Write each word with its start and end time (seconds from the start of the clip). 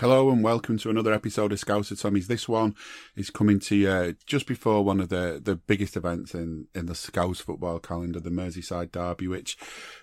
Hello 0.00 0.28
and 0.30 0.42
welcome 0.42 0.76
to 0.78 0.90
another 0.90 1.12
episode 1.12 1.52
of 1.52 1.60
Scouser 1.60 1.94
Tommies. 1.94 2.26
This 2.26 2.48
one 2.48 2.74
is 3.14 3.30
coming 3.30 3.60
to 3.60 3.76
you 3.76 3.88
uh, 3.88 4.12
just 4.26 4.44
before 4.44 4.84
one 4.84 4.98
of 4.98 5.08
the, 5.08 5.40
the 5.40 5.54
biggest 5.54 5.96
events 5.96 6.34
in, 6.34 6.66
in 6.74 6.86
the 6.86 6.96
Scouse 6.96 7.38
football 7.38 7.78
calendar, 7.78 8.18
the 8.18 8.28
Merseyside 8.28 8.90
Derby, 8.90 9.28
which, 9.28 9.56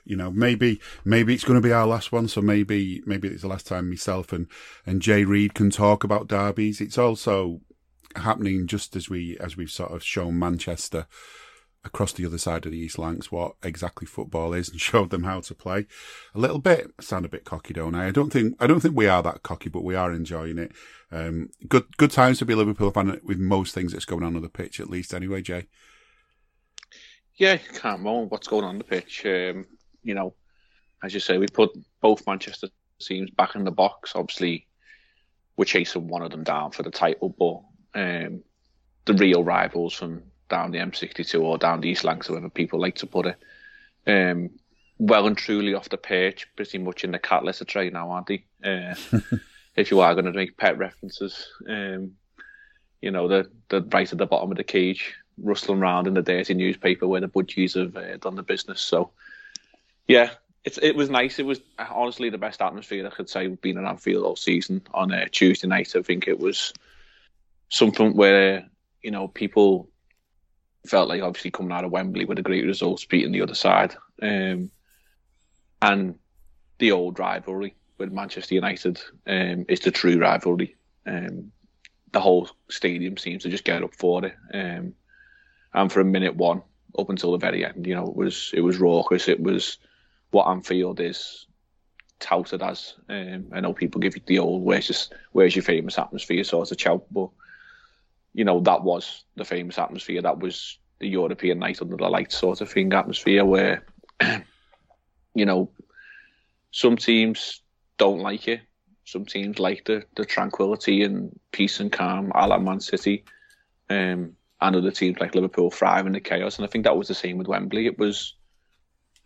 you 0.05 0.15
know, 0.15 0.31
maybe, 0.31 0.79
maybe 1.03 1.33
it's 1.33 1.43
going 1.43 1.61
to 1.61 1.67
be 1.67 1.73
our 1.73 1.85
last 1.85 2.13
one. 2.13 2.29
So 2.29 2.39
maybe, 2.39 3.03
maybe 3.05 3.27
it's 3.27 3.41
the 3.41 3.49
last 3.49 3.67
time 3.67 3.89
myself 3.89 4.31
and, 4.31 4.47
and 4.85 5.01
Jay 5.01 5.25
Reid 5.25 5.55
can 5.55 5.69
talk 5.69 6.05
about 6.05 6.29
derbies. 6.29 6.79
It's 6.79 6.97
also 6.97 7.59
happening 8.15 8.67
just 8.67 8.95
as 8.95 9.09
we, 9.09 9.37
as 9.39 9.57
we've 9.57 9.69
sort 9.69 9.91
of 9.91 10.05
shown 10.05 10.39
Manchester 10.39 11.05
across 11.83 12.13
the 12.13 12.25
other 12.25 12.37
side 12.37 12.65
of 12.65 12.71
the 12.71 12.77
East 12.77 12.99
Lancs 12.99 13.31
what 13.31 13.55
exactly 13.63 14.05
football 14.05 14.53
is 14.53 14.69
and 14.69 14.79
showed 14.81 15.09
them 15.09 15.23
how 15.23 15.41
to 15.41 15.55
play. 15.55 15.87
A 16.35 16.39
little 16.39 16.59
bit, 16.59 16.91
sound 16.99 17.25
a 17.25 17.29
bit 17.29 17.45
cocky, 17.45 17.73
don't 17.73 17.95
I? 17.95 18.07
I 18.07 18.11
don't 18.11 18.31
think 18.31 18.55
I 18.59 18.67
don't 18.67 18.79
think 18.79 18.95
we 18.95 19.07
are 19.07 19.23
that 19.23 19.43
cocky, 19.43 19.69
but 19.69 19.83
we 19.83 19.95
are 19.95 20.13
enjoying 20.13 20.57
it. 20.57 20.71
Um, 21.11 21.49
good 21.67 21.85
good 21.97 22.11
times 22.11 22.39
to 22.39 22.45
be 22.45 22.53
a 22.53 22.57
Liverpool 22.57 22.91
fan 22.91 23.19
with 23.23 23.39
most 23.39 23.73
things 23.73 23.93
that's 23.93 24.05
going 24.05 24.23
on 24.23 24.35
on 24.35 24.41
the 24.41 24.49
pitch, 24.49 24.79
at 24.79 24.89
least. 24.89 25.13
Anyway, 25.13 25.41
Jay. 25.41 25.67
Yeah, 27.35 27.57
can't 27.57 28.01
moan 28.01 28.27
what's 28.27 28.47
going 28.47 28.65
on 28.65 28.77
the 28.77 28.83
pitch. 28.83 29.25
Um, 29.25 29.65
you 30.03 30.13
know, 30.13 30.35
as 31.03 31.13
you 31.13 31.19
say, 31.19 31.37
we 31.37 31.47
put 31.47 31.71
both 32.01 32.25
Manchester 32.27 32.67
teams 32.99 33.31
back 33.31 33.55
in 33.55 33.63
the 33.63 33.71
box. 33.71 34.11
Obviously, 34.15 34.67
we're 35.57 35.65
chasing 35.65 36.07
one 36.07 36.21
of 36.21 36.31
them 36.31 36.43
down 36.43 36.71
for 36.71 36.83
the 36.83 36.91
title, 36.91 37.29
but 37.29 37.99
um, 37.99 38.43
the 39.05 39.13
real 39.13 39.43
rivals 39.43 39.93
from 39.93 40.23
down 40.51 40.69
the 40.69 40.77
M62 40.77 41.41
or 41.41 41.57
down 41.57 41.81
the 41.81 41.89
East 41.89 42.03
Lancs, 42.03 42.27
however 42.27 42.49
people 42.49 42.79
like 42.79 42.95
to 42.97 43.07
put 43.07 43.25
it. 43.25 43.37
Um, 44.05 44.51
well 44.99 45.25
and 45.25 45.35
truly 45.35 45.73
off 45.73 45.89
the 45.89 45.97
pitch, 45.97 46.47
pretty 46.55 46.77
much 46.77 47.03
in 47.03 47.11
the 47.11 47.17
cat 47.17 47.43
litter 47.43 47.65
tray 47.65 47.89
now, 47.89 48.11
aren't 48.11 48.27
they? 48.27 48.45
Uh, 48.63 48.93
if 49.75 49.89
you 49.89 49.99
are 50.01 50.13
going 50.13 50.25
to 50.25 50.31
make 50.31 50.57
pet 50.57 50.77
references, 50.77 51.47
um, 51.67 52.11
you 53.01 53.09
know, 53.09 53.27
the 53.27 53.49
the 53.69 53.81
right 53.81 54.11
at 54.11 54.17
the 54.19 54.27
bottom 54.27 54.51
of 54.51 54.57
the 54.57 54.63
cage, 54.63 55.15
rustling 55.41 55.79
around 55.79 56.05
in 56.05 56.13
the 56.13 56.21
dirty 56.21 56.53
newspaper 56.53 57.07
where 57.07 57.21
the 57.21 57.27
budgies 57.27 57.73
have 57.73 57.95
uh, 57.95 58.17
done 58.17 58.35
the 58.35 58.43
business. 58.43 58.79
So, 58.79 59.09
yeah, 60.07 60.31
it's 60.63 60.77
it 60.77 60.95
was 60.95 61.09
nice. 61.09 61.39
It 61.39 61.45
was 61.47 61.61
honestly 61.79 62.29
the 62.29 62.37
best 62.37 62.61
atmosphere 62.61 63.07
I 63.07 63.09
could 63.09 63.29
say 63.29 63.47
being 63.47 63.77
in 63.77 63.87
Anfield 63.87 64.23
all 64.23 64.35
season. 64.35 64.81
On 64.93 65.11
a 65.11 65.27
Tuesday 65.29 65.67
night, 65.67 65.95
I 65.95 66.03
think 66.03 66.27
it 66.27 66.39
was 66.39 66.73
something 67.69 68.15
where 68.15 68.69
you 69.01 69.09
know 69.09 69.27
people 69.27 69.89
felt 70.85 71.09
like 71.09 71.21
obviously 71.21 71.51
coming 71.51 71.71
out 71.71 71.85
of 71.85 71.91
Wembley 71.91 72.25
with 72.25 72.39
a 72.39 72.43
great 72.43 72.65
result, 72.65 73.05
beating 73.09 73.31
the 73.31 73.41
other 73.41 73.55
side, 73.55 73.95
um, 74.21 74.71
and 75.81 76.15
the 76.79 76.91
old 76.91 77.19
rivalry 77.19 77.75
with 77.97 78.11
Manchester 78.11 78.55
United 78.55 78.99
um, 79.27 79.65
is 79.69 79.81
the 79.81 79.91
true 79.91 80.19
rivalry. 80.19 80.75
Um, 81.05 81.51
the 82.11 82.19
whole 82.19 82.49
stadium 82.69 83.17
seems 83.17 83.43
to 83.43 83.49
just 83.49 83.63
get 83.63 83.83
up 83.83 83.95
for 83.95 84.25
it, 84.25 84.35
um, 84.53 84.93
and 85.73 85.91
for 85.91 86.01
a 86.01 86.05
minute 86.05 86.35
one 86.35 86.61
up 86.97 87.09
until 87.09 87.31
the 87.31 87.37
very 87.37 87.65
end, 87.65 87.87
you 87.87 87.95
know, 87.95 88.07
it 88.07 88.15
was 88.15 88.51
it 88.53 88.61
was 88.61 88.79
raucous. 88.79 89.27
It 89.27 89.41
was 89.41 89.77
what 90.31 90.47
Anfield 90.47 90.99
is 90.99 91.45
touted 92.19 92.61
as. 92.61 92.95
Um, 93.07 93.47
I 93.53 93.59
know 93.59 93.73
people 93.73 94.01
give 94.01 94.15
you 94.15 94.21
the 94.25 94.39
old 94.39 94.63
"where's 94.63 94.87
just 94.87 95.13
where's 95.31 95.55
your 95.55 95.63
famous 95.63 95.97
atmosphere" 95.97 96.43
sort 96.43 96.71
of 96.71 96.79
shout, 96.79 97.05
but 97.11 97.29
you 98.33 98.45
know, 98.45 98.59
that 98.61 98.83
was 98.83 99.25
the 99.35 99.45
famous 99.45 99.77
atmosphere. 99.77 100.21
That 100.21 100.39
was 100.39 100.77
the 100.99 101.07
European 101.07 101.59
night 101.59 101.81
under 101.81 101.97
the 101.97 102.07
lights 102.07 102.37
sort 102.37 102.61
of 102.61 102.71
thing 102.71 102.93
atmosphere 102.93 103.43
where, 103.43 103.85
you 105.33 105.45
know, 105.45 105.71
some 106.71 106.95
teams 106.95 107.61
don't 107.97 108.19
like 108.19 108.47
it. 108.47 108.61
Some 109.05 109.25
teams 109.25 109.59
like 109.59 109.85
the, 109.85 110.03
the 110.15 110.25
tranquility 110.25 111.03
and 111.03 111.37
peace 111.51 111.79
and 111.79 111.91
calm 111.91 112.31
a 112.33 112.47
la 112.47 112.57
Man 112.57 112.79
City. 112.79 113.25
Um, 113.89 114.35
and 114.61 114.75
other 114.75 114.91
teams 114.91 115.19
like 115.19 115.35
Liverpool 115.35 115.71
thrive 115.71 116.05
in 116.05 116.13
the 116.13 116.21
chaos. 116.21 116.57
And 116.57 116.65
I 116.65 116.69
think 116.69 116.85
that 116.85 116.95
was 116.95 117.07
the 117.07 117.15
same 117.15 117.37
with 117.37 117.47
Wembley. 117.47 117.87
It 117.87 117.97
was, 117.97 118.35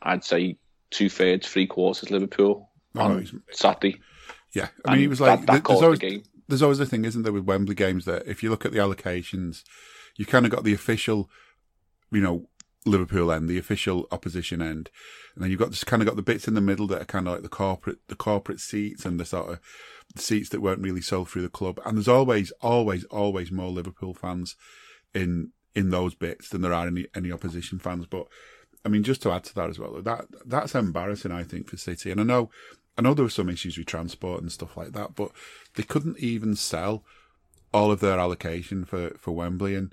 I'd 0.01 0.23
say, 0.23 0.57
two 0.91 1.09
thirds, 1.09 1.47
three 1.47 1.67
quarters 1.67 2.09
Liverpool 2.09 2.69
oh, 2.95 3.01
on 3.01 3.43
Saturday. 3.51 3.99
Yeah, 4.53 4.69
I 4.85 4.91
mean, 4.91 4.93
and 4.93 5.01
he 5.01 5.07
was 5.09 5.19
like, 5.19 5.41
that, 5.41 5.47
that 5.47 5.63
there's 5.65 5.81
always, 5.81 5.99
the 5.99 6.09
game 6.09 6.23
there's 6.47 6.61
always 6.61 6.79
a 6.79 6.85
thing, 6.85 7.05
isn't 7.05 7.23
there, 7.23 7.33
with 7.33 7.45
Wembley 7.45 7.75
games 7.75 8.05
that 8.05 8.27
if 8.27 8.43
you 8.43 8.49
look 8.49 8.65
at 8.65 8.71
the 8.71 8.79
allocations, 8.79 9.63
you've 10.15 10.27
kind 10.27 10.45
of 10.45 10.51
got 10.51 10.63
the 10.63 10.73
official, 10.73 11.29
you 12.11 12.21
know, 12.21 12.47
Liverpool 12.85 13.31
end, 13.31 13.49
the 13.49 13.57
official 13.57 14.07
opposition 14.11 14.61
end, 14.61 14.91
and 15.33 15.43
then 15.43 15.49
you've 15.49 15.59
got 15.59 15.71
just 15.71 15.87
kind 15.87 16.03
of 16.03 16.07
got 16.07 16.15
the 16.15 16.21
bits 16.21 16.47
in 16.47 16.53
the 16.53 16.61
middle 16.61 16.85
that 16.87 17.01
are 17.01 17.05
kind 17.05 17.27
of 17.27 17.33
like 17.33 17.41
the 17.41 17.49
corporate, 17.49 17.97
the 18.07 18.15
corporate 18.15 18.59
seats 18.59 19.05
and 19.05 19.19
the 19.19 19.25
sort 19.25 19.49
of 19.49 19.59
the 20.13 20.21
seats 20.21 20.49
that 20.49 20.61
weren't 20.61 20.83
really 20.83 21.01
sold 21.01 21.29
through 21.29 21.41
the 21.41 21.49
club. 21.49 21.79
And 21.83 21.97
there's 21.97 22.07
always, 22.07 22.51
always, 22.61 23.03
always 23.05 23.51
more 23.51 23.71
Liverpool 23.71 24.13
fans 24.13 24.55
in 25.13 25.51
in 25.73 25.89
those 25.89 26.15
bits 26.15 26.49
than 26.49 26.61
there 26.61 26.73
are 26.73 26.87
any 26.87 27.07
any 27.15 27.31
opposition 27.31 27.79
fans. 27.79 28.05
But 28.05 28.27
I 28.85 28.89
mean, 28.89 29.03
just 29.03 29.21
to 29.23 29.31
add 29.31 29.43
to 29.45 29.55
that 29.55 29.69
as 29.69 29.79
well, 29.79 29.99
that 30.01 30.25
that's 30.45 30.75
embarrassing, 30.75 31.31
I 31.31 31.43
think, 31.43 31.67
for 31.67 31.77
City. 31.77 32.11
And 32.11 32.21
I 32.21 32.23
know 32.23 32.51
I 32.97 33.01
know 33.01 33.13
there 33.13 33.25
were 33.25 33.29
some 33.29 33.49
issues 33.49 33.77
with 33.77 33.87
transport 33.87 34.41
and 34.41 34.51
stuff 34.51 34.77
like 34.77 34.93
that, 34.93 35.15
but 35.15 35.31
they 35.75 35.83
couldn't 35.83 36.19
even 36.19 36.55
sell 36.55 37.03
all 37.73 37.91
of 37.91 37.99
their 37.99 38.19
allocation 38.19 38.85
for, 38.85 39.11
for 39.17 39.31
Wembley. 39.31 39.75
And, 39.75 39.91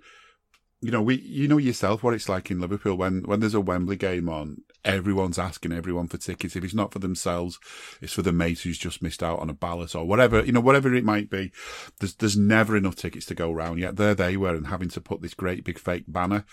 you 0.80 0.92
know, 0.92 1.02
we, 1.02 1.20
you 1.20 1.48
know 1.48 1.58
yourself 1.58 2.02
what 2.02 2.14
it's 2.14 2.28
like 2.28 2.50
in 2.50 2.60
Liverpool 2.60 2.96
when, 2.96 3.22
when 3.22 3.40
there's 3.40 3.54
a 3.54 3.60
Wembley 3.60 3.96
game 3.96 4.28
on, 4.28 4.58
everyone's 4.84 5.38
asking 5.38 5.72
everyone 5.72 6.06
for 6.06 6.16
tickets. 6.16 6.54
If 6.54 6.62
it's 6.62 6.74
not 6.74 6.92
for 6.92 7.00
themselves, 7.00 7.58
it's 8.00 8.12
for 8.12 8.22
the 8.22 8.32
mate 8.32 8.60
who's 8.60 8.78
just 8.78 9.02
missed 9.02 9.22
out 9.22 9.40
on 9.40 9.50
a 9.50 9.54
ballot 9.54 9.96
or 9.96 10.04
whatever, 10.04 10.44
you 10.44 10.52
know, 10.52 10.60
whatever 10.60 10.94
it 10.94 11.04
might 11.04 11.28
be. 11.28 11.50
There's, 11.99 12.14
there's 12.14 12.37
never 12.37 12.76
enough 12.76 12.96
tickets 12.96 13.26
to 13.26 13.34
go 13.34 13.50
around. 13.50 13.78
Yet 13.78 13.96
there 13.96 14.14
they 14.14 14.37
were 14.37 14.54
and 14.54 14.69
having 14.69 14.88
to 14.90 15.00
put 15.00 15.22
this 15.22 15.34
great 15.34 15.64
big 15.64 15.78
fake 15.78 16.04
banner 16.06 16.44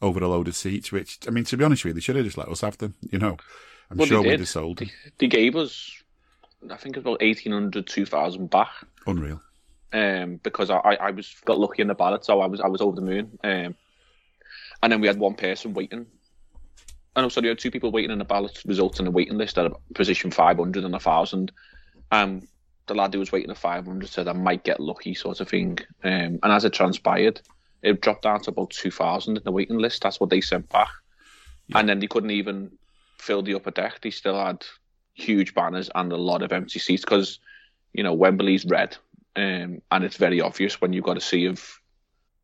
over 0.00 0.20
a 0.20 0.28
load 0.28 0.48
of 0.48 0.56
seats, 0.56 0.90
which, 0.90 1.18
I 1.26 1.30
mean, 1.30 1.44
to 1.44 1.56
be 1.56 1.64
honest 1.64 1.84
with 1.84 1.90
you, 1.90 1.94
they 1.94 2.00
should 2.00 2.16
have 2.16 2.24
just 2.24 2.38
let 2.38 2.48
us 2.48 2.62
have 2.62 2.78
them, 2.78 2.94
you 3.10 3.18
know. 3.18 3.36
I'm 3.92 3.98
well, 3.98 4.08
sure 4.08 4.22
we'd 4.22 4.40
have 4.40 4.48
sold. 4.48 4.78
They, 4.78 4.90
they, 5.18 5.26
gave 5.26 5.54
us, 5.54 6.02
I 6.70 6.76
think 6.76 6.96
it 6.96 7.00
was 7.00 7.14
about 7.14 7.20
1800, 7.20 7.86
2000 7.86 8.48
back. 8.48 8.70
Unreal. 9.06 9.42
Um, 9.92 10.40
because 10.42 10.70
I, 10.70 10.78
I 10.78 11.10
was 11.10 11.36
got 11.44 11.58
lucky 11.58 11.82
in 11.82 11.88
the 11.88 11.94
ballot, 11.94 12.24
so 12.24 12.40
I 12.40 12.46
was 12.46 12.62
I 12.62 12.68
was 12.68 12.80
over 12.80 12.96
the 12.96 13.02
moon. 13.02 13.38
Um, 13.44 13.74
and 14.82 14.90
then 14.90 15.02
we 15.02 15.06
had 15.06 15.18
one 15.18 15.34
person 15.34 15.74
waiting. 15.74 16.06
And 17.14 17.24
also, 17.24 17.42
we 17.42 17.48
had 17.48 17.58
two 17.58 17.70
people 17.70 17.92
waiting 17.92 18.10
in 18.10 18.18
the 18.18 18.24
ballot 18.24 18.62
results 18.64 18.98
in 18.98 19.04
the 19.04 19.10
waiting 19.10 19.36
list 19.36 19.58
at 19.58 19.70
position 19.92 20.30
500 20.30 20.82
and 20.82 20.92
1000. 20.92 21.52
Um, 22.10 22.48
the 22.86 22.94
lad 22.94 23.12
who 23.12 23.20
was 23.20 23.30
waiting 23.30 23.50
at 23.50 23.58
500 23.58 24.08
said 24.08 24.26
I 24.26 24.32
might 24.32 24.64
get 24.64 24.80
lucky, 24.80 25.12
sort 25.12 25.40
of 25.40 25.50
thing. 25.50 25.78
Um, 26.02 26.38
and 26.42 26.44
as 26.44 26.64
it 26.64 26.72
transpired, 26.72 27.42
it 27.82 28.00
dropped 28.00 28.22
down 28.22 28.40
to 28.40 28.50
about 28.50 28.70
2000 28.70 29.36
in 29.36 29.42
the 29.44 29.52
waiting 29.52 29.76
list. 29.76 30.02
That's 30.02 30.20
what 30.20 30.30
they 30.30 30.40
sent 30.40 30.70
back. 30.70 30.88
Yeah. 31.66 31.80
And 31.80 31.88
then 31.90 31.98
they 31.98 32.06
couldn't 32.06 32.30
even 32.30 32.70
filled 33.22 33.46
the 33.46 33.54
upper 33.54 33.70
deck, 33.70 34.00
they 34.02 34.10
still 34.10 34.38
had 34.38 34.64
huge 35.14 35.54
banners 35.54 35.90
and 35.94 36.12
a 36.12 36.16
lot 36.16 36.42
of 36.42 36.52
empty 36.52 36.78
seats 36.78 37.04
because 37.04 37.38
you 37.92 38.02
know 38.02 38.12
Wembley's 38.12 38.64
red, 38.64 38.96
um, 39.36 39.80
and 39.90 40.04
it's 40.04 40.16
very 40.16 40.40
obvious 40.40 40.80
when 40.80 40.92
you've 40.92 41.04
got 41.04 41.16
a 41.16 41.20
sea 41.20 41.46
of 41.46 41.78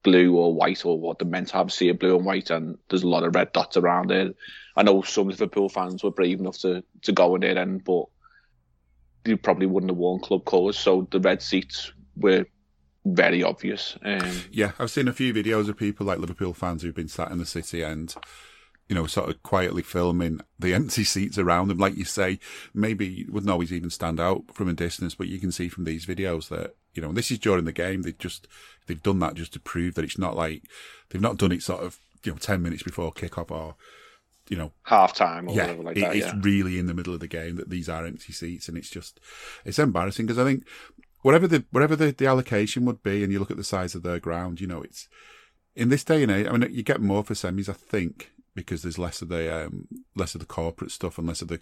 blue 0.05 0.37
or 0.37 0.55
white 0.55 0.85
or 0.85 0.99
what 0.99 1.19
the 1.19 1.25
meant 1.25 1.49
to 1.49 1.55
have 1.55 1.69
a 1.69 1.71
sea 1.71 1.89
of 1.89 1.99
blue 1.99 2.17
and 2.17 2.25
white, 2.25 2.51
and 2.51 2.79
there's 2.89 3.03
a 3.03 3.09
lot 3.09 3.25
of 3.25 3.35
red 3.35 3.53
dots 3.53 3.77
around 3.77 4.11
it. 4.11 4.37
I 4.77 4.85
know 4.85 5.03
some 5.03 5.29
Liverpool 5.29 5.69
fans 5.69 6.05
were 6.05 6.11
brave 6.11 6.41
enough 6.41 6.59
to 6.59 6.85
to 7.03 7.13
go 7.13 7.35
in 7.35 7.41
there, 7.41 7.59
and 7.59 7.83
but 7.83 8.05
you 9.25 9.37
probably 9.37 9.67
wouldn't 9.67 9.91
have 9.91 9.99
worn 9.99 10.21
club 10.21 10.45
colours, 10.45 10.79
so 10.79 11.09
the 11.11 11.21
red 11.21 11.43
seats 11.43 11.93
were 12.17 12.47
very 13.05 13.43
obvious. 13.43 13.97
Um, 14.05 14.43
yeah, 14.53 14.73
I've 14.79 14.91
seen 14.91 15.09
a 15.09 15.13
few 15.13 15.33
videos 15.33 15.69
of 15.69 15.77
people 15.77 16.07
like 16.07 16.19
Liverpool 16.19 16.53
fans 16.55 16.83
who've 16.83 16.95
been 16.95 17.09
sat 17.09 17.31
in 17.31 17.39
the 17.39 17.47
city 17.47 17.83
end 17.83 18.15
you 18.89 18.95
know, 18.95 19.07
sort 19.07 19.29
of 19.29 19.43
quietly 19.43 19.83
filming 19.83 20.41
the 20.59 20.75
empty 20.75 21.05
seats 21.05 21.39
around 21.39 21.69
them. 21.69 21.79
Like 21.79 21.97
you 21.97 22.05
say, 22.05 22.39
maybe 22.75 23.27
wouldn't 23.29 23.51
always 23.51 23.73
even 23.73 23.91
stand 23.91 24.19
out 24.19 24.45
from 24.53 24.69
a 24.69 24.73
distance, 24.73 25.15
but 25.15 25.29
you 25.29 25.39
can 25.39 25.53
see 25.53 25.69
from 25.69 25.85
these 25.85 26.07
videos 26.07 26.49
that, 26.49 26.75
you 26.95 27.03
know, 27.03 27.13
this 27.13 27.31
is 27.31 27.39
during 27.39 27.65
the 27.65 27.73
game. 27.73 28.03
They 28.03 28.13
just, 28.13 28.49
they've 28.87 29.03
done 29.03 29.19
that 29.21 29.35
just 29.35 29.53
to 29.53 29.61
prove 29.61 29.95
that 29.95 30.05
it's 30.05 30.19
not 30.19 30.37
like, 30.37 30.63
they've 31.11 31.23
not 31.23 31.37
done 31.37 31.53
it 31.53 31.63
sort 31.63 31.85
of, 31.85 31.99
you 32.25 32.33
know, 32.33 32.39
10 32.39 32.63
minutes 32.63 32.83
before 32.83 33.13
kickoff 33.13 33.51
or, 33.51 33.77
you 34.49 34.57
know, 34.57 34.73
half 34.85 35.13
time 35.13 35.49
or 35.49 35.55
yeah, 35.55 35.63
whatever 35.63 35.83
like 35.83 35.97
it, 35.97 36.01
that. 36.01 36.17
It's 36.17 36.27
yeah. 36.27 36.41
really 36.41 36.79
in 36.79 36.87
the 36.87 36.95
middle 36.95 37.13
of 37.13 37.21
the 37.21 37.29
game 37.29 37.57
that 37.57 37.69
these 37.69 37.89
are 37.89 38.07
empty 38.07 38.33
seats 38.33 38.69
and 38.69 38.79
it's 38.79 38.91
just, 38.91 39.21
it's 39.65 39.79
embarrassing 39.79 40.27
because 40.27 40.39
I 40.39 40.45
think 40.45 40.65
whatever 41.21 41.47
the, 41.47 41.65
whatever 41.71 41.95
the, 41.95 42.13
the 42.13 42.27
allocation 42.27 42.87
would 42.87 43.03
be 43.03 43.23
and 43.23 43.31
you 43.31 43.39
look 43.39 43.51
at 43.51 43.59
the 43.59 43.65
size 43.65 43.95
of 43.95 44.03
their 44.03 44.19
ground, 44.19 44.63
you 44.63 44.67
know, 44.67 44.81
it's, 44.81 45.09
in 45.77 45.91
this 45.91 46.03
day 46.03 46.23
and 46.23 46.33
age, 46.33 46.47
I 46.47 46.57
mean, 46.57 46.73
you 46.73 46.83
get 46.83 47.01
more 47.01 47.23
for 47.23 47.35
semis, 47.35 47.69
I 47.69 47.73
think, 47.75 48.33
because 48.59 48.83
there's 48.83 48.99
less 48.99 49.23
of 49.23 49.29
the 49.29 49.67
um, 49.67 49.87
less 50.17 50.35
of 50.35 50.41
the 50.41 50.47
corporate 50.47 50.91
stuff 50.91 51.17
and 51.17 51.27
less 51.27 51.43
of 51.43 51.49
the 51.49 51.61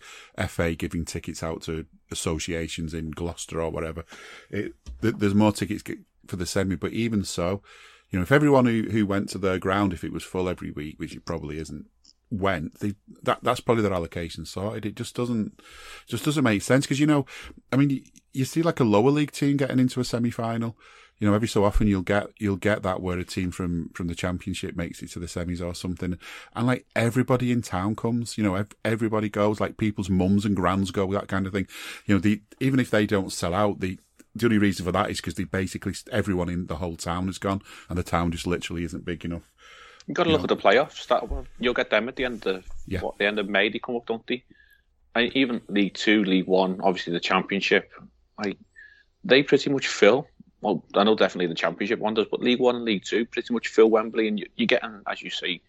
FA 0.49 0.75
giving 0.75 1.05
tickets 1.05 1.43
out 1.43 1.63
to 1.63 1.87
associations 2.11 2.95
in 2.95 3.11
Gloucester 3.11 3.61
or 3.61 3.71
whatever. 3.71 4.05
It, 4.51 4.73
th- 5.03 5.17
there's 5.19 5.35
more 5.35 5.53
tickets 5.53 5.85
for 6.27 6.37
the 6.37 6.47
semi, 6.47 6.77
but 6.77 6.93
even 6.93 7.25
so, 7.25 7.63
you 8.11 8.19
know, 8.19 8.23
if 8.23 8.33
everyone 8.33 8.67
who, 8.67 8.85
who 8.91 9.07
went 9.07 9.29
to 9.31 9.39
their 9.39 9.59
ground, 9.59 9.93
if 9.93 10.05
it 10.05 10.13
was 10.13 10.25
full 10.25 10.49
every 10.49 10.71
week, 10.71 10.99
which 10.99 11.15
it 11.15 11.25
probably 11.25 11.59
isn't, 11.59 11.87
went, 12.31 12.81
they, 12.81 12.95
that 13.23 13.39
that's 13.43 13.61
probably 13.61 13.83
their 13.83 13.93
allocation 13.93 14.47
sorted. 14.47 14.87
It 14.87 14.97
just 14.97 15.15
doesn't 15.15 15.61
just 16.07 16.25
doesn't 16.25 16.45
make 16.45 16.63
sense 16.63 16.87
because 16.87 17.01
you 17.01 17.07
know, 17.07 17.27
I 17.73 17.77
mean, 17.77 17.91
you, 17.91 18.03
you 18.33 18.45
see 18.45 18.63
like 18.63 18.81
a 18.81 18.85
lower 18.85 19.11
league 19.11 19.33
team 19.33 19.57
getting 19.57 19.79
into 19.79 20.01
a 20.01 20.05
semi 20.05 20.31
final 20.31 20.77
you 21.19 21.27
know, 21.27 21.35
every 21.35 21.49
so 21.49 21.65
often 21.65 21.87
you'll 21.87 22.03
get 22.03 22.29
you'll 22.39 22.57
get 22.57 22.83
that 22.83 23.01
where 23.01 23.19
a 23.19 23.25
team 23.25 23.51
from 23.51 23.89
from 23.91 24.09
the 24.09 24.15
championship 24.15 24.77
makes 24.77 25.03
it 25.03 25.11
to 25.13 25.19
the 25.19 25.27
semis 25.27 25.65
or 25.65 25.75
something, 25.75 26.19
and 26.55 26.67
like 26.67 26.87
everybody 26.95 27.51
in 27.51 27.63
town 27.63 27.97
comes. 27.97 28.37
You 28.37 28.45
know, 28.45 28.65
everybody 28.85 29.29
goes. 29.29 29.61
Like 29.61 29.79
people's 29.79 30.11
mums 30.11 30.45
and 30.45 30.55
grands 30.55 30.91
go, 30.91 31.11
that 31.13 31.29
kind 31.29 31.47
of 31.47 31.53
thing. 31.53 31.69
You 32.05 32.15
know, 32.15 32.21
the 32.21 32.43
even 32.61 32.81
if 32.81 32.91
they 32.91 33.07
don't 33.07 33.33
sell 33.33 33.55
out, 33.55 33.81
the 33.81 33.99
the 34.35 34.47
only 34.47 34.59
reason 34.59 34.85
for 34.85 34.93
that 34.93 35.11
is 35.11 35.17
because 35.17 35.35
they 35.35 35.45
basically 35.45 35.95
everyone 36.13 36.51
in 36.51 36.67
the 36.67 36.77
whole 36.77 36.97
town 36.97 37.27
has 37.27 37.39
gone, 37.39 37.63
and 37.89 37.97
the 37.97 38.03
town 38.03 38.31
just 38.31 38.47
literally 38.47 38.85
isn't 38.85 39.07
big 39.07 39.25
enough. 39.25 39.51
You've 40.07 40.17
got 40.17 40.25
to 40.25 40.31
you 40.31 40.37
look 40.37 40.49
know. 40.49 40.55
at 40.55 40.61
the 40.61 40.69
playoffs. 40.69 41.07
That 41.07 41.25
you'll 41.59 41.75
get 41.75 41.89
them 41.89 42.09
at 42.09 42.17
the 42.17 42.27
end 42.27 42.47
of 42.47 42.65
yeah. 42.87 43.01
what 43.01 43.17
the 43.17 43.25
end 43.25 43.39
of 43.39 43.49
May. 43.49 43.71
They 43.71 43.79
come 43.79 43.97
up, 43.97 44.07
don't 44.07 44.27
they? 44.27 44.45
And 45.15 45.35
even 45.35 45.63
League 45.69 45.95
Two, 45.95 46.25
League 46.25 46.47
One, 46.47 46.83
obviously 46.83 47.15
the 47.15 47.21
Championship. 47.21 47.91
Like 48.37 48.59
they 49.25 49.43
pretty 49.43 49.71
much 49.71 49.89
fill 49.89 50.29
well, 50.61 50.85
I 50.95 51.05
know 51.05 51.15
definitely 51.15 51.47
the 51.47 51.55
Championship 51.55 51.99
one 51.99 52.15
does, 52.15 52.27
but 52.31 52.41
League 52.41 52.61
One 52.61 52.77
and 52.77 52.85
League 52.85 53.05
Two 53.05 53.27
pretty 53.27 53.53
much 53.53 53.69
fill 53.69 53.91
Wembley, 53.91 54.29
and 54.29 54.45
you're 54.57 54.67
getting, 54.67 55.03
as 55.07 55.23
you 55.23 55.31
say, 55.31 55.61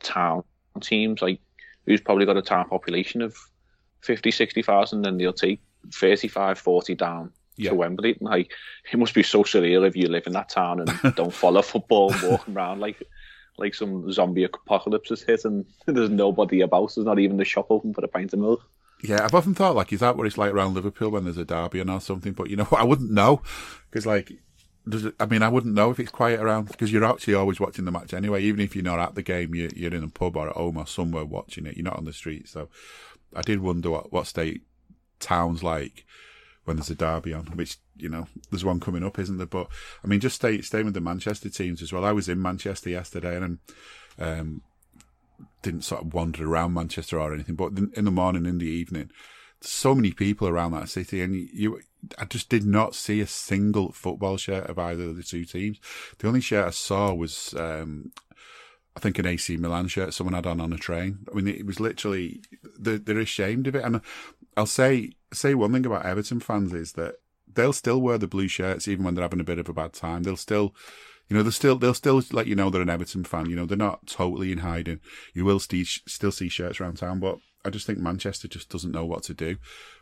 town 0.00 0.44
teams 0.80 1.22
like 1.22 1.40
who's 1.86 2.00
probably 2.00 2.26
got 2.26 2.36
a 2.36 2.42
town 2.42 2.68
population 2.68 3.22
of 3.22 3.36
50, 4.00 4.30
60,000, 4.30 5.06
and 5.06 5.20
they'll 5.20 5.32
take 5.32 5.60
35, 5.92 6.58
40 6.58 6.94
down 6.94 7.32
yeah. 7.56 7.70
to 7.70 7.76
Wembley. 7.76 8.16
Like 8.20 8.52
it 8.92 8.98
must 8.98 9.14
be 9.14 9.22
so 9.22 9.42
surreal 9.42 9.86
if 9.86 9.96
you 9.96 10.08
live 10.08 10.26
in 10.26 10.32
that 10.32 10.48
town 10.48 10.80
and 10.80 11.14
don't 11.16 11.32
follow 11.32 11.62
football 11.62 12.12
and 12.12 12.22
walking 12.22 12.56
around 12.56 12.80
like 12.80 13.02
like 13.56 13.74
some 13.74 14.10
zombie 14.10 14.42
apocalypse 14.42 15.10
has 15.10 15.22
hit 15.22 15.44
and 15.44 15.64
there's 15.86 16.10
nobody 16.10 16.60
about. 16.60 16.92
There's 16.94 17.06
not 17.06 17.18
even 17.18 17.36
the 17.36 17.44
shop 17.44 17.66
open 17.70 17.94
for 17.94 18.04
a 18.04 18.08
pint 18.08 18.32
of 18.32 18.40
milk. 18.40 18.68
Yeah, 19.04 19.22
I've 19.22 19.34
often 19.34 19.54
thought 19.54 19.76
like, 19.76 19.92
is 19.92 20.00
that 20.00 20.16
what 20.16 20.26
it's 20.26 20.38
like 20.38 20.52
around 20.52 20.72
Liverpool 20.72 21.10
when 21.10 21.24
there's 21.24 21.36
a 21.36 21.44
derby 21.44 21.82
or 21.82 22.00
something? 22.00 22.32
But 22.32 22.48
you 22.48 22.56
know, 22.56 22.68
I 22.72 22.84
wouldn't 22.84 23.10
know 23.10 23.42
because 23.90 24.06
like, 24.06 24.32
does 24.88 25.04
it, 25.04 25.14
I 25.20 25.26
mean, 25.26 25.42
I 25.42 25.48
wouldn't 25.48 25.74
know 25.74 25.90
if 25.90 26.00
it's 26.00 26.10
quiet 26.10 26.40
around 26.40 26.68
because 26.68 26.90
you're 26.90 27.04
actually 27.04 27.34
always 27.34 27.60
watching 27.60 27.84
the 27.84 27.90
match 27.90 28.14
anyway. 28.14 28.42
Even 28.42 28.60
if 28.60 28.74
you're 28.74 28.82
not 28.82 28.98
at 28.98 29.14
the 29.14 29.22
game, 29.22 29.54
you're, 29.54 29.70
you're 29.76 29.94
in 29.94 30.04
a 30.04 30.08
pub 30.08 30.36
or 30.36 30.48
at 30.48 30.56
home 30.56 30.78
or 30.78 30.86
somewhere 30.86 31.24
watching 31.26 31.66
it. 31.66 31.76
You're 31.76 31.84
not 31.84 31.98
on 31.98 32.06
the 32.06 32.14
street. 32.14 32.48
So 32.48 32.70
I 33.36 33.42
did 33.42 33.60
wonder 33.60 33.90
what 33.90 34.10
what 34.10 34.26
state 34.26 34.62
towns 35.20 35.62
like 35.62 36.06
when 36.64 36.78
there's 36.78 36.88
a 36.88 36.94
derby 36.94 37.34
on, 37.34 37.44
which 37.48 37.76
you 37.96 38.08
know 38.08 38.26
there's 38.50 38.64
one 38.64 38.80
coming 38.80 39.04
up, 39.04 39.18
isn't 39.18 39.36
there? 39.36 39.46
But 39.46 39.68
I 40.02 40.06
mean, 40.06 40.20
just 40.20 40.36
stay 40.36 40.62
staying 40.62 40.86
with 40.86 40.94
the 40.94 41.02
Manchester 41.02 41.50
teams 41.50 41.82
as 41.82 41.92
well. 41.92 42.06
I 42.06 42.12
was 42.12 42.28
in 42.28 42.40
Manchester 42.40 42.88
yesterday 42.88 43.36
and. 43.36 43.58
Um, 44.18 44.62
didn't 45.62 45.82
sort 45.82 46.02
of 46.02 46.14
wander 46.14 46.46
around 46.46 46.74
Manchester 46.74 47.20
or 47.20 47.34
anything, 47.34 47.54
but 47.54 47.72
in 47.94 48.04
the 48.04 48.10
morning, 48.10 48.46
in 48.46 48.58
the 48.58 48.66
evening, 48.66 49.10
so 49.60 49.94
many 49.94 50.12
people 50.12 50.46
around 50.46 50.72
that 50.72 50.88
city, 50.88 51.22
and 51.22 51.34
you, 51.34 51.80
I 52.18 52.26
just 52.26 52.48
did 52.48 52.64
not 52.64 52.94
see 52.94 53.20
a 53.20 53.26
single 53.26 53.92
football 53.92 54.36
shirt 54.36 54.68
of 54.68 54.78
either 54.78 55.04
of 55.04 55.16
the 55.16 55.22
two 55.22 55.44
teams. 55.44 55.78
The 56.18 56.28
only 56.28 56.40
shirt 56.40 56.68
I 56.68 56.70
saw 56.70 57.14
was, 57.14 57.54
um, 57.56 58.12
I 58.96 59.00
think, 59.00 59.18
an 59.18 59.26
AC 59.26 59.56
Milan 59.56 59.88
shirt 59.88 60.14
someone 60.14 60.34
had 60.34 60.46
on 60.46 60.60
on 60.60 60.72
a 60.72 60.76
train. 60.76 61.20
I 61.30 61.34
mean, 61.34 61.48
it 61.48 61.66
was 61.66 61.80
literally 61.80 62.42
they're, 62.78 62.98
they're 62.98 63.18
ashamed 63.18 63.66
of 63.66 63.74
it, 63.74 63.84
and 63.84 64.00
I'll 64.56 64.66
say 64.66 65.12
say 65.32 65.54
one 65.54 65.72
thing 65.72 65.86
about 65.86 66.06
Everton 66.06 66.40
fans 66.40 66.72
is 66.72 66.92
that 66.92 67.16
they'll 67.52 67.72
still 67.72 68.00
wear 68.00 68.18
the 68.18 68.26
blue 68.26 68.48
shirts 68.48 68.88
even 68.88 69.04
when 69.04 69.14
they're 69.14 69.24
having 69.24 69.40
a 69.40 69.44
bit 69.44 69.58
of 69.58 69.68
a 69.68 69.72
bad 69.72 69.92
time. 69.92 70.22
They'll 70.22 70.36
still 70.36 70.74
you 71.28 71.36
know, 71.36 71.42
they'll 71.42 71.52
still 71.52 71.76
they'll 71.76 71.94
still 71.94 72.22
let 72.32 72.46
you 72.46 72.54
know 72.54 72.70
they're 72.70 72.82
an 72.82 72.90
Everton 72.90 73.24
fan. 73.24 73.48
You 73.48 73.56
know, 73.56 73.66
they're 73.66 73.76
not 73.76 74.06
totally 74.06 74.52
in 74.52 74.58
hiding. 74.58 75.00
You 75.32 75.44
will 75.44 75.60
still 75.60 75.84
still 75.84 76.32
see 76.32 76.48
shirts 76.48 76.80
around 76.80 76.98
town, 76.98 77.20
but 77.20 77.38
I 77.64 77.70
just 77.70 77.86
think 77.86 77.98
Manchester 77.98 78.46
just 78.46 78.68
doesn't 78.68 78.92
know 78.92 79.06
what 79.06 79.22
to 79.24 79.34
do 79.34 79.56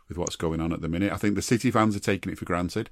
with 0.09 0.17
what's 0.17 0.35
going 0.35 0.59
on 0.59 0.73
at 0.73 0.81
the 0.81 0.89
minute. 0.89 1.13
I 1.13 1.17
think 1.17 1.35
the 1.35 1.41
City 1.41 1.71
fans 1.71 1.95
are 1.95 2.01
taking 2.01 2.31
it 2.31 2.37
for 2.37 2.45
granted 2.45 2.89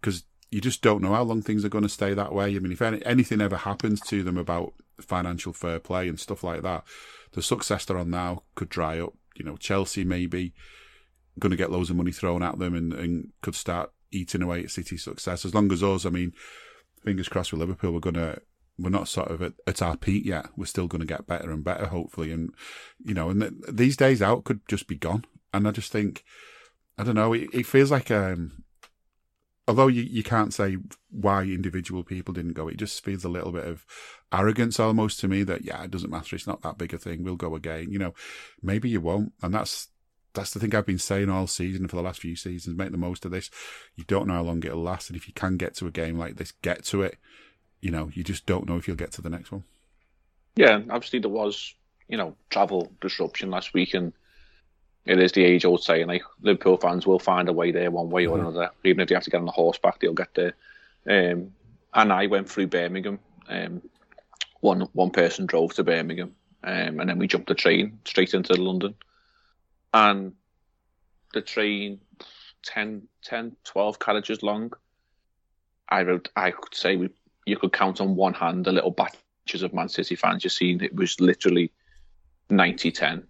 because 0.00 0.24
you 0.50 0.60
just 0.60 0.82
don't 0.82 1.02
know 1.02 1.12
how 1.12 1.22
long 1.22 1.42
things 1.42 1.64
are 1.64 1.70
going 1.70 1.82
to 1.82 1.88
stay 1.88 2.14
that 2.14 2.32
way. 2.32 2.56
I 2.56 2.58
mean, 2.58 2.72
if 2.72 2.82
any, 2.82 3.04
anything 3.04 3.40
ever 3.40 3.58
happens 3.58 4.00
to 4.02 4.22
them 4.22 4.36
about 4.36 4.72
financial 5.00 5.52
fair 5.52 5.78
play 5.78 6.08
and 6.08 6.18
stuff 6.18 6.42
like 6.42 6.62
that, 6.62 6.84
the 7.32 7.42
success 7.42 7.84
they're 7.84 7.98
on 7.98 8.10
now 8.10 8.42
could 8.54 8.68
dry 8.68 8.98
up. 8.98 9.14
You 9.36 9.44
know, 9.44 9.56
Chelsea 9.56 10.04
maybe 10.04 10.54
going 11.38 11.50
to 11.50 11.56
get 11.56 11.70
loads 11.70 11.90
of 11.90 11.96
money 11.96 12.10
thrown 12.10 12.42
at 12.42 12.58
them 12.58 12.74
and, 12.74 12.92
and 12.92 13.32
could 13.42 13.54
start 13.54 13.92
eating 14.10 14.42
away 14.42 14.64
at 14.64 14.70
City's 14.70 15.04
success. 15.04 15.44
As 15.44 15.54
long 15.54 15.70
as 15.72 15.82
us, 15.82 16.04
I 16.04 16.10
mean, 16.10 16.32
fingers 17.02 17.28
crossed 17.28 17.52
with 17.52 17.60
Liverpool, 17.60 17.92
we're 17.92 18.00
gonna 18.00 18.38
we're 18.80 18.90
not 18.90 19.08
sort 19.08 19.30
of 19.30 19.42
at, 19.42 19.52
at 19.66 19.82
our 19.82 19.96
peak 19.96 20.24
yet. 20.24 20.46
We're 20.56 20.64
still 20.64 20.86
going 20.86 21.00
to 21.00 21.06
get 21.06 21.26
better 21.26 21.50
and 21.50 21.62
better, 21.62 21.86
hopefully. 21.86 22.32
And 22.32 22.54
you 23.04 23.14
know, 23.14 23.30
and 23.30 23.42
th- 23.42 23.52
these 23.68 23.96
days 23.96 24.22
out 24.22 24.44
could 24.44 24.60
just 24.68 24.86
be 24.86 24.96
gone. 24.96 25.24
And 25.52 25.68
I 25.68 25.70
just 25.70 25.92
think, 25.92 26.24
I 26.96 27.04
don't 27.04 27.16
know, 27.16 27.32
it, 27.32 27.48
it 27.52 27.66
feels 27.66 27.90
like 27.90 28.10
um, 28.10 28.64
although 29.68 29.88
you, 29.88 30.02
you 30.02 30.22
can't 30.22 30.54
say 30.54 30.78
why 31.10 31.42
individual 31.42 32.02
people 32.02 32.32
didn't 32.32 32.54
go, 32.54 32.68
it 32.68 32.76
just 32.76 33.04
feels 33.04 33.24
a 33.24 33.28
little 33.28 33.52
bit 33.52 33.66
of 33.66 33.84
arrogance 34.32 34.80
almost 34.80 35.20
to 35.20 35.28
me 35.28 35.42
that 35.42 35.64
yeah, 35.64 35.82
it 35.82 35.90
doesn't 35.90 36.10
matter. 36.10 36.34
It's 36.34 36.46
not 36.46 36.62
that 36.62 36.78
big 36.78 36.94
a 36.94 36.98
thing. 36.98 37.22
We'll 37.22 37.36
go 37.36 37.54
again. 37.54 37.90
You 37.90 37.98
know, 37.98 38.14
maybe 38.62 38.88
you 38.88 39.00
won't, 39.00 39.32
and 39.42 39.52
that's 39.52 39.88
that's 40.34 40.52
the 40.52 40.60
thing 40.60 40.74
I've 40.74 40.86
been 40.86 40.98
saying 40.98 41.28
all 41.28 41.46
season 41.46 41.88
for 41.88 41.96
the 41.96 42.02
last 42.02 42.20
few 42.20 42.36
seasons. 42.36 42.76
Make 42.76 42.92
the 42.92 42.98
most 42.98 43.24
of 43.24 43.30
this. 43.30 43.50
You 43.96 44.04
don't 44.04 44.26
know 44.26 44.34
how 44.34 44.42
long 44.42 44.62
it'll 44.62 44.82
last, 44.82 45.10
and 45.10 45.16
if 45.16 45.26
you 45.26 45.34
can 45.34 45.56
get 45.56 45.74
to 45.76 45.86
a 45.86 45.90
game 45.90 46.18
like 46.18 46.36
this, 46.36 46.52
get 46.62 46.84
to 46.86 47.02
it. 47.02 47.18
You 47.80 47.90
know, 47.90 48.10
you 48.12 48.22
just 48.22 48.46
don't 48.46 48.68
know 48.68 48.76
if 48.76 48.86
you'll 48.86 48.96
get 48.96 49.12
to 49.12 49.22
the 49.22 49.30
next 49.30 49.50
one. 49.50 49.64
Yeah, 50.56 50.80
obviously 50.90 51.18
there 51.18 51.30
was, 51.30 51.74
you 52.08 52.16
know, 52.16 52.36
travel 52.50 52.92
disruption 53.00 53.50
last 53.50 53.74
week, 53.74 53.94
and 53.94 54.12
it 55.06 55.18
is 55.18 55.32
the 55.32 55.44
age-old 55.44 55.82
saying 55.82 56.06
like 56.06 56.22
Liverpool 56.42 56.76
fans 56.76 57.06
will 57.06 57.18
find 57.18 57.48
a 57.48 57.52
way 57.52 57.72
there 57.72 57.90
one 57.90 58.10
way 58.10 58.26
or 58.26 58.36
mm-hmm. 58.36 58.46
another. 58.46 58.70
Even 58.84 59.00
if 59.00 59.08
they 59.08 59.14
have 59.14 59.24
to 59.24 59.30
get 59.30 59.38
on 59.38 59.46
the 59.46 59.52
horseback, 59.52 60.00
they'll 60.00 60.12
get 60.12 60.34
there. 60.34 60.54
Um, 61.08 61.52
and 61.94 62.12
I 62.12 62.26
went 62.26 62.48
through 62.48 62.68
Birmingham. 62.68 63.18
Um, 63.48 63.82
one 64.60 64.82
one 64.92 65.10
person 65.10 65.46
drove 65.46 65.74
to 65.74 65.84
Birmingham, 65.84 66.36
um, 66.62 67.00
and 67.00 67.08
then 67.08 67.18
we 67.18 67.26
jumped 67.26 67.48
the 67.48 67.54
train 67.54 67.98
straight 68.04 68.34
into 68.34 68.54
London 68.54 68.94
and 69.92 70.32
the 71.32 71.40
train 71.40 72.00
10, 72.64 73.02
10 73.24 73.56
12 73.64 73.98
carriages 73.98 74.42
long. 74.42 74.72
I 75.88 76.02
wrote, 76.02 76.28
I 76.36 76.52
could 76.52 76.74
say 76.74 76.96
we, 76.96 77.10
you 77.46 77.56
could 77.56 77.72
count 77.72 78.00
on 78.00 78.16
one 78.16 78.34
hand 78.34 78.64
the 78.64 78.72
little 78.72 78.92
batches 78.92 79.62
of 79.62 79.74
Man 79.74 79.88
City 79.88 80.14
fans 80.14 80.44
you've 80.44 80.52
seen. 80.52 80.82
It 80.82 80.94
was 80.94 81.20
literally 81.20 81.72
90 82.48 82.92
10 82.92 83.26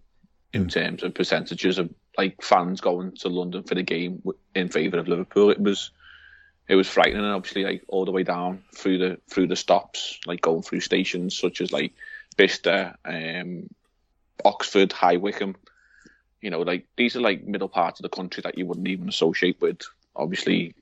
in 0.53 0.67
mm. 0.67 0.73
terms 0.73 1.03
of 1.03 1.15
percentages 1.15 1.79
of 1.79 1.91
like 2.19 2.43
fans 2.43 2.81
going 2.81 3.13
to 3.13 3.29
London 3.29 3.63
for 3.63 3.75
the 3.75 3.83
game 3.83 4.23
in 4.55 4.69
favour 4.69 4.99
of 4.99 5.09
Liverpool. 5.09 5.51
It 5.51 5.61
was 5.61 5.91
it 6.69 6.77
was 6.77 6.89
frightening, 6.89 7.25
and 7.25 7.33
obviously 7.33 7.65
like 7.65 7.83
all 7.89 8.05
the 8.05 8.13
way 8.13 8.23
down 8.23 8.63
through 8.75 8.99
the 8.99 9.21
through 9.29 9.49
the 9.49 9.57
stops, 9.57 10.21
like 10.27 10.41
going 10.41 10.63
through 10.63 10.81
stations 10.81 11.37
such 11.37 11.61
as 11.61 11.73
like 11.73 11.93
Bicester, 12.37 12.95
um, 13.05 13.69
Oxford, 14.45 14.93
High 14.93 15.17
Wycombe, 15.17 15.57
You 16.41 16.51
know, 16.51 16.61
like 16.61 16.87
these 16.97 17.17
are 17.17 17.21
like 17.21 17.45
middle 17.45 17.69
parts 17.69 18.01
of 18.01 18.05
the 18.05 18.09
country 18.09 18.41
that 18.43 18.57
you 18.57 18.67
wouldn't 18.67 18.89
even 18.89 19.09
associate 19.09 19.61
with. 19.61 19.81
Obviously, 20.17 20.75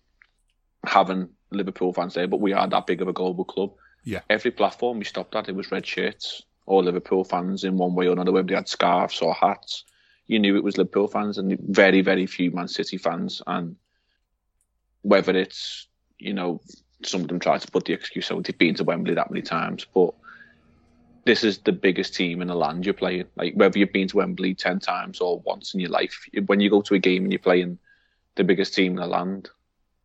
having 0.85 1.29
Liverpool 1.51 1.93
fans 1.93 2.15
there, 2.15 2.29
but 2.29 2.41
we 2.41 2.53
are 2.53 2.69
that 2.69 2.87
big 2.87 3.03
of 3.03 3.09
a 3.09 3.13
global 3.13 3.45
club. 3.45 3.73
Yeah. 4.05 4.21
Every 4.31 4.51
platform 4.51 4.99
we 4.99 5.05
stopped 5.05 5.35
at, 5.35 5.49
it 5.49 5.55
was 5.55 5.71
red 5.71 5.87
shirts 5.87 6.43
or 6.67 6.83
Liverpool 6.83 7.25
fans 7.25 7.65
in 7.65 7.77
one 7.77 7.95
way 7.95 8.07
or 8.07 8.13
another, 8.13 8.33
whether 8.33 8.47
they 8.47 8.55
had 8.55 8.69
scarves 8.69 9.21
or 9.21 9.35
hats. 9.35 9.85
You 10.27 10.39
knew 10.39 10.57
it 10.57 10.65
was 10.65 10.77
Liverpool 10.77 11.09
fans 11.09 11.39
and 11.39 11.59
very, 11.61 12.03
very 12.03 12.27
few 12.27 12.51
Man 12.51 12.69
City 12.69 12.99
fans. 12.99 13.43
And 13.47 13.77
whether 15.03 15.35
it's, 15.37 15.89
you 16.19 16.35
know, 16.35 16.61
some 17.03 17.23
of 17.23 17.29
them 17.29 17.41
try 17.41 17.59
to 17.59 17.71
put 17.71 17.85
the 17.87 17.93
excuse 17.93 18.31
out 18.31 18.45
they've 18.45 18.59
been 18.59 18.75
to 18.75 18.85
Wembley 18.85 19.15
that 19.15 19.31
many 19.31 19.43
times, 19.43 19.87
but 19.95 20.15
this 21.29 21.45
is 21.45 21.59
the 21.59 21.73
biggest 21.73 22.15
team 22.15 22.41
in 22.41 22.49
the 22.49 22.55
land 22.55 22.87
you're 22.87 22.95
playing. 22.95 23.27
Like 23.37 23.53
whether 23.53 23.79
you've 23.79 23.93
been 23.93 24.09
to 24.09 24.17
Wembley 24.17 24.55
ten 24.55 24.81
times 24.81 25.21
or 25.21 25.41
once 25.41 25.75
in 25.75 25.81
your 25.81 25.91
life, 25.91 26.27
when 26.47 26.59
you 26.59 26.71
go 26.71 26.81
to 26.81 26.95
a 26.95 26.99
game 26.99 27.25
and 27.25 27.33
you're 27.33 27.39
playing 27.39 27.79
the 28.37 28.45
biggest 28.45 28.73
team 28.73 28.93
in 28.93 28.97
the 28.97 29.07
land, 29.07 29.51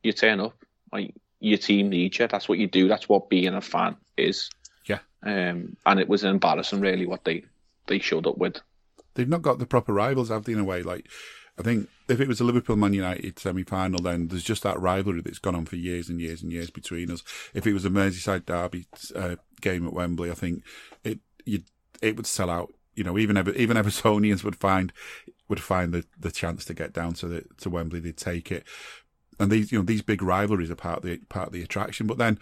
you 0.03 0.12
turn 0.12 0.42
up. 0.42 0.53
Like 0.92 1.15
your 1.39 1.58
team 1.58 1.89
needs 1.89 2.20
you. 2.20 2.27
That's 2.27 2.50
what 2.50 2.58
you 2.58 2.68
do. 2.68 2.89
That's 2.89 3.08
what 3.08 3.30
being 3.30 3.53
a 3.53 3.62
fan 3.62 3.96
is. 4.18 4.50
Yeah. 4.86 5.00
Um, 5.25 5.77
and 5.86 6.00
it 6.01 6.10
was 6.10 6.25
embarrassing, 6.25 6.82
really, 6.82 7.06
what 7.06 7.24
they 7.24 7.46
they 7.88 8.00
showed 8.00 8.27
up 8.27 8.38
with. 8.38 8.58
They've 9.13 9.30
not 9.30 9.44
got 9.44 9.60
the 9.60 9.65
proper 9.65 9.94
rivals, 9.94 10.27
have 10.27 10.44
they? 10.44 10.51
In 10.51 10.60
a 10.60 10.65
way, 10.65 10.84
like 10.84 11.08
I 11.58 11.62
think 11.62 11.88
if 12.08 12.20
it 12.20 12.28
was 12.28 12.42
a 12.42 12.44
Liverpool 12.44 12.76
Man 12.76 12.94
United 12.94 13.38
semi 13.38 13.64
final, 13.64 14.02
then 14.02 14.28
there's 14.28 14.44
just 14.44 14.64
that 14.64 14.80
rivalry 14.80 15.22
that's 15.22 15.40
gone 15.40 15.56
on 15.56 15.66
for 15.66 15.76
years 15.76 16.10
and 16.10 16.20
years 16.20 16.42
and 16.42 16.52
years 16.52 16.72
between 16.72 17.12
us. 17.12 17.24
If 17.54 17.68
it 17.68 17.74
was 17.74 17.86
a 17.86 17.90
Merseyside 17.90 18.46
derby 18.46 18.88
uh, 19.16 19.36
game 19.62 19.86
at 19.86 19.94
Wembley, 19.94 20.32
I 20.32 20.34
think 20.34 20.64
it 21.04 21.20
you 21.46 21.62
it 22.02 22.18
would 22.18 22.28
sell 22.28 22.50
out. 22.50 22.74
You 22.96 23.04
know, 23.04 23.18
even 23.18 23.38
even 23.56 23.78
Evertonians 23.78 24.44
would 24.44 24.56
find 24.56 24.92
would 25.48 25.62
find 25.62 25.94
the, 25.94 26.06
the 26.20 26.32
chance 26.32 26.66
to 26.66 26.74
get 26.74 26.94
down 26.94 27.14
to 27.16 27.28
the 27.28 27.44
to 27.60 27.70
Wembley. 27.70 28.00
They'd 28.00 28.18
take 28.18 28.52
it, 28.52 28.64
and 29.40 29.52
these 29.52 29.72
you 29.72 29.78
know 29.78 29.86
these 29.86 30.02
big 30.02 30.24
rivalries 30.24 30.72
are 30.72 30.76
part 30.76 31.00
of 31.00 31.04
the 31.04 31.18
part 31.30 31.48
of 31.48 31.54
the 31.54 31.64
attraction. 31.64 32.08
But 32.08 32.18
then 32.18 32.40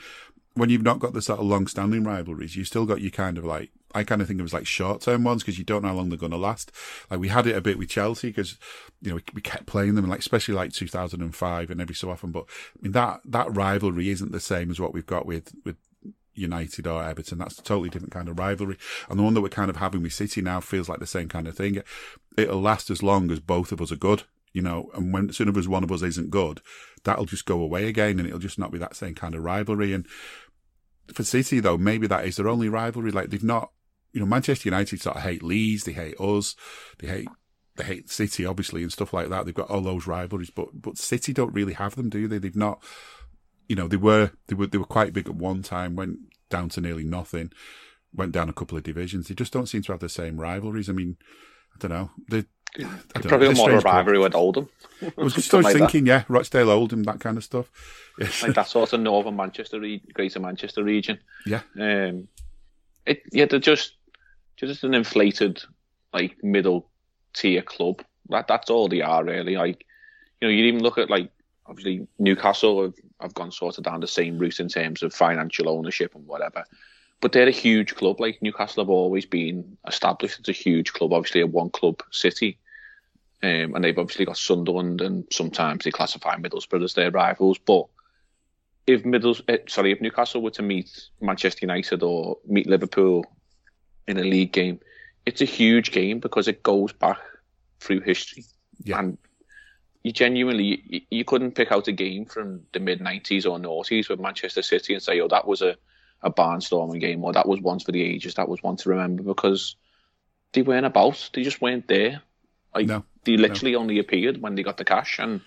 when 0.54 0.70
you've 0.70 0.84
not 0.84 1.00
got 1.00 1.14
the 1.14 1.22
sort 1.22 1.40
of 1.40 1.46
long 1.46 1.68
standing 1.68 2.04
rivalries, 2.04 2.56
you've 2.56 2.68
still 2.68 2.86
got 2.86 3.02
your 3.02 3.12
kind 3.12 3.38
of 3.38 3.44
like 3.44 3.72
I 3.94 4.04
kind 4.04 4.22
of 4.22 4.28
think 4.28 4.40
it 4.40 4.44
was 4.44 4.54
like 4.54 4.68
short 4.68 5.02
term 5.02 5.24
ones 5.24 5.44
because 5.44 5.58
you 5.58 5.66
don't 5.66 5.82
know 5.82 5.90
how 5.90 5.96
long 5.96 6.10
they're 6.10 6.18
going 6.18 6.32
to 6.32 6.38
last. 6.38 6.72
Like 7.10 7.20
we 7.20 7.28
had 7.28 7.48
it 7.48 7.56
a 7.56 7.62
bit 7.62 7.78
with 7.78 7.90
Chelsea 7.90 8.30
because 8.30 8.58
you 9.02 9.10
know 9.10 9.16
we, 9.16 9.24
we, 9.36 9.42
kept 9.42 9.66
playing 9.66 9.96
them, 9.96 10.08
like 10.08 10.20
especially 10.20 10.54
like 10.54 10.74
2005 10.74 11.70
and 11.70 11.82
every 11.82 11.96
so 11.96 12.10
often. 12.10 12.32
But 12.32 12.46
I 12.78 12.84
mean 12.84 12.92
that 12.94 13.22
that 13.26 13.56
rivalry 13.56 14.10
isn't 14.10 14.32
the 14.32 14.40
same 14.40 14.72
as 14.72 14.80
what 14.80 14.94
we've 14.94 15.06
got 15.06 15.26
with 15.26 15.54
with 15.66 15.76
United 16.34 16.88
or 16.88 17.04
Everton. 17.04 17.38
That's 17.38 17.60
a 17.60 17.64
totally 17.64 17.90
different 17.90 18.14
kind 18.14 18.30
of 18.30 18.40
rivalry. 18.40 18.78
And 19.10 19.20
the 19.20 19.24
one 19.24 19.34
that 19.34 19.42
we're 19.42 19.50
kind 19.50 19.70
of 19.70 19.78
having 19.78 20.02
with 20.04 20.14
City 20.14 20.42
now 20.42 20.60
feels 20.60 20.90
like 20.90 21.00
the 21.00 21.08
same 21.08 21.28
kind 21.28 21.48
of 21.48 21.56
thing. 21.56 21.82
It'll 22.38 22.62
last 22.62 22.90
as 22.90 23.04
long 23.04 23.32
as 23.32 23.40
both 23.40 23.72
of 23.72 23.82
us 23.82 23.92
are 23.92 23.98
good, 23.98 24.24
you 24.54 24.62
know. 24.62 24.90
And 24.94 25.14
when 25.14 25.30
as 25.30 25.38
soon 25.38 25.56
as 25.56 25.68
one 25.68 25.84
of 25.84 25.92
us 25.92 26.02
isn't 26.02 26.30
good, 26.30 26.62
that'll 27.04 27.26
just 27.26 27.46
go 27.46 27.62
away 27.62 27.88
again, 27.88 28.20
and 28.20 28.28
it'll 28.28 28.40
just 28.40 28.60
not 28.60 28.72
be 28.72 28.80
that 28.80 28.96
same 28.96 29.16
kind 29.16 29.36
of 29.36 29.44
rivalry. 29.44 29.94
And 29.94 30.08
for 31.14 31.24
City 31.24 31.60
though, 31.60 31.78
maybe 31.78 32.08
that 32.08 32.26
is 32.26 32.38
their 32.38 32.48
only 32.48 32.70
rivalry. 32.70 33.12
Like 33.12 33.30
they've 33.30 33.44
not 33.44 33.72
you 34.14 34.20
know, 34.20 34.26
Manchester 34.26 34.68
United 34.68 35.02
sort 35.02 35.18
of 35.18 35.24
hate 35.24 35.44
Leeds, 35.44 35.84
they 35.84 35.94
hate 35.94 36.20
us, 36.20 36.56
they 37.00 37.08
hate 37.08 37.28
they 37.78 37.84
hate 37.84 38.10
City, 38.10 38.46
obviously, 38.46 38.84
and 38.84 38.92
stuff 38.92 39.14
like 39.14 39.30
that. 39.30 39.46
They've 39.46 39.54
got 39.54 39.70
all 39.70 39.82
those 39.82 40.08
rivalries, 40.08 40.50
but 40.50 40.70
but 40.74 40.98
City 40.98 41.34
don't 41.34 41.54
really 41.54 41.74
have 41.74 41.96
them, 41.96 42.10
do 42.10 42.28
they? 42.28 42.38
They've 42.38 42.56
not, 42.56 42.84
you 43.68 43.76
know, 43.76 43.88
they 43.88 43.98
were 43.98 44.32
they 44.48 44.56
were 44.56 44.68
they 44.68 44.78
were 44.78 44.86
quite 44.86 45.14
big 45.14 45.28
at 45.28 45.36
one 45.36 45.64
time, 45.64 45.96
went 45.96 46.20
down 46.50 46.70
to 46.70 46.82
nearly 46.82 47.04
nothing, 47.04 47.52
went 48.14 48.34
down 48.34 48.50
a 48.50 48.54
couple 48.54 48.78
of 48.78 48.84
divisions. 48.84 49.28
They 49.28 49.36
just 49.36 49.54
don't 49.54 49.68
seem 49.68 49.82
to 49.84 49.94
have 49.94 50.02
the 50.02 50.10
same 50.10 50.40
rivalries. 50.40 50.90
I 50.90 50.94
mean, 50.94 51.18
I 51.74 51.78
don't 51.80 51.92
know. 51.92 52.12
They 52.30 52.46
probably 53.14 53.50
know, 53.50 53.68
more 53.68 53.80
rivalry 53.80 54.20
with 54.20 54.36
Oldham. 54.36 54.70
I 55.02 55.12
was 55.18 55.34
just 55.36 55.52
like 55.54 55.74
thinking, 55.76 56.06
that. 56.06 56.10
yeah, 56.10 56.24
Rochdale, 56.28 56.70
Oldham, 56.70 57.04
that 57.04 57.20
kind 57.20 57.38
of 57.38 57.44
stuff. 57.44 57.70
like 58.20 58.54
that 58.54 58.68
sort 58.68 58.94
of 58.94 59.00
northern 59.00 59.36
Manchester, 59.36 59.80
Greater 60.14 60.40
Manchester 60.40 60.84
region. 60.84 61.20
Yeah. 61.46 61.62
Um, 61.80 62.28
it 63.06 63.24
yeah, 63.32 63.46
they're 63.46 63.60
just 63.60 63.94
just 64.68 64.84
an 64.84 64.94
inflated 64.94 65.64
like 66.14 66.44
middle 66.44 66.90
tier 67.34 67.62
club. 67.62 68.04
That 68.30 68.48
that's 68.48 68.70
all 68.70 68.88
they 68.88 69.02
are 69.02 69.24
really. 69.24 69.56
Like 69.56 69.86
you 70.40 70.48
know, 70.48 70.54
you 70.54 70.66
even 70.66 70.84
look 70.84 70.98
at 70.98 71.10
like 71.10 71.32
obviously 71.66 72.08
Newcastle 72.20 72.84
have, 72.84 72.94
have 73.22 73.34
gone 73.34 73.52
sort 73.52 73.78
of 73.78 73.84
down 73.84 74.02
the 74.02 74.08
same 74.08 74.38
route 74.38 74.60
in 74.60 74.68
terms 74.68 75.04
of 75.04 75.14
financial 75.14 75.70
ownership 75.70 76.16
and 76.16 76.26
whatever. 76.28 76.66
But 77.22 77.32
they're 77.32 77.48
a 77.48 77.52
huge 77.52 77.96
club. 77.96 78.20
Like 78.20 78.42
Newcastle 78.42 78.84
have 78.84 78.90
always 78.90 79.26
been 79.26 79.78
established 79.88 80.40
as 80.40 80.50
a 80.50 80.54
huge 80.54 80.94
club, 80.94 81.14
obviously 81.14 81.42
a 81.42 81.48
one 81.48 81.70
club 81.70 82.02
city. 82.12 82.58
Um, 83.44 83.74
and 83.74 83.84
they've 83.84 83.98
obviously 83.98 84.26
got 84.26 84.38
Sunderland 84.38 85.02
and 85.02 85.26
sometimes 85.32 85.84
they 85.84 85.92
classify 85.92 86.36
Middlesbrough 86.36 86.84
as 86.84 86.94
their 86.94 87.10
rivals. 87.10 87.58
But 87.58 87.88
if 88.86 89.06
Middles, 89.06 89.42
eh, 89.48 89.58
sorry, 89.68 89.92
if 89.92 90.02
Newcastle 90.02 90.42
were 90.42 90.52
to 90.52 90.62
meet 90.62 91.10
Manchester 91.22 91.60
United 91.62 92.04
or 92.04 92.38
meet 92.48 92.68
Liverpool 92.68 93.26
in 94.08 94.18
a 94.18 94.24
league 94.24 94.52
game, 94.52 94.80
it's 95.26 95.42
a 95.42 95.46
huge 95.46 95.92
game 95.92 96.20
because 96.20 96.48
it 96.48 96.64
goes 96.64 96.94
back 96.94 97.20
through 97.80 98.02
history. 98.02 98.46
Yeah. 98.84 99.00
And 99.00 99.18
you 100.04 100.12
genuinely 100.12 100.84
you, 100.86 101.02
you 101.10 101.26
couldn't 101.26 101.52
pick 101.52 101.72
out 101.72 101.88
a 101.88 101.92
game 101.92 102.26
from 102.26 102.62
the 102.74 102.80
mid 102.80 103.02
nineties 103.02 103.46
or 103.46 103.60
noughties 103.60 104.10
with 104.10 104.20
Manchester 104.20 104.62
City 104.62 104.94
and 104.94 105.04
say, 105.04 105.20
"Oh, 105.20 105.28
that 105.28 105.48
was 105.48 105.62
a 105.62 105.78
a 106.24 106.32
barnstorming 106.32 107.00
game," 107.00 107.24
or 107.24 107.34
"That 107.34 107.48
was 107.48 107.62
once 107.62 107.84
for 107.84 107.92
the 107.92 108.02
ages." 108.02 108.36
That 108.36 108.50
was 108.50 108.64
one 108.64 108.78
to 108.78 108.90
remember 108.90 109.24
because 109.24 109.76
they 110.54 110.62
weren't 110.62 110.86
about. 110.86 111.30
They 111.34 111.44
just 111.44 111.62
weren't 111.62 111.88
there. 111.88 112.22
Like 112.74 112.88
no, 112.88 113.04
they 113.24 113.38
literally 113.38 113.74
no. 113.74 113.80
only 113.80 114.00
appeared 114.00 114.42
when 114.42 114.56
they 114.56 114.64
got 114.64 114.78
the 114.78 114.86
cash. 114.86 115.20
And 115.20 115.42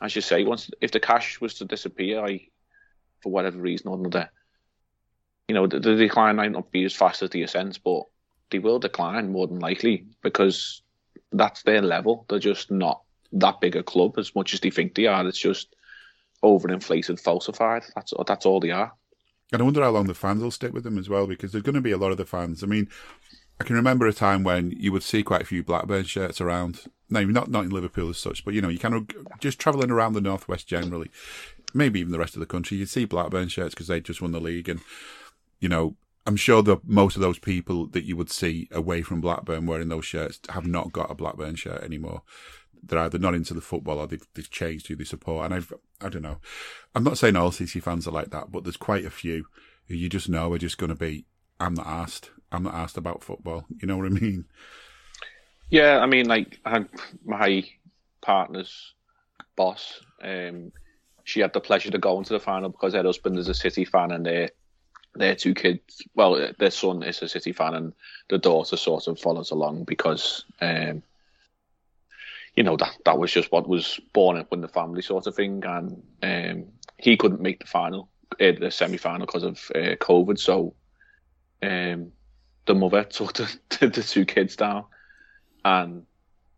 as 0.00 0.16
you 0.16 0.22
say, 0.22 0.44
once 0.44 0.70
if 0.80 0.90
the 0.90 1.00
cash 1.00 1.40
was 1.40 1.54
to 1.54 1.64
disappear, 1.64 2.24
I 2.24 2.48
for 3.20 3.30
whatever 3.30 3.58
reason 3.58 3.88
or 3.88 3.96
another, 3.96 4.30
you 5.52 5.54
know, 5.54 5.66
the, 5.66 5.78
the 5.78 5.96
decline 5.96 6.36
might 6.36 6.50
not 6.50 6.72
be 6.72 6.82
as 6.84 6.94
fast 6.94 7.20
as 7.20 7.28
the 7.28 7.42
ascent, 7.42 7.78
but 7.84 8.04
they 8.50 8.58
will 8.58 8.78
decline 8.78 9.30
more 9.30 9.46
than 9.46 9.58
likely 9.58 10.06
because 10.22 10.80
that's 11.30 11.62
their 11.64 11.82
level. 11.82 12.24
They're 12.30 12.38
just 12.38 12.70
not 12.70 13.02
that 13.32 13.60
big 13.60 13.76
a 13.76 13.82
club 13.82 14.18
as 14.18 14.34
much 14.34 14.54
as 14.54 14.60
they 14.60 14.70
think 14.70 14.94
they 14.94 15.08
are. 15.08 15.28
It's 15.28 15.38
just 15.38 15.76
overinflated, 16.42 17.20
falsified. 17.20 17.82
That's 17.94 18.14
that's 18.26 18.46
all 18.46 18.60
they 18.60 18.70
are. 18.70 18.94
And 19.52 19.60
I 19.60 19.64
wonder 19.66 19.82
how 19.82 19.90
long 19.90 20.06
the 20.06 20.14
fans 20.14 20.42
will 20.42 20.50
stick 20.50 20.72
with 20.72 20.84
them 20.84 20.96
as 20.96 21.10
well, 21.10 21.26
because 21.26 21.52
there's 21.52 21.64
going 21.64 21.74
to 21.74 21.82
be 21.82 21.90
a 21.90 21.98
lot 21.98 22.12
of 22.12 22.16
the 22.16 22.24
fans. 22.24 22.64
I 22.64 22.66
mean, 22.66 22.88
I 23.60 23.64
can 23.64 23.76
remember 23.76 24.06
a 24.06 24.14
time 24.14 24.42
when 24.42 24.70
you 24.70 24.90
would 24.90 25.02
see 25.02 25.22
quite 25.22 25.42
a 25.42 25.44
few 25.44 25.62
Blackburn 25.62 26.04
shirts 26.04 26.40
around. 26.40 26.84
No, 27.10 27.22
not 27.24 27.50
not 27.50 27.64
in 27.64 27.70
Liverpool 27.70 28.08
as 28.08 28.16
such, 28.16 28.42
but 28.42 28.54
you 28.54 28.62
know, 28.62 28.70
you 28.70 28.78
kind 28.78 28.94
of 28.94 29.06
just 29.38 29.58
travelling 29.58 29.90
around 29.90 30.14
the 30.14 30.22
northwest 30.22 30.66
generally, 30.66 31.10
maybe 31.74 32.00
even 32.00 32.10
the 32.10 32.18
rest 32.18 32.36
of 32.36 32.40
the 32.40 32.46
country. 32.46 32.78
You'd 32.78 32.88
see 32.88 33.04
Blackburn 33.04 33.48
shirts 33.48 33.74
because 33.74 33.88
they 33.88 34.00
just 34.00 34.22
won 34.22 34.32
the 34.32 34.40
league, 34.40 34.70
and 34.70 34.80
you 35.62 35.68
know, 35.68 35.94
I'm 36.26 36.36
sure 36.36 36.62
that 36.64 36.86
most 36.86 37.16
of 37.16 37.22
those 37.22 37.38
people 37.38 37.86
that 37.88 38.04
you 38.04 38.16
would 38.16 38.30
see 38.30 38.68
away 38.72 39.02
from 39.02 39.20
Blackburn 39.20 39.66
wearing 39.66 39.88
those 39.88 40.04
shirts 40.04 40.40
have 40.50 40.66
not 40.66 40.92
got 40.92 41.10
a 41.10 41.14
Blackburn 41.14 41.54
shirt 41.54 41.82
anymore. 41.82 42.22
They're 42.82 42.98
either 42.98 43.18
not 43.18 43.34
into 43.34 43.54
the 43.54 43.60
football 43.60 44.00
or 44.00 44.08
they've, 44.08 44.26
they've 44.34 44.50
changed 44.50 44.88
who 44.88 44.96
they 44.96 45.04
support. 45.04 45.44
And 45.44 45.54
I've, 45.54 45.72
I 46.00 46.08
don't 46.08 46.22
know. 46.22 46.38
I'm 46.96 47.04
not 47.04 47.16
saying 47.16 47.36
all 47.36 47.52
City 47.52 47.78
fans 47.78 48.08
are 48.08 48.12
like 48.12 48.30
that, 48.30 48.50
but 48.50 48.64
there's 48.64 48.76
quite 48.76 49.04
a 49.04 49.10
few 49.10 49.46
who 49.86 49.94
you 49.94 50.08
just 50.08 50.28
know 50.28 50.52
are 50.52 50.58
just 50.58 50.78
going 50.78 50.90
to 50.90 50.96
be, 50.96 51.26
I'm 51.60 51.74
not 51.74 51.86
asked. 51.86 52.30
I'm 52.50 52.64
not 52.64 52.74
asked 52.74 52.96
about 52.96 53.22
football. 53.22 53.64
You 53.80 53.86
know 53.86 53.96
what 53.96 54.06
I 54.06 54.10
mean? 54.10 54.46
Yeah, 55.70 56.00
I 56.00 56.06
mean, 56.06 56.26
like, 56.26 56.58
my 57.24 57.64
partner's 58.20 58.94
boss, 59.54 60.00
um, 60.22 60.72
she 61.24 61.40
had 61.40 61.52
the 61.52 61.60
pleasure 61.60 61.90
to 61.90 61.98
go 61.98 62.18
into 62.18 62.32
the 62.32 62.40
final 62.40 62.68
because 62.68 62.94
her 62.94 63.02
husband 63.02 63.38
is 63.38 63.48
a 63.48 63.54
City 63.54 63.84
fan 63.84 64.10
and 64.10 64.26
they 64.26 64.50
their 65.14 65.34
two 65.34 65.54
kids, 65.54 66.02
well, 66.14 66.52
their 66.58 66.70
son 66.70 67.02
is 67.02 67.22
a 67.22 67.28
City 67.28 67.52
fan, 67.52 67.74
and 67.74 67.92
the 68.28 68.38
daughter 68.38 68.76
sort 68.76 69.08
of 69.08 69.18
follows 69.18 69.50
along 69.50 69.84
because, 69.84 70.44
um, 70.60 71.02
you 72.56 72.62
know, 72.62 72.76
that 72.76 72.96
that 73.04 73.18
was 73.18 73.32
just 73.32 73.52
what 73.52 73.68
was 73.68 74.00
born 74.12 74.36
up 74.36 74.52
in 74.52 74.60
the 74.60 74.68
family 74.68 75.02
sort 75.02 75.26
of 75.26 75.34
thing, 75.34 75.62
and 75.64 76.02
um, 76.22 76.66
he 76.98 77.16
couldn't 77.16 77.40
make 77.40 77.60
the 77.60 77.66
final, 77.66 78.08
uh, 78.40 78.52
the 78.58 78.70
semi 78.70 78.96
final 78.96 79.26
because 79.26 79.42
of 79.42 79.58
uh, 79.74 79.96
COVID, 79.96 80.38
so 80.38 80.74
um, 81.62 82.12
the 82.66 82.74
mother 82.74 83.04
took 83.10 83.34
the, 83.34 83.58
the 83.80 84.02
two 84.02 84.24
kids 84.24 84.56
down, 84.56 84.84
and 85.64 86.06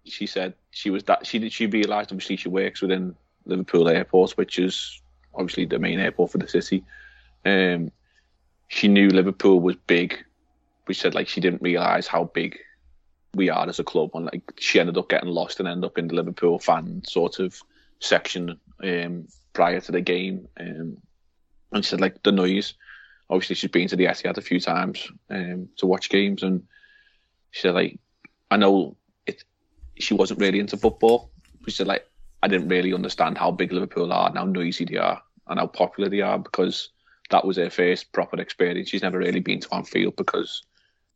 she 0.05 0.27
said 0.27 0.55
she 0.71 0.91
was 0.91 1.05
that 1.05 1.27
she 1.27 1.49
she 1.49 1.67
realised 1.67 2.13
obviously 2.13 2.37
she 2.37 2.49
works 2.49 2.83
within 2.83 3.17
Liverpool 3.47 3.89
Airport, 3.89 4.33
which 4.33 4.59
is 4.59 5.01
obviously 5.35 5.65
the 5.65 5.79
main 5.79 5.99
airport 5.99 6.31
for 6.31 6.39
the 6.39 6.49
city. 6.49 6.85
Um, 7.45 7.91
she 8.69 8.89
knew 8.89 9.09
Liverpool 9.09 9.61
was 9.61 9.77
big, 9.87 10.25
We 10.89 10.95
said 10.95 11.15
like 11.15 11.29
she 11.29 11.41
didn't 11.41 11.63
realise 11.63 12.07
how 12.07 12.25
big 12.25 12.59
we 13.35 13.51
are 13.51 13.69
as 13.69 13.79
a 13.79 13.85
club, 13.85 14.11
and 14.15 14.27
like 14.27 14.53
she 14.59 14.81
ended 14.81 14.99
up 14.99 15.09
getting 15.09 15.31
lost 15.31 15.59
and 15.59 15.69
ended 15.69 15.85
up 15.85 15.99
in 15.99 16.09
the 16.09 16.15
Liverpool 16.15 16.59
fan 16.59 17.03
sort 17.07 17.39
of 17.39 17.61
section 18.01 18.59
um, 18.83 19.27
prior 19.53 19.81
to 19.81 19.93
the 19.93 20.01
game. 20.01 20.49
Um, 20.59 20.99
and 21.73 21.85
she 21.85 21.91
said 21.91 22.01
like 22.01 22.23
the 22.23 22.33
noise. 22.33 22.75
Obviously, 23.31 23.57
she's 23.57 23.71
been 23.71 23.89
to 23.89 23.97
the 23.97 24.05
Etihad 24.05 24.37
a 24.37 24.43
few 24.43 24.61
times 24.61 25.09
um, 25.31 25.69
to 25.79 25.87
watch 25.87 26.11
games, 26.11 26.43
and 26.43 26.63
she 27.51 27.63
said 27.63 27.75
like 27.75 27.99
I 28.51 28.57
know 28.57 28.97
it 29.27 29.43
she 29.99 30.15
wasn't 30.15 30.41
really 30.41 30.61
into 30.61 30.77
football. 30.77 31.31
She 31.65 31.71
said 31.71 31.87
like 31.87 32.07
I 32.43 32.49
didn't 32.49 32.69
really 32.69 32.93
understand 32.93 33.39
how 33.39 33.51
big 33.51 33.73
Liverpool 33.73 34.13
are 34.13 34.29
and 34.29 34.37
how 34.37 34.45
noisy 34.45 34.85
they 34.85 34.97
are 34.97 35.23
and 35.49 35.59
how 35.59 35.67
popular 35.67 36.11
they 36.11 36.21
are 36.21 36.39
because 36.39 36.91
that 37.35 37.45
was 37.45 37.57
her 37.57 37.69
first 37.69 38.13
proper 38.13 38.41
experience. 38.41 38.89
She's 38.89 39.03
never 39.03 39.19
really 39.19 39.41
been 39.41 39.59
to 39.59 39.75
Anfield 39.75 40.15
because 40.15 40.63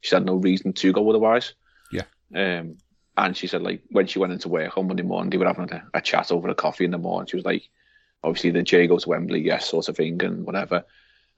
she 0.01 0.17
had 0.17 0.27
no 0.27 0.35
reason 0.35 0.73
to 0.73 0.93
go 0.93 1.09
otherwise. 1.09 1.55
Yeah. 1.93 2.03
Um, 2.35 2.79
and 3.17 3.37
she 3.37 3.47
said 3.47 3.63
like 3.63 3.83
when 3.91 4.09
she 4.09 4.19
went 4.19 4.33
into 4.33 4.49
work 4.49 4.77
on 4.77 4.89
Monday 4.89 5.05
morning, 5.05 5.31
they 5.31 5.37
were 5.37 5.47
having 5.47 5.73
a, 5.73 5.85
a 5.95 6.01
chat 6.01 6.33
over 6.33 6.49
a 6.49 6.57
coffee 6.57 6.85
in 6.85 6.91
the 6.91 6.99
morning. 6.99 7.29
She 7.29 7.37
was 7.37 7.45
like, 7.45 7.69
obviously 8.25 8.51
the 8.51 8.65
J 8.65 8.89
goes 8.89 9.05
to 9.05 9.11
Wembley, 9.11 9.41
yes, 9.41 9.69
sort 9.69 9.89
of 9.89 9.97
thing, 9.97 10.21
and 10.25 10.45
whatever. 10.45 10.85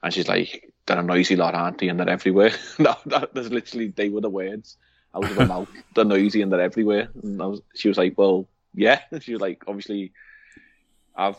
And 0.01 0.11
she's 0.11 0.27
like, 0.27 0.73
they're 0.87 0.97
a 0.97 1.03
noisy 1.03 1.35
lot, 1.35 1.53
aren't 1.53 1.77
they? 1.77 1.89
And 1.89 1.99
they're 1.99 2.09
everywhere. 2.09 2.53
no, 2.79 2.95
that, 3.05 3.35
there's 3.35 3.51
literally 3.51 3.89
they 3.89 4.09
were 4.09 4.21
the 4.21 4.31
words 4.31 4.77
out 5.13 5.25
of 5.25 5.35
her 5.35 5.45
mouth. 5.45 5.69
They're 5.93 6.05
noisy 6.05 6.41
and 6.41 6.51
they're 6.51 6.61
everywhere. 6.61 7.09
And 7.21 7.37
was, 7.37 7.61
she 7.75 7.87
was 7.87 7.99
like, 7.99 8.17
well, 8.17 8.47
yeah. 8.73 9.01
She 9.21 9.33
was 9.33 9.41
like, 9.41 9.63
obviously, 9.67 10.11
I've 11.15 11.35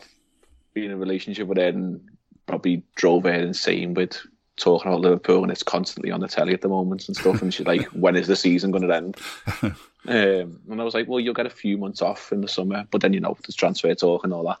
been 0.73 0.85
in 0.85 0.91
a 0.91 0.97
relationship 0.97 1.47
with 1.47 1.57
her 1.57 1.67
and 1.67 1.99
probably 2.45 2.83
drove 2.95 3.23
her 3.23 3.31
insane 3.31 3.93
with 3.93 4.19
talking 4.57 4.91
about 4.91 5.01
Liverpool 5.01 5.43
and 5.43 5.51
it's 5.51 5.63
constantly 5.63 6.11
on 6.11 6.19
the 6.19 6.27
telly 6.27 6.53
at 6.53 6.61
the 6.61 6.69
moment 6.69 7.07
and 7.07 7.17
stuff. 7.17 7.41
And 7.41 7.53
she's 7.53 7.65
like, 7.65 7.85
when 7.87 8.15
is 8.15 8.27
the 8.27 8.35
season 8.35 8.71
going 8.71 8.87
to 8.87 8.95
end? 8.95 9.17
um, 9.63 10.59
and 10.69 10.81
I 10.81 10.83
was 10.83 10.93
like, 10.93 11.07
well, 11.07 11.19
you'll 11.19 11.33
get 11.33 11.45
a 11.45 11.51
few 11.51 11.77
months 11.77 12.01
off 12.01 12.31
in 12.31 12.41
the 12.41 12.47
summer, 12.47 12.85
but 12.91 13.01
then 13.01 13.13
you 13.13 13.19
know 13.19 13.35
there's 13.45 13.55
transfer 13.55 13.93
talk 13.95 14.23
and 14.23 14.33
all 14.33 14.57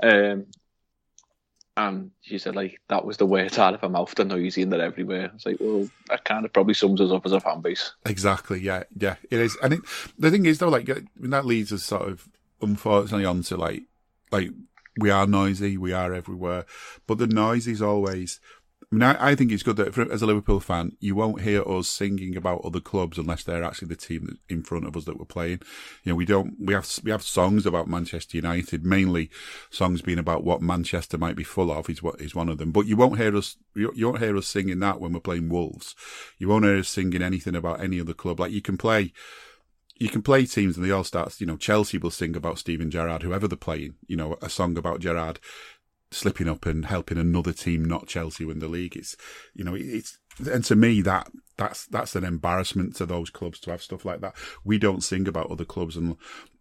that. 0.00 0.32
Um, 0.32 0.46
and 1.76 2.12
she 2.20 2.38
said 2.38 2.54
like 2.54 2.80
that 2.88 3.04
was 3.04 3.16
the 3.16 3.26
words 3.26 3.58
out 3.58 3.74
of 3.74 3.80
her 3.80 3.88
mouth, 3.88 4.14
the 4.14 4.24
noisy 4.24 4.62
and 4.62 4.72
they're 4.72 4.80
everywhere. 4.80 5.32
It's 5.34 5.44
like, 5.44 5.56
well, 5.60 5.88
that 6.08 6.24
kind 6.24 6.44
of 6.44 6.52
probably 6.52 6.74
sums 6.74 7.00
us 7.00 7.10
up 7.10 7.26
as 7.26 7.32
a 7.32 7.40
fan 7.40 7.60
base. 7.60 7.92
Exactly. 8.06 8.60
Yeah. 8.60 8.84
Yeah. 8.96 9.16
It 9.30 9.40
is. 9.40 9.56
And 9.62 9.74
it, 9.74 9.80
the 10.18 10.30
thing 10.30 10.46
is 10.46 10.58
though, 10.58 10.68
like 10.68 10.88
that 11.16 11.44
leads 11.44 11.72
us 11.72 11.82
sort 11.82 12.08
of 12.08 12.28
unfortunately 12.62 13.24
on 13.24 13.42
to 13.42 13.56
like 13.56 13.82
like 14.30 14.50
we 14.98 15.10
are 15.10 15.26
noisy, 15.26 15.76
we 15.76 15.92
are 15.92 16.14
everywhere, 16.14 16.66
but 17.06 17.18
the 17.18 17.26
noise 17.26 17.66
is 17.66 17.82
always 17.82 18.40
I 18.92 18.94
mean, 18.94 19.02
I, 19.02 19.30
I 19.30 19.34
think 19.34 19.50
it's 19.50 19.62
good 19.62 19.76
that 19.76 19.94
for, 19.94 20.10
as 20.12 20.22
a 20.22 20.26
Liverpool 20.26 20.60
fan, 20.60 20.92
you 21.00 21.14
won't 21.14 21.40
hear 21.40 21.68
us 21.68 21.88
singing 21.88 22.36
about 22.36 22.64
other 22.64 22.80
clubs 22.80 23.18
unless 23.18 23.42
they're 23.42 23.64
actually 23.64 23.88
the 23.88 23.96
team 23.96 24.38
in 24.48 24.62
front 24.62 24.86
of 24.86 24.96
us 24.96 25.04
that 25.04 25.18
we're 25.18 25.24
playing. 25.24 25.60
You 26.04 26.12
know, 26.12 26.14
we 26.14 26.24
don't, 26.24 26.54
we 26.60 26.74
have, 26.74 26.88
we 27.02 27.10
have 27.10 27.22
songs 27.22 27.66
about 27.66 27.88
Manchester 27.88 28.36
United, 28.36 28.84
mainly 28.84 29.30
songs 29.70 30.02
being 30.02 30.18
about 30.18 30.44
what 30.44 30.62
Manchester 30.62 31.18
might 31.18 31.36
be 31.36 31.44
full 31.44 31.72
of 31.72 31.88
is 31.90 32.02
what 32.02 32.20
is 32.20 32.34
one 32.34 32.48
of 32.48 32.58
them. 32.58 32.72
But 32.72 32.86
you 32.86 32.96
won't 32.96 33.18
hear 33.18 33.36
us, 33.36 33.56
you, 33.74 33.92
you 33.96 34.06
won't 34.06 34.22
hear 34.22 34.36
us 34.36 34.46
singing 34.46 34.80
that 34.80 35.00
when 35.00 35.12
we're 35.12 35.20
playing 35.20 35.48
Wolves. 35.48 35.96
You 36.38 36.48
won't 36.48 36.64
hear 36.64 36.78
us 36.78 36.88
singing 36.88 37.22
anything 37.22 37.56
about 37.56 37.80
any 37.80 38.00
other 38.00 38.14
club. 38.14 38.38
Like 38.38 38.52
you 38.52 38.62
can 38.62 38.76
play, 38.76 39.12
you 39.96 40.08
can 40.08 40.22
play 40.22 40.44
teams 40.46 40.76
and 40.76 40.84
they 40.84 40.90
all 40.90 41.04
start, 41.04 41.40
you 41.40 41.46
know, 41.46 41.56
Chelsea 41.56 41.98
will 41.98 42.10
sing 42.10 42.36
about 42.36 42.58
Steven 42.58 42.90
Gerrard, 42.90 43.22
whoever 43.22 43.46
they're 43.46 43.56
playing, 43.56 43.94
you 44.06 44.16
know, 44.16 44.36
a 44.42 44.48
song 44.48 44.76
about 44.76 45.00
Gerrard 45.00 45.38
slipping 46.10 46.48
up 46.48 46.66
and 46.66 46.86
helping 46.86 47.18
another 47.18 47.52
team, 47.52 47.84
not 47.84 48.06
Chelsea, 48.06 48.44
win 48.44 48.58
the 48.58 48.68
league. 48.68 48.96
It's, 48.96 49.16
you 49.54 49.64
know, 49.64 49.74
it's, 49.74 50.18
and 50.50 50.64
to 50.64 50.76
me, 50.76 51.00
that, 51.02 51.30
that's, 51.56 51.86
that's 51.86 52.16
an 52.16 52.24
embarrassment 52.24 52.96
to 52.96 53.06
those 53.06 53.30
clubs 53.30 53.60
to 53.60 53.70
have 53.70 53.82
stuff 53.82 54.04
like 54.04 54.20
that. 54.20 54.34
We 54.64 54.78
don't 54.78 55.02
sing 55.02 55.28
about 55.28 55.50
other 55.50 55.64
clubs 55.64 55.96
and, 55.96 56.16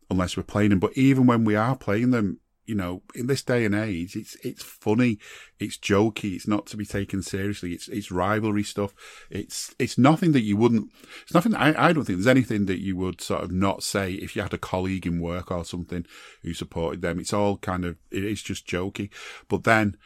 unless 0.09 0.37
we're 0.37 0.43
playing 0.43 0.69
them. 0.69 0.79
But 0.79 0.97
even 0.97 1.25
when 1.25 1.43
we 1.43 1.55
are 1.55 1.75
playing 1.75 2.11
them, 2.11 2.39
you 2.65 2.75
know, 2.75 3.01
in 3.13 3.27
this 3.27 3.43
day 3.43 3.65
and 3.65 3.75
age, 3.75 4.15
it's 4.15 4.35
it's 4.43 4.63
funny, 4.63 5.19
it's 5.59 5.77
jokey, 5.77 6.35
it's 6.35 6.47
not 6.47 6.65
to 6.67 6.77
be 6.77 6.85
taken 6.85 7.21
seriously. 7.21 7.73
It's 7.73 7.87
it's 7.87 8.11
rivalry 8.11 8.63
stuff. 8.63 8.93
It's 9.29 9.75
it's 9.79 9.97
nothing 9.97 10.31
that 10.31 10.43
you 10.43 10.55
wouldn't. 10.57 10.89
It's 11.23 11.33
nothing. 11.33 11.55
I 11.55 11.89
I 11.89 11.93
don't 11.93 12.05
think 12.05 12.17
there's 12.17 12.27
anything 12.27 12.65
that 12.67 12.81
you 12.81 12.95
would 12.97 13.21
sort 13.21 13.43
of 13.43 13.51
not 13.51 13.83
say 13.83 14.13
if 14.13 14.35
you 14.35 14.41
had 14.41 14.53
a 14.53 14.57
colleague 14.57 15.05
in 15.05 15.19
work 15.19 15.51
or 15.51 15.65
something 15.65 16.05
who 16.41 16.53
supported 16.53 17.01
them. 17.01 17.19
It's 17.19 17.33
all 17.33 17.57
kind 17.57 17.85
of 17.85 17.97
it 18.11 18.23
is 18.23 18.41
just 18.41 18.67
jokey. 18.67 19.09
But 19.47 19.63
then, 19.63 19.97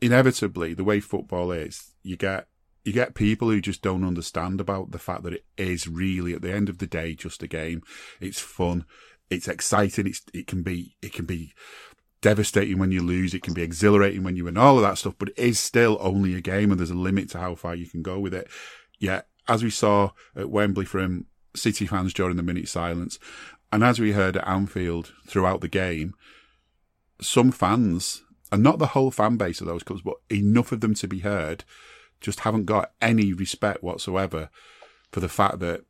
inevitably, 0.00 0.74
the 0.74 0.84
way 0.84 1.00
football 1.00 1.50
is, 1.50 1.92
you 2.02 2.16
get 2.16 2.48
you 2.86 2.92
get 2.92 3.16
people 3.16 3.50
who 3.50 3.60
just 3.60 3.82
don't 3.82 4.04
understand 4.04 4.60
about 4.60 4.92
the 4.92 4.98
fact 5.00 5.24
that 5.24 5.32
it 5.32 5.44
is 5.58 5.88
really 5.88 6.34
at 6.34 6.42
the 6.42 6.52
end 6.52 6.68
of 6.68 6.78
the 6.78 6.86
day 6.86 7.14
just 7.14 7.42
a 7.42 7.48
game. 7.48 7.82
It's 8.20 8.38
fun. 8.38 8.84
It's 9.28 9.48
exciting. 9.48 10.06
It's, 10.06 10.22
it 10.32 10.46
can 10.46 10.62
be, 10.62 10.94
it 11.02 11.12
can 11.12 11.24
be 11.24 11.52
devastating 12.26 12.76
when 12.80 12.90
you 12.90 13.00
lose. 13.00 13.34
It 13.34 13.44
can 13.44 13.54
be 13.54 13.62
exhilarating 13.62 14.24
when 14.24 14.34
you 14.34 14.46
win, 14.46 14.56
all 14.56 14.74
of 14.74 14.82
that 14.82 14.98
stuff, 14.98 15.14
but 15.16 15.28
it 15.28 15.38
is 15.38 15.60
still 15.60 15.96
only 16.00 16.34
a 16.34 16.40
game 16.40 16.72
and 16.72 16.80
there's 16.80 16.90
a 16.90 16.94
limit 16.94 17.30
to 17.30 17.38
how 17.38 17.54
far 17.54 17.76
you 17.76 17.86
can 17.86 18.02
go 18.02 18.18
with 18.18 18.34
it. 18.34 18.48
Yet, 18.98 19.28
as 19.46 19.62
we 19.62 19.70
saw 19.70 20.10
at 20.34 20.50
Wembley 20.50 20.86
from 20.86 21.26
City 21.54 21.86
fans 21.86 22.12
during 22.12 22.36
the 22.36 22.42
minute 22.42 22.68
silence, 22.68 23.20
and 23.70 23.84
as 23.84 24.00
we 24.00 24.10
heard 24.10 24.36
at 24.36 24.48
Anfield 24.48 25.12
throughout 25.28 25.60
the 25.60 25.68
game, 25.68 26.14
some 27.20 27.52
fans, 27.52 28.24
and 28.50 28.60
not 28.60 28.80
the 28.80 28.88
whole 28.88 29.12
fan 29.12 29.36
base 29.36 29.60
of 29.60 29.68
those 29.68 29.84
clubs, 29.84 30.02
but 30.02 30.16
enough 30.28 30.72
of 30.72 30.80
them 30.80 30.94
to 30.94 31.06
be 31.06 31.20
heard, 31.20 31.62
just 32.20 32.40
haven't 32.40 32.64
got 32.64 32.90
any 33.00 33.32
respect 33.32 33.84
whatsoever 33.84 34.50
for 35.12 35.20
the 35.20 35.28
fact 35.28 35.60
that 35.60 35.84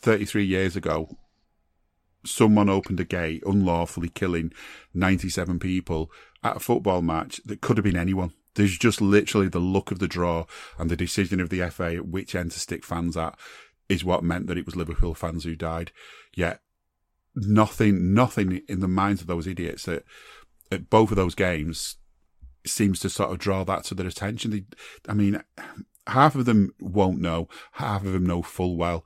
33 0.00 0.46
years 0.46 0.74
ago, 0.74 1.18
someone 2.26 2.68
opened 2.68 3.00
a 3.00 3.04
gate 3.04 3.42
unlawfully 3.46 4.08
killing 4.08 4.52
97 4.92 5.58
people 5.58 6.10
at 6.42 6.56
a 6.56 6.60
football 6.60 7.02
match 7.02 7.40
that 7.44 7.60
could 7.60 7.76
have 7.76 7.84
been 7.84 7.96
anyone. 7.96 8.32
There's 8.54 8.78
just 8.78 9.00
literally 9.00 9.48
the 9.48 9.60
luck 9.60 9.90
of 9.90 9.98
the 9.98 10.08
draw 10.08 10.46
and 10.78 10.90
the 10.90 10.96
decision 10.96 11.40
of 11.40 11.50
the 11.50 11.68
FA 11.70 11.96
at 11.96 12.06
which 12.06 12.34
end 12.34 12.52
to 12.52 12.60
stick 12.60 12.84
fans 12.84 13.16
at 13.16 13.38
is 13.88 14.04
what 14.04 14.24
meant 14.24 14.46
that 14.46 14.58
it 14.58 14.66
was 14.66 14.76
Liverpool 14.76 15.14
fans 15.14 15.44
who 15.44 15.56
died. 15.56 15.92
Yet 16.34 16.60
nothing, 17.34 18.14
nothing 18.14 18.62
in 18.68 18.80
the 18.80 18.88
minds 18.88 19.20
of 19.20 19.26
those 19.26 19.46
idiots 19.46 19.88
at, 19.88 20.04
at 20.70 20.88
both 20.88 21.10
of 21.10 21.16
those 21.16 21.34
games 21.34 21.96
seems 22.66 23.00
to 23.00 23.10
sort 23.10 23.30
of 23.30 23.38
draw 23.38 23.64
that 23.64 23.84
to 23.84 23.94
their 23.94 24.06
attention. 24.06 24.50
They, 24.50 24.64
I 25.08 25.14
mean, 25.14 25.42
half 26.06 26.34
of 26.34 26.44
them 26.44 26.72
won't 26.80 27.20
know, 27.20 27.48
half 27.72 28.04
of 28.04 28.12
them 28.12 28.26
know 28.26 28.42
full 28.42 28.76
well. 28.76 29.04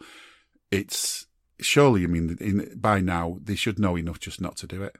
It's, 0.71 1.27
surely, 1.61 2.05
I 2.05 2.07
mean, 2.07 2.37
in, 2.41 2.79
by 2.79 3.01
now 3.01 3.39
they 3.43 3.55
should 3.55 3.79
know 3.79 3.97
enough 3.97 4.21
just 4.21 4.41
not 4.41 4.57
to 4.59 4.67
do 4.67 4.83
it. 4.83 4.97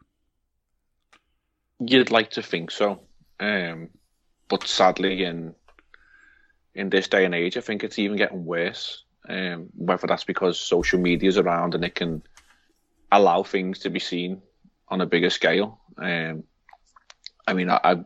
You'd 1.81 2.11
like 2.11 2.31
to 2.31 2.43
think 2.43 2.71
so, 2.71 3.01
um, 3.39 3.91
but 4.49 4.67
sadly, 4.67 5.25
in 5.25 5.55
in 6.75 6.91
this 6.91 7.09
day 7.09 7.25
and 7.25 7.35
age, 7.35 7.57
I 7.57 7.61
think 7.61 7.85
it's 7.85 7.99
even 7.99 8.17
getting 8.17 8.45
worse. 8.45 9.05
Um, 9.29 9.69
whether 9.75 10.07
that's 10.07 10.25
because 10.25 10.59
social 10.59 10.99
media 10.99 11.29
is 11.29 11.39
around 11.39 11.75
and 11.75 11.85
it 11.85 11.95
can 11.95 12.23
allow 13.13 13.43
things 13.43 13.81
to 13.81 13.91
be 13.91 13.99
seen 13.99 14.41
on 14.89 15.01
a 15.03 15.07
bigger 15.07 15.29
scale. 15.29 15.81
Um, 15.99 16.45
I 17.47 17.53
mean, 17.53 17.71
I, 17.71 17.81
I 17.85 17.97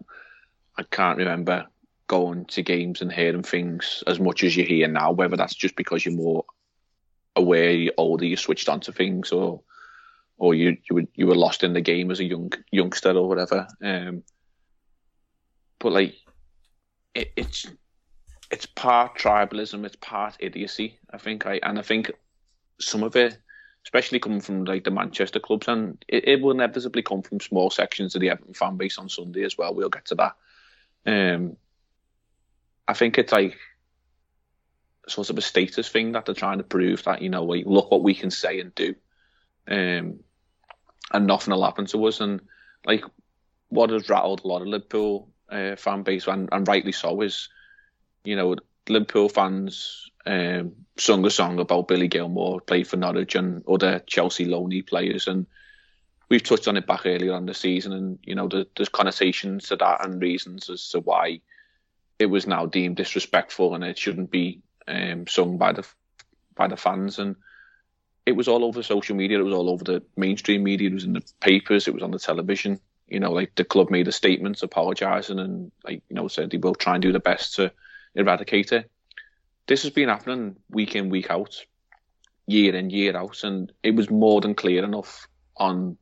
I 0.76 0.82
can't 0.90 1.18
remember 1.18 1.66
going 2.08 2.44
to 2.46 2.62
games 2.62 3.00
and 3.00 3.12
hearing 3.12 3.42
things 3.42 4.04
as 4.06 4.20
much 4.20 4.44
as 4.44 4.56
you 4.56 4.64
hear 4.64 4.88
now. 4.88 5.12
Whether 5.12 5.36
that's 5.36 5.54
just 5.54 5.76
because 5.76 6.04
you're 6.04 6.14
more 6.14 6.44
you're 7.36 7.92
older, 7.96 8.24
you 8.24 8.36
switched 8.36 8.68
onto 8.68 8.92
things, 8.92 9.32
or 9.32 9.62
or 10.38 10.54
you 10.54 10.76
you 10.88 10.96
were 10.96 11.04
you 11.14 11.26
were 11.26 11.34
lost 11.34 11.62
in 11.62 11.72
the 11.72 11.80
game 11.80 12.10
as 12.10 12.20
a 12.20 12.24
young 12.24 12.52
youngster 12.70 13.12
or 13.12 13.28
whatever. 13.28 13.66
Um, 13.82 14.22
but 15.78 15.92
like, 15.92 16.14
it, 17.14 17.32
it's 17.36 17.66
it's 18.50 18.66
part 18.66 19.16
tribalism, 19.16 19.84
it's 19.84 19.96
part 19.96 20.36
idiocy. 20.38 20.98
I 21.10 21.18
think 21.18 21.46
I 21.46 21.60
and 21.62 21.78
I 21.78 21.82
think 21.82 22.12
some 22.80 23.02
of 23.02 23.16
it, 23.16 23.38
especially 23.84 24.20
coming 24.20 24.40
from 24.40 24.64
like 24.64 24.84
the 24.84 24.90
Manchester 24.90 25.40
clubs, 25.40 25.68
and 25.68 26.04
it, 26.08 26.28
it 26.28 26.40
will 26.40 26.52
inevitably 26.52 27.02
come 27.02 27.22
from 27.22 27.40
small 27.40 27.70
sections 27.70 28.14
of 28.14 28.20
the 28.20 28.30
Everton 28.30 28.54
fan 28.54 28.76
base 28.76 28.98
on 28.98 29.08
Sunday 29.08 29.44
as 29.44 29.56
well. 29.56 29.74
We'll 29.74 29.88
get 29.88 30.06
to 30.06 30.14
that. 30.16 30.36
Um, 31.06 31.56
I 32.86 32.94
think 32.94 33.18
it's 33.18 33.32
like 33.32 33.56
sort 35.08 35.30
of 35.30 35.38
a 35.38 35.42
status 35.42 35.88
thing 35.88 36.12
that 36.12 36.26
they're 36.26 36.34
trying 36.34 36.58
to 36.58 36.64
prove 36.64 37.04
that 37.04 37.22
you 37.22 37.28
know, 37.28 37.44
we 37.44 37.64
look 37.64 37.90
what 37.90 38.02
we 38.02 38.14
can 38.14 38.30
say 38.30 38.60
and 38.60 38.74
do, 38.74 38.94
um, 39.68 40.20
and 41.12 41.26
nothing 41.26 41.52
will 41.52 41.64
happen 41.64 41.86
to 41.86 42.04
us. 42.06 42.20
And 42.20 42.40
like, 42.84 43.04
what 43.68 43.90
has 43.90 44.08
rattled 44.08 44.42
a 44.44 44.48
lot 44.48 44.62
of 44.62 44.68
Liverpool 44.68 45.28
uh, 45.50 45.76
fan 45.76 46.02
base, 46.02 46.26
and, 46.26 46.48
and 46.52 46.66
rightly 46.66 46.92
so, 46.92 47.20
is 47.20 47.48
you 48.24 48.36
know, 48.36 48.56
Liverpool 48.88 49.28
fans 49.28 50.10
um, 50.26 50.72
sung 50.96 51.26
a 51.26 51.30
song 51.30 51.58
about 51.58 51.88
Billy 51.88 52.08
Gilmour 52.08 52.60
played 52.60 52.86
for 52.86 52.96
Norwich, 52.96 53.34
and 53.34 53.62
other 53.68 54.00
Chelsea 54.06 54.46
loanee 54.46 54.86
players, 54.86 55.26
and 55.26 55.46
we've 56.28 56.42
touched 56.42 56.68
on 56.68 56.76
it 56.76 56.86
back 56.86 57.06
earlier 57.06 57.34
on 57.34 57.46
the 57.46 57.54
season, 57.54 57.92
and 57.92 58.18
you 58.22 58.34
know, 58.34 58.48
there's 58.48 58.88
connotations 58.88 59.68
to 59.68 59.76
that 59.76 60.04
and 60.04 60.22
reasons 60.22 60.70
as 60.70 60.88
to 60.90 61.00
why 61.00 61.40
it 62.18 62.26
was 62.26 62.46
now 62.46 62.66
deemed 62.66 62.96
disrespectful 62.96 63.74
and 63.74 63.82
it 63.82 63.98
shouldn't 63.98 64.30
be 64.30 64.60
um, 64.88 65.26
sung 65.26 65.58
by 65.58 65.72
the 65.72 65.86
by 66.54 66.68
the 66.68 66.76
fans, 66.76 67.18
and 67.18 67.36
it 68.26 68.32
was 68.32 68.48
all 68.48 68.64
over 68.64 68.82
social 68.82 69.16
media. 69.16 69.38
It 69.38 69.44
was 69.44 69.54
all 69.54 69.70
over 69.70 69.84
the 69.84 70.02
mainstream 70.16 70.62
media. 70.62 70.90
It 70.90 70.94
was 70.94 71.04
in 71.04 71.14
the 71.14 71.24
papers. 71.40 71.88
It 71.88 71.94
was 71.94 72.02
on 72.02 72.10
the 72.10 72.18
television. 72.18 72.80
You 73.08 73.20
know, 73.20 73.32
like 73.32 73.54
the 73.56 73.64
club 73.64 73.90
made 73.90 74.08
a 74.08 74.12
statement 74.12 74.62
apologising 74.62 75.38
and 75.38 75.70
like 75.84 76.02
you 76.08 76.16
know 76.16 76.28
said 76.28 76.50
they 76.50 76.56
will 76.56 76.74
try 76.74 76.94
and 76.94 77.02
do 77.02 77.12
the 77.12 77.20
best 77.20 77.56
to 77.56 77.72
eradicate 78.14 78.72
it. 78.72 78.90
This 79.66 79.82
has 79.82 79.90
been 79.90 80.08
happening 80.08 80.56
week 80.70 80.96
in 80.96 81.08
week 81.08 81.30
out, 81.30 81.64
year 82.46 82.74
in 82.74 82.90
year 82.90 83.16
out, 83.16 83.44
and 83.44 83.70
it 83.82 83.94
was 83.94 84.10
more 84.10 84.40
than 84.40 84.54
clear 84.54 84.84
enough 84.84 85.28
on 85.56 85.96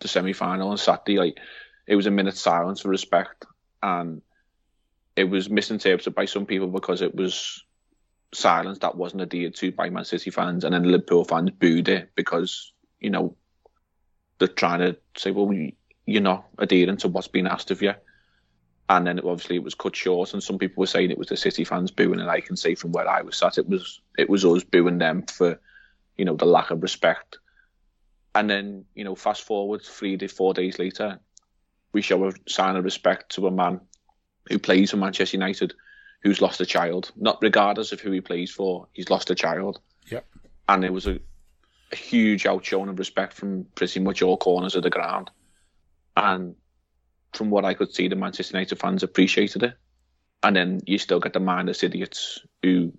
the 0.00 0.08
semi 0.08 0.32
final 0.32 0.70
on 0.70 0.78
Saturday. 0.78 1.18
Like 1.18 1.38
it 1.86 1.96
was 1.96 2.06
a 2.06 2.10
minute 2.10 2.36
silence 2.36 2.80
for 2.80 2.88
respect, 2.88 3.44
and 3.82 4.22
it 5.14 5.24
was 5.24 5.50
misinterpreted 5.50 6.14
by 6.14 6.24
some 6.24 6.46
people 6.46 6.68
because 6.68 7.02
it 7.02 7.14
was 7.14 7.64
silence 8.32 8.78
that 8.80 8.96
wasn't 8.96 9.22
adhered 9.22 9.54
to 9.56 9.72
by 9.72 9.90
Man 9.90 10.04
City 10.04 10.30
fans, 10.30 10.64
and 10.64 10.74
then 10.74 10.84
Liverpool 10.84 11.24
fans 11.24 11.50
booed 11.50 11.88
it 11.88 12.10
because 12.14 12.72
you 13.00 13.10
know 13.10 13.36
they're 14.38 14.48
trying 14.48 14.80
to 14.80 14.96
say, 15.16 15.30
well, 15.30 15.52
you're 16.04 16.22
not 16.22 16.46
adhering 16.58 16.96
to 16.98 17.08
what's 17.08 17.28
been 17.28 17.46
asked 17.46 17.70
of 17.70 17.82
you. 17.82 17.94
And 18.88 19.06
then 19.06 19.18
it, 19.18 19.24
obviously 19.24 19.56
it 19.56 19.64
was 19.64 19.74
cut 19.74 19.96
short, 19.96 20.32
and 20.32 20.42
some 20.42 20.58
people 20.58 20.80
were 20.80 20.86
saying 20.86 21.10
it 21.10 21.18
was 21.18 21.28
the 21.28 21.36
City 21.36 21.64
fans 21.64 21.90
booing, 21.90 22.20
and 22.20 22.30
I 22.30 22.40
can 22.40 22.56
see 22.56 22.74
from 22.74 22.92
where 22.92 23.08
I 23.08 23.22
was 23.22 23.36
sat, 23.36 23.58
it 23.58 23.68
was 23.68 24.00
it 24.16 24.30
was 24.30 24.44
us 24.44 24.62
booing 24.62 24.98
them 24.98 25.22
for, 25.22 25.60
you 26.16 26.24
know, 26.24 26.36
the 26.36 26.46
lack 26.46 26.70
of 26.70 26.82
respect. 26.82 27.38
And 28.34 28.48
then 28.48 28.84
you 28.94 29.02
know, 29.02 29.14
fast 29.14 29.42
forward 29.42 29.82
three 29.82 30.16
to 30.18 30.28
four 30.28 30.54
days 30.54 30.78
later, 30.78 31.18
we 31.92 32.02
show 32.02 32.28
a 32.28 32.32
sign 32.46 32.76
of 32.76 32.84
respect 32.84 33.34
to 33.34 33.46
a 33.46 33.50
man 33.50 33.80
who 34.48 34.58
plays 34.58 34.92
for 34.92 34.98
Manchester 34.98 35.36
United, 35.36 35.74
who's 36.22 36.40
lost 36.40 36.60
a 36.60 36.66
child. 36.66 37.12
Not 37.16 37.38
regardless 37.42 37.92
of 37.92 38.00
who 38.00 38.10
he 38.10 38.20
plays 38.20 38.50
for, 38.50 38.88
he's 38.92 39.10
lost 39.10 39.30
a 39.30 39.34
child. 39.34 39.80
Yep. 40.10 40.26
And 40.68 40.84
it 40.84 40.92
was 40.92 41.06
a, 41.06 41.18
a 41.92 41.96
huge 41.96 42.46
outshowing 42.46 42.88
of 42.88 42.98
respect 42.98 43.32
from 43.32 43.66
pretty 43.74 44.00
much 44.00 44.22
all 44.22 44.36
corners 44.36 44.74
of 44.74 44.82
the 44.82 44.90
ground. 44.90 45.30
And 46.16 46.54
from 47.32 47.50
what 47.50 47.64
I 47.64 47.74
could 47.74 47.94
see, 47.94 48.08
the 48.08 48.16
Manchester 48.16 48.56
United 48.56 48.78
fans 48.78 49.02
appreciated 49.02 49.62
it. 49.62 49.74
And 50.42 50.56
then 50.56 50.80
you 50.86 50.98
still 50.98 51.20
get 51.20 51.32
the 51.32 51.40
mindless 51.40 51.82
idiots 51.82 52.40
who, 52.62 52.92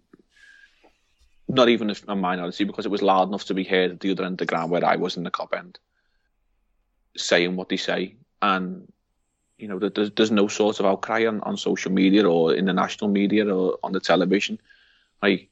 not 1.47 1.69
even 1.69 1.93
a 2.07 2.15
minority, 2.15 2.63
because 2.63 2.85
it 2.85 2.91
was 2.91 3.01
loud 3.01 3.29
enough 3.29 3.45
to 3.45 3.53
be 3.53 3.63
heard 3.63 3.91
at 3.91 3.99
the 3.99 4.11
other 4.11 4.23
end 4.23 4.33
of 4.33 4.37
the 4.39 4.45
ground 4.45 4.71
where 4.71 4.85
I 4.85 4.95
was 4.95 5.17
in 5.17 5.23
the 5.23 5.31
Kop 5.31 5.57
end, 5.57 5.79
saying 7.15 7.55
what 7.55 7.69
they 7.69 7.77
say. 7.77 8.15
And, 8.41 8.91
you 9.57 9.67
know, 9.67 9.79
there's, 9.79 10.11
there's 10.11 10.31
no 10.31 10.47
sort 10.47 10.79
of 10.79 10.85
outcry 10.85 11.25
on, 11.25 11.41
on 11.41 11.57
social 11.57 11.91
media 11.91 12.27
or 12.27 12.53
in 12.53 12.65
the 12.65 12.73
national 12.73 13.09
media 13.09 13.47
or 13.53 13.79
on 13.83 13.91
the 13.91 13.99
television. 13.99 14.59
Like, 15.21 15.49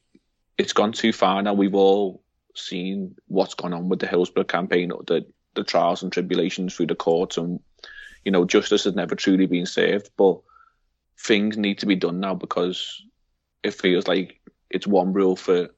it's 0.58 0.72
gone 0.72 0.92
too 0.92 1.12
far 1.12 1.42
now. 1.42 1.54
We've 1.54 1.74
all 1.74 2.22
seen 2.54 3.16
what's 3.26 3.54
gone 3.54 3.74
on 3.74 3.88
with 3.88 3.98
the 3.98 4.06
Hillsborough 4.06 4.44
campaign, 4.44 4.92
the, 5.06 5.26
the 5.54 5.64
trials 5.64 6.02
and 6.02 6.12
tribulations 6.12 6.74
through 6.74 6.86
the 6.86 6.94
courts 6.94 7.36
and 7.36 7.60
you 8.26 8.32
know, 8.32 8.44
justice 8.44 8.82
has 8.82 8.96
never 8.96 9.14
truly 9.14 9.46
been 9.46 9.66
served, 9.66 10.10
but 10.16 10.40
things 11.16 11.56
need 11.56 11.78
to 11.78 11.86
be 11.86 11.94
done 11.94 12.18
now 12.18 12.34
because 12.34 13.04
it 13.62 13.72
feels 13.72 14.08
like 14.08 14.40
it's 14.68 14.86
one 14.86 15.12
rule 15.12 15.36
for 15.36 15.68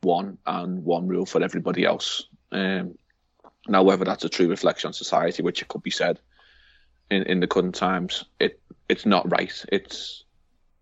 one 0.00 0.36
and 0.44 0.84
one 0.84 1.06
rule 1.06 1.24
for 1.24 1.40
everybody 1.44 1.84
else. 1.84 2.26
Um, 2.50 2.98
now, 3.68 3.84
whether 3.84 4.04
that's 4.04 4.24
a 4.24 4.28
true 4.28 4.48
reflection 4.48 4.88
on 4.88 4.94
society, 4.94 5.44
which 5.44 5.62
it 5.62 5.68
could 5.68 5.84
be 5.84 5.92
said 5.92 6.18
in, 7.12 7.22
in 7.24 7.40
the 7.40 7.46
current 7.46 7.74
times, 7.74 8.24
it 8.40 8.60
it's 8.88 9.06
not 9.06 9.30
right. 9.30 9.64
It's 9.70 10.24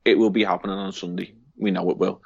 it 0.05 0.19
will 0.19 0.31
be 0.31 0.45
happening 0.45 0.77
on 0.77 0.93
Sunday. 0.93 1.35
We 1.57 1.71
know 1.71 1.90
it 1.90 1.99
will, 1.99 2.23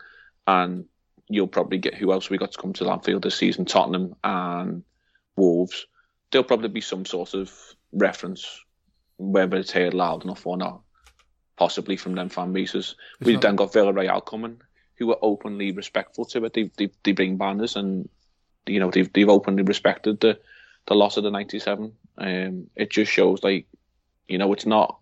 and 0.47 0.85
you'll 1.29 1.49
probably 1.49 1.79
get 1.79 1.95
who 1.95 2.13
else 2.13 2.31
we 2.31 2.39
got 2.39 2.53
to 2.53 2.61
come 2.61 2.73
to 2.75 2.91
Anfield 2.91 3.23
this 3.23 3.37
season: 3.37 3.65
Tottenham 3.65 4.15
and 4.23 4.83
Wolves. 5.37 5.87
There'll 6.31 6.45
probably 6.45 6.69
be 6.69 6.81
some 6.81 7.05
sort 7.05 7.35
of 7.35 7.53
reference 7.93 8.65
whether 9.17 9.57
it's 9.57 9.71
heard 9.71 9.95
loud 9.95 10.25
enough 10.25 10.47
or 10.47 10.57
not, 10.57 10.81
possibly 11.57 11.97
from 11.97 12.15
them 12.15 12.29
fan 12.29 12.53
bases. 12.53 12.97
It's 13.21 13.27
We've 13.27 13.35
not... 13.35 13.43
then 13.43 13.57
got 13.57 13.73
Villarreal 13.73 14.25
coming, 14.25 14.61
who 14.97 15.11
are 15.11 15.19
openly 15.23 15.73
respectful 15.73 16.25
to 16.27 16.45
it. 16.45 16.53
They, 16.53 16.71
they, 16.77 16.91
they 17.03 17.13
bring 17.13 17.37
banners 17.37 17.77
and, 17.77 18.09
you 18.67 18.81
know, 18.81 18.91
they've, 18.91 19.13
they've 19.13 19.29
openly 19.29 19.63
respected 19.63 20.21
the, 20.21 20.39
the 20.87 20.95
loss 20.95 21.17
of 21.17 21.25
the 21.25 21.31
97. 21.31 21.93
Um, 22.19 22.67
it 22.75 22.91
just 22.91 23.13
shows, 23.13 23.43
like, 23.43 23.67
you 24.29 24.39
know, 24.39 24.53
it's 24.53 24.67
not 24.67 24.99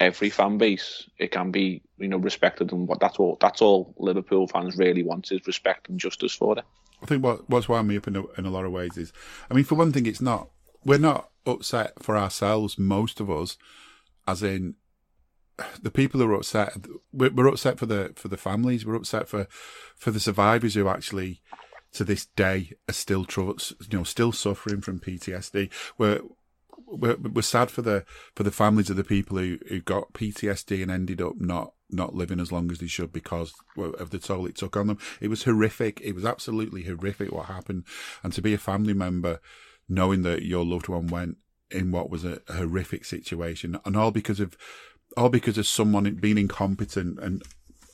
every 0.00 0.30
fan 0.30 0.58
base. 0.58 1.08
It 1.18 1.30
can 1.30 1.50
be, 1.50 1.82
you 1.98 2.08
know, 2.08 2.16
respected, 2.16 2.72
and 2.72 2.88
what 2.88 3.00
that's 3.00 3.18
all. 3.18 3.36
That's 3.40 3.62
all 3.62 3.94
Liverpool 3.96 4.46
fans 4.46 4.76
really 4.76 5.02
want 5.02 5.32
is 5.32 5.46
respect 5.46 5.88
and 5.88 5.98
justice 5.98 6.34
for 6.34 6.58
it. 6.58 6.64
I 7.02 7.06
think 7.06 7.22
what 7.22 7.48
what's 7.50 7.68
wound 7.68 7.88
me 7.88 7.96
up 7.96 8.06
in 8.06 8.16
a, 8.16 8.24
in 8.38 8.46
a 8.46 8.50
lot 8.50 8.64
of 8.64 8.72
ways 8.72 8.96
is, 8.96 9.12
I 9.50 9.54
mean, 9.54 9.64
for 9.64 9.74
one 9.74 9.92
thing, 9.92 10.06
it's 10.06 10.20
not 10.20 10.48
we're 10.84 10.98
not 10.98 11.30
upset 11.46 12.02
for 12.02 12.16
ourselves, 12.16 12.78
most 12.78 13.20
of 13.20 13.30
us, 13.30 13.56
as 14.26 14.42
in 14.42 14.74
the 15.82 15.90
people 15.90 16.20
who 16.20 16.30
are 16.30 16.34
upset. 16.34 16.74
We're, 17.12 17.46
upset 17.46 17.78
for 17.78 17.86
the 17.86 18.12
for 18.16 18.28
the 18.28 18.36
families. 18.36 18.84
We're 18.84 18.96
upset 18.96 19.28
for 19.28 19.46
for 19.96 20.10
the 20.10 20.20
survivors 20.20 20.74
who 20.74 20.88
actually, 20.88 21.42
to 21.92 22.04
this 22.04 22.26
day, 22.26 22.72
are 22.88 22.94
still 22.94 23.26
you 23.36 23.98
know 23.98 24.04
still 24.04 24.32
suffering 24.32 24.80
from 24.80 25.00
PTSD. 25.00 25.70
We're 25.98 26.20
we're, 26.86 27.16
we're 27.16 27.42
sad 27.42 27.70
for 27.70 27.82
the 27.82 28.04
for 28.34 28.42
the 28.42 28.50
families 28.50 28.90
of 28.90 28.96
the 28.96 29.04
people 29.04 29.38
who, 29.38 29.58
who 29.68 29.80
got 29.80 30.12
PTSD 30.12 30.82
and 30.82 30.90
ended 30.90 31.20
up 31.20 31.40
not 31.40 31.72
not 31.90 32.14
living 32.14 32.40
as 32.40 32.50
long 32.50 32.70
as 32.70 32.78
they 32.78 32.86
should 32.86 33.12
because 33.12 33.54
of 33.76 34.10
the 34.10 34.18
toll 34.18 34.46
it 34.46 34.56
took 34.56 34.76
on 34.76 34.88
them. 34.88 34.98
It 35.20 35.28
was 35.28 35.44
horrific. 35.44 36.00
It 36.00 36.14
was 36.14 36.24
absolutely 36.24 36.84
horrific 36.84 37.30
what 37.30 37.46
happened. 37.46 37.84
And 38.22 38.32
to 38.32 38.42
be 38.42 38.54
a 38.54 38.58
family 38.58 38.94
member 38.94 39.40
knowing 39.88 40.22
that 40.22 40.42
your 40.42 40.64
loved 40.64 40.88
one 40.88 41.06
went 41.06 41.36
in 41.70 41.90
what 41.90 42.10
was 42.10 42.24
a, 42.24 42.40
horrific 42.48 43.04
situation, 43.04 43.78
and 43.84 43.96
all 43.96 44.10
because 44.10 44.40
of 44.40 44.56
all 45.16 45.28
because 45.28 45.58
of 45.58 45.66
someone 45.66 46.12
being 46.14 46.38
incompetent 46.38 47.18
and 47.20 47.42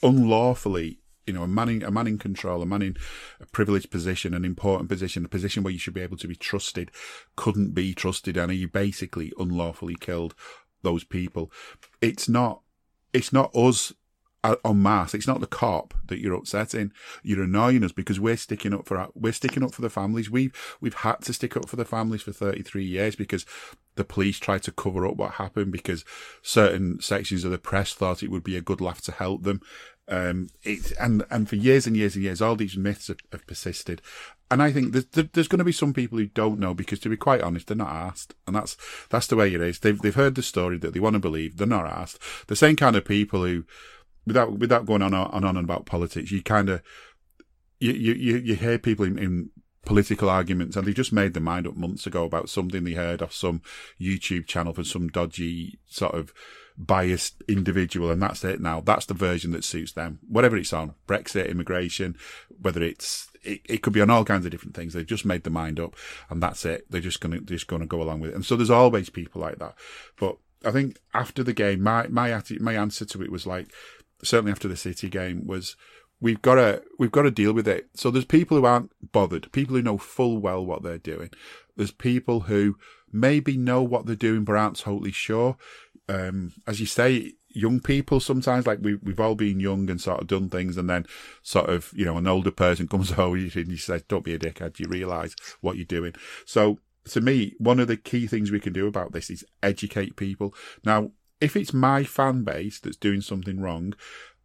unlawfully 0.03 1.01
you 1.27 1.33
know, 1.33 1.43
a 1.43 1.49
man 1.49 1.69
in, 1.69 1.83
a 1.83 1.91
man 1.91 2.07
in 2.07 2.19
control, 2.19 2.63
a 2.63 2.67
man 2.67 2.83
in 2.83 2.97
a 3.41 3.47
privileged 3.47 3.91
position, 3.91 4.35
an 4.35 4.45
important 4.45 4.89
position, 4.89 5.25
a 5.25 5.29
position 5.29 5.63
where 5.63 5.73
you 5.73 5.79
should 5.79 5.95
be 5.95 6.01
able 6.01 6.17
to 6.17 6.29
be 6.29 6.37
trusted, 6.37 6.91
couldn't 7.37 7.75
be 7.75 7.95
trusted, 7.95 8.37
and 8.37 8.51
he 8.51 8.67
basically 8.67 9.33
unlawfully 9.39 9.97
killed 9.99 10.35
those 10.83 11.05
people. 11.05 11.51
It's 12.01 12.29
not, 12.29 12.63
it's 13.13 13.33
not 13.33 13.55
us 13.55 13.93
uh, 14.43 14.57
on 14.65 14.83
mass. 14.83 15.15
It's 15.15 15.27
not 15.27 15.41
the 15.41 15.47
Kop 15.47 15.93
that 16.07 16.19
you're 16.19 16.35
upsetting. 16.35 16.93
You're 17.23 17.45
annoying 17.45 17.85
us 17.85 17.93
because 17.93 18.19
we're 18.19 18.37
sticking 18.37 18.73
up 18.73 18.87
for 18.87 18.97
our, 18.99 19.09
we're 19.15 19.33
sticking 19.33 19.63
up 19.63 19.75
for 19.75 19.83
the 19.83 19.91
families. 19.91 20.31
We've 20.31 20.53
we've 20.81 20.95
had 20.95 21.21
to 21.23 21.33
stick 21.33 21.57
up 21.57 21.69
for 21.69 21.77
the 21.77 21.85
families 21.85 22.23
for 22.23 22.33
33 22.33 22.85
years 22.85 23.17
because 23.17 23.45
the 23.97 24.05
police 24.05 24.39
tried 24.39 24.63
to 24.63 24.73
cover 24.73 25.07
up 25.07 25.17
what 25.17 25.33
happened 25.33 25.73
because 25.73 26.05
certain 26.43 27.01
sections 27.01 27.45
of 27.45 27.51
the 27.51 27.59
press 27.59 27.93
thought 27.93 28.23
it 28.23 28.31
would 28.31 28.45
be 28.45 28.57
a 28.57 28.63
good 28.63 28.81
laugh 28.81 29.03
to 29.03 29.13
help 29.13 29.43
them. 29.43 29.61
Um, 30.11 30.49
it, 30.65 30.93
and 30.99 31.25
and 31.31 31.49
for 31.49 31.55
years 31.57 31.87
and 31.87 31.97
years 31.97 32.17
and 32.17 32.25
years, 32.25 32.43
all 32.43 32.57
these 32.57 32.77
myths 32.77 33.09
have, 33.09 33.19
have 33.33 33.47
persisted. 33.47 34.03
And 34.51 34.61
I 34.61 34.73
think 34.73 34.93
there's, 34.93 35.07
there's 35.07 35.47
going 35.47 35.61
to 35.61 35.65
be 35.65 35.71
some 35.71 35.95
people 35.95 36.19
who 36.19 36.27
don't 36.27 36.59
know 36.59 36.75
because, 36.75 36.99
to 37.01 37.09
be 37.09 37.17
quite 37.17 37.41
honest, 37.41 37.69
they're 37.69 37.77
not 37.77 37.93
asked, 37.93 38.35
and 38.47 38.57
that's 38.57 38.77
that's 39.09 39.29
the 39.29 39.37
way 39.37 39.55
it 39.55 39.61
is. 39.61 39.79
They've 39.79 40.01
they've 40.01 40.15
heard 40.15 40.35
the 40.35 40.43
story 40.43 40.79
that 40.79 40.93
they 40.93 41.01
want 41.01 41.15
to 41.15 41.21
believe. 41.21 41.57
They're 41.57 41.67
not 41.67 41.87
asked. 41.87 42.21
The 42.49 42.57
same 42.57 42.75
kind 42.75 42.97
of 42.97 43.05
people 43.05 43.45
who 43.45 43.65
without 44.27 44.59
without 44.59 44.87
going 44.87 45.03
on 45.03 45.15
and 45.15 45.45
on 45.45 45.57
and 45.57 45.65
about 45.65 45.87
politics, 45.87 46.33
you 46.33 46.43
kind 46.43 46.69
of 46.69 46.83
you, 47.79 47.93
you 47.93 48.37
you 48.39 48.55
hear 48.57 48.79
people 48.79 49.05
in, 49.05 49.17
in 49.17 49.51
political 49.85 50.29
arguments, 50.29 50.77
and 50.77 50.87
they 50.87 50.93
just 50.93 51.13
made 51.13 51.35
their 51.35 51.43
mind 51.43 51.67
up 51.67 51.77
months 51.77 52.07
ago 52.07 52.25
about 52.25 52.51
something 52.51 52.85
they 52.85 52.95
heard 52.95 53.23
off 53.23 53.33
some 53.33 53.63
YouTube 54.01 54.47
channel 54.47 54.73
from 54.73 54.85
some 54.85 55.09
dodgy 55.09 55.79
sort 55.87 56.15
of 56.15 56.33
biased 56.87 57.43
individual, 57.47 58.11
and 58.11 58.23
that's 58.23 58.43
it 58.45 58.61
now. 58.61 58.81
That's 58.81 59.07
the 59.07 59.15
version 59.15 59.53
that 59.53 59.65
suits 59.65 59.93
them. 59.93 60.19
Whatever 60.27 60.57
it's 60.57 60.73
on, 60.73 60.95
Brexit, 61.07 61.49
immigration, 61.49 62.17
whether 62.61 62.83
it's 62.83 63.29
it, 63.43 63.61
it 63.65 63.83
could 63.83 63.93
be 63.93 64.01
on 64.01 64.11
all 64.11 64.25
kinds 64.25 64.45
of 64.45 64.51
different 64.51 64.75
things. 64.75 64.95
They've 64.95 65.07
just 65.07 65.25
made 65.25 65.45
their 65.45 65.53
mind 65.53 65.79
up, 65.79 65.95
and 66.29 66.43
that's 66.43 66.65
it. 66.65 66.87
They're 66.91 67.01
just 67.01 67.21
gonna 67.21 67.41
just 67.41 67.67
gonna 67.67 67.87
go 67.87 68.03
along 68.03 68.21
with 68.21 68.31
it. 68.31 68.37
And 68.37 68.45
so 68.45 68.57
there's 68.57 68.71
always 68.71 69.11
people 69.11 69.41
like 69.41 69.59
that. 69.59 69.75
But 70.19 70.37
I 70.65 70.71
think 70.71 70.99
after 71.15 71.43
the 71.43 71.53
game, 71.53 71.83
my 71.83 72.07
my 72.09 72.41
my 72.59 72.75
answer 72.75 73.05
to 73.05 73.23
it 73.23 73.33
was 73.33 73.47
like, 73.47 73.73
certainly 74.23 74.53
after 74.53 74.69
the 74.69 74.77
City 74.77 75.09
game, 75.09 75.47
was 75.47 75.77
we've 76.21 76.43
got 76.43 76.57
to 76.57 76.83
we've 76.99 77.13
got 77.13 77.23
to 77.23 77.31
deal 77.31 77.53
with 77.53 77.69
it. 77.69 77.89
So 77.95 78.11
there's 78.11 78.25
people 78.25 78.59
who 78.59 78.65
aren't 78.65 78.93
bothered, 79.13 79.53
people 79.53 79.77
who 79.77 79.83
know 79.83 79.99
full 79.99 80.39
well 80.39 80.65
what 80.65 80.83
they're 80.83 80.99
doing. 80.99 81.31
There's 81.77 81.93
people 81.93 82.41
who 82.41 82.77
maybe 83.13 83.57
know 83.57 83.83
what 83.83 84.07
they're 84.07 84.15
doing 84.15 84.45
but 84.45 84.57
aren't 84.57 84.79
totally 84.79 85.13
sure. 85.13 85.57
Um, 86.09 86.53
as 86.67 86.81
you 86.81 86.87
say, 86.87 87.33
young 87.49 87.81
people 87.81 88.21
sometimes 88.21 88.67
like 88.67 88.79
we 88.81 88.95
we've 88.97 89.21
all 89.21 89.35
been 89.35 89.61
young 89.61 89.91
and 89.91 90.01
sort 90.01 90.21
of 90.21 90.27
done 90.27 90.49
things, 90.49 90.77
and 90.77 90.89
then 90.89 91.07
sort 91.43 91.71
of 91.71 91.93
you 91.95 92.05
know 92.05 92.17
an 92.17 92.27
older 92.27 92.51
person 92.51 92.89
comes 92.89 93.13
over 93.19 93.37
and 93.37 93.53
he 93.71 93.77
says, 93.77 94.03
"Don't 94.09 94.25
be 94.25 94.35
a 94.35 94.39
dickhead. 94.39 94.79
You 94.79 94.89
realise 94.89 95.35
what 95.61 95.77
you're 95.77 95.85
doing." 95.85 96.15
So 96.45 96.79
to 97.07 97.21
me, 97.21 97.55
one 97.59 97.81
of 97.81 97.89
the 97.89 97.97
key 97.97 98.27
things 98.27 98.51
we 98.51 98.61
can 98.61 98.73
do 98.73 98.87
about 98.87 99.13
this 99.13 99.31
is 99.31 99.45
educate 99.63 100.17
people. 100.17 100.55
Now, 100.85 101.13
if 101.41 101.57
it's 101.57 101.73
my 101.73 102.05
fan 102.05 102.45
base 102.45 102.79
that's 102.79 102.97
doing 102.97 103.21
something 103.21 103.61
wrong, 103.61 103.95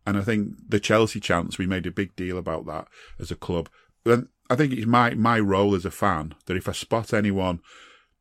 and 0.07 0.17
I 0.17 0.21
think 0.21 0.53
the 0.67 0.79
Chelsea 0.79 1.19
chance, 1.19 1.57
we 1.57 1.67
made 1.67 1.85
a 1.85 1.91
big 1.91 2.15
deal 2.15 2.37
about 2.37 2.65
that 2.67 2.87
as 3.19 3.31
a 3.31 3.35
club, 3.35 3.69
then 4.03 4.29
I 4.49 4.55
think 4.55 4.73
it's 4.73 4.85
my, 4.85 5.15
my 5.15 5.39
role 5.39 5.75
as 5.75 5.85
a 5.85 5.91
fan 5.91 6.35
that 6.45 6.57
if 6.57 6.69
I 6.69 6.71
spot 6.71 7.13
anyone 7.13 7.59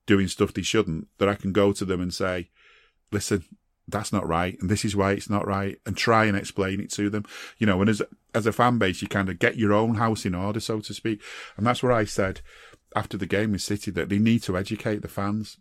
doing 0.07 0.29
stuff 0.29 0.53
they 0.53 0.63
shouldn't, 0.63 1.09
that 1.19 1.29
I 1.29 1.35
can 1.35 1.53
go 1.53 1.73
to 1.73 1.85
them 1.85 2.01
and 2.01 2.13
say, 2.13 2.51
listen, 3.13 3.45
that's 3.87 4.13
not 4.13 4.27
right, 4.27 4.57
and 4.61 4.71
this 4.71 4.85
is 4.85 4.97
why 4.97 5.13
it's 5.13 5.29
not 5.29 5.47
right, 5.47 5.79
and 5.85 5.97
try 5.97 6.25
and 6.25 6.37
explain 6.37 6.81
it 6.81 6.91
to 6.93 7.11
them. 7.11 7.25
You 7.59 7.67
know, 7.67 7.81
and 7.81 7.91
as 7.91 8.03
as 8.35 8.47
a 8.47 8.53
fan 8.53 8.79
base, 8.79 9.03
you 9.03 9.09
kind 9.09 9.29
of 9.29 9.39
get 9.39 9.57
your 9.57 9.73
own 9.73 9.95
house 9.97 10.25
in 10.25 10.35
order, 10.35 10.61
so 10.61 10.81
to 10.81 10.95
speak. 10.95 11.23
And 11.57 11.67
that's 11.67 11.83
where 11.83 11.93
I 11.93 12.05
said 12.05 12.41
after 12.97 13.17
the 13.17 13.27
game 13.27 13.53
with 13.53 13.63
City 13.63 13.91
that 13.93 14.09
they 14.09 14.19
need 14.19 14.43
to 14.45 14.57
educate 14.57 15.03
the 15.03 15.09
fans. 15.09 15.59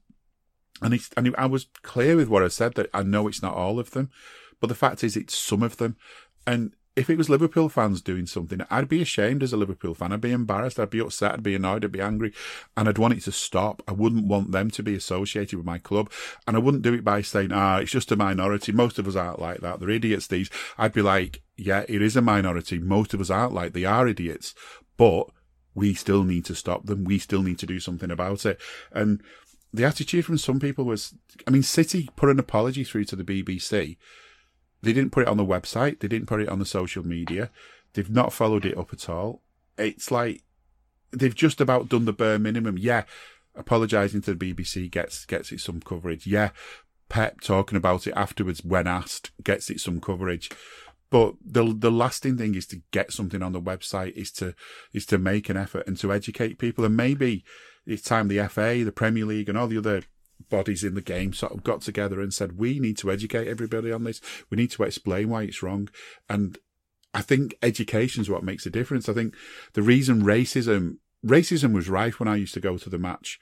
And 0.81 0.93
it's, 0.93 1.09
and 1.15 1.33
I 1.37 1.45
was 1.45 1.67
clear 1.81 2.15
with 2.15 2.29
what 2.29 2.43
I 2.43 2.47
said 2.47 2.73
that 2.75 2.89
I 2.93 3.03
know 3.03 3.27
it's 3.27 3.43
not 3.43 3.55
all 3.55 3.79
of 3.79 3.91
them, 3.91 4.09
but 4.59 4.67
the 4.67 4.75
fact 4.75 5.03
is 5.03 5.15
it's 5.15 5.37
some 5.37 5.63
of 5.63 5.77
them. 5.77 5.95
And 6.45 6.73
if 6.95 7.09
it 7.09 7.17
was 7.17 7.29
Liverpool 7.29 7.69
fans 7.69 8.01
doing 8.01 8.27
something, 8.27 8.61
I'd 8.69 8.87
be 8.87 9.01
ashamed 9.01 9.41
as 9.41 9.51
a 9.51 9.57
Liverpool 9.57 9.95
fan. 9.95 10.13
I'd 10.13 10.21
be 10.21 10.31
embarrassed. 10.31 10.79
I'd 10.79 10.91
be 10.91 11.01
upset. 11.01 11.33
I'd 11.33 11.43
be 11.43 11.55
annoyed. 11.55 11.83
I'd 11.83 11.91
be 11.91 12.01
angry. 12.01 12.33
And 12.77 12.87
I'd 12.87 12.99
want 12.99 13.15
it 13.15 13.21
to 13.21 13.31
stop. 13.31 13.81
I 13.87 13.93
wouldn't 13.93 14.27
want 14.27 14.51
them 14.51 14.69
to 14.71 14.83
be 14.83 14.93
associated 14.93 15.57
with 15.57 15.65
my 15.65 15.79
club. 15.79 16.11
And 16.45 16.55
I 16.55 16.59
wouldn't 16.59 16.83
do 16.83 16.93
it 16.93 17.03
by 17.03 17.23
saying, 17.23 17.51
ah, 17.51 17.77
it's 17.77 17.91
just 17.91 18.11
a 18.11 18.15
minority. 18.15 18.71
Most 18.71 18.99
of 18.99 19.07
us 19.07 19.15
aren't 19.15 19.39
like 19.39 19.61
that. 19.61 19.79
They're 19.79 19.89
idiots, 19.89 20.27
these. 20.27 20.51
I'd 20.77 20.93
be 20.93 21.01
like, 21.01 21.41
yeah, 21.57 21.83
it 21.89 22.01
is 22.01 22.15
a 22.15 22.21
minority. 22.21 22.77
Most 22.77 23.13
of 23.15 23.21
us 23.21 23.31
aren't 23.31 23.53
like 23.53 23.73
they 23.73 23.85
are 23.85 24.07
idiots. 24.07 24.53
But 24.95 25.31
we 25.73 25.95
still 25.95 26.23
need 26.23 26.45
to 26.45 26.55
stop 26.55 26.85
them. 26.85 27.05
We 27.05 27.17
still 27.17 27.41
need 27.41 27.57
to 27.59 27.65
do 27.65 27.79
something 27.79 28.11
about 28.11 28.45
it. 28.45 28.61
And 28.91 29.23
the 29.73 29.85
attitude 29.85 30.25
from 30.25 30.37
some 30.37 30.59
people 30.59 30.85
was, 30.85 31.15
I 31.47 31.51
mean, 31.51 31.63
City 31.63 32.07
put 32.15 32.29
an 32.29 32.37
apology 32.37 32.83
through 32.83 33.05
to 33.05 33.15
the 33.15 33.23
BBC 33.23 33.97
they 34.83 34.93
didn't 34.93 35.11
put 35.11 35.23
it 35.23 35.29
on 35.29 35.37
the 35.37 35.45
website. 35.45 35.99
They 35.99 36.09
didn't 36.09 36.27
put 36.27 36.41
it 36.41 36.49
on 36.49 36.59
the 36.59 36.65
social 36.65 37.05
media. 37.05 37.49
They've 37.93 38.09
not 38.09 38.33
followed 38.33 38.65
it 38.65 38.77
up 38.77 38.93
at 38.93 39.09
all. 39.09 39.41
It's 39.77 40.11
like 40.11 40.43
they've 41.11 41.33
just 41.33 41.61
about 41.61 41.89
done 41.89 42.05
the 42.05 42.13
bare 42.13 42.37
minimum. 42.37 42.77
Yeah, 42.77 43.03
apologising 43.55 44.21
to 44.23 44.33
the 44.33 44.53
BBC 44.53 44.91
gets 44.91 45.25
gets 45.25 45.51
it 45.51 45.61
some 45.61 45.79
coverage. 45.79 46.27
Yeah, 46.27 46.49
Pep 47.07 47.39
talking 47.39 47.77
about 47.77 48.07
it 48.07 48.13
afterwards 48.15 48.63
when 48.63 48.85
asked 48.85 49.31
gets 49.41 49.69
it 49.69 49.79
some 49.79 50.01
coverage. 50.01 50.49
But 51.09 51.35
the 51.45 51.73
the 51.73 51.91
lasting 51.91 52.37
thing 52.37 52.55
is 52.55 52.65
to 52.67 52.81
get 52.91 53.13
something 53.13 53.41
on 53.41 53.53
the 53.53 53.61
website 53.61 54.13
is 54.13 54.31
to 54.33 54.53
is 54.91 55.05
to 55.07 55.17
make 55.17 55.49
an 55.49 55.57
effort 55.57 55.87
and 55.87 55.97
to 55.99 56.11
educate 56.11 56.57
people. 56.57 56.83
And 56.83 56.97
maybe 56.97 57.45
it's 57.85 58.01
time 58.01 58.27
the 58.27 58.45
FA, 58.49 58.83
the 58.83 58.91
Premier 58.91 59.25
League, 59.25 59.47
and 59.47 59.57
all 59.57 59.67
the 59.67 59.77
other 59.77 60.03
bodies 60.57 60.83
in 60.83 60.95
the 60.95 61.09
game 61.15 61.33
sort 61.33 61.53
of 61.53 61.63
got 61.63 61.81
together 61.81 62.21
and 62.21 62.33
said, 62.33 62.59
we 62.63 62.79
need 62.79 62.97
to 62.99 63.11
educate 63.11 63.47
everybody 63.47 63.91
on 63.91 64.03
this. 64.03 64.21
We 64.49 64.57
need 64.57 64.71
to 64.71 64.83
explain 64.83 65.29
why 65.29 65.43
it's 65.43 65.63
wrong. 65.63 65.89
And 66.29 66.57
I 67.13 67.21
think 67.29 67.45
education 67.61 68.21
is 68.21 68.29
what 68.29 68.49
makes 68.49 68.65
a 68.65 68.75
difference. 68.77 69.09
I 69.09 69.13
think 69.13 69.35
the 69.73 69.81
reason 69.93 70.23
racism, 70.23 70.97
racism 71.25 71.73
was 71.73 71.95
rife 71.99 72.19
when 72.19 72.31
I 72.33 72.43
used 72.43 72.53
to 72.53 72.67
go 72.69 72.77
to 72.77 72.89
the 72.89 73.05
match 73.09 73.39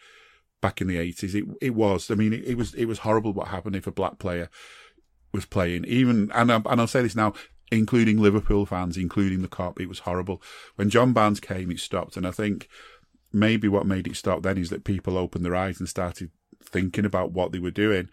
back 0.61 0.81
in 0.81 0.87
the 0.87 0.97
eighties. 0.97 1.35
It, 1.35 1.45
it 1.61 1.75
was, 1.83 2.09
I 2.09 2.15
mean, 2.15 2.33
it, 2.33 2.43
it, 2.51 2.57
was, 2.57 2.73
it 2.75 2.85
was 2.85 2.99
horrible 2.99 3.33
what 3.33 3.49
happened 3.49 3.75
if 3.75 3.87
a 3.87 3.91
black 3.91 4.17
player 4.17 4.49
was 5.33 5.45
playing 5.45 5.85
even, 5.85 6.31
and, 6.33 6.51
I, 6.51 6.61
and 6.65 6.79
I'll 6.79 6.87
say 6.87 7.01
this 7.01 7.15
now, 7.15 7.33
including 7.71 8.21
Liverpool 8.21 8.65
fans, 8.65 8.97
including 8.97 9.41
the 9.41 9.47
Kop. 9.57 9.79
It 9.79 9.89
was 9.89 9.99
horrible. 9.99 10.41
When 10.75 10.89
John 10.89 11.13
Barnes 11.13 11.39
came, 11.39 11.71
it 11.71 11.79
stopped. 11.79 12.17
And 12.17 12.27
I 12.27 12.31
think 12.31 12.67
maybe 13.31 13.67
what 13.67 13.85
made 13.85 14.07
it 14.07 14.17
stop 14.17 14.43
then 14.43 14.57
is 14.57 14.69
that 14.69 14.83
people 14.83 15.17
opened 15.17 15.45
their 15.45 15.55
eyes 15.55 15.79
and 15.79 15.87
started 15.87 16.31
thinking 16.63 17.05
about 17.05 17.31
what 17.31 17.51
they 17.51 17.59
were 17.59 17.71
doing 17.71 18.09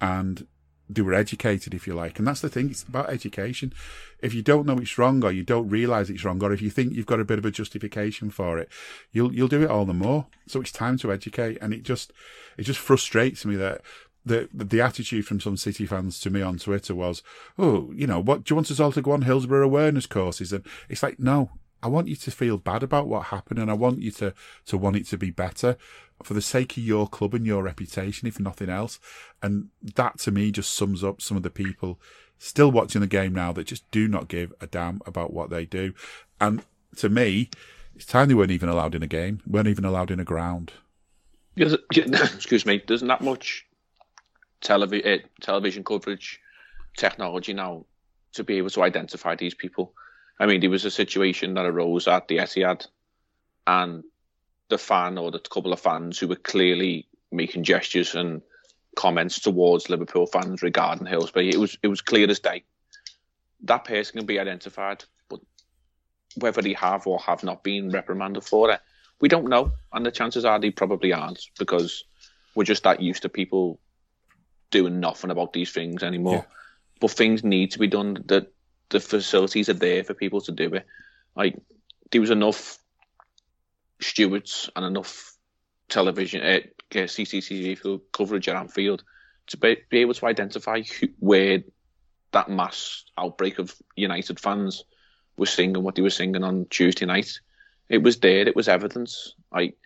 and 0.00 0.46
they 0.88 1.02
were 1.02 1.14
educated, 1.14 1.74
if 1.74 1.86
you 1.86 1.94
like. 1.94 2.18
And 2.18 2.26
that's 2.26 2.40
the 2.40 2.48
thing, 2.48 2.70
it's 2.70 2.82
about 2.82 3.10
education. 3.10 3.72
If 4.20 4.34
you 4.34 4.42
don't 4.42 4.66
know 4.66 4.78
it's 4.78 4.98
wrong 4.98 5.24
or 5.24 5.32
you 5.32 5.42
don't 5.42 5.68
realise 5.68 6.10
it's 6.10 6.24
wrong 6.24 6.42
or 6.42 6.52
if 6.52 6.62
you 6.62 6.70
think 6.70 6.92
you've 6.92 7.06
got 7.06 7.20
a 7.20 7.24
bit 7.24 7.38
of 7.38 7.44
a 7.44 7.50
justification 7.50 8.30
for 8.30 8.58
it, 8.58 8.68
you'll 9.10 9.34
you'll 9.34 9.48
do 9.48 9.62
it 9.62 9.70
all 9.70 9.84
the 9.84 9.94
more. 9.94 10.26
So 10.46 10.60
it's 10.60 10.72
time 10.72 10.98
to 10.98 11.12
educate 11.12 11.58
and 11.60 11.72
it 11.72 11.82
just 11.82 12.12
it 12.56 12.64
just 12.64 12.80
frustrates 12.80 13.44
me 13.44 13.56
that 13.56 13.80
the 14.24 14.48
the 14.52 14.80
attitude 14.80 15.26
from 15.26 15.40
some 15.40 15.56
City 15.56 15.86
fans 15.86 16.20
to 16.20 16.30
me 16.30 16.42
on 16.42 16.58
Twitter 16.58 16.94
was, 16.94 17.22
oh, 17.58 17.90
you 17.94 18.06
know, 18.06 18.20
what 18.20 18.44
do 18.44 18.52
you 18.52 18.56
want 18.56 18.70
us 18.70 18.80
all 18.80 18.92
to 18.92 19.02
go 19.02 19.12
on 19.12 19.22
Hillsborough 19.22 19.64
awareness 19.64 20.06
courses? 20.06 20.52
And 20.52 20.64
it's 20.88 21.02
like, 21.02 21.18
no, 21.18 21.50
I 21.82 21.88
want 21.88 22.08
you 22.08 22.16
to 22.16 22.30
feel 22.30 22.58
bad 22.58 22.82
about 22.82 23.08
what 23.08 23.26
happened 23.26 23.58
and 23.58 23.70
I 23.70 23.74
want 23.74 24.00
you 24.00 24.12
to, 24.12 24.32
to 24.66 24.78
want 24.78 24.96
it 24.96 25.06
to 25.08 25.18
be 25.18 25.30
better 25.30 25.76
for 26.26 26.34
the 26.34 26.42
sake 26.42 26.76
of 26.76 26.82
your 26.82 27.06
club 27.06 27.34
and 27.34 27.46
your 27.46 27.62
reputation, 27.62 28.28
if 28.28 28.40
nothing 28.40 28.68
else. 28.68 28.98
And 29.42 29.68
that 29.82 30.18
to 30.20 30.30
me 30.30 30.50
just 30.50 30.72
sums 30.72 31.02
up 31.02 31.20
some 31.20 31.36
of 31.36 31.42
the 31.42 31.50
people 31.50 32.00
still 32.38 32.72
watching 32.72 33.00
the 33.00 33.06
game 33.06 33.32
now 33.32 33.52
that 33.52 33.68
just 33.68 33.88
do 33.90 34.08
not 34.08 34.28
give 34.28 34.52
a 34.60 34.66
damn 34.66 35.00
about 35.06 35.32
what 35.32 35.50
they 35.50 35.64
do. 35.64 35.94
And 36.40 36.62
to 36.96 37.08
me, 37.08 37.50
it's 37.94 38.06
time 38.06 38.28
they 38.28 38.34
weren't 38.34 38.50
even 38.50 38.68
allowed 38.68 38.94
in 38.94 39.02
a 39.02 39.06
game, 39.06 39.40
weren't 39.46 39.68
even 39.68 39.84
allowed 39.84 40.10
in 40.10 40.20
a 40.20 40.24
ground. 40.24 40.72
Excuse 41.56 42.66
me, 42.66 42.82
there's 42.86 43.02
not 43.02 43.20
that 43.20 43.24
much 43.24 43.66
televi- 44.62 45.06
uh, 45.06 45.26
television 45.40 45.84
coverage 45.84 46.40
technology 46.96 47.52
now 47.52 47.84
to 48.32 48.44
be 48.44 48.56
able 48.58 48.70
to 48.70 48.82
identify 48.82 49.36
these 49.36 49.54
people. 49.54 49.92
I 50.40 50.46
mean, 50.46 50.60
there 50.60 50.70
was 50.70 50.84
a 50.84 50.90
situation 50.90 51.54
that 51.54 51.66
arose 51.66 52.08
at 52.08 52.28
the 52.28 52.38
Etihad, 52.38 52.86
and 53.66 54.02
the 54.72 54.78
fan 54.78 55.18
or 55.18 55.30
the 55.30 55.38
couple 55.38 55.72
of 55.72 55.78
fans 55.80 56.18
who 56.18 56.26
were 56.26 56.34
clearly 56.34 57.06
making 57.30 57.62
gestures 57.62 58.14
and 58.14 58.40
comments 58.96 59.38
towards 59.38 59.90
Liverpool 59.90 60.26
fans 60.26 60.62
regarding 60.62 61.06
Hillsborough. 61.06 61.42
It 61.42 61.58
was 61.58 61.76
it 61.82 61.88
was 61.88 62.00
clear 62.00 62.28
as 62.30 62.40
day. 62.40 62.64
That 63.64 63.84
person 63.84 64.16
can 64.16 64.26
be 64.26 64.40
identified, 64.40 65.04
but 65.28 65.40
whether 66.36 66.62
they 66.62 66.72
have 66.72 67.06
or 67.06 67.20
have 67.20 67.44
not 67.44 67.62
been 67.62 67.90
reprimanded 67.90 68.44
for 68.44 68.70
it, 68.70 68.80
we 69.20 69.28
don't 69.28 69.50
know. 69.50 69.72
And 69.92 70.06
the 70.06 70.10
chances 70.10 70.46
are 70.46 70.58
they 70.58 70.70
probably 70.70 71.12
aren't 71.12 71.44
because 71.58 72.04
we're 72.54 72.64
just 72.64 72.84
that 72.84 73.02
used 73.02 73.22
to 73.22 73.28
people 73.28 73.78
doing 74.70 75.00
nothing 75.00 75.30
about 75.30 75.52
these 75.52 75.70
things 75.70 76.02
anymore. 76.02 76.46
Yeah. 76.46 76.56
But 76.98 77.10
things 77.10 77.44
need 77.44 77.72
to 77.72 77.78
be 77.78 77.88
done. 77.88 78.24
That 78.26 78.50
the 78.88 79.00
facilities 79.00 79.68
are 79.68 79.74
there 79.74 80.02
for 80.02 80.14
people 80.14 80.40
to 80.40 80.52
do 80.52 80.72
it. 80.74 80.86
Like 81.36 81.58
there 82.10 82.22
was 82.22 82.30
enough 82.30 82.78
stewards 84.02 84.70
and 84.76 84.84
enough 84.84 85.36
television, 85.88 86.42
uh, 86.42 86.60
CCTV 86.92 88.00
coverage 88.12 88.48
at 88.48 88.56
Anfield 88.56 89.04
to 89.48 89.56
be, 89.56 89.78
be 89.90 89.98
able 89.98 90.14
to 90.14 90.26
identify 90.26 90.82
who, 90.82 91.08
where 91.18 91.62
that 92.32 92.50
mass 92.50 93.04
outbreak 93.18 93.58
of 93.58 93.74
United 93.96 94.40
fans 94.40 94.84
was 95.36 95.50
singing 95.50 95.82
what 95.82 95.94
they 95.94 96.02
were 96.02 96.10
singing 96.10 96.44
on 96.44 96.66
Tuesday 96.70 97.06
night. 97.06 97.40
It 97.88 98.02
was 98.02 98.18
there. 98.18 98.46
It 98.46 98.56
was 98.56 98.68
evidence. 98.68 99.34
Like, 99.52 99.76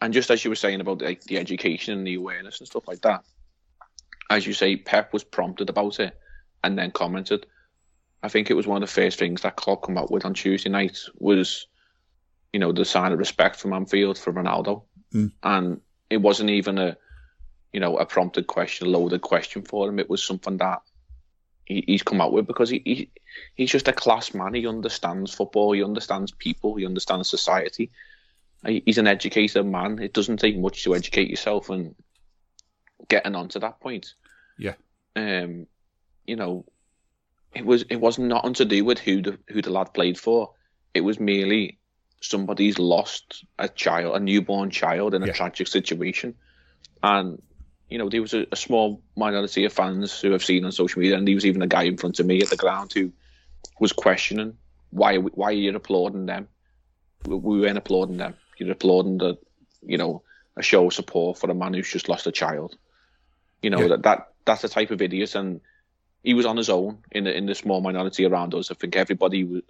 and 0.00 0.12
just 0.12 0.30
as 0.30 0.44
you 0.44 0.50
were 0.50 0.56
saying 0.56 0.80
about 0.80 1.02
like, 1.02 1.22
the 1.24 1.38
education 1.38 1.98
and 1.98 2.06
the 2.06 2.14
awareness 2.14 2.58
and 2.60 2.66
stuff 2.66 2.88
like 2.88 3.02
that, 3.02 3.24
as 4.30 4.46
you 4.46 4.52
say, 4.52 4.76
Pep 4.76 5.12
was 5.12 5.24
prompted 5.24 5.70
about 5.70 6.00
it 6.00 6.18
and 6.62 6.78
then 6.78 6.90
commented. 6.90 7.46
I 8.22 8.28
think 8.28 8.50
it 8.50 8.54
was 8.54 8.66
one 8.66 8.82
of 8.82 8.88
the 8.88 8.94
first 8.94 9.18
things 9.18 9.42
that 9.42 9.56
Klopp 9.56 9.86
came 9.86 9.98
up 9.98 10.10
with 10.10 10.24
on 10.24 10.34
Tuesday 10.34 10.70
night 10.70 10.98
was 11.18 11.66
you 12.54 12.60
know, 12.60 12.70
the 12.70 12.84
sign 12.84 13.10
of 13.10 13.18
respect 13.18 13.56
from 13.56 13.72
Anfield 13.72 14.16
for 14.16 14.32
Ronaldo. 14.32 14.84
Mm. 15.12 15.32
And 15.42 15.80
it 16.08 16.18
wasn't 16.18 16.50
even 16.50 16.78
a, 16.78 16.96
you 17.72 17.80
know, 17.80 17.96
a 17.96 18.06
prompted 18.06 18.46
question, 18.46 18.86
a 18.86 18.90
loaded 18.90 19.22
question 19.22 19.62
for 19.62 19.88
him. 19.88 19.98
It 19.98 20.08
was 20.08 20.24
something 20.24 20.58
that 20.58 20.82
he, 21.64 21.82
he's 21.84 22.04
come 22.04 22.20
out 22.20 22.32
with 22.32 22.46
because 22.46 22.70
he, 22.70 22.80
he 22.84 23.10
he's 23.56 23.72
just 23.72 23.88
a 23.88 23.92
class 23.92 24.34
man. 24.34 24.54
He 24.54 24.68
understands 24.68 25.34
football. 25.34 25.72
He 25.72 25.82
understands 25.82 26.30
people. 26.30 26.76
He 26.76 26.86
understands 26.86 27.28
society. 27.28 27.90
He's 28.64 28.98
an 28.98 29.08
educated 29.08 29.66
man. 29.66 29.98
It 29.98 30.14
doesn't 30.14 30.36
take 30.36 30.56
much 30.56 30.84
to 30.84 30.94
educate 30.94 31.30
yourself 31.30 31.70
and 31.70 31.96
getting 33.08 33.34
on 33.34 33.48
to 33.48 33.58
that 33.58 33.80
point. 33.80 34.14
Yeah. 34.58 34.74
Um, 35.16 35.66
you 36.24 36.36
know, 36.36 36.66
it 37.52 37.66
was 37.66 37.82
it 37.90 37.96
was 37.96 38.16
nothing 38.16 38.54
to 38.54 38.64
do 38.64 38.84
with 38.84 39.00
who 39.00 39.22
the 39.22 39.38
who 39.48 39.60
the 39.60 39.72
lad 39.72 39.92
played 39.92 40.20
for. 40.20 40.52
It 40.94 41.00
was 41.00 41.18
merely 41.18 41.80
somebody's 42.28 42.78
lost 42.78 43.44
a 43.58 43.68
child, 43.68 44.16
a 44.16 44.20
newborn 44.20 44.70
child 44.70 45.14
in 45.14 45.22
a 45.22 45.26
yeah. 45.26 45.32
tragic 45.32 45.66
situation. 45.66 46.34
And, 47.02 47.42
you 47.88 47.98
know, 47.98 48.08
there 48.08 48.22
was 48.22 48.34
a, 48.34 48.46
a, 48.50 48.56
small 48.56 49.02
minority 49.16 49.64
of 49.64 49.72
fans 49.72 50.20
who 50.20 50.32
have 50.32 50.44
seen 50.44 50.64
on 50.64 50.72
social 50.72 51.00
media, 51.00 51.16
and 51.16 51.28
there 51.28 51.34
was 51.34 51.46
even 51.46 51.62
a 51.62 51.66
guy 51.66 51.82
in 51.82 51.96
front 51.96 52.18
of 52.18 52.26
me 52.26 52.40
at 52.40 52.48
the 52.48 52.56
ground 52.56 52.92
who 52.92 53.12
was 53.78 53.92
questioning 53.92 54.56
why 54.94 55.16
why 55.16 55.48
are 55.48 55.52
you 55.52 55.74
applauding 55.74 56.26
them? 56.26 56.48
We, 57.26 57.36
we 57.36 57.60
weren't 57.60 57.78
applauding 57.78 58.16
them. 58.16 58.34
You're 58.56 58.70
applauding 58.70 59.18
the, 59.18 59.36
you 59.82 59.98
know, 59.98 60.22
a 60.56 60.62
show 60.62 60.86
of 60.86 60.94
support 60.94 61.38
for 61.38 61.50
a 61.50 61.54
man 61.54 61.74
who's 61.74 61.90
just 61.90 62.08
lost 62.08 62.28
a 62.28 62.32
child. 62.32 62.76
You 63.60 63.70
know, 63.70 63.80
yeah. 63.80 63.88
that, 63.88 64.02
that 64.04 64.28
that's 64.44 64.62
the 64.62 64.68
type 64.68 64.90
of 64.90 65.02
idiot 65.02 65.34
and 65.34 65.60
he 66.22 66.34
was 66.34 66.46
on 66.46 66.56
his 66.56 66.70
own 66.70 66.98
in 67.10 67.24
the 67.24 67.36
in 67.36 67.46
the 67.46 67.54
small 67.54 67.80
minority 67.80 68.24
around 68.24 68.54
us. 68.54 68.70
I 68.70 68.74
think 68.74 68.94
everybody 68.94 69.62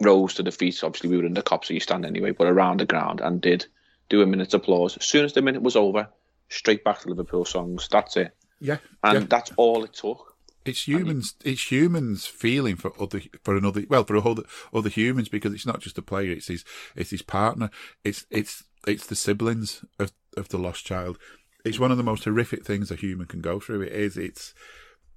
rose 0.00 0.34
to 0.34 0.42
the 0.42 0.50
feet. 0.50 0.82
Obviously, 0.82 1.10
we 1.10 1.16
were 1.16 1.26
in 1.26 1.34
the 1.34 1.42
Kop, 1.42 1.64
so 1.64 1.74
you 1.74 1.80
stand 1.80 2.04
anyway, 2.04 2.32
but 2.32 2.46
around 2.46 2.80
the 2.80 2.86
ground 2.86 3.20
and 3.20 3.40
did 3.40 3.66
do 4.08 4.22
a 4.22 4.26
minute's 4.26 4.54
applause. 4.54 4.96
As 4.96 5.04
soon 5.04 5.24
as 5.24 5.32
the 5.32 5.42
minute 5.42 5.62
was 5.62 5.76
over, 5.76 6.08
straight 6.48 6.84
back 6.84 7.00
to 7.00 7.08
Liverpool 7.08 7.44
songs. 7.44 7.88
That's 7.90 8.16
it. 8.16 8.36
Yeah, 8.60 8.78
and 9.02 9.20
yeah. 9.20 9.26
that's 9.28 9.52
all 9.56 9.84
it 9.84 9.94
took. 9.94 10.36
It's 10.66 10.86
humans. 10.86 11.34
it's 11.42 11.70
humans 11.70 12.26
feeling 12.26 12.76
for 12.76 12.92
other 13.00 13.22
for 13.42 13.56
another. 13.56 13.82
Well, 13.88 14.04
for 14.04 14.16
other 14.16 14.42
other 14.74 14.90
humans 14.90 15.30
because 15.30 15.54
it's 15.54 15.66
not 15.66 15.80
just 15.80 15.96
the 15.96 16.02
player. 16.02 16.32
It's 16.32 16.48
his 16.48 16.64
it's 16.94 17.10
his 17.10 17.22
partner. 17.22 17.70
It's 18.04 18.26
it's 18.30 18.64
it's 18.86 19.06
the 19.06 19.16
siblings 19.16 19.84
of 19.98 20.12
of 20.36 20.48
the 20.48 20.58
lost 20.58 20.84
child. 20.84 21.18
It's 21.64 21.78
one 21.78 21.90
of 21.90 21.96
the 21.96 22.02
most 22.02 22.24
horrific 22.24 22.64
things 22.64 22.90
a 22.90 22.94
human 22.94 23.26
can 23.26 23.40
go 23.40 23.58
through. 23.58 23.82
It 23.82 23.92
is. 23.92 24.18
It's 24.18 24.52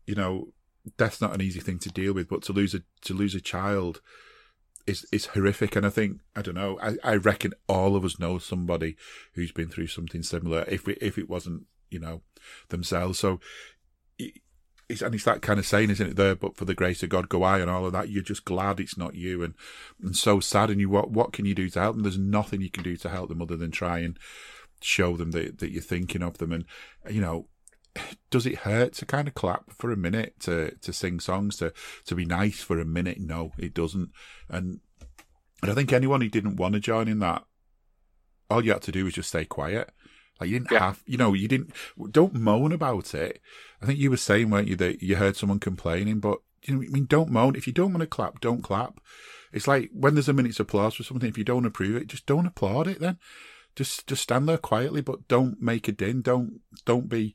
you 0.06 0.16
know, 0.16 0.50
death's 0.98 1.22
not 1.22 1.34
an 1.34 1.42
easy 1.42 1.60
thing 1.60 1.80
to 1.80 1.90
deal 1.90 2.14
with, 2.14 2.30
but 2.30 2.44
to 2.44 2.54
lose 2.54 2.74
a 2.74 2.82
to 3.02 3.14
lose 3.14 3.36
a 3.36 3.42
child 3.42 4.02
is 4.86 5.06
is 5.12 5.28
horrific. 5.28 5.76
And 5.76 5.86
I 5.86 5.90
think 5.90 6.20
I 6.36 6.42
don't 6.42 6.56
know. 6.56 6.80
I, 6.82 6.96
I 7.04 7.16
reckon 7.16 7.54
all 7.68 7.96
of 7.96 8.06
us 8.06 8.20
know 8.20 8.38
somebody 8.38 8.96
who's 9.34 9.52
been 9.52 9.70
through 9.70 9.88
something 9.88 10.24
similar. 10.24 10.66
If 10.68 10.86
we, 10.86 10.94
if 10.96 11.18
it 11.18 11.30
wasn't 11.30 11.64
you 11.90 12.00
know 12.00 12.22
themselves, 12.70 13.20
so. 13.20 13.40
it's, 14.90 15.02
and 15.02 15.16
it's 15.16 15.24
that 15.24 15.42
kind 15.42 15.60
of 15.60 15.66
saying, 15.66 15.90
isn't 15.90 16.10
it? 16.10 16.16
There, 16.16 16.36
but 16.36 16.56
for 16.58 16.66
the 16.66 16.76
grace 16.76 17.02
of 17.04 17.10
God, 17.10 17.30
go 17.30 17.42
I, 17.44 17.60
and 17.60 17.70
all 17.70 17.86
of 17.86 17.94
that. 17.94 18.10
You're 18.10 18.22
just 18.22 18.46
glad 18.46 18.80
it's 18.80 18.98
not 18.98 19.16
you, 19.16 19.42
and 19.42 19.54
and 20.02 20.16
so 20.16 20.40
sad. 20.40 20.70
And 20.70 20.80
you, 20.80 20.90
what 20.90 21.10
what 21.10 21.34
can 21.34 21.46
you 21.46 21.56
do 21.56 21.70
to 21.70 21.80
help 21.80 21.96
them? 21.96 22.04
There's 22.04 22.18
nothing 22.18 22.62
you 22.62 22.70
can 22.70 22.84
do 22.84 22.98
to 22.98 23.10
help 23.10 23.30
them 23.30 23.42
other 23.42 23.56
than 23.56 23.72
try 23.72 24.00
and 24.00 24.20
show 24.82 25.16
them 25.16 25.32
that 25.32 25.60
that 25.60 25.72
you're 25.72 25.82
thinking 25.82 26.22
of 26.22 26.38
them. 26.38 26.52
And 26.52 26.66
you 27.10 27.22
know, 27.22 27.48
does 28.30 28.46
it 28.46 28.60
hurt 28.60 28.94
to 28.94 29.06
kind 29.06 29.28
of 29.28 29.34
clap 29.34 29.72
for 29.72 29.92
a 29.92 29.98
minute 29.98 30.40
to 30.42 30.76
to 30.82 30.92
sing 30.92 31.20
songs 31.20 31.58
to 31.58 31.74
to 32.06 32.16
be 32.16 32.26
nice 32.26 32.62
for 32.62 32.80
a 32.80 32.86
minute? 32.86 33.20
No 33.20 33.52
it 33.58 33.74
doesn't. 33.74 34.10
And 34.50 34.80
and 35.62 35.72
i 35.72 35.76
think 35.76 35.94
anyone 35.94 36.22
who 36.22 36.30
didn't 36.30 36.58
want 36.58 36.74
to 36.74 36.80
join 36.80 37.08
in 37.08 37.20
that 37.20 37.46
all 38.50 38.64
you 38.64 38.72
had 38.72 38.82
to 38.84 38.92
do 38.92 39.06
was 39.06 39.14
just 39.14 39.30
stay 39.30 39.46
quiet. 39.46 39.92
Like 40.40 40.50
you 40.50 40.60
didn't 40.60 40.72
yeah. 40.72 40.80
have 40.80 41.04
you 41.06 41.18
know 41.18 41.34
you 41.34 41.48
didn't 41.48 41.74
don't 42.12 42.34
moan 42.34 42.72
about 42.72 43.14
it. 43.14 43.42
I 43.82 43.86
think 43.86 44.00
you 44.00 44.10
were 44.10 44.18
saying 44.18 44.50
weren't 44.50 44.68
you 44.68 44.76
that 44.78 45.02
you 45.02 45.16
heard 45.16 45.36
someone 45.36 45.60
complaining 45.60 46.20
but 46.20 46.40
you 46.64 46.76
know 46.76 46.82
i 46.82 46.88
mean 46.88 47.06
don't 47.06 47.32
moan. 47.32 47.56
If 47.56 47.68
you 47.68 47.74
don't 47.74 47.94
want 47.94 48.02
to 48.02 48.08
clap 48.08 48.42
don't 48.42 48.62
clap. 48.62 49.00
It's 49.52 49.68
like 49.68 49.90
when 49.94 50.16
there's 50.16 50.30
a 50.30 50.34
minute's 50.34 50.60
applause 50.60 50.96
for 50.96 51.04
something 51.04 51.30
if 51.30 51.38
you 51.38 51.44
don't 51.44 51.66
approve 51.66 51.96
it 51.96 52.08
just 52.08 52.26
don't 52.26 52.48
applaud 52.48 52.88
it 52.88 53.00
then. 53.00 53.18
Just 53.76 54.08
just 54.08 54.24
stand 54.24 54.48
there 54.48 54.58
quietly 54.58 55.02
but 55.02 55.28
don't 55.28 55.62
make 55.62 55.88
a 55.88 55.92
din. 55.92 56.22
Don't 56.22 56.62
don't 56.86 57.10
be 57.10 57.34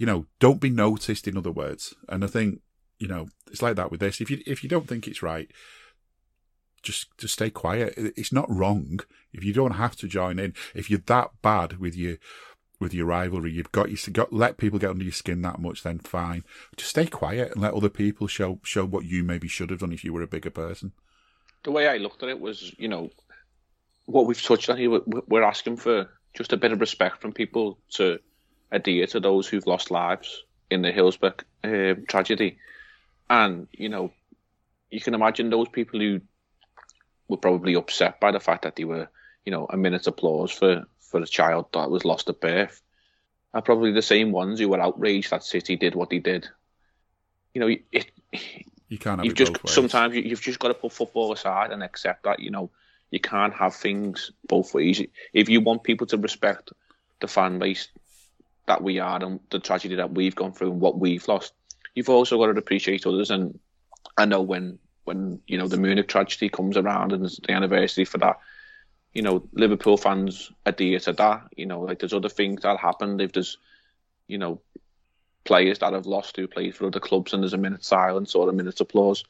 you 0.00 0.06
know, 0.06 0.24
don't 0.38 0.62
be 0.62 0.70
noticed. 0.70 1.28
In 1.28 1.36
other 1.36 1.52
words, 1.52 1.94
and 2.08 2.24
I 2.24 2.26
think 2.26 2.62
you 2.98 3.06
know 3.06 3.28
it's 3.48 3.60
like 3.60 3.76
that 3.76 3.90
with 3.90 4.00
this. 4.00 4.22
If 4.22 4.30
you 4.30 4.42
if 4.46 4.64
you 4.64 4.68
don't 4.68 4.88
think 4.88 5.06
it's 5.06 5.22
right, 5.22 5.50
just 6.82 7.14
just 7.18 7.34
stay 7.34 7.50
quiet. 7.50 7.92
It's 7.96 8.32
not 8.32 8.50
wrong 8.50 9.00
if 9.34 9.44
you 9.44 9.52
don't 9.52 9.72
have 9.72 9.96
to 9.96 10.08
join 10.08 10.38
in. 10.38 10.54
If 10.74 10.88
you're 10.88 11.02
that 11.04 11.32
bad 11.42 11.78
with 11.78 11.94
your 11.94 12.16
with 12.80 12.94
your 12.94 13.04
rivalry, 13.04 13.52
you've 13.52 13.72
got 13.72 13.90
you 13.90 14.12
got 14.14 14.32
let 14.32 14.56
people 14.56 14.78
get 14.78 14.88
under 14.88 15.04
your 15.04 15.12
skin 15.12 15.42
that 15.42 15.60
much. 15.60 15.82
Then 15.82 15.98
fine, 15.98 16.44
just 16.78 16.90
stay 16.90 17.04
quiet 17.04 17.52
and 17.52 17.60
let 17.60 17.74
other 17.74 17.90
people 17.90 18.26
show 18.26 18.58
show 18.62 18.86
what 18.86 19.04
you 19.04 19.22
maybe 19.22 19.48
should 19.48 19.68
have 19.68 19.80
done 19.80 19.92
if 19.92 20.02
you 20.02 20.14
were 20.14 20.22
a 20.22 20.26
bigger 20.26 20.50
person. 20.50 20.92
The 21.62 21.72
way 21.72 21.86
I 21.86 21.98
looked 21.98 22.22
at 22.22 22.30
it 22.30 22.40
was, 22.40 22.74
you 22.78 22.88
know, 22.88 23.10
what 24.06 24.24
we've 24.24 24.42
touched 24.42 24.70
on 24.70 24.78
here. 24.78 24.98
We're 25.28 25.42
asking 25.42 25.76
for 25.76 26.08
just 26.32 26.54
a 26.54 26.56
bit 26.56 26.72
of 26.72 26.80
respect 26.80 27.20
from 27.20 27.34
people 27.34 27.78
to 27.96 28.18
adhere 28.72 29.06
to 29.08 29.20
those 29.20 29.48
who've 29.48 29.66
lost 29.66 29.90
lives 29.90 30.44
in 30.70 30.82
the 30.82 30.92
Hillsborough 30.92 31.34
um, 31.64 32.04
tragedy. 32.08 32.58
And, 33.28 33.68
you 33.72 33.88
know, 33.88 34.12
you 34.90 35.00
can 35.00 35.14
imagine 35.14 35.50
those 35.50 35.68
people 35.68 36.00
who 36.00 36.20
were 37.28 37.36
probably 37.36 37.74
upset 37.74 38.20
by 38.20 38.32
the 38.32 38.40
fact 38.40 38.62
that 38.62 38.76
they 38.76 38.84
were, 38.84 39.08
you 39.44 39.52
know, 39.52 39.66
a 39.68 39.76
minute's 39.76 40.06
applause 40.06 40.50
for, 40.50 40.84
for 41.00 41.20
a 41.20 41.26
child 41.26 41.66
that 41.72 41.90
was 41.90 42.04
lost 42.04 42.28
at 42.28 42.40
birth 42.40 42.80
are 43.52 43.62
probably 43.62 43.92
the 43.92 44.02
same 44.02 44.32
ones 44.32 44.60
who 44.60 44.68
were 44.68 44.80
outraged 44.80 45.30
that 45.30 45.44
City 45.44 45.76
did 45.76 45.94
what 45.94 46.10
they 46.10 46.18
did. 46.18 46.48
You 47.54 47.60
know, 47.60 47.76
it, 47.92 48.10
you 48.88 48.98
can't. 48.98 49.24
you've 49.24 49.34
just 49.34 49.56
sometimes 49.66 50.14
you, 50.14 50.30
have 50.30 50.40
just 50.40 50.58
got 50.58 50.68
to 50.68 50.74
put 50.74 50.92
football 50.92 51.32
aside 51.32 51.72
and 51.72 51.82
accept 51.82 52.24
that 52.24 52.40
you 52.40 52.50
know 52.50 52.70
you 53.10 53.18
can't 53.18 53.54
have 53.54 53.74
things 53.74 54.30
both 54.46 54.72
ways. 54.72 55.02
If 55.32 55.48
you 55.48 55.60
want 55.60 55.82
people 55.82 56.06
to 56.08 56.16
respect 56.16 56.72
the 57.20 57.26
fan 57.26 57.58
base, 57.58 57.88
that 58.70 58.84
we 58.84 59.00
are 59.00 59.20
and 59.20 59.40
the 59.50 59.58
tragedy 59.58 59.96
that 59.96 60.14
we've 60.14 60.36
gone 60.36 60.52
through 60.52 60.70
and 60.70 60.80
what 60.80 60.96
we've 60.96 61.26
lost. 61.26 61.52
You've 61.96 62.08
also 62.08 62.38
got 62.38 62.52
to 62.52 62.58
appreciate 62.58 63.04
others, 63.04 63.32
and 63.32 63.58
I 64.16 64.26
know 64.26 64.42
when 64.42 64.78
when 65.02 65.40
you 65.48 65.58
know 65.58 65.66
the 65.66 65.76
Munich 65.76 66.06
tragedy 66.06 66.48
comes 66.48 66.76
around 66.76 67.12
and 67.12 67.24
the 67.24 67.52
anniversary 67.52 68.04
for 68.04 68.18
that, 68.18 68.38
you 69.12 69.22
know 69.22 69.42
Liverpool 69.54 69.96
fans 69.96 70.52
adhere 70.64 71.00
to 71.00 71.12
that. 71.14 71.48
You 71.56 71.66
know, 71.66 71.80
like 71.80 71.98
there's 71.98 72.12
other 72.12 72.28
things 72.28 72.62
that 72.62 72.78
happened. 72.78 73.20
If 73.20 73.32
there's, 73.32 73.58
you 74.28 74.38
know, 74.38 74.60
players 75.42 75.80
that 75.80 75.92
have 75.92 76.06
lost 76.06 76.36
who 76.36 76.46
played 76.46 76.76
for 76.76 76.86
other 76.86 77.00
clubs 77.00 77.32
and 77.32 77.42
there's 77.42 77.54
a 77.54 77.58
minute 77.58 77.84
silence 77.84 78.36
or 78.36 78.48
a 78.48 78.52
minute's 78.52 78.80
applause, 78.80 79.24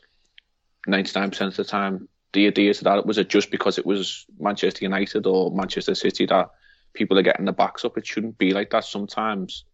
ninety 0.86 1.18
nine 1.18 1.30
percent 1.30 1.52
of 1.52 1.56
the 1.56 1.64
time 1.64 2.08
the 2.34 2.46
adhere 2.46 2.74
to 2.74 2.84
that. 2.84 3.06
Was 3.06 3.16
it 3.16 3.30
just 3.30 3.50
because 3.50 3.78
it 3.78 3.86
was 3.86 4.26
Manchester 4.38 4.84
United 4.84 5.26
or 5.26 5.50
Manchester 5.50 5.94
City 5.94 6.26
that 6.26 6.50
people 6.92 7.18
are 7.18 7.22
getting 7.22 7.46
the 7.46 7.52
backs 7.52 7.84
up. 7.84 7.98
It 7.98 8.06
shouldn't 8.06 8.38
be 8.38 8.52
like 8.52 8.70
that. 8.70 8.84
Sometimes 8.84 9.64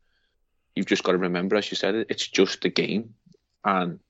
you've 0.75 0.87
just 0.87 1.03
got 1.03 1.13
to 1.13 1.19
remember, 1.19 1.57
as 1.57 1.71
you 1.71 1.77
said, 1.77 2.07
it's 2.09 2.27
just 2.27 2.65
a 2.65 2.69
game, 2.69 3.15
and 3.65 4.01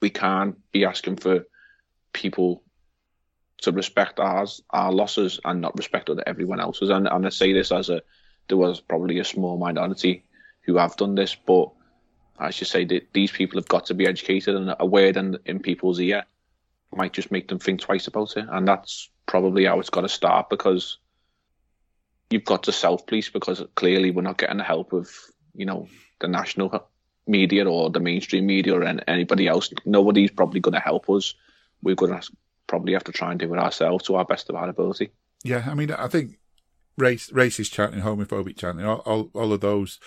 we 0.00 0.10
can't 0.10 0.56
be 0.72 0.84
asking 0.84 1.16
for 1.16 1.46
people 2.12 2.62
to 3.62 3.72
respect 3.72 4.20
ours, 4.20 4.62
our 4.70 4.92
losses, 4.92 5.40
and 5.44 5.60
not 5.60 5.76
respect 5.76 6.08
other 6.08 6.22
everyone 6.26 6.60
else's. 6.60 6.90
And, 6.90 7.08
and 7.08 7.26
I 7.26 7.28
say 7.28 7.52
this 7.52 7.72
as 7.72 7.90
a 7.90 8.02
there 8.48 8.56
was 8.56 8.80
probably 8.80 9.18
a 9.18 9.24
small 9.24 9.58
minority 9.58 10.24
who 10.62 10.76
have 10.78 10.96
done 10.96 11.14
this, 11.14 11.34
but 11.34 11.70
as 12.40 12.58
you 12.60 12.66
say, 12.66 12.88
these 13.12 13.32
people 13.32 13.58
have 13.58 13.68
got 13.68 13.86
to 13.86 13.94
be 13.94 14.06
educated, 14.06 14.54
and 14.54 14.74
a 14.78 14.86
word 14.86 15.16
in, 15.16 15.38
in 15.44 15.60
people's 15.60 16.00
ear 16.00 16.24
might 16.94 17.12
just 17.12 17.30
make 17.30 17.48
them 17.48 17.58
think 17.58 17.80
twice 17.80 18.06
about 18.06 18.36
it, 18.36 18.46
and 18.50 18.66
that's 18.66 19.10
probably 19.26 19.66
how 19.66 19.78
it's 19.80 19.90
got 19.90 20.02
to 20.02 20.08
start 20.08 20.48
because 20.48 20.98
you've 22.30 22.44
got 22.44 22.64
to 22.64 22.72
self 22.72 23.06
police 23.06 23.28
because 23.28 23.62
clearly 23.74 24.10
we're 24.10 24.22
not 24.22 24.38
getting 24.38 24.58
the 24.58 24.64
help 24.64 24.92
of 24.92 25.10
you 25.54 25.66
know 25.66 25.88
the 26.20 26.28
national 26.28 26.88
media 27.26 27.68
or 27.68 27.90
the 27.90 28.00
mainstream 28.00 28.46
media 28.46 28.74
or 28.74 28.84
anybody 29.06 29.46
else. 29.46 29.72
Nobody's 29.84 30.30
probably 30.30 30.60
going 30.60 30.74
to 30.74 30.80
help 30.80 31.08
us. 31.10 31.34
We're 31.82 31.94
going 31.94 32.18
to 32.18 32.30
probably 32.66 32.94
have 32.94 33.04
to 33.04 33.12
try 33.12 33.30
and 33.30 33.38
do 33.38 33.52
it 33.52 33.58
ourselves 33.58 34.04
to 34.04 34.16
our 34.16 34.24
best 34.24 34.48
of 34.48 34.56
our 34.56 34.68
ability. 34.68 35.10
Yeah, 35.44 35.64
I 35.68 35.74
mean, 35.74 35.92
I 35.92 36.08
think 36.08 36.38
race, 36.96 37.30
racist 37.30 37.72
chanting, 37.72 38.00
homophobic 38.00 38.56
chanting, 38.56 38.84
all, 38.84 38.98
all, 39.00 39.30
all 39.34 39.52
of 39.52 39.60
those 39.60 40.00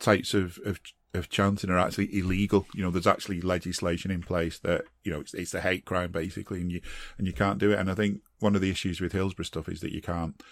types 0.00 0.34
of, 0.34 0.58
of 0.64 0.80
of 1.14 1.30
chanting 1.30 1.70
are 1.70 1.78
actually 1.78 2.16
illegal. 2.18 2.66
You 2.74 2.82
know, 2.82 2.90
there's 2.90 3.06
actually 3.06 3.40
legislation 3.40 4.10
in 4.10 4.22
place 4.22 4.58
that 4.60 4.84
you 5.04 5.12
know 5.12 5.20
it's, 5.20 5.34
it's 5.34 5.54
a 5.54 5.60
hate 5.60 5.84
crime 5.84 6.12
basically, 6.12 6.60
and 6.60 6.70
you 6.70 6.80
and 7.16 7.26
you 7.26 7.32
can't 7.32 7.58
do 7.58 7.72
it. 7.72 7.78
And 7.78 7.90
I 7.90 7.94
think 7.94 8.20
one 8.40 8.54
of 8.54 8.60
the 8.60 8.70
issues 8.70 9.00
with 9.00 9.12
Hillsborough 9.12 9.44
stuff 9.44 9.68
is 9.68 9.80
that 9.80 9.92
you 9.92 10.02
can't 10.02 10.42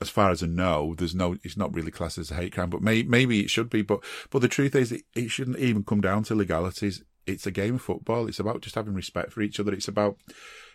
as 0.00 0.10
far 0.10 0.30
as 0.30 0.42
I 0.42 0.46
know, 0.46 0.94
there's 0.96 1.14
no, 1.14 1.36
it's 1.42 1.56
not 1.56 1.74
really 1.74 1.90
classed 1.90 2.18
as 2.18 2.30
a 2.30 2.34
hate 2.34 2.52
crime, 2.52 2.70
but 2.70 2.82
may, 2.82 3.02
maybe 3.02 3.40
it 3.40 3.50
should 3.50 3.70
be. 3.70 3.82
But, 3.82 4.00
but 4.30 4.40
the 4.40 4.48
truth 4.48 4.74
is, 4.74 4.92
it, 4.92 5.02
it 5.14 5.30
shouldn't 5.30 5.58
even 5.58 5.84
come 5.84 6.00
down 6.00 6.24
to 6.24 6.34
legalities. 6.34 7.02
It's 7.26 7.46
a 7.46 7.50
game 7.50 7.76
of 7.76 7.82
football. 7.82 8.28
It's 8.28 8.40
about 8.40 8.60
just 8.60 8.74
having 8.74 8.94
respect 8.94 9.32
for 9.32 9.40
each 9.40 9.60
other. 9.60 9.72
It's 9.72 9.88
about, 9.88 10.18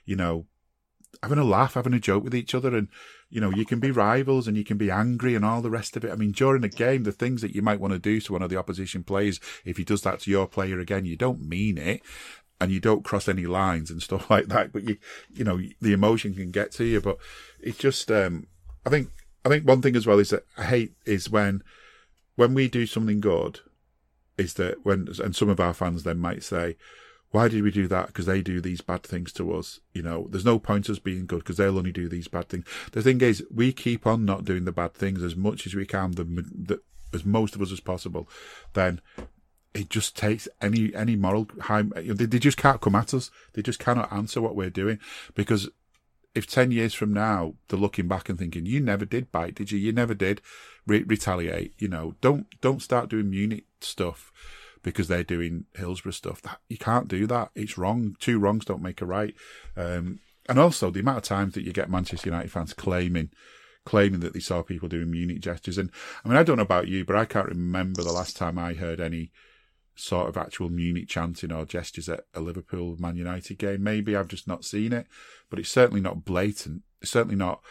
you 0.06 0.16
know, 0.16 0.48
having 1.22 1.38
a 1.38 1.44
laugh, 1.44 1.74
having 1.74 1.94
a 1.94 2.00
joke 2.00 2.24
with 2.24 2.34
each 2.34 2.56
other. 2.56 2.76
And, 2.76 2.88
you 3.30 3.42
know, 3.42 3.52
you 3.52 3.66
can 3.66 3.80
be 3.80 3.92
rivals 3.92 4.48
and 4.48 4.56
you 4.56 4.64
can 4.64 4.78
be 4.78 4.90
angry 4.90 5.36
and 5.36 5.44
all 5.44 5.62
the 5.62 5.70
rest 5.70 5.98
of 5.98 6.06
it. 6.06 6.12
I 6.12 6.16
mean, 6.16 6.32
during 6.32 6.64
a 6.64 6.70
game, 6.70 7.04
the 7.04 7.12
things 7.12 7.42
that 7.42 7.54
you 7.54 7.62
might 7.62 7.80
want 7.80 7.94
to 7.94 8.00
do 8.00 8.22
to 8.22 8.34
one 8.34 8.42
of 8.42 8.50
the 8.50 8.58
opposition 8.58 9.04
players, 9.04 9.40
if 9.66 9.78
he 9.78 9.84
does 9.84 10.02
that 10.04 10.22
to 10.22 10.32
your 10.32 10.48
player 10.48 10.80
again, 10.80 11.06
you 11.06 11.18
don't 11.18 11.42
mean 11.42 11.78
it 11.78 12.02
and 12.62 12.72
you 12.72 12.80
don't 12.80 13.06
cross 13.06 13.28
any 13.28 13.46
lines 13.46 13.92
and 13.92 14.02
stuff 14.02 14.30
like 14.32 14.48
that. 14.48 14.72
But 14.72 14.84
you, 14.88 14.98
you 15.34 15.44
know, 15.44 15.60
the 15.82 15.94
emotion 15.94 16.34
can 16.34 16.52
get 16.52 16.72
to 16.74 16.86
you. 16.86 17.02
But 17.02 17.18
it's 17.60 17.78
just, 17.78 18.10
um, 18.12 18.48
I 18.86 18.90
think 18.90 19.10
I 19.46 19.50
think 19.50 19.68
one 19.68 19.82
thing 19.82 19.96
as 19.96 20.08
well 20.08 20.20
is 20.20 20.30
that 20.30 20.46
I 20.58 20.66
hate 20.66 20.94
is 21.06 21.30
when 21.30 21.64
when 22.36 22.54
we 22.54 22.68
do 22.68 22.86
something 22.86 23.20
good, 23.20 23.60
is 24.38 24.54
that 24.56 24.86
when 24.86 25.08
and 25.24 25.36
some 25.36 25.50
of 25.50 25.60
our 25.60 25.74
fans 25.74 26.04
then 26.04 26.20
might 26.20 26.44
say, 26.44 26.78
why 27.32 27.48
did 27.48 27.64
we 27.64 27.72
do 27.72 27.88
that? 27.88 28.08
Because 28.08 28.26
they 28.26 28.42
do 28.42 28.60
these 28.60 28.82
bad 28.82 29.04
things 29.04 29.32
to 29.34 29.54
us. 29.54 29.80
You 29.94 30.02
know, 30.02 30.28
there's 30.30 30.46
no 30.46 30.58
point 30.58 30.90
us 30.90 31.00
being 31.00 31.26
good 31.26 31.40
because 31.40 31.58
they'll 31.58 31.78
only 31.78 31.92
do 31.92 32.10
these 32.10 32.28
bad 32.28 32.50
things. 32.50 32.66
The 32.92 33.02
thing 33.02 33.22
is, 33.22 33.44
we 33.54 33.72
keep 33.72 34.08
on 34.08 34.26
not 34.26 34.46
doing 34.46 34.66
the 34.66 34.72
bad 34.72 34.94
things 34.94 35.22
as 35.22 35.36
much 35.36 35.68
as 35.68 35.76
we 35.76 35.86
can, 35.86 36.12
the, 36.12 36.24
the 36.24 36.82
as 37.14 37.26
most 37.26 37.56
of 37.56 37.62
us 37.62 37.72
as 37.72 37.80
possible. 37.80 38.28
Then 38.74 39.02
it 39.74 39.90
just 39.90 40.18
takes 40.18 40.48
any 40.62 40.94
any 40.96 41.16
moral 41.16 41.48
high. 41.62 41.84
They, 41.84 42.26
they 42.26 42.40
just 42.40 42.58
can't 42.58 42.82
come 42.82 42.96
at 42.96 43.14
us. 43.14 43.30
They 43.54 43.62
just 43.62 43.80
cannot 43.80 44.12
answer 44.12 44.42
what 44.42 44.56
we're 44.56 44.72
doing 44.72 45.00
because 45.36 45.70
if 46.40 46.48
10 46.48 46.72
years 46.72 46.94
from 46.94 47.14
now 47.14 47.54
they're 47.68 47.80
looking 47.80 48.08
back 48.08 48.30
and 48.30 48.40
thinking 48.40 48.66
you 48.66 48.80
never 48.80 49.06
did 49.06 49.32
bite 49.32 49.56
did 49.56 49.72
you? 49.72 49.78
You 49.78 49.92
never 49.92 50.14
did 50.14 50.42
re- 50.88 51.04
retaliate 51.04 51.74
you 51.78 51.88
know? 51.88 52.16
Don't 52.22 52.48
don't 52.62 52.82
start 52.82 53.10
doing 53.10 53.30
munich 53.30 53.66
stuff 53.82 54.32
because 54.82 55.08
they're 55.08 55.24
doing 55.24 55.66
hillsborough 55.76 56.14
stuff. 56.14 56.42
That 56.42 56.60
you 56.70 56.78
can't 56.78 57.10
do 57.10 57.28
that. 57.28 57.52
It's 57.54 57.78
wrong. 57.78 58.16
Two 58.20 58.40
wrongs 58.40 58.64
don't 58.64 58.82
make 58.82 59.02
a 59.02 59.06
right. 59.06 59.36
Um, 59.76 60.20
and 60.48 60.58
also 60.58 60.90
the 60.90 61.02
amount 61.02 61.18
of 61.18 61.24
times 61.24 61.54
that 61.54 61.64
you 61.64 61.72
get 61.72 61.92
manchester 61.92 62.30
united 62.30 62.52
fans 62.52 62.74
claiming 62.74 63.30
claiming 63.86 64.20
that 64.22 64.34
they 64.34 64.40
saw 64.40 64.62
people 64.62 64.90
doing 64.90 65.12
munich 65.12 65.42
gestures. 65.42 65.78
And 65.78 65.92
i 66.26 66.28
mean 66.28 66.38
i 66.38 66.44
don't 66.44 66.58
know 66.58 66.64
about 66.64 66.88
you 66.88 67.06
but 67.06 67.16
i 67.16 67.26
can't 67.26 67.48
remember 67.48 68.02
the 68.02 68.12
last 68.12 68.36
time 68.36 68.58
i 68.58 68.74
heard 68.74 69.00
any 69.00 69.32
sort 70.00 70.30
of 70.30 70.38
actual 70.38 70.70
Munich 70.70 71.08
chanting 71.08 71.52
or 71.52 71.66
gestures 71.66 72.10
at 72.10 72.26
a 72.34 72.40
Liverpool 72.40 72.96
Man 73.00 73.16
United 73.16 73.58
game. 73.58 73.84
Maybe 73.84 74.16
I've 74.16 74.28
just 74.28 74.48
not 74.48 74.66
seen 74.66 74.94
it, 74.94 75.08
but 75.50 75.60
it's 75.60 75.72
certainly 75.72 76.02
not 76.02 76.26
blatant. 76.26 76.84
It's 77.02 77.12
certainly 77.12 77.36
not 77.36 77.62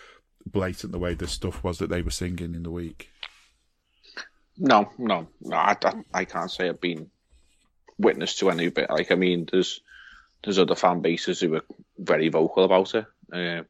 blatant 0.46 0.92
the 0.92 0.98
way 0.98 1.14
the 1.14 1.26
stuff 1.26 1.64
was 1.64 1.78
that 1.78 1.90
they 1.90 2.02
were 2.02 2.10
singing 2.10 2.54
in 2.54 2.62
the 2.62 2.70
week. 2.70 3.10
No, 4.58 4.90
no, 4.98 5.28
no 5.40 5.56
I, 5.56 5.76
I, 6.12 6.24
can't 6.24 6.50
say 6.50 6.68
I've 6.68 6.80
been 6.80 7.10
witness 7.98 8.36
to 8.36 8.50
any 8.50 8.68
bit. 8.70 8.90
Like 8.90 9.12
I 9.12 9.14
mean, 9.14 9.48
there's 9.50 9.80
there's 10.42 10.58
other 10.58 10.74
fan 10.74 11.00
bases 11.00 11.40
who 11.40 11.56
are 11.56 11.64
very 11.96 12.28
vocal 12.28 12.64
about 12.64 12.94
it. 12.94 13.06
Uh, 13.32 13.62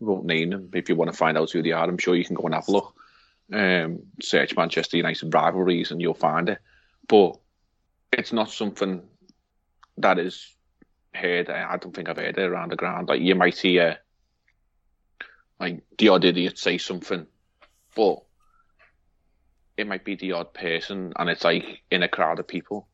won't 0.00 0.24
name 0.24 0.50
them. 0.50 0.70
If 0.74 0.88
you 0.88 0.96
want 0.96 1.10
to 1.10 1.16
find 1.16 1.38
out 1.38 1.50
who 1.50 1.62
they 1.62 1.72
are, 1.72 1.84
I'm 1.84 1.98
sure 1.98 2.14
you 2.14 2.24
can 2.24 2.36
go 2.36 2.44
and 2.44 2.54
have 2.54 2.68
a 2.68 2.72
look. 2.72 2.94
Um, 3.52 4.00
search 4.20 4.56
Manchester 4.56 4.96
United 4.96 5.32
rivalries 5.32 5.90
and 5.90 6.00
you'll 6.00 6.14
find 6.14 6.48
it. 6.48 6.58
But 7.08 7.38
it's 8.12 8.32
not 8.32 8.50
something 8.50 9.02
that 9.98 10.18
is 10.18 10.54
heard. 11.14 11.50
I 11.50 11.76
don't 11.76 11.94
think 11.94 12.08
I've 12.08 12.16
heard 12.16 12.38
it 12.38 12.42
around 12.42 12.72
the 12.72 12.76
ground. 12.76 13.08
Like 13.08 13.20
you 13.20 13.34
might 13.34 13.58
hear, 13.58 13.98
like 15.58 15.82
the 15.98 16.08
odd 16.08 16.24
idiot 16.24 16.58
say 16.58 16.78
something, 16.78 17.26
but 17.94 18.22
it 19.76 19.86
might 19.86 20.04
be 20.04 20.16
the 20.16 20.32
odd 20.32 20.54
person, 20.54 21.12
and 21.16 21.28
it's 21.30 21.44
like 21.44 21.82
in 21.90 22.02
a 22.02 22.08
crowd 22.08 22.38
of 22.38 22.48
people, 22.48 22.88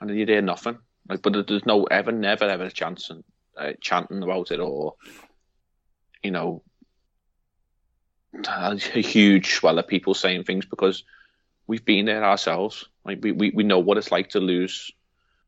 and 0.00 0.10
you 0.10 0.26
hear 0.26 0.42
nothing. 0.42 0.78
Like, 1.08 1.22
but 1.22 1.46
there's 1.46 1.66
no 1.66 1.84
ever, 1.84 2.12
never, 2.12 2.44
ever 2.44 2.64
a 2.64 2.70
chance 2.70 3.10
uh, 3.56 3.72
chanting 3.80 4.22
about 4.22 4.52
it 4.52 4.60
or, 4.60 4.94
you 6.22 6.30
know, 6.30 6.62
a 8.46 8.76
huge 8.76 9.54
swell 9.54 9.78
of 9.78 9.88
people 9.88 10.14
saying 10.14 10.44
things 10.44 10.66
because 10.66 11.02
we've 11.66 11.84
been 11.84 12.06
there 12.06 12.24
ourselves. 12.24 12.88
Like 13.04 13.18
we, 13.22 13.32
we, 13.32 13.50
we 13.50 13.64
know 13.64 13.78
what 13.78 13.98
it's 13.98 14.12
like 14.12 14.30
to 14.30 14.40
lose 14.40 14.90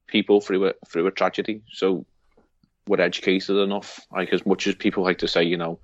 people 0.06 0.40
through 0.40 0.68
a 0.68 0.72
through 0.86 1.06
a 1.06 1.10
tragedy. 1.10 1.62
So 1.72 2.04
we're 2.86 3.00
educated 3.00 3.56
enough. 3.56 4.00
Like 4.10 4.32
as 4.32 4.44
much 4.46 4.66
as 4.66 4.74
people 4.74 5.04
like 5.04 5.18
to 5.18 5.28
say, 5.28 5.42
you 5.42 5.56
know, 5.56 5.78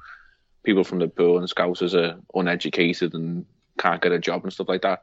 people 0.62 0.84
from 0.84 0.98
the 0.98 1.08
poor 1.08 1.38
and 1.38 1.48
Scousers 1.48 1.94
are 1.94 2.18
uneducated 2.34 3.14
and 3.14 3.46
can't 3.78 4.02
get 4.02 4.12
a 4.12 4.18
job 4.18 4.44
and 4.44 4.52
stuff 4.52 4.68
like 4.68 4.82
that. 4.82 5.02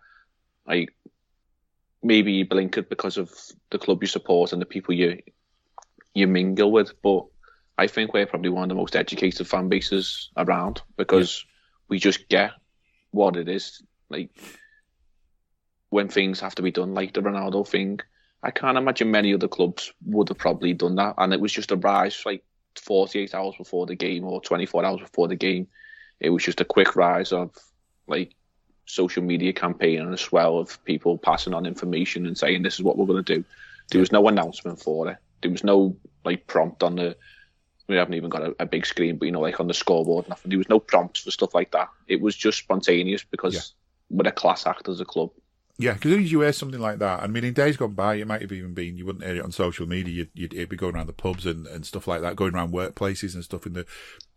Like 0.67 0.93
maybe 2.03 2.33
you 2.33 2.47
blink 2.47 2.77
it 2.77 2.89
because 2.89 3.17
of 3.17 3.31
the 3.69 3.79
club 3.79 4.01
you 4.01 4.07
support 4.07 4.53
and 4.53 4.61
the 4.61 4.65
people 4.65 4.93
you 4.93 5.21
you 6.13 6.27
mingle 6.27 6.71
with, 6.71 6.93
but 7.01 7.25
I 7.77 7.87
think 7.87 8.13
we're 8.13 8.25
probably 8.25 8.49
one 8.49 8.63
of 8.63 8.69
the 8.69 8.75
most 8.75 8.95
educated 8.95 9.47
fan 9.47 9.67
bases 9.67 10.29
around 10.37 10.81
because 10.95 11.43
yeah. 11.43 11.51
we 11.89 11.99
just 11.99 12.29
get 12.29 12.51
what 13.11 13.35
it 13.35 13.49
is. 13.49 13.83
Like 14.09 14.29
when 15.95 16.09
things 16.09 16.41
have 16.41 16.53
to 16.55 16.61
be 16.61 16.71
done, 16.71 16.93
like 16.93 17.13
the 17.13 17.21
Ronaldo 17.21 17.65
thing, 17.65 18.01
I 18.43 18.51
can't 18.51 18.77
imagine 18.77 19.09
many 19.09 19.33
other 19.33 19.47
clubs 19.47 19.93
would 20.05 20.27
have 20.27 20.37
probably 20.37 20.73
done 20.73 20.95
that. 20.95 21.15
And 21.17 21.33
it 21.33 21.39
was 21.39 21.53
just 21.53 21.71
a 21.71 21.77
rise 21.77 22.21
like 22.25 22.43
48 22.75 23.33
hours 23.33 23.55
before 23.57 23.85
the 23.85 23.95
game 23.95 24.25
or 24.25 24.41
24 24.41 24.83
hours 24.83 24.99
before 24.99 25.29
the 25.29 25.37
game. 25.37 25.67
It 26.19 26.31
was 26.31 26.43
just 26.43 26.59
a 26.59 26.65
quick 26.65 26.97
rise 26.97 27.31
of 27.31 27.51
like 28.07 28.35
social 28.85 29.23
media 29.23 29.53
campaign 29.53 30.01
and 30.01 30.13
a 30.13 30.17
swell 30.17 30.59
of 30.59 30.83
people 30.83 31.17
passing 31.17 31.53
on 31.53 31.65
information 31.65 32.27
and 32.27 32.37
saying 32.37 32.61
this 32.61 32.75
is 32.75 32.83
what 32.83 32.97
we're 32.97 33.05
going 33.05 33.23
to 33.23 33.35
do. 33.37 33.45
There 33.89 34.01
was 34.01 34.11
no 34.11 34.27
announcement 34.27 34.81
for 34.81 35.09
it. 35.09 35.17
There 35.41 35.51
was 35.51 35.63
no 35.63 35.95
like 36.25 36.45
prompt 36.45 36.83
on 36.83 36.97
the. 36.97 37.15
We 37.87 37.95
haven't 37.95 38.15
even 38.15 38.29
got 38.29 38.41
a, 38.41 38.55
a 38.59 38.65
big 38.65 38.85
screen, 38.85 39.17
but 39.17 39.27
you 39.27 39.31
know, 39.31 39.39
like 39.39 39.61
on 39.61 39.67
the 39.67 39.73
scoreboard, 39.73 40.25
and 40.25 40.29
nothing. 40.29 40.49
There 40.49 40.57
was 40.57 40.69
no 40.69 40.79
prompts 40.79 41.21
for 41.21 41.31
stuff 41.31 41.53
like 41.53 41.71
that. 41.71 41.87
It 42.07 42.19
was 42.19 42.35
just 42.35 42.57
spontaneous 42.57 43.23
because 43.23 43.53
yeah. 43.53 43.61
we're 44.09 44.27
a 44.27 44.31
class 44.31 44.65
act 44.65 44.89
as 44.89 44.99
a 44.99 45.05
club. 45.05 45.29
Yeah, 45.77 45.93
because 45.93 46.13
as 46.13 46.31
you 46.31 46.39
hear 46.39 46.53
something 46.53 46.79
like 46.79 46.99
that, 46.99 47.21
I 47.21 47.27
mean, 47.27 47.43
in 47.43 47.53
days 47.53 47.75
gone 47.75 47.95
by, 47.95 48.15
it 48.15 48.27
might 48.27 48.41
have 48.41 48.51
even 48.53 48.73
been 48.73 48.97
you 48.97 49.05
wouldn't 49.05 49.25
hear 49.25 49.35
it 49.35 49.43
on 49.43 49.51
social 49.51 49.85
media. 49.85 50.13
You'd, 50.13 50.29
you'd 50.33 50.53
it'd 50.53 50.69
be 50.69 50.77
going 50.77 50.95
around 50.95 51.07
the 51.07 51.13
pubs 51.13 51.45
and, 51.45 51.67
and 51.67 51.85
stuff 51.85 52.07
like 52.07 52.21
that, 52.21 52.37
going 52.37 52.55
around 52.55 52.71
workplaces 52.71 53.33
and 53.33 53.43
stuff 53.43 53.65
in 53.65 53.73
the 53.73 53.85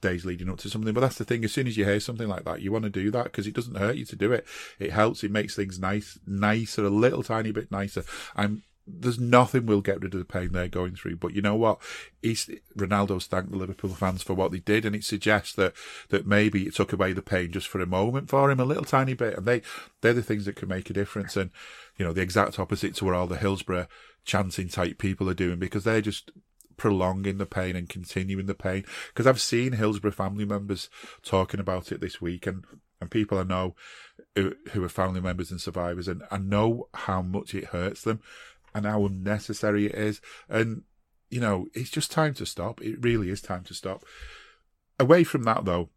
days 0.00 0.24
leading 0.24 0.50
up 0.50 0.58
to 0.58 0.70
something. 0.70 0.92
But 0.92 1.00
that's 1.02 1.18
the 1.18 1.24
thing: 1.24 1.44
as 1.44 1.52
soon 1.52 1.68
as 1.68 1.76
you 1.76 1.84
hear 1.84 2.00
something 2.00 2.26
like 2.26 2.44
that, 2.44 2.60
you 2.60 2.72
want 2.72 2.84
to 2.84 2.90
do 2.90 3.12
that 3.12 3.24
because 3.24 3.46
it 3.46 3.54
doesn't 3.54 3.76
hurt 3.76 3.94
you 3.94 4.04
to 4.06 4.16
do 4.16 4.32
it. 4.32 4.46
It 4.80 4.90
helps. 4.90 5.22
It 5.22 5.30
makes 5.30 5.54
things 5.54 5.78
nice, 5.78 6.18
nicer, 6.26 6.84
a 6.84 6.90
little 6.90 7.22
tiny 7.22 7.52
bit 7.52 7.70
nicer. 7.70 8.02
I'm 8.34 8.64
there's 8.88 9.18
nothing 9.18 9.66
will 9.66 9.80
get 9.80 10.00
rid 10.00 10.14
of 10.14 10.18
the 10.18 10.24
pain 10.24 10.52
they're 10.52 10.68
going 10.68 10.94
through. 10.94 11.16
But 11.16 11.34
you 11.34 11.42
know 11.42 11.54
what? 11.54 11.80
He's, 12.22 12.50
Ronaldo's 12.76 13.26
thanked 13.26 13.50
the 13.50 13.56
Liverpool 13.56 13.90
fans 13.90 14.22
for 14.22 14.34
what 14.34 14.50
they 14.50 14.60
did, 14.60 14.84
and 14.84 14.96
it 14.96 15.04
suggests 15.04 15.54
that 15.54 15.74
that 16.08 16.26
maybe 16.26 16.66
it 16.66 16.74
took 16.74 16.92
away 16.92 17.12
the 17.12 17.22
pain 17.22 17.52
just 17.52 17.68
for 17.68 17.80
a 17.80 17.86
moment 17.86 18.28
for 18.30 18.50
him, 18.50 18.60
a 18.60 18.64
little 18.64 18.84
tiny 18.84 19.14
bit. 19.14 19.36
And 19.36 19.46
they 19.46 19.62
they're 20.00 20.12
the 20.12 20.22
things 20.22 20.46
that 20.46 20.56
can 20.56 20.68
make 20.68 20.90
a 20.90 20.94
difference. 20.94 21.36
And 21.36 21.50
you 21.96 22.04
know, 22.04 22.12
the 22.12 22.22
exact 22.22 22.58
opposite 22.58 22.94
to 22.96 23.04
what 23.04 23.14
all 23.14 23.26
the 23.26 23.36
Hillsborough 23.36 23.88
chanting 24.24 24.68
type 24.68 24.98
people 24.98 25.28
are 25.28 25.34
doing 25.34 25.58
because 25.58 25.84
they're 25.84 26.00
just 26.00 26.30
prolonging 26.76 27.38
the 27.38 27.46
pain 27.46 27.76
and 27.76 27.88
continuing 27.88 28.46
the 28.46 28.54
pain. 28.54 28.84
Because 29.08 29.26
I've 29.26 29.40
seen 29.40 29.72
Hillsborough 29.72 30.12
family 30.12 30.44
members 30.44 30.88
talking 31.22 31.60
about 31.60 31.92
it 31.92 32.00
this 32.00 32.20
week, 32.20 32.46
and 32.46 32.64
and 33.00 33.10
people 33.10 33.38
I 33.38 33.44
know 33.44 33.76
who, 34.34 34.54
who 34.72 34.82
are 34.84 34.88
family 34.88 35.20
members 35.20 35.50
and 35.50 35.60
survivors, 35.60 36.08
and 36.08 36.22
I 36.30 36.38
know 36.38 36.88
how 36.94 37.22
much 37.22 37.54
it 37.54 37.66
hurts 37.66 38.02
them 38.02 38.20
and 38.74 38.86
how 38.86 39.04
unnecessary 39.04 39.86
it 39.86 39.94
is. 39.94 40.20
And, 40.48 40.82
you 41.30 41.40
know, 41.40 41.66
it's 41.74 41.90
just 41.90 42.10
time 42.10 42.34
to 42.34 42.46
stop. 42.46 42.80
It 42.80 43.02
really 43.02 43.30
is 43.30 43.40
time 43.40 43.64
to 43.64 43.74
stop. 43.74 44.04
Away 44.98 45.24
from 45.24 45.44
that, 45.44 45.64
though, 45.64 45.90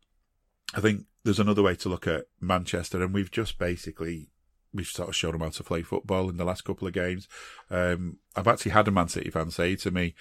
I 0.76 0.82
think 0.82 1.06
there's 1.24 1.40
another 1.40 1.64
way 1.64 1.76
to 1.76 1.90
look 1.90 2.08
at 2.08 2.26
Manchester, 2.40 3.02
and 3.02 3.14
we've 3.14 3.32
just 3.32 3.58
basically 3.58 4.30
we've 4.74 4.88
sort 4.88 5.10
of 5.10 5.16
shown 5.16 5.34
them 5.34 5.42
how 5.42 5.50
to 5.50 5.64
play 5.64 5.82
football 5.82 6.30
in 6.30 6.38
the 6.38 6.46
last 6.46 6.64
couple 6.64 6.88
of 6.88 6.94
games. 6.94 7.28
Um, 7.70 8.18
I've 8.36 8.48
actually 8.48 8.72
had 8.72 8.88
a 8.88 8.92
Man 8.92 9.10
City 9.10 9.30
fan 9.30 9.52
say 9.52 9.76
to 9.78 9.92
me 9.92 10.16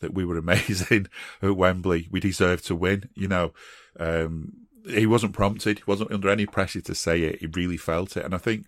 that 0.00 0.14
we 0.14 0.24
were 0.24 0.36
amazing 0.38 1.08
at 1.42 1.56
Wembley. 1.56 2.08
We 2.10 2.20
deserved 2.20 2.66
to 2.66 2.74
win. 2.74 3.08
You 3.14 3.28
know, 3.28 3.52
um, 3.98 4.52
he 4.86 5.06
wasn't 5.06 5.32
prompted. 5.32 5.78
He 5.78 5.84
wasn't 5.86 6.12
under 6.12 6.28
any 6.28 6.46
pressure 6.46 6.82
to 6.82 6.94
say 6.94 7.22
it. 7.22 7.40
He 7.40 7.46
really 7.46 7.76
felt 7.76 8.16
it. 8.16 8.24
And 8.24 8.34
I 8.34 8.38
think 8.38 8.66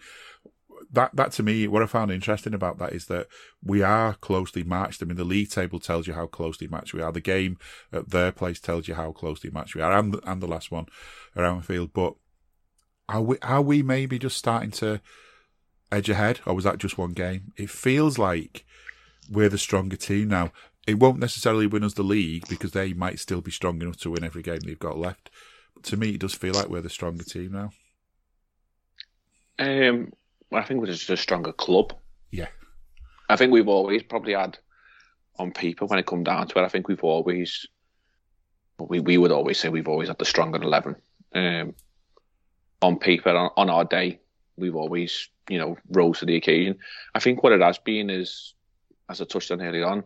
that 0.92 1.14
that 1.14 1.32
to 1.32 1.42
me, 1.42 1.68
what 1.68 1.82
I 1.82 1.86
found 1.86 2.10
interesting 2.10 2.54
about 2.54 2.78
that 2.78 2.92
is 2.92 3.06
that 3.06 3.26
we 3.62 3.82
are 3.82 4.14
closely 4.14 4.62
matched. 4.62 5.02
I 5.02 5.06
mean, 5.06 5.16
the 5.16 5.24
league 5.24 5.50
table 5.50 5.78
tells 5.78 6.06
you 6.06 6.14
how 6.14 6.26
closely 6.26 6.66
matched 6.66 6.94
we 6.94 7.02
are. 7.02 7.12
The 7.12 7.20
game 7.20 7.58
at 7.92 8.10
their 8.10 8.32
place 8.32 8.60
tells 8.60 8.88
you 8.88 8.94
how 8.94 9.12
closely 9.12 9.50
matched 9.50 9.74
we 9.74 9.82
are, 9.82 9.92
and 9.92 10.18
and 10.24 10.42
the 10.42 10.46
last 10.46 10.70
one 10.70 10.86
around 11.36 11.58
the 11.58 11.66
field. 11.66 11.92
But 11.92 12.14
are 13.08 13.22
we 13.22 13.38
are 13.42 13.62
we 13.62 13.82
maybe 13.82 14.18
just 14.18 14.36
starting 14.36 14.70
to 14.72 15.00
edge 15.92 16.08
ahead, 16.08 16.40
or 16.46 16.54
was 16.54 16.64
that 16.64 16.78
just 16.78 16.98
one 16.98 17.12
game? 17.12 17.52
It 17.56 17.70
feels 17.70 18.18
like 18.18 18.64
we're 19.30 19.48
the 19.48 19.58
stronger 19.58 19.96
team 19.96 20.28
now. 20.28 20.52
It 20.86 20.98
won't 20.98 21.18
necessarily 21.18 21.66
win 21.66 21.84
us 21.84 21.94
the 21.94 22.02
league 22.02 22.48
because 22.48 22.72
they 22.72 22.94
might 22.94 23.18
still 23.18 23.42
be 23.42 23.50
strong 23.50 23.82
enough 23.82 23.98
to 23.98 24.10
win 24.10 24.24
every 24.24 24.42
game 24.42 24.60
they've 24.60 24.78
got 24.78 24.96
left. 24.96 25.30
But 25.74 25.84
to 25.84 25.98
me, 25.98 26.10
it 26.10 26.20
does 26.20 26.34
feel 26.34 26.54
like 26.54 26.68
we're 26.68 26.80
the 26.80 26.88
stronger 26.88 27.24
team 27.24 27.52
now. 27.52 27.70
Um, 29.58 30.12
I 30.52 30.62
think 30.62 30.80
we're 30.80 30.86
just 30.86 31.10
a 31.10 31.16
stronger 31.16 31.52
club. 31.52 31.92
Yeah. 32.30 32.48
I 33.28 33.36
think 33.36 33.52
we've 33.52 33.68
always 33.68 34.02
probably 34.02 34.34
had 34.34 34.58
on 35.38 35.52
paper 35.52 35.86
when 35.86 35.98
it 35.98 36.06
come 36.06 36.24
down 36.24 36.48
to 36.48 36.58
it. 36.58 36.64
I 36.64 36.68
think 36.68 36.88
we've 36.88 37.04
always, 37.04 37.66
we 38.78 39.00
we 39.00 39.18
would 39.18 39.32
always 39.32 39.58
say 39.58 39.68
we've 39.68 39.88
always 39.88 40.08
had 40.08 40.18
the 40.18 40.24
stronger 40.24 40.60
eleven. 40.62 40.96
Um, 41.34 41.74
on 42.80 42.98
paper, 42.98 43.30
on, 43.30 43.50
on 43.56 43.70
our 43.70 43.84
day, 43.84 44.20
we've 44.56 44.76
always 44.76 45.28
you 45.48 45.58
know 45.58 45.76
rose 45.90 46.20
to 46.20 46.26
the 46.26 46.36
occasion. 46.36 46.78
I 47.14 47.20
think 47.20 47.42
what 47.42 47.52
it 47.52 47.60
has 47.60 47.78
been 47.78 48.08
is, 48.08 48.54
as 49.08 49.20
I 49.20 49.24
touched 49.24 49.50
on 49.50 49.60
earlier 49.60 49.86
on, 49.86 50.04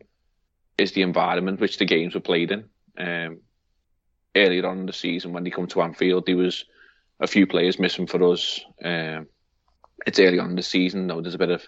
is 0.76 0.93
the 0.93 1.03
environment 1.03 1.61
which 1.61 1.78
the 1.78 1.84
games 1.84 2.14
were 2.14 2.20
played 2.20 2.51
in. 2.51 2.64
Um, 2.99 3.40
earlier 4.34 4.66
on 4.66 4.80
in 4.80 4.86
the 4.86 4.93
season, 4.93 5.32
when 5.32 5.45
they 5.45 5.51
come 5.51 5.66
to 5.68 5.82
Anfield, 5.82 6.26
there 6.26 6.36
was 6.36 6.64
a 7.20 7.26
few 7.26 7.47
players 7.47 7.78
missing 7.78 8.07
for 8.07 8.32
us. 8.32 8.61
Um, 8.82 9.28
it's 10.07 10.18
early 10.18 10.38
on 10.38 10.50
in 10.50 10.57
the 10.57 10.62
season. 10.62 11.07
Though 11.07 11.20
there's 11.20 11.34
a 11.34 11.38
bit 11.38 11.50
of 11.50 11.66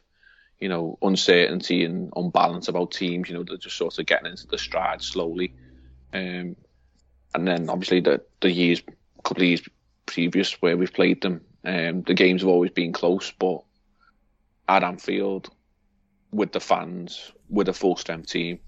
you 0.59 0.69
know 0.69 0.99
uncertainty 1.03 1.85
and 1.85 2.13
unbalance 2.17 2.69
about 2.69 2.93
teams. 2.93 3.29
You 3.29 3.37
know 3.37 3.45
they're 3.45 3.57
just 3.57 3.77
sort 3.77 3.99
of 3.99 4.07
getting 4.07 4.31
into 4.31 4.47
the 4.47 4.59
stride 4.59 5.03
slowly, 5.03 5.55
um, 6.13 6.57
and 7.35 7.47
then 7.47 7.69
obviously 7.69 8.01
the 8.01 8.23
the 8.41 8.51
years, 8.51 8.83
couple 9.23 9.43
of 9.43 9.49
years 9.49 9.63
previous 10.07 10.53
where 10.61 10.77
we've 10.77 10.93
played 10.93 11.23
them, 11.23 11.41
um, 11.65 12.03
the 12.03 12.15
games 12.15 12.43
have 12.43 12.51
always 12.51 12.71
been 12.71 12.93
close. 12.93 13.31
But 13.31 13.63
at 14.69 14.85
Anfield, 14.85 15.51
with 16.31 16.53
the 16.53 16.61
fans, 16.61 17.33
with 17.49 17.69
a 17.69 17.73
full 17.73 17.97
strength 17.97 18.29
team, 18.29 18.61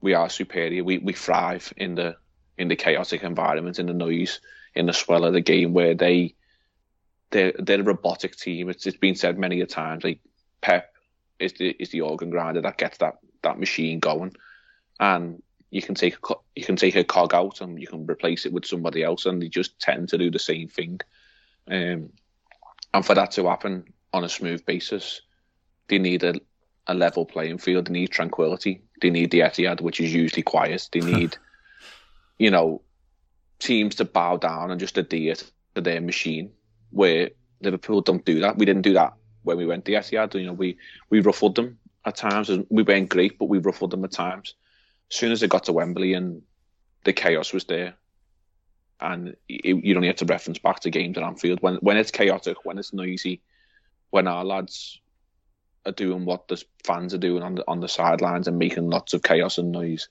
we 0.00 0.14
are 0.14 0.28
superior. 0.28 0.84
We 0.84 0.98
we 0.98 1.12
thrive 1.12 1.72
in 1.76 1.94
the 1.94 2.16
in 2.56 2.68
the 2.68 2.76
chaotic 2.76 3.22
environment, 3.22 3.78
in 3.78 3.86
the 3.86 3.94
noise, 3.94 4.40
in 4.74 4.86
the 4.86 4.92
swell 4.92 5.24
of 5.24 5.32
the 5.32 5.40
game 5.40 5.72
where 5.72 5.94
they 5.94 6.34
they're 7.30 7.52
they're 7.58 7.80
a 7.80 7.84
robotic 7.84 8.36
team. 8.36 8.68
It's 8.68 8.86
it's 8.86 8.96
been 8.96 9.14
said 9.14 9.38
many 9.38 9.60
a 9.60 9.66
times. 9.66 10.04
Like 10.04 10.20
Pep 10.60 10.92
is 11.38 11.52
the 11.54 11.70
is 11.78 11.90
the 11.90 12.02
organ 12.02 12.30
grinder 12.30 12.62
that 12.62 12.78
gets 12.78 12.98
that 12.98 13.18
that 13.42 13.58
machine 13.58 13.98
going, 13.98 14.34
and 14.98 15.42
you 15.70 15.82
can 15.82 15.94
take 15.94 16.16
a 16.30 16.34
you 16.56 16.64
can 16.64 16.76
take 16.76 16.96
a 16.96 17.04
cog 17.04 17.34
out 17.34 17.60
and 17.60 17.80
you 17.80 17.86
can 17.86 18.06
replace 18.06 18.46
it 18.46 18.52
with 18.52 18.66
somebody 18.66 19.02
else, 19.02 19.26
and 19.26 19.42
they 19.42 19.48
just 19.48 19.78
tend 19.78 20.08
to 20.10 20.18
do 20.18 20.30
the 20.30 20.38
same 20.38 20.68
thing. 20.68 21.00
Um, 21.70 22.10
and 22.94 23.04
for 23.04 23.14
that 23.14 23.32
to 23.32 23.48
happen 23.48 23.92
on 24.12 24.24
a 24.24 24.28
smooth 24.28 24.64
basis, 24.64 25.20
they 25.88 25.98
need 25.98 26.22
a, 26.24 26.34
a 26.86 26.94
level 26.94 27.26
playing 27.26 27.58
field. 27.58 27.86
They 27.86 27.92
need 27.92 28.10
tranquility. 28.10 28.82
They 29.02 29.10
need 29.10 29.30
the 29.30 29.40
Etihad, 29.40 29.82
which 29.82 30.00
is 30.00 30.14
usually 30.14 30.42
quiet. 30.42 30.88
They 30.90 31.00
need, 31.16 31.36
you 32.38 32.50
know, 32.50 32.80
teams 33.58 33.96
to 33.96 34.06
bow 34.06 34.38
down 34.38 34.70
and 34.70 34.80
just 34.80 34.96
adhere 34.96 35.34
to 35.74 35.80
their 35.82 36.00
machine 36.00 36.52
where 36.90 37.30
Liverpool 37.60 38.00
don't 38.00 38.24
do 38.24 38.40
that. 38.40 38.58
We 38.58 38.66
didn't 38.66 38.82
do 38.82 38.94
that 38.94 39.14
when 39.42 39.56
we 39.56 39.66
went 39.66 39.84
to 39.86 39.92
Etihad. 39.92 40.34
You 40.34 40.46
know, 40.46 40.52
we 40.52 40.78
we 41.10 41.20
ruffled 41.20 41.54
them 41.54 41.78
at 42.04 42.16
times. 42.16 42.50
We 42.70 42.82
weren't 42.82 43.08
great, 43.08 43.38
but 43.38 43.48
we 43.48 43.58
ruffled 43.58 43.90
them 43.90 44.04
at 44.04 44.12
times. 44.12 44.54
As 45.10 45.16
soon 45.16 45.32
as 45.32 45.40
they 45.40 45.48
got 45.48 45.64
to 45.64 45.72
Wembley 45.72 46.14
and 46.14 46.42
the 47.04 47.12
chaos 47.12 47.52
was 47.52 47.64
there, 47.64 47.94
and 49.00 49.36
you 49.48 49.94
only 49.96 50.08
have 50.08 50.16
to 50.16 50.24
reference 50.24 50.58
back 50.58 50.80
to 50.80 50.90
games 50.90 51.16
at 51.16 51.24
Anfield 51.24 51.60
when 51.62 51.76
when 51.76 51.96
it's 51.96 52.10
chaotic, 52.10 52.64
when 52.64 52.78
it's 52.78 52.92
noisy, 52.92 53.40
when 54.10 54.26
our 54.26 54.44
lads 54.44 55.00
are 55.86 55.92
doing 55.92 56.24
what 56.24 56.48
the 56.48 56.62
fans 56.84 57.14
are 57.14 57.18
doing 57.18 57.42
on 57.42 57.54
the 57.54 57.64
on 57.68 57.80
the 57.80 57.88
sidelines 57.88 58.48
and 58.48 58.58
making 58.58 58.90
lots 58.90 59.14
of 59.14 59.22
chaos 59.22 59.58
and 59.58 59.72
noise, 59.72 60.08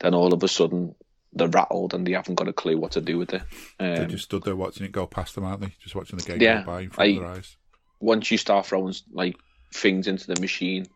then 0.00 0.14
all 0.14 0.32
of 0.32 0.42
a 0.42 0.48
sudden 0.48 0.94
they're 1.32 1.48
rattled 1.48 1.94
and 1.94 2.06
they 2.06 2.12
haven't 2.12 2.34
got 2.34 2.48
a 2.48 2.52
clue 2.52 2.76
what 2.76 2.92
to 2.92 3.00
do 3.00 3.18
with 3.18 3.32
it. 3.34 3.42
Um, 3.78 3.94
they 3.96 4.06
just 4.06 4.24
stood 4.24 4.42
there 4.42 4.56
watching 4.56 4.84
it 4.86 4.92
go 4.92 5.06
past 5.06 5.34
them, 5.34 5.44
aren't 5.44 5.60
they? 5.60 5.74
Just 5.80 5.94
watching 5.94 6.18
the 6.18 6.24
game 6.24 6.40
yeah, 6.40 6.60
go 6.60 6.66
by 6.66 6.80
in 6.82 6.90
front 6.90 7.10
like, 7.10 7.16
of 7.18 7.22
their 7.22 7.32
eyes. 7.36 7.56
Once 8.00 8.30
you 8.30 8.38
start 8.38 8.66
throwing 8.66 8.94
like 9.12 9.36
things 9.72 10.06
into 10.06 10.26
the 10.26 10.40
machine 10.40 10.86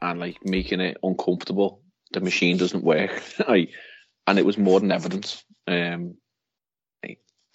and 0.00 0.20
like 0.20 0.38
making 0.44 0.80
it 0.80 0.96
uncomfortable, 1.02 1.82
the 2.12 2.20
machine 2.20 2.56
doesn't 2.56 2.84
work. 2.84 3.22
like, 3.48 3.70
and 4.26 4.38
it 4.38 4.46
was 4.46 4.58
more 4.58 4.80
than 4.80 4.92
evidence. 4.92 5.44
Um, 5.66 6.16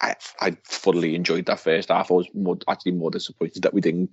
I 0.00 0.14
I 0.40 0.50
thoroughly 0.66 1.14
enjoyed 1.14 1.46
that 1.46 1.60
first 1.60 1.88
half. 1.88 2.10
I 2.10 2.14
was 2.14 2.28
more, 2.34 2.58
actually 2.68 2.92
more 2.92 3.10
disappointed 3.10 3.62
that 3.62 3.74
we 3.74 3.80
didn't 3.80 4.10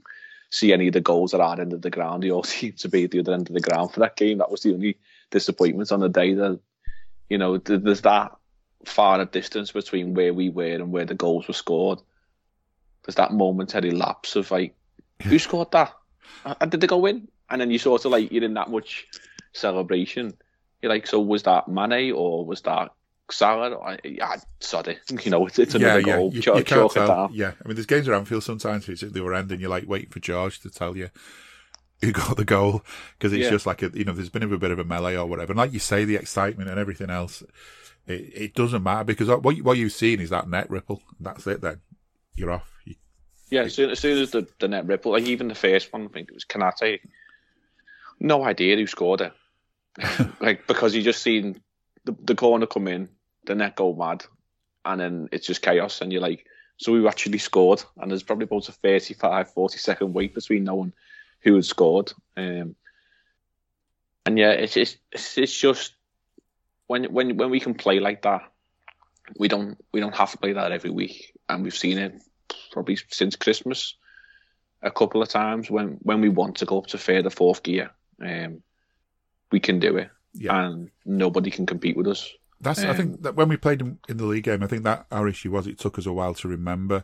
see 0.49 0.74
any 0.74 0.88
of 0.88 0.93
the 0.93 1.01
goals 1.01 1.34
at 1.34 1.41
our 1.41 1.59
end 1.59 1.74
of 1.74 1.82
the 1.82 1.89
ground. 1.89 2.24
They 2.24 2.32
all 2.32 2.43
seemed 2.55 2.80
to 2.80 2.89
be 2.89 3.03
at 3.03 3.12
the 3.12 3.20
other 3.20 3.34
end 3.34 3.49
of 3.49 3.53
the 3.53 3.62
ground 3.62 3.91
for 3.91 3.99
that 3.99 4.16
game. 4.16 4.39
That 4.39 4.51
was 4.51 4.62
the 4.62 4.74
only 4.74 4.97
disappointment 5.30 5.91
on 5.91 5.99
the 5.99 6.09
day. 6.09 6.34
That 6.34 6.59
you 7.32 7.38
know, 7.38 7.58
there's 7.58 8.02
that 8.02 8.36
far 8.84 9.22
a 9.22 9.26
distance 9.26 9.72
between 9.72 10.14
where 10.14 10.34
we 10.34 10.50
were 10.50 10.76
and 10.76 10.92
where 10.92 11.06
the 11.06 11.16
goals 11.16 11.48
were 11.48 11.54
scored. 11.54 12.00
There's 13.06 13.16
that 13.16 13.32
momentary 13.32 13.92
lapse 13.92 14.36
of 14.36 14.52
like, 14.52 14.76
who 15.24 15.40
scored 15.40 15.72
that? 15.72 15.94
Uh, 16.44 16.56
and 16.60 16.70
did 16.70 16.82
they 16.82 16.88
go 16.88 17.06
in? 17.06 17.30
And 17.50 17.62
then 17.62 17.72
you 17.72 17.80
sort 17.80 18.04
of 18.04 18.12
like 18.12 18.34
you're 18.34 18.44
in 18.44 18.56
that 18.56 18.70
much 18.70 19.08
celebration. 19.54 20.34
You're 20.82 20.92
like, 20.92 21.08
so 21.08 21.22
was 21.22 21.44
that 21.44 21.70
Mane 21.70 22.12
or 22.12 22.46
was 22.46 22.64
that 22.64 22.92
Salah? 23.30 23.78
I, 23.78 23.98
I 24.22 24.38
sorry, 24.60 25.00
you 25.24 25.32
know, 25.32 25.48
it's, 25.48 25.58
it's 25.58 25.76
another 25.76 26.02
yeah, 26.02 26.18
goal. 26.18 26.34
You, 26.34 26.42
you 26.42 26.64
can't 26.66 26.92
tell. 26.92 27.30
Yeah, 27.32 27.54
I 27.64 27.68
mean, 27.68 27.76
there's 27.76 27.86
games 27.86 28.10
around 28.10 28.22
Anfield 28.22 28.44
sometimes 28.44 28.90
it's 28.90 29.04
at 29.04 29.14
the 29.14 29.22
other 29.22 29.36
end, 29.36 29.54
and 29.54 29.62
you're 29.62 29.70
like 29.70 29.88
waiting 29.88 30.10
for 30.10 30.20
George 30.20 30.60
to 30.60 30.70
tell 30.70 30.98
you 30.98 31.12
who 32.06 32.12
got 32.12 32.36
the 32.36 32.45
goal 32.45 32.84
because 33.18 33.32
it's 33.32 33.43
yeah. 33.43 33.52
just 33.52 33.66
like 33.66 33.84
a, 33.84 33.91
you 33.93 34.04
know, 34.04 34.14
there's 34.14 34.30
been 34.30 34.43
a 34.43 34.58
bit 34.58 34.72
of 34.72 34.80
a 34.80 34.84
melee 34.84 35.16
or 35.16 35.28
whatever. 35.28 35.52
And 35.52 35.58
like 35.58 35.74
you 35.74 35.80
say, 35.80 36.04
the 36.04 36.16
excitement 36.16 36.70
and 36.70 36.80
everything 36.80 37.10
else, 37.10 37.43
it, 38.08 38.32
it 38.34 38.56
doesn't 38.56 38.82
matter 38.82 39.04
because 39.04 39.28
what 39.28 39.62
what 39.62 39.78
you've 39.78 39.91
seen 39.91 40.20
is 40.20 40.32
that 40.32 40.49
net 40.49 40.70
ripple. 40.70 41.02
That's 41.20 41.45
it. 41.45 41.62
Then 41.62 41.82
you're 42.36 42.52
off. 42.52 42.68
You, 42.86 42.95
yeah, 43.52 43.64
as 43.64 43.76
soon, 43.76 43.91
as 43.91 43.99
soon 43.99 44.18
as 44.18 44.32
the, 44.32 44.47
the 44.60 44.68
net 44.68 44.88
ripple, 44.88 45.12
like 45.12 45.26
even 45.26 45.47
the 45.47 45.56
first 45.56 45.93
one, 45.93 46.06
I 46.06 46.08
think 46.08 46.30
it 46.30 46.34
was 46.34 46.45
Konaté. 46.45 46.99
No 48.20 48.43
idea 48.43 48.76
who 48.76 48.88
scored 48.88 49.22
it. 49.22 49.34
like 50.41 50.66
because 50.68 50.95
you 50.95 51.04
just 51.04 51.22
seen 51.22 51.62
the, 52.06 52.16
the 52.24 52.36
corner 52.36 52.66
come 52.66 52.88
in, 52.88 53.10
the 53.45 53.54
net 53.54 53.76
go 53.76 53.93
mad, 53.93 54.26
and 54.86 54.99
then 54.99 55.30
it's 55.32 55.45
just 55.45 55.62
chaos. 55.62 56.02
And 56.02 56.12
you're 56.12 56.22
like, 56.22 56.45
so 56.78 56.93
we 56.93 57.08
actually 57.08 57.38
scored, 57.38 57.84
and 57.97 58.10
there's 58.10 58.24
probably 58.24 58.45
about 58.45 58.70
a 58.70 58.72
35, 58.72 59.52
40 59.52 59.78
second 59.78 60.14
wait 60.14 60.34
between 60.34 60.64
knowing 60.64 60.93
who 61.42 61.56
had 61.56 61.66
scored. 61.66 62.14
Um, 62.38 62.76
and 64.26 64.38
yeah, 64.38 64.52
it's, 64.52 64.78
it's 64.78 64.98
it's 65.12 65.58
just 65.58 65.94
when 66.88 67.06
when 67.06 67.38
when 67.38 67.50
we 67.50 67.60
can 67.60 67.74
play 67.74 68.00
like 68.00 68.22
that, 68.24 68.42
we 69.38 69.48
don't 69.48 69.78
we 69.92 70.00
don't 70.00 70.16
have 70.16 70.32
to 70.32 70.38
play 70.38 70.54
that 70.54 70.72
every 70.72 70.92
week, 70.92 71.34
and 71.50 71.64
we've 71.64 71.76
seen 71.76 71.98
it 71.98 72.22
probably 72.72 72.98
since 73.10 73.36
Christmas 73.36 73.96
a 74.84 74.92
couple 74.92 75.22
of 75.22 75.30
times 75.30 75.70
when 75.70 75.98
when 76.02 76.22
we 76.22 76.30
want 76.30 76.58
to 76.58 76.66
go 76.66 76.80
up 76.80 76.88
to 76.88 76.98
third 76.98 77.26
or 77.26 77.30
fourth 77.30 77.64
gear, 77.64 77.92
um, 78.24 78.62
we 79.52 79.60
can 79.60 79.80
do 79.80 79.98
it, 79.98 80.10
yeah. 80.34 80.66
and 80.66 80.89
nobody 81.06 81.50
can 81.50 81.66
compete 81.66 81.98
with 81.98 82.08
us. 82.08 82.32
That's 82.60 82.84
um, 82.84 82.89
I 82.89 82.94
think 82.94 83.24
that 83.24 83.36
when 83.36 83.50
we 83.50 83.58
played 83.58 83.82
in, 83.82 84.00
in 84.08 84.18
the 84.18 84.26
league 84.26 84.44
game, 84.44 84.62
I 84.62 84.68
think 84.68 84.84
that 84.84 85.08
our 85.12 85.28
issue 85.28 85.52
was 85.52 85.66
it 85.66 85.80
took 85.80 85.98
us 85.98 86.06
a 86.06 86.14
while 86.14 86.36
to 86.36 86.48
remember 86.48 87.04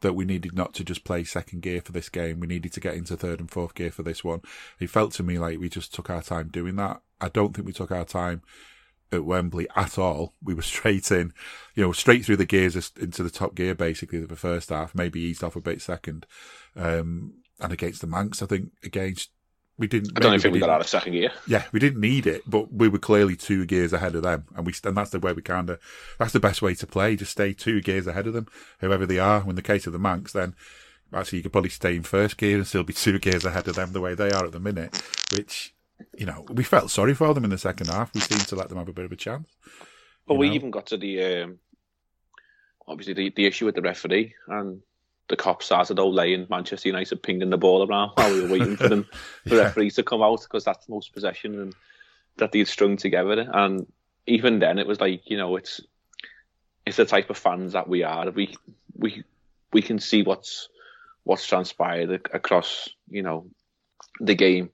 that 0.00 0.14
we 0.14 0.24
needed 0.24 0.54
not 0.54 0.74
to 0.74 0.84
just 0.84 1.04
play 1.04 1.24
second 1.24 1.62
gear 1.62 1.80
for 1.80 1.92
this 1.92 2.08
game. 2.08 2.40
We 2.40 2.46
needed 2.46 2.72
to 2.74 2.80
get 2.80 2.94
into 2.94 3.16
third 3.16 3.40
and 3.40 3.50
fourth 3.50 3.74
gear 3.74 3.90
for 3.90 4.02
this 4.02 4.22
one. 4.22 4.40
It 4.78 4.90
felt 4.90 5.12
to 5.14 5.22
me 5.22 5.38
like 5.38 5.58
we 5.58 5.68
just 5.68 5.94
took 5.94 6.10
our 6.10 6.22
time 6.22 6.48
doing 6.48 6.76
that. 6.76 7.00
I 7.20 7.28
don't 7.28 7.54
think 7.54 7.66
we 7.66 7.72
took 7.72 7.90
our 7.90 8.04
time 8.04 8.42
at 9.12 9.24
Wembley 9.24 9.66
at 9.76 9.98
all. 9.98 10.34
We 10.42 10.54
were 10.54 10.62
straight 10.74 11.10
in, 11.10 11.32
you 11.74 11.84
know, 11.84 11.92
straight 11.92 12.24
through 12.24 12.36
the 12.36 12.46
gears 12.46 12.92
into 13.00 13.22
the 13.22 13.30
top 13.30 13.54
gear 13.54 13.74
basically 13.74 14.20
the 14.20 14.36
first 14.36 14.70
half, 14.70 14.94
maybe 14.94 15.20
eased 15.20 15.44
off 15.44 15.56
a 15.56 15.60
bit 15.60 15.80
second. 15.80 16.26
Um, 16.76 17.34
and 17.60 17.72
against 17.72 18.00
the 18.00 18.06
Mancs, 18.06 18.42
I 18.42 18.46
think 18.46 18.70
against 18.82 19.30
we 19.76 19.86
didn't. 19.88 20.16
I 20.16 20.20
don't 20.20 20.40
think 20.40 20.52
we, 20.52 20.58
we 20.58 20.60
got 20.60 20.70
out 20.70 20.80
of 20.80 20.86
second 20.86 21.12
gear. 21.12 21.32
Yeah, 21.48 21.64
we 21.72 21.80
didn't 21.80 22.00
need 22.00 22.26
it, 22.26 22.42
but 22.46 22.72
we 22.72 22.88
were 22.88 22.98
clearly 22.98 23.34
two 23.34 23.66
gears 23.66 23.92
ahead 23.92 24.14
of 24.14 24.22
them, 24.22 24.44
and 24.56 24.64
we 24.64 24.72
and 24.84 24.96
that's 24.96 25.10
the 25.10 25.18
way 25.18 25.32
we 25.32 25.42
kind 25.42 25.68
of 25.68 25.80
that's 26.18 26.32
the 26.32 26.40
best 26.40 26.62
way 26.62 26.74
to 26.74 26.86
play. 26.86 27.16
Just 27.16 27.32
stay 27.32 27.52
two 27.52 27.80
gears 27.80 28.06
ahead 28.06 28.26
of 28.26 28.34
them, 28.34 28.46
whoever 28.78 29.04
they 29.04 29.18
are. 29.18 29.48
In 29.48 29.56
the 29.56 29.62
case 29.62 29.86
of 29.86 29.92
the 29.92 29.98
Mancs, 29.98 30.32
then 30.32 30.54
actually 31.12 31.38
you 31.38 31.42
could 31.42 31.52
probably 31.52 31.70
stay 31.70 31.96
in 31.96 32.02
first 32.04 32.36
gear 32.36 32.56
and 32.56 32.66
still 32.66 32.84
be 32.84 32.92
two 32.92 33.18
gears 33.18 33.44
ahead 33.44 33.66
of 33.66 33.74
them 33.74 33.92
the 33.92 34.00
way 34.00 34.14
they 34.14 34.30
are 34.30 34.44
at 34.44 34.52
the 34.52 34.60
minute. 34.60 35.02
Which 35.34 35.74
you 36.16 36.26
know 36.26 36.44
we 36.48 36.62
felt 36.62 36.90
sorry 36.90 37.14
for 37.14 37.34
them 37.34 37.44
in 37.44 37.50
the 37.50 37.58
second 37.58 37.88
half. 37.88 38.14
We 38.14 38.20
seemed 38.20 38.46
to 38.48 38.56
let 38.56 38.68
them 38.68 38.78
have 38.78 38.88
a 38.88 38.92
bit 38.92 39.06
of 39.06 39.12
a 39.12 39.16
chance. 39.16 39.48
But 40.26 40.34
we 40.34 40.50
know? 40.50 40.54
even 40.54 40.70
got 40.70 40.86
to 40.86 40.96
the 40.96 41.42
um, 41.42 41.58
obviously 42.86 43.14
the, 43.14 43.32
the 43.34 43.46
issue 43.46 43.66
with 43.66 43.74
the 43.74 43.82
referee 43.82 44.34
and 44.46 44.82
the 45.28 45.36
cops 45.36 45.66
started 45.66 45.98
all 45.98 46.12
laying 46.12 46.46
Manchester 46.50 46.88
United 46.88 47.22
pinging 47.22 47.50
the 47.50 47.56
ball 47.56 47.86
around 47.86 48.10
while 48.14 48.32
we 48.32 48.42
were 48.42 48.48
waiting 48.48 48.76
for 48.76 48.88
them, 48.88 49.06
the 49.44 49.56
yeah. 49.56 49.62
referees 49.62 49.94
to 49.94 50.02
come 50.02 50.22
out 50.22 50.42
because 50.42 50.64
that's 50.64 50.86
the 50.86 50.92
most 50.92 51.12
possession 51.12 51.58
and 51.58 51.74
that 52.36 52.52
they'd 52.52 52.68
strung 52.68 52.96
together. 52.96 53.48
And 53.52 53.86
even 54.26 54.58
then, 54.58 54.78
it 54.78 54.86
was 54.86 55.00
like 55.00 55.22
you 55.30 55.36
know, 55.36 55.56
it's 55.56 55.80
it's 56.86 56.96
the 56.96 57.04
type 57.04 57.30
of 57.30 57.38
fans 57.38 57.72
that 57.72 57.88
we 57.88 58.02
are. 58.02 58.30
We 58.30 58.54
we 58.96 59.24
we 59.72 59.82
can 59.82 59.98
see 59.98 60.22
what's 60.22 60.68
what's 61.24 61.46
transpired 61.46 62.10
across 62.32 62.90
you 63.08 63.22
know 63.22 63.46
the 64.20 64.34
game, 64.34 64.70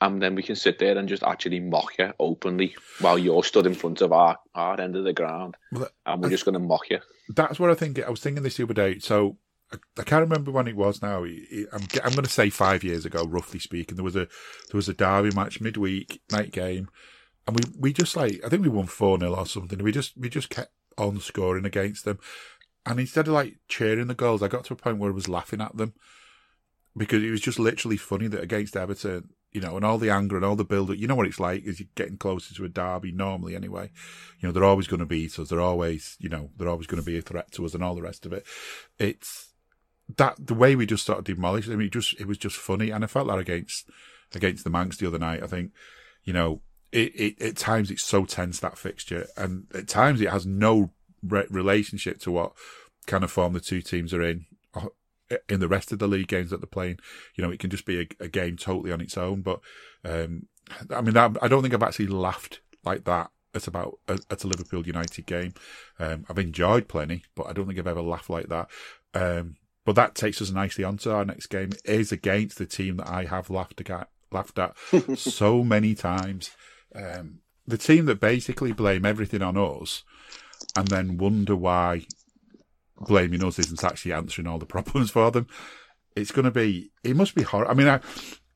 and 0.00 0.20
then 0.20 0.34
we 0.34 0.42
can 0.42 0.56
sit 0.56 0.78
there 0.78 0.98
and 0.98 1.08
just 1.08 1.22
actually 1.22 1.60
mock 1.60 1.98
you 1.98 2.12
openly 2.18 2.74
while 3.00 3.18
you're 3.18 3.44
stood 3.44 3.66
in 3.66 3.74
front 3.74 4.02
of 4.02 4.12
our 4.12 4.38
our 4.54 4.78
end 4.78 4.96
of 4.96 5.04
the 5.04 5.14
ground, 5.14 5.56
well, 5.72 5.88
and 6.04 6.22
we're 6.22 6.30
just 6.30 6.44
going 6.44 6.54
to 6.54 6.58
mock 6.58 6.90
you. 6.90 7.00
That's 7.34 7.58
what 7.58 7.70
I 7.70 7.74
think. 7.74 7.98
I 7.98 8.10
was 8.10 8.20
thinking 8.20 8.42
this 8.42 8.58
the 8.58 8.64
other 8.64 8.74
day. 8.74 8.98
So 8.98 9.36
I 9.70 10.02
can't 10.02 10.22
remember 10.22 10.50
when 10.50 10.66
it 10.66 10.76
was 10.76 11.02
now. 11.02 11.24
I'm, 11.24 11.86
I'm 12.02 12.12
going 12.12 12.24
to 12.24 12.30
say 12.30 12.48
five 12.48 12.82
years 12.82 13.04
ago, 13.04 13.24
roughly 13.24 13.58
speaking. 13.58 13.96
There 13.96 14.04
was 14.04 14.16
a 14.16 14.20
there 14.20 14.74
was 14.74 14.88
a 14.88 14.94
derby 14.94 15.34
match 15.34 15.60
midweek 15.60 16.22
night 16.32 16.52
game, 16.52 16.88
and 17.46 17.56
we, 17.56 17.62
we 17.78 17.92
just 17.92 18.16
like 18.16 18.40
I 18.44 18.48
think 18.48 18.62
we 18.62 18.70
won 18.70 18.86
four 18.86 19.18
0 19.18 19.34
or 19.34 19.46
something. 19.46 19.82
We 19.82 19.92
just 19.92 20.16
we 20.16 20.30
just 20.30 20.48
kept 20.48 20.72
on 20.96 21.20
scoring 21.20 21.66
against 21.66 22.06
them, 22.06 22.18
and 22.86 22.98
instead 22.98 23.28
of 23.28 23.34
like 23.34 23.56
cheering 23.68 24.06
the 24.06 24.14
goals, 24.14 24.42
I 24.42 24.48
got 24.48 24.64
to 24.66 24.72
a 24.72 24.76
point 24.76 24.98
where 24.98 25.10
I 25.10 25.14
was 25.14 25.28
laughing 25.28 25.60
at 25.60 25.76
them 25.76 25.92
because 26.96 27.22
it 27.22 27.30
was 27.30 27.40
just 27.40 27.58
literally 27.58 27.96
funny 27.96 28.26
that 28.28 28.42
against 28.42 28.76
Everton, 28.76 29.30
you 29.52 29.60
know, 29.60 29.76
and 29.76 29.84
all 29.84 29.98
the 29.98 30.10
anger 30.10 30.36
and 30.36 30.44
all 30.44 30.56
the 30.56 30.64
build 30.64 30.90
up. 30.90 30.96
You 30.96 31.06
know 31.06 31.14
what 31.14 31.26
it's 31.26 31.40
like 31.40 31.66
as 31.66 31.78
you're 31.78 31.88
getting 31.94 32.16
closer 32.16 32.54
to 32.54 32.64
a 32.64 32.68
derby 32.68 33.12
normally 33.12 33.54
anyway. 33.54 33.90
You 34.40 34.48
know, 34.48 34.52
they're 34.52 34.64
always 34.64 34.88
going 34.88 35.00
to 35.00 35.06
beat 35.06 35.38
us. 35.38 35.48
They're 35.48 35.60
always, 35.60 36.16
you 36.18 36.28
know, 36.28 36.50
they're 36.56 36.68
always 36.68 36.86
going 36.86 37.02
to 37.02 37.06
be 37.06 37.18
a 37.18 37.22
threat 37.22 37.52
to 37.52 37.64
us 37.64 37.74
and 37.74 37.84
all 37.84 37.94
the 37.94 38.02
rest 38.02 38.26
of 38.26 38.32
it. 38.32 38.46
It's 38.98 39.47
that 40.16 40.46
the 40.46 40.54
way 40.54 40.74
we 40.74 40.86
just 40.86 41.04
sort 41.04 41.18
of 41.18 41.24
demolished. 41.24 41.68
I 41.68 41.76
mean, 41.76 41.88
it 41.88 41.92
just 41.92 42.18
it 42.20 42.26
was 42.26 42.38
just 42.38 42.56
funny, 42.56 42.90
and 42.90 43.04
I 43.04 43.06
felt 43.06 43.28
that 43.28 43.38
against 43.38 43.88
against 44.34 44.64
the 44.64 44.70
Mancs 44.70 44.98
the 44.98 45.06
other 45.06 45.18
night. 45.18 45.42
I 45.42 45.46
think, 45.46 45.72
you 46.24 46.32
know, 46.32 46.62
it, 46.92 47.12
it 47.14 47.42
at 47.42 47.56
times 47.56 47.90
it's 47.90 48.04
so 48.04 48.24
tense 48.24 48.60
that 48.60 48.78
fixture, 48.78 49.26
and 49.36 49.66
at 49.74 49.88
times 49.88 50.20
it 50.20 50.30
has 50.30 50.46
no 50.46 50.92
re- 51.22 51.46
relationship 51.50 52.18
to 52.20 52.30
what 52.30 52.52
kind 53.06 53.24
of 53.24 53.30
form 53.30 53.52
the 53.52 53.60
two 53.60 53.82
teams 53.82 54.12
are 54.14 54.22
in 54.22 54.46
uh, 54.74 54.88
in 55.48 55.60
the 55.60 55.68
rest 55.68 55.92
of 55.92 55.98
the 55.98 56.08
league 56.08 56.28
games 56.28 56.50
that 56.50 56.60
they're 56.60 56.66
playing. 56.66 56.98
You 57.34 57.44
know, 57.44 57.50
it 57.50 57.60
can 57.60 57.70
just 57.70 57.84
be 57.84 58.00
a, 58.00 58.24
a 58.24 58.28
game 58.28 58.56
totally 58.56 58.92
on 58.92 59.00
its 59.00 59.18
own. 59.18 59.42
But 59.42 59.60
um, 60.04 60.46
I 60.90 61.00
mean, 61.00 61.16
I, 61.16 61.30
I 61.42 61.48
don't 61.48 61.62
think 61.62 61.74
I've 61.74 61.82
actually 61.82 62.08
laughed 62.08 62.60
like 62.84 63.04
that 63.04 63.30
at 63.54 63.66
about 63.66 63.98
at 64.08 64.44
a 64.44 64.46
Liverpool 64.46 64.86
United 64.86 65.26
game. 65.26 65.52
Um, 65.98 66.24
I've 66.28 66.38
enjoyed 66.38 66.88
plenty, 66.88 67.24
but 67.34 67.46
I 67.46 67.52
don't 67.52 67.66
think 67.66 67.78
I've 67.78 67.86
ever 67.86 68.02
laughed 68.02 68.30
like 68.30 68.48
that. 68.48 68.68
Um, 69.14 69.56
but 69.88 69.96
that 69.96 70.14
takes 70.14 70.42
us 70.42 70.50
nicely 70.50 70.84
on 70.84 70.98
to 70.98 71.14
our 71.14 71.24
next 71.24 71.46
game. 71.46 71.70
It 71.72 72.00
is 72.00 72.12
against 72.12 72.58
the 72.58 72.66
team 72.66 72.98
that 72.98 73.08
I 73.08 73.24
have 73.24 73.48
laughed 73.48 73.80
at, 73.88 74.10
laughed 74.30 74.58
at 74.58 74.76
so 75.18 75.64
many 75.64 75.94
times. 75.94 76.50
Um, 76.94 77.38
the 77.66 77.78
team 77.78 78.04
that 78.04 78.20
basically 78.20 78.72
blame 78.72 79.06
everything 79.06 79.40
on 79.40 79.56
us 79.56 80.04
and 80.76 80.88
then 80.88 81.16
wonder 81.16 81.56
why 81.56 82.06
blaming 83.00 83.42
us 83.42 83.58
isn't 83.58 83.82
actually 83.82 84.12
answering 84.12 84.46
all 84.46 84.58
the 84.58 84.66
problems 84.76 85.10
for 85.10 85.30
them. 85.30 85.46
It's 86.14 86.32
going 86.32 86.44
to 86.44 86.50
be, 86.50 86.90
it 87.02 87.16
must 87.16 87.34
be 87.34 87.44
horrible. 87.44 87.70
I 87.72 87.74
mean, 87.74 87.88
I, 87.88 88.00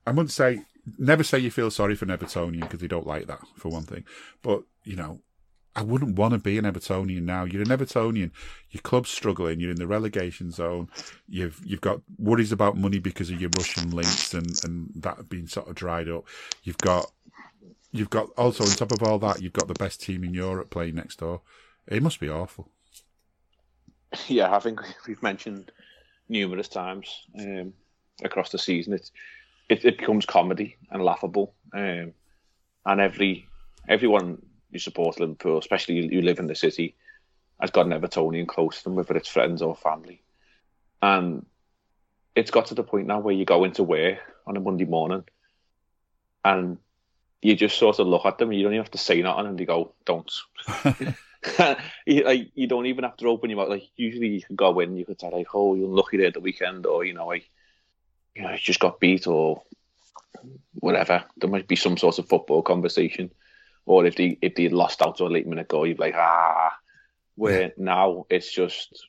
I 0.06 0.10
wouldn't 0.10 0.32
say, 0.32 0.60
never 0.98 1.24
say 1.24 1.38
you 1.38 1.50
feel 1.50 1.70
sorry 1.70 1.94
for 1.94 2.04
Nevertonian 2.04 2.60
because 2.60 2.80
they 2.80 2.88
don't 2.88 3.06
like 3.06 3.26
that, 3.28 3.40
for 3.56 3.70
one 3.70 3.84
thing. 3.84 4.04
But, 4.42 4.64
you 4.84 4.96
know, 4.96 5.22
I 5.74 5.82
wouldn't 5.82 6.16
want 6.16 6.32
to 6.34 6.38
be 6.38 6.58
an 6.58 6.64
Evertonian 6.64 7.22
now. 7.22 7.44
You're 7.44 7.62
an 7.62 7.68
Evertonian. 7.68 8.30
Your 8.70 8.82
club's 8.82 9.08
struggling. 9.08 9.58
You're 9.58 9.70
in 9.70 9.78
the 9.78 9.86
relegation 9.86 10.50
zone. 10.50 10.88
You've 11.28 11.60
you've 11.64 11.80
got 11.80 12.00
worries 12.18 12.52
about 12.52 12.76
money 12.76 12.98
because 12.98 13.30
of 13.30 13.40
your 13.40 13.50
Russian 13.56 13.90
links 13.90 14.34
and, 14.34 14.46
and 14.64 14.90
that 14.96 15.28
being 15.28 15.46
sort 15.46 15.68
of 15.68 15.74
dried 15.74 16.08
up. 16.08 16.24
You've 16.62 16.78
got 16.78 17.10
you've 17.90 18.10
got 18.10 18.28
also 18.36 18.64
on 18.64 18.70
top 18.70 18.92
of 18.92 19.02
all 19.02 19.18
that, 19.20 19.40
you've 19.40 19.52
got 19.52 19.68
the 19.68 19.74
best 19.74 20.02
team 20.02 20.24
in 20.24 20.34
Europe 20.34 20.70
playing 20.70 20.96
next 20.96 21.20
door. 21.20 21.40
It 21.86 22.02
must 22.02 22.20
be 22.20 22.28
awful. 22.28 22.68
Yeah, 24.28 24.54
I 24.54 24.58
think 24.58 24.78
we've 25.08 25.22
mentioned 25.22 25.72
numerous 26.28 26.68
times 26.68 27.22
um, 27.40 27.72
across 28.22 28.50
the 28.50 28.58
season. 28.58 28.92
It's 28.92 29.10
it, 29.70 29.86
it 29.86 29.96
becomes 29.96 30.26
comedy 30.26 30.76
and 30.90 31.02
laughable, 31.02 31.54
um, 31.72 32.12
and 32.84 33.00
every 33.00 33.48
everyone 33.88 34.42
who 34.72 34.78
supports 34.78 35.20
Liverpool, 35.20 35.58
especially 35.58 35.96
you, 35.96 36.02
you 36.10 36.22
live 36.22 36.38
in 36.38 36.46
the 36.46 36.54
city, 36.54 36.96
has 37.60 37.70
got 37.70 37.86
an 37.86 37.92
Evertonian 37.92 38.48
close 38.48 38.78
to 38.78 38.84
them, 38.84 38.96
whether 38.96 39.16
it's 39.16 39.28
friends 39.28 39.62
or 39.62 39.76
family. 39.76 40.22
And 41.00 41.46
it's 42.34 42.50
got 42.50 42.66
to 42.66 42.74
the 42.74 42.82
point 42.82 43.06
now 43.06 43.20
where 43.20 43.34
you 43.34 43.44
go 43.44 43.64
into 43.64 43.82
work 43.82 44.18
on 44.46 44.56
a 44.56 44.60
Monday 44.60 44.86
morning 44.86 45.24
and 46.44 46.78
you 47.42 47.54
just 47.54 47.76
sort 47.76 47.98
of 47.98 48.06
look 48.06 48.24
at 48.24 48.38
them, 48.38 48.50
and 48.50 48.58
you 48.58 48.64
don't 48.64 48.74
even 48.74 48.84
have 48.84 48.92
to 48.92 48.98
say 48.98 49.20
nothing, 49.20 49.46
and 49.46 49.58
they 49.58 49.64
go, 49.64 49.92
"Don't." 50.04 50.32
you, 52.06 52.24
like, 52.24 52.50
you 52.54 52.68
don't 52.68 52.86
even 52.86 53.02
have 53.02 53.16
to 53.16 53.26
open 53.26 53.50
your 53.50 53.58
mouth. 53.58 53.68
Like 53.68 53.88
usually, 53.96 54.28
you 54.28 54.42
can 54.42 54.54
go 54.54 54.78
in, 54.78 54.96
you 54.96 55.04
could 55.04 55.20
say 55.20 55.28
like, 55.28 55.48
"Oh, 55.52 55.74
you're 55.74 55.88
lucky 55.88 56.16
there 56.16 56.28
at 56.28 56.34
the 56.34 56.40
weekend," 56.40 56.86
or 56.86 57.04
you 57.04 57.14
know, 57.14 57.26
like, 57.26 57.48
you 58.36 58.42
know, 58.42 58.52
you 58.52 58.58
just 58.58 58.78
got 58.78 59.00
beat, 59.00 59.26
or 59.26 59.62
whatever. 60.74 61.24
There 61.36 61.50
might 61.50 61.66
be 61.66 61.76
some 61.76 61.96
sort 61.96 62.20
of 62.20 62.28
football 62.28 62.62
conversation 62.62 63.32
or 63.86 64.06
if 64.06 64.16
they 64.16 64.38
if 64.40 64.54
they 64.54 64.68
lost 64.68 65.02
out 65.02 65.18
to 65.18 65.24
a 65.24 65.28
late 65.28 65.46
minute 65.46 65.68
goal, 65.68 65.86
you'd 65.86 65.96
be 65.96 66.04
like, 66.04 66.14
ah. 66.16 66.70
Where 67.34 67.62
yeah. 67.62 67.68
now 67.78 68.26
it's 68.28 68.52
just 68.52 69.06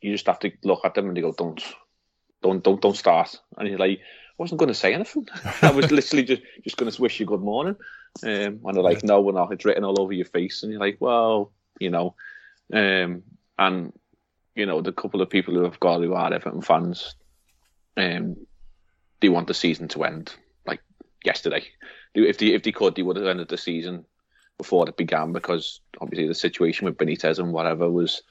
you 0.00 0.12
just 0.12 0.26
have 0.26 0.38
to 0.40 0.52
look 0.62 0.84
at 0.84 0.94
them 0.94 1.08
and 1.08 1.16
they 1.16 1.20
go, 1.20 1.32
don't, 1.32 1.62
don't, 2.42 2.62
don't, 2.62 2.80
don't 2.80 2.96
start. 2.96 3.40
And 3.56 3.68
you're 3.68 3.78
like, 3.78 3.98
I 3.98 4.02
wasn't 4.36 4.60
going 4.60 4.68
to 4.68 4.74
say 4.74 4.94
anything. 4.94 5.26
I 5.62 5.70
was 5.70 5.90
literally 5.90 6.24
just 6.24 6.42
just 6.62 6.76
going 6.76 6.90
to 6.90 7.02
wish 7.02 7.18
you 7.18 7.26
good 7.26 7.40
morning. 7.40 7.76
Um, 8.22 8.60
and 8.64 8.74
they're 8.74 8.82
like, 8.82 9.04
no, 9.04 9.20
we're 9.20 9.32
not. 9.32 9.52
It's 9.52 9.64
written 9.64 9.84
all 9.84 10.00
over 10.00 10.12
your 10.12 10.26
face. 10.26 10.62
And 10.62 10.72
you're 10.72 10.80
like, 10.80 10.98
well, 11.00 11.52
you 11.80 11.90
know, 11.90 12.14
um, 12.72 13.22
and 13.58 13.92
you 14.54 14.66
know, 14.66 14.80
the 14.80 14.92
couple 14.92 15.22
of 15.22 15.30
people 15.30 15.54
who 15.54 15.64
have 15.64 15.80
got 15.80 16.00
who 16.00 16.14
are 16.14 16.32
Everton 16.32 16.62
fans, 16.62 17.14
um, 17.96 18.36
they 19.20 19.28
want 19.28 19.48
the 19.48 19.54
season 19.54 19.88
to 19.88 20.04
end 20.04 20.32
like 20.66 20.80
yesterday 21.24 21.64
if 22.14 22.38
they 22.38 22.46
if 22.46 22.62
they 22.62 22.72
could, 22.72 22.94
they 22.94 23.02
would 23.02 23.16
have 23.16 23.26
ended 23.26 23.48
the 23.48 23.56
season 23.56 24.04
before 24.56 24.88
it 24.88 24.96
began 24.96 25.32
because 25.32 25.80
obviously 26.00 26.26
the 26.26 26.34
situation 26.34 26.84
with 26.84 26.96
Benitez 26.96 27.38
and 27.38 27.52
whatever 27.52 27.90
was 27.90 28.22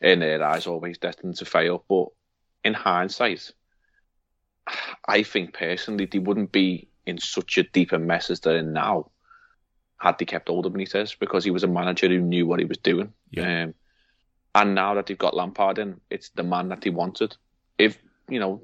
in 0.00 0.20
their 0.20 0.42
eyes 0.42 0.66
always 0.66 0.98
destined 0.98 1.36
to 1.36 1.44
fail. 1.44 1.84
But 1.88 2.06
in 2.64 2.74
hindsight, 2.74 3.52
I 5.06 5.22
think 5.22 5.54
personally 5.54 6.06
they 6.06 6.18
wouldn't 6.18 6.52
be 6.52 6.88
in 7.06 7.18
such 7.18 7.58
a 7.58 7.62
deeper 7.62 7.98
mess 7.98 8.30
as 8.30 8.40
they're 8.40 8.58
in 8.58 8.72
now 8.72 9.10
had 10.00 10.18
they 10.18 10.24
kept 10.24 10.48
hold 10.48 10.64
of 10.64 10.72
Benitez 10.72 11.18
because 11.18 11.44
he 11.44 11.50
was 11.50 11.62
a 11.62 11.68
manager 11.68 12.08
who 12.08 12.20
knew 12.20 12.46
what 12.46 12.58
he 12.58 12.64
was 12.64 12.78
doing. 12.78 13.12
Yeah. 13.30 13.64
Um, 13.64 13.74
and 14.54 14.74
now 14.74 14.94
that 14.94 15.06
they've 15.06 15.18
got 15.18 15.36
Lampard 15.36 15.78
in, 15.78 16.00
it's 16.10 16.30
the 16.30 16.42
man 16.42 16.68
that 16.70 16.80
they 16.80 16.90
wanted. 16.90 17.36
If 17.78 17.98
you 18.28 18.40
know 18.40 18.62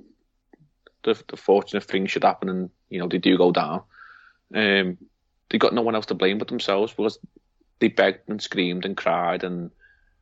the, 1.04 1.22
the 1.28 1.36
fortunate 1.36 1.84
thing 1.84 2.06
should 2.06 2.24
happen 2.24 2.48
and 2.48 2.70
you 2.88 2.98
know 2.98 3.06
they 3.06 3.18
do 3.18 3.36
go 3.36 3.52
down, 3.52 3.82
um, 4.54 4.98
they 5.50 5.58
got 5.58 5.74
no 5.74 5.82
one 5.82 5.94
else 5.94 6.06
to 6.06 6.14
blame 6.14 6.38
but 6.38 6.48
themselves 6.48 6.92
because 6.92 7.18
they 7.78 7.88
begged 7.88 8.28
and 8.28 8.40
screamed 8.40 8.84
and 8.84 8.96
cried 8.96 9.44
and 9.44 9.70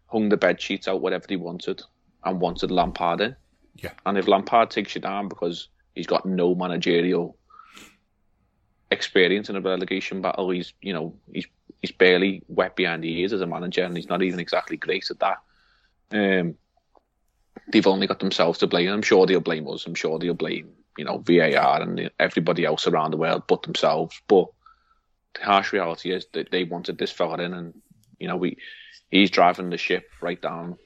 hung 0.07 0.29
the 0.29 0.37
bed 0.37 0.61
sheets 0.61 0.89
out 0.89 1.01
whatever 1.01 1.27
they 1.27 1.37
wanted 1.37 1.83
and 2.25 2.41
wanted 2.41 2.71
Lampard 2.71 3.21
in. 3.21 3.37
Yeah. 3.77 3.93
And 4.07 4.19
if 4.19 4.29
Lampard 4.29 4.71
takes 4.71 4.95
you 4.95 5.01
down 5.01 5.29
because 5.29 5.69
he's 5.95 6.07
got 6.07 6.27
no 6.27 6.55
managerial 6.55 7.37
experience 8.91 9.49
in 9.49 9.57
a 9.57 9.61
relegation 9.61 10.21
battle, 10.23 10.51
he's 10.51 10.73
you 10.81 10.93
know 10.93 11.15
he's 11.33 11.47
he's 11.81 11.93
barely 11.93 12.43
wet 12.49 12.77
behind 12.77 13.03
the 13.03 13.21
ears 13.21 13.33
as 13.33 13.41
a 13.41 13.47
manager, 13.47 13.83
and 13.83 13.97
he's 13.97 14.09
not 14.09 14.23
even 14.23 14.39
exactly 14.39 14.77
great 14.77 15.11
at 15.11 15.21
that. 15.21 15.39
Um, 16.13 16.55
they've 17.73 17.87
only 17.87 18.07
got 18.07 18.21
themselves 18.21 18.59
to 18.61 18.67
blame. 18.67 18.91
I'm 18.91 19.03
sure 19.03 19.27
they'll 19.27 19.41
blame 19.41 19.69
us. 19.69 19.87
I'm 19.87 19.95
sure 19.95 20.19
they'll 20.19 20.35
blame 20.35 20.71
you 20.97 21.05
know 21.05 21.19
VAR 21.19 21.83
and 21.83 22.11
everybody 22.19 22.65
else 22.65 22.87
around 22.87 23.11
the 23.11 23.17
world 23.17 23.45
but 23.47 23.63
themselves. 23.63 24.21
But 24.29 24.47
the 25.35 25.45
harsh 25.45 25.73
reality 25.73 26.13
is 26.13 26.27
that 26.33 26.51
they 26.51 26.65
wanted 26.65 26.99
this 26.99 27.11
fella 27.11 27.43
in, 27.43 27.55
and 27.55 27.75
you 28.19 28.29
know 28.29 28.37
we 28.37 28.59
he's 29.11 29.31
driving 29.31 29.71
the 29.71 29.79
ship 29.79 30.09
right 30.21 30.41
down 30.41 30.77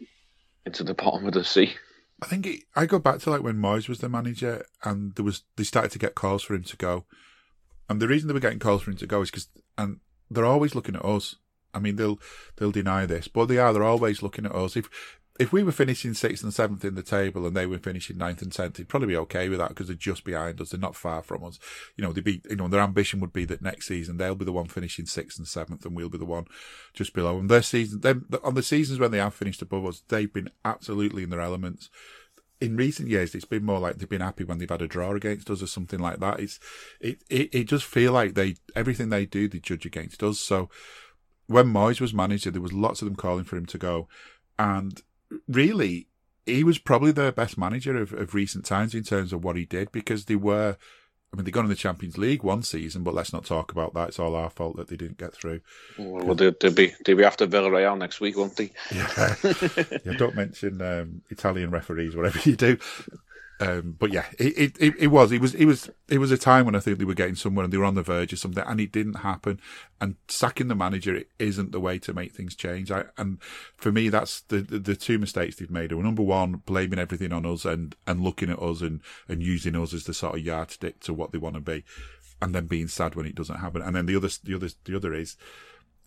into 0.67 0.85
the 0.85 0.95
bottom 1.03 1.27
of 1.27 1.35
the 1.35 1.45
sea. 1.45 1.75
I 2.21 2.27
think 2.27 2.47
it, 2.47 2.61
I 2.75 2.87
go 2.87 2.99
back 2.99 3.21
to 3.21 3.31
like 3.31 3.43
when 3.43 3.57
Moyes 3.57 3.89
was 3.89 3.99
the 3.99 4.09
manager, 4.09 4.65
and 4.85 5.15
there 5.15 5.25
was 5.25 5.43
they 5.57 5.65
started 5.65 5.93
to 5.93 5.99
get 5.99 6.15
calls 6.15 6.43
for 6.43 6.55
him 6.55 6.65
to 6.65 6.77
go, 6.77 7.05
and 7.89 8.01
the 8.01 8.09
reason 8.09 8.29
they 8.29 8.35
were 8.35 8.41
getting 8.41 8.59
calls 8.59 8.83
for 8.83 8.91
him 8.91 8.97
to 8.99 9.07
go 9.07 9.23
is 9.23 9.31
because 9.31 9.49
and 9.77 10.01
they're 10.31 10.45
always 10.45 10.75
looking 10.75 10.97
at 10.97 11.05
us. 11.05 11.37
I 11.75 11.81
mean, 11.81 11.97
they'll 11.97 12.19
they'll 12.57 12.73
deny 12.73 13.07
this, 13.07 13.29
but 13.29 13.47
they 13.47 13.59
are. 13.59 13.73
They're 13.73 13.85
always 13.85 14.23
looking 14.23 14.47
at 14.47 14.55
us. 14.55 14.77
If 14.77 15.18
if 15.39 15.53
we 15.53 15.63
were 15.63 15.73
finishing 15.73 16.15
sixth 16.15 16.43
and 16.43 16.53
seventh 16.53 16.85
in 16.85 16.97
the 16.97 17.03
table 17.03 17.47
and 17.47 17.57
they 17.57 17.67
were 17.67 17.79
finishing 17.79 18.19
ninth 18.19 18.43
and 18.43 18.51
tenth, 18.53 18.75
they'd 18.75 18.89
probably 18.89 19.09
be 19.09 19.17
okay 19.17 19.49
with 19.49 19.59
that 19.59 19.69
because 19.69 19.87
they're 19.87 19.95
just 19.95 20.25
behind 20.25 20.61
us. 20.61 20.71
They're 20.71 20.81
not 20.81 20.97
far 20.97 21.23
from 21.23 21.45
us. 21.45 21.61
You 21.97 22.03
know, 22.03 22.13
they'd 22.13 22.25
be, 22.25 22.43
you 22.51 22.57
know, 22.57 22.67
their 22.67 22.81
ambition 22.81 23.21
would 23.21 23.33
be 23.33 23.45
that 23.45 23.63
next 23.63 23.87
season 23.87 24.17
they'll 24.17 24.35
be 24.35 24.45
the 24.45 24.53
one 24.53 24.67
finishing 24.67 25.07
sixth 25.07 25.39
and 25.39 25.47
seventh 25.47 25.87
and 25.87 25.95
we'll 25.95 26.09
be 26.09 26.19
the 26.19 26.25
one 26.25 26.47
just 26.93 27.15
below 27.15 27.37
them. 27.37 27.47
Their 27.47 27.63
season, 27.63 28.01
them, 28.01 28.27
on 28.43 28.55
the 28.55 28.65
seasons 28.65 28.99
when 28.99 29.13
they 29.13 29.19
have 29.19 29.35
finished 29.35 29.63
above 29.63 29.87
us, 29.87 30.03
they've 30.09 30.33
been 30.33 30.51
absolutely 30.65 31.23
in 31.23 31.31
their 31.31 31.41
elements. 31.41 31.89
In 32.61 32.77
recent 32.77 33.09
years, 33.09 33.37
it's 33.37 33.45
been 33.45 33.65
more 33.65 33.79
like 33.79 33.99
they've 33.99 34.09
been 34.09 34.21
happy 34.21 34.43
when 34.43 34.59
they've 34.59 34.69
had 34.69 34.83
a 34.83 34.89
draw 34.89 35.15
against 35.15 35.49
us 35.51 35.63
or 35.63 35.69
something 35.69 36.01
like 36.01 36.19
that. 36.19 36.41
It's, 36.41 36.59
it, 37.01 37.23
it, 37.31 37.55
it 37.55 37.69
does 37.69 37.85
feel 37.85 38.11
like 38.11 38.35
they, 38.35 38.57
everything 38.75 39.11
they 39.11 39.27
do, 39.27 39.47
they 39.47 39.61
judge 39.61 39.87
against 39.87 40.25
us. 40.25 40.41
So 40.41 40.69
when 41.47 41.67
Moyes 41.67 42.01
was 42.01 42.13
manager, 42.13 42.51
there 42.51 42.61
was 42.61 42.73
lots 42.73 43.01
of 43.01 43.07
them 43.07 43.15
calling 43.15 43.45
for 43.45 43.57
him 43.57 43.67
to 43.67 43.79
go. 43.79 44.09
And 44.59 45.01
really, 45.47 46.09
he 46.47 46.65
was 46.65 46.79
probably 46.79 47.13
the 47.13 47.33
best 47.33 47.59
manager 47.59 47.97
of, 47.97 48.13
of 48.13 48.35
recent 48.35 48.65
times 48.65 48.95
in 48.95 49.03
terms 49.03 49.33
of 49.33 49.45
what 49.45 49.57
he 49.57 49.65
did 49.65 49.93
because 49.93 50.27
they 50.27 50.37
were. 50.37 50.77
I 51.31 51.37
mean, 51.37 51.45
they 51.45 51.51
got 51.51 51.65
in 51.65 51.69
the 51.69 51.75
Champions 51.75 52.17
League 52.17 52.43
one 52.43 52.63
season, 52.63 53.03
but 53.03 53.13
let's 53.13 53.35
not 53.35 53.45
talk 53.45 53.71
about 53.71 53.93
that. 53.93 54.09
It's 54.09 54.19
all 54.19 54.35
our 54.35 54.49
fault 54.49 54.77
that 54.79 54.89
they 54.89 54.97
didn't 54.97 55.19
get 55.19 55.35
through. 55.35 55.61
Well, 55.99 56.35
they'll, 56.35 56.55
they'll 56.59 56.73
be 56.73 56.95
they'll 57.05 57.19
be 57.19 57.25
after 57.25 57.47
Villarreal 57.47 57.99
next 57.99 58.19
week, 58.19 58.39
won't 58.39 58.57
they? 58.57 58.71
Yeah, 58.91 59.35
yeah. 60.07 60.15
Don't 60.17 60.35
mention 60.35 60.81
um, 60.81 61.21
Italian 61.29 61.71
referees, 61.71 62.17
whatever 62.17 62.39
you 62.49 62.57
do. 62.57 62.79
Um, 63.61 63.97
but 63.99 64.13
yeah, 64.13 64.27
it, 64.39 64.77
it, 64.79 64.95
it 64.99 65.07
was, 65.09 65.33
it 65.33 65.41
was, 65.41 65.55
it 65.55 65.65
was, 65.65 65.91
it 66.09 66.19
was 66.19 66.31
a 66.31 66.39
time 66.39 66.65
when 66.65 66.77
I 66.77 66.81
think 66.81 66.99
they 66.99 67.05
were 67.05 67.15
getting 67.15 67.35
somewhere 67.35 67.65
and 67.65 67.73
they 67.73 67.79
were 67.79 67.85
on 67.85 67.97
the 67.97 68.03
verge 68.03 68.33
of 68.33 68.39
something 68.39 68.63
and 68.65 68.81
it 68.81 68.93
didn't 68.93 69.15
happen. 69.15 69.61
And 70.01 70.15
sacking 70.29 70.69
the 70.69 70.77
manager 70.77 71.23
isn't 71.41 71.73
the 71.73 71.81
way 71.81 71.99
to 72.01 72.13
make 72.13 72.33
things 72.33 72.55
change. 72.55 72.93
I, 72.93 73.07
and 73.17 73.39
for 73.77 73.91
me, 73.91 74.11
that's 74.11 74.43
the, 74.43 74.59
the, 74.59 74.79
the 74.79 74.97
two 74.97 75.19
mistakes 75.19 75.57
they've 75.57 75.71
made. 75.71 75.91
Number 75.91 76.23
one, 76.23 76.63
blaming 76.67 77.01
everything 77.01 77.33
on 77.33 77.45
us 77.45 77.65
and, 77.65 77.97
and 78.07 78.23
looking 78.23 78.51
at 78.51 78.63
us 78.63 78.81
and, 78.81 79.01
and 79.29 79.43
using 79.43 79.75
us 79.75 79.93
as 79.93 80.05
the 80.05 80.15
sort 80.15 80.37
of 80.37 80.45
yardstick 80.45 81.01
to 81.01 81.13
what 81.13 81.33
they 81.33 81.39
want 81.39 81.57
to 81.57 81.61
be. 81.61 81.85
And 82.41 82.55
then 82.55 82.67
being 82.67 82.87
sad 82.87 83.17
when 83.17 83.27
it 83.27 83.35
doesn't 83.35 83.59
happen. 83.59 83.83
And 83.83 83.97
then 83.97 84.07
the 84.07 84.15
other, 84.15 84.29
the 84.45 84.55
other, 84.55 84.69
the 84.85 84.95
other 84.95 85.13
is 85.13 85.37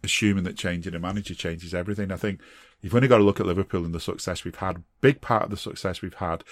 assuming 0.03 0.45
that 0.45 0.57
changing 0.57 0.95
a 0.95 0.99
manager 0.99 1.35
changes 1.35 1.73
everything. 1.73 2.11
I 2.11 2.15
think 2.15 2.39
you've 2.81 2.95
only 2.95 3.09
got 3.09 3.17
to 3.17 3.23
look 3.23 3.41
at 3.41 3.45
Liverpool 3.45 3.83
and 3.83 3.93
the 3.93 3.99
success 3.99 4.45
we've 4.45 4.55
had. 4.55 4.83
Big 5.01 5.19
part 5.19 5.43
of 5.43 5.49
the 5.49 5.57
success 5.57 6.01
we've 6.01 6.13
had 6.15 6.43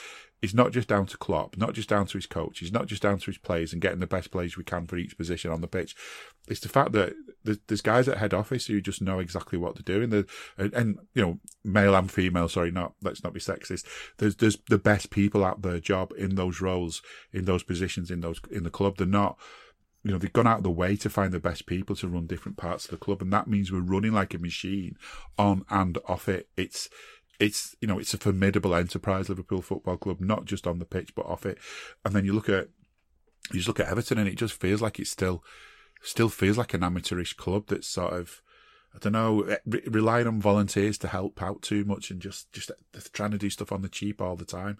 is 0.41 0.53
not 0.53 0.71
just 0.71 0.87
down 0.87 1.05
to 1.07 1.17
Klopp, 1.17 1.57
not 1.57 1.73
just 1.73 1.89
down 1.89 2.05
to 2.07 2.17
his 2.17 2.25
coach, 2.25 2.59
he's 2.59 2.71
not 2.71 2.87
just 2.87 3.01
down 3.01 3.19
to 3.19 3.25
his 3.25 3.37
players 3.37 3.73
and 3.73 3.81
getting 3.81 3.99
the 3.99 4.07
best 4.07 4.31
players 4.31 4.55
we 4.55 4.63
can 4.63 4.87
for 4.87 4.97
each 4.97 5.17
position 5.17 5.51
on 5.51 5.61
the 5.61 5.67
pitch. 5.67 5.95
It's 6.47 6.61
the 6.61 6.69
fact 6.69 6.93
that 6.93 7.13
there's 7.43 7.81
guys 7.81 8.07
at 8.07 8.17
head 8.17 8.33
office 8.33 8.67
who 8.67 8.81
just 8.81 9.01
know 9.01 9.19
exactly 9.19 9.57
what 9.57 9.75
to 9.75 9.83
do, 9.83 10.01
and 10.01 10.73
and 10.73 10.99
you 11.13 11.21
know 11.21 11.39
male 11.63 11.95
and 11.95 12.11
female. 12.11 12.49
Sorry, 12.49 12.71
not 12.71 12.93
let's 13.01 13.23
not 13.23 13.33
be 13.33 13.39
sexist. 13.39 13.85
There's 14.17 14.35
there's 14.37 14.57
the 14.69 14.77
best 14.77 15.09
people 15.09 15.45
at 15.45 15.61
their 15.61 15.79
job 15.79 16.13
in 16.17 16.35
those 16.35 16.61
roles, 16.61 17.01
in 17.33 17.45
those 17.45 17.63
positions, 17.63 18.09
in 18.09 18.21
those 18.21 18.39
in 18.51 18.63
the 18.63 18.69
club. 18.69 18.97
They're 18.97 19.07
not 19.07 19.37
you 20.03 20.11
know, 20.11 20.17
they've 20.17 20.31
gone 20.31 20.47
out 20.47 20.59
of 20.59 20.63
the 20.63 20.71
way 20.71 20.95
to 20.95 21.09
find 21.09 21.33
the 21.33 21.39
best 21.39 21.65
people 21.65 21.95
to 21.97 22.07
run 22.07 22.25
different 22.25 22.57
parts 22.57 22.85
of 22.85 22.91
the 22.91 22.97
club, 22.97 23.21
and 23.21 23.33
that 23.33 23.47
means 23.47 23.71
we're 23.71 23.81
running 23.81 24.13
like 24.13 24.33
a 24.33 24.39
machine 24.39 24.95
on 25.37 25.65
and 25.69 25.97
off 26.07 26.29
it. 26.29 26.47
It's 26.55 26.89
it's 27.39 27.75
you 27.81 27.87
know 27.87 27.99
it's 27.99 28.13
a 28.13 28.17
formidable 28.17 28.75
enterprise 28.75 29.29
Liverpool 29.29 29.61
Football 29.61 29.97
Club, 29.97 30.19
not 30.19 30.45
just 30.45 30.67
on 30.67 30.79
the 30.79 30.85
pitch 30.85 31.15
but 31.15 31.25
off 31.25 31.45
it. 31.45 31.57
And 32.05 32.13
then 32.13 32.25
you 32.25 32.33
look 32.33 32.49
at 32.49 32.69
you 33.51 33.59
just 33.59 33.67
look 33.67 33.79
at 33.79 33.87
Everton, 33.87 34.17
and 34.17 34.27
it 34.27 34.35
just 34.35 34.53
feels 34.53 34.81
like 34.81 34.99
it's 34.99 35.09
still 35.09 35.43
still 36.01 36.29
feels 36.29 36.57
like 36.57 36.73
an 36.73 36.83
amateurish 36.83 37.33
club 37.33 37.67
that's 37.67 37.87
sort 37.87 38.13
of 38.13 38.41
I 38.93 38.97
don't 38.99 39.13
know 39.13 39.57
re- 39.65 39.83
relying 39.87 40.27
on 40.27 40.41
volunteers 40.41 40.97
to 40.99 41.07
help 41.07 41.41
out 41.41 41.61
too 41.61 41.85
much 41.85 42.11
and 42.11 42.21
just 42.21 42.51
just 42.51 42.71
trying 43.13 43.31
to 43.31 43.37
do 43.37 43.49
stuff 43.49 43.71
on 43.71 43.81
the 43.81 43.89
cheap 43.89 44.21
all 44.21 44.35
the 44.35 44.45
time. 44.45 44.77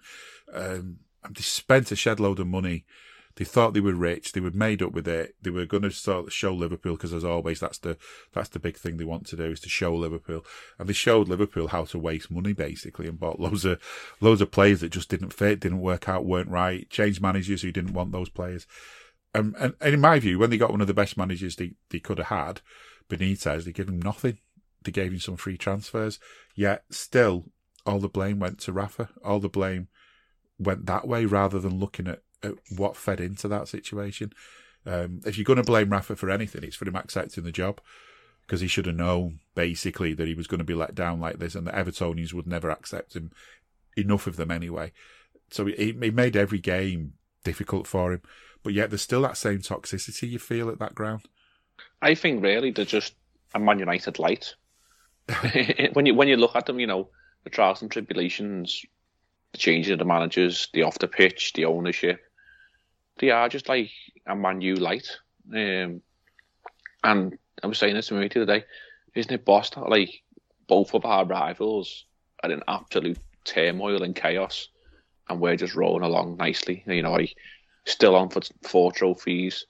Um, 0.52 1.00
they 1.28 1.42
spent 1.42 1.92
a 1.92 1.96
shed 1.96 2.20
load 2.20 2.40
of 2.40 2.46
money 2.46 2.84
They 3.40 3.46
thought 3.46 3.72
they 3.72 3.80
were 3.80 3.94
rich. 3.94 4.32
They 4.32 4.40
were 4.40 4.50
made 4.50 4.82
up 4.82 4.92
with 4.92 5.08
it. 5.08 5.34
They 5.40 5.48
were 5.48 5.64
going 5.64 5.84
to 5.84 6.26
show 6.28 6.52
Liverpool 6.52 6.96
because, 6.96 7.14
as 7.14 7.24
always, 7.24 7.58
that's 7.58 7.78
the 7.78 7.96
that's 8.34 8.50
the 8.50 8.58
big 8.58 8.76
thing 8.76 8.98
they 8.98 9.04
want 9.04 9.26
to 9.28 9.36
do 9.36 9.44
is 9.44 9.60
to 9.60 9.70
show 9.70 9.94
Liverpool. 9.94 10.44
And 10.78 10.86
they 10.86 10.92
showed 10.92 11.26
Liverpool 11.26 11.68
how 11.68 11.86
to 11.86 11.98
waste 11.98 12.30
money 12.30 12.52
basically, 12.52 13.08
and 13.08 13.18
bought 13.18 13.40
loads 13.40 13.64
of 13.64 13.80
loads 14.20 14.42
of 14.42 14.50
players 14.50 14.82
that 14.82 14.90
just 14.90 15.08
didn't 15.08 15.32
fit, 15.32 15.60
didn't 15.60 15.80
work 15.80 16.06
out, 16.06 16.26
weren't 16.26 16.50
right. 16.50 16.90
Changed 16.90 17.22
managers 17.22 17.62
who 17.62 17.72
didn't 17.72 17.94
want 17.94 18.12
those 18.12 18.28
players. 18.28 18.66
Um, 19.34 19.56
and, 19.58 19.72
and 19.80 19.94
in 19.94 20.00
my 20.02 20.18
view, 20.18 20.38
when 20.38 20.50
they 20.50 20.58
got 20.58 20.72
one 20.72 20.82
of 20.82 20.86
the 20.86 20.92
best 20.92 21.16
managers 21.16 21.56
they, 21.56 21.72
they 21.88 21.98
could 21.98 22.18
have 22.18 22.26
had, 22.26 22.60
Benitez, 23.08 23.64
they 23.64 23.72
gave 23.72 23.88
him 23.88 24.02
nothing. 24.02 24.36
They 24.82 24.92
gave 24.92 25.12
him 25.12 25.18
some 25.18 25.36
free 25.38 25.56
transfers. 25.56 26.18
Yet 26.54 26.84
still, 26.90 27.46
all 27.86 28.00
the 28.00 28.08
blame 28.10 28.38
went 28.38 28.58
to 28.60 28.72
Rafa. 28.74 29.08
All 29.24 29.40
the 29.40 29.48
blame 29.48 29.88
went 30.58 30.84
that 30.84 31.08
way 31.08 31.24
rather 31.24 31.58
than 31.58 31.78
looking 31.78 32.06
at 32.06 32.20
at 32.42 32.54
what 32.76 32.96
fed 32.96 33.20
into 33.20 33.48
that 33.48 33.68
situation. 33.68 34.32
Um, 34.86 35.20
if 35.26 35.36
you're 35.36 35.44
going 35.44 35.58
to 35.58 35.62
blame 35.62 35.90
Rafa 35.90 36.16
for 36.16 36.30
anything, 36.30 36.64
it's 36.64 36.76
for 36.76 36.88
him 36.88 36.96
accepting 36.96 37.44
the 37.44 37.52
job 37.52 37.80
because 38.46 38.60
he 38.60 38.66
should 38.66 38.86
have 38.86 38.96
known 38.96 39.40
basically 39.54 40.14
that 40.14 40.26
he 40.26 40.34
was 40.34 40.46
going 40.46 40.58
to 40.58 40.64
be 40.64 40.74
let 40.74 40.94
down 40.94 41.20
like 41.20 41.38
this, 41.38 41.54
and 41.54 41.66
the 41.66 41.72
Evertonians 41.72 42.32
would 42.32 42.46
never 42.46 42.70
accept 42.70 43.14
him. 43.14 43.30
Enough 43.96 44.26
of 44.26 44.36
them 44.36 44.50
anyway. 44.50 44.92
So 45.50 45.66
he, 45.66 45.94
he 46.00 46.10
made 46.10 46.36
every 46.36 46.58
game 46.58 47.14
difficult 47.44 47.86
for 47.86 48.12
him, 48.12 48.22
but 48.62 48.72
yet 48.72 48.90
there's 48.90 49.02
still 49.02 49.22
that 49.22 49.36
same 49.36 49.58
toxicity 49.58 50.30
you 50.30 50.38
feel 50.38 50.68
at 50.68 50.78
that 50.78 50.94
ground. 50.94 51.22
I 52.00 52.14
think 52.14 52.42
really 52.42 52.70
they're 52.70 52.84
just 52.84 53.14
a 53.54 53.58
Man 53.58 53.78
United 53.78 54.18
light. 54.18 54.54
when 55.92 56.06
you 56.06 56.14
when 56.14 56.28
you 56.28 56.36
look 56.36 56.56
at 56.56 56.66
them, 56.66 56.80
you 56.80 56.86
know 56.86 57.08
the 57.44 57.50
trials 57.50 57.82
and 57.82 57.90
tribulations, 57.90 58.84
the 59.52 59.58
changing 59.58 59.92
of 59.92 59.98
the 59.98 60.04
managers, 60.04 60.68
the 60.72 60.82
off 60.82 60.98
the 60.98 61.08
pitch, 61.08 61.52
the 61.54 61.66
ownership 61.66 62.20
they 63.20 63.30
are 63.30 63.48
just 63.48 63.68
like 63.68 63.90
a 64.26 64.34
Man 64.34 64.60
U 64.60 64.76
light. 64.76 65.08
Um, 65.52 66.02
and 67.04 67.38
I 67.62 67.66
was 67.66 67.78
saying 67.78 67.94
this 67.94 68.08
to 68.08 68.14
me 68.14 68.28
the 68.28 68.42
other 68.42 68.58
day, 68.58 68.64
isn't 69.14 69.32
it 69.32 69.44
boss 69.44 69.70
that 69.70 69.88
like 69.88 70.22
both 70.66 70.94
of 70.94 71.04
our 71.04 71.24
rivals 71.24 72.06
are 72.42 72.50
in 72.50 72.62
absolute 72.66 73.18
turmoil 73.44 74.02
and 74.02 74.14
chaos, 74.14 74.68
and 75.28 75.40
we're 75.40 75.56
just 75.56 75.74
rolling 75.74 76.02
along 76.02 76.36
nicely. 76.36 76.82
You 76.86 77.02
know, 77.02 77.12
like 77.12 77.36
still 77.84 78.16
on 78.16 78.30
for 78.30 78.40
four 78.62 78.92
trophies. 78.92 79.66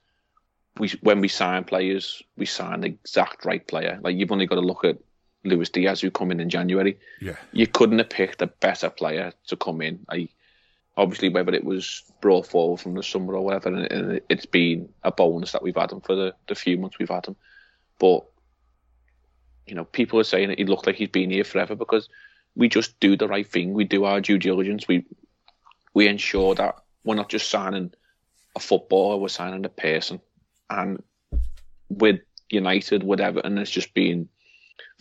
We 0.79 0.91
when 1.01 1.21
we 1.21 1.29
sign 1.29 1.65
players, 1.65 2.23
we 2.37 2.47
sign 2.47 2.81
the 2.81 2.89
exact 2.89 3.45
right 3.45 3.67
player. 3.67 3.99
Like 4.03 4.17
you've 4.17 4.33
only 4.33 4.47
got 4.47 4.57
to 4.57 4.61
look 4.61 4.85
at 4.85 4.99
Luis 5.45 5.71
Diaz 5.71 6.01
who 6.01 6.11
come 6.11 6.31
in 6.31 6.41
in 6.41 6.51
January. 6.51 6.99
Yeah, 7.21 7.37
you 7.53 7.67
couldn't 7.67 7.99
have 7.99 8.11
picked 8.11 8.43
a 8.43 8.47
better 8.47 8.91
player 8.91 9.33
to 9.49 9.57
come 9.57 9.83
in. 9.83 10.01
Like 10.09 10.31
obviously 10.97 11.29
whether 11.29 11.53
it 11.53 11.65
was 11.65 12.03
brought 12.21 12.47
forward 12.47 12.81
from 12.81 12.95
the 12.95 13.03
summer 13.03 13.35
or 13.35 13.45
whatever, 13.45 13.75
and 13.75 14.21
it's 14.29 14.47
been 14.47 14.89
a 15.03 15.13
bonus 15.13 15.53
that 15.53 15.63
we've 15.63 15.77
had 15.77 15.93
him 15.93 16.01
for 16.01 16.15
the, 16.15 16.35
the 16.49 16.55
few 16.55 16.79
months 16.79 16.99
we've 16.99 17.09
had 17.09 17.27
him. 17.27 17.37
But 17.99 18.25
you 19.67 19.75
know, 19.75 19.85
people 19.85 20.19
are 20.19 20.25
saying 20.25 20.49
that 20.49 20.59
he 20.59 20.65
looked 20.65 20.87
like 20.87 20.97
he's 20.97 21.09
been 21.09 21.31
here 21.31 21.45
forever 21.45 21.77
because 21.77 22.09
we 22.57 22.69
just 22.69 22.99
do 22.99 23.17
the 23.17 23.29
right 23.29 23.47
thing. 23.47 23.73
We 23.73 23.85
do 23.85 24.05
our 24.05 24.21
due 24.21 24.39
diligence. 24.39 24.89
We 24.89 25.05
we 25.95 26.09
ensure 26.09 26.55
that 26.55 26.77
we're 27.05 27.15
not 27.15 27.29
just 27.29 27.51
signing 27.51 27.93
a 28.57 28.61
footballer, 28.61 29.17
we're 29.17 29.29
signing 29.29 29.65
a 29.65 29.69
person. 29.69 30.21
And 30.69 31.03
with 31.89 32.21
United, 32.49 33.03
whatever, 33.03 33.41
and 33.41 33.59
it's 33.59 33.71
just 33.71 33.95
been 33.95 34.29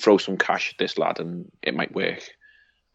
throw 0.02 0.18
some 0.18 0.38
cash 0.38 0.72
at 0.72 0.78
this 0.78 0.98
lad 0.98 1.20
and 1.20 1.52
it 1.62 1.76
might 1.76 1.94
work. 1.94 2.24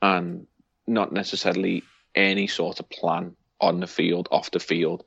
And 0.01 0.47
not 0.87 1.13
necessarily 1.13 1.83
any 2.15 2.47
sort 2.47 2.81
of 2.81 2.89
plan 2.89 3.37
on 3.61 3.81
the 3.81 3.87
field, 3.87 4.29
off 4.31 4.51
the 4.51 4.61
field. 4.61 5.05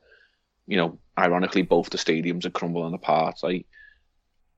You 0.66 0.76
know, 0.76 0.98
ironically, 1.18 1.62
both 1.62 1.90
the 1.90 1.98
stadiums 1.98 2.44
are 2.44 2.50
crumbling 2.50 2.94
apart. 2.94 3.40
Like 3.42 3.66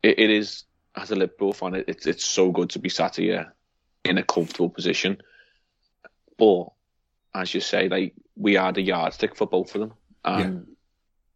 it, 0.02 0.18
it 0.18 0.30
is 0.30 0.64
as 0.96 1.10
a 1.10 1.16
Liverpool 1.16 1.52
fan, 1.52 1.74
it, 1.74 1.84
it's 1.88 2.06
it's 2.06 2.24
so 2.24 2.50
good 2.50 2.70
to 2.70 2.78
be 2.78 2.88
sat 2.88 3.16
here 3.16 3.54
in 4.04 4.18
a 4.18 4.22
comfortable 4.22 4.70
position. 4.70 5.18
But 6.38 6.66
as 7.34 7.54
you 7.54 7.60
say, 7.60 7.88
like 7.88 8.14
we 8.36 8.56
are 8.56 8.72
the 8.72 8.82
yardstick 8.82 9.36
for 9.36 9.46
both 9.46 9.74
of 9.74 9.80
them, 9.80 9.92
and 10.24 10.54
yeah. 10.54 10.74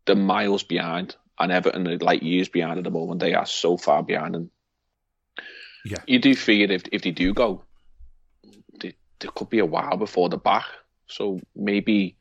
the 0.06 0.16
miles 0.16 0.62
behind, 0.62 1.16
and 1.38 1.52
Everton 1.52 1.86
are 1.86 1.98
like 1.98 2.22
years 2.22 2.48
behind 2.48 2.78
at 2.78 2.84
the 2.84 2.90
moment. 2.90 3.20
They 3.20 3.34
are 3.34 3.46
so 3.46 3.76
far 3.76 4.02
behind, 4.02 4.34
and 4.34 4.50
yeah, 5.84 6.02
you 6.06 6.18
do 6.18 6.34
fear 6.34 6.70
if 6.70 6.84
if 6.90 7.02
they 7.02 7.10
do 7.10 7.32
go, 7.32 7.64
they, 8.80 8.96
there 9.20 9.30
could 9.34 9.50
be 9.50 9.60
a 9.60 9.66
while 9.66 9.96
before 9.96 10.28
the 10.28 10.38
back. 10.38 10.64
So 11.14 11.38
maybe 11.54 12.16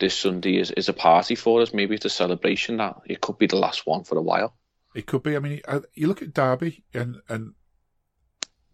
this 0.00 0.16
Sunday 0.18 0.58
is, 0.58 0.72
is 0.72 0.88
a 0.88 0.92
party 0.92 1.36
for 1.36 1.62
us. 1.62 1.72
Maybe 1.72 1.94
it's 1.94 2.04
a 2.04 2.10
celebration 2.10 2.78
that 2.78 2.96
it 3.06 3.20
could 3.20 3.38
be 3.38 3.46
the 3.46 3.56
last 3.56 3.86
one 3.86 4.02
for 4.02 4.18
a 4.18 4.22
while. 4.22 4.56
It 4.94 5.06
could 5.06 5.22
be. 5.22 5.36
I 5.36 5.38
mean, 5.38 5.60
uh, 5.66 5.80
you 5.94 6.08
look 6.08 6.22
at 6.22 6.34
Derby 6.34 6.84
and 6.92 7.16
and 7.28 7.54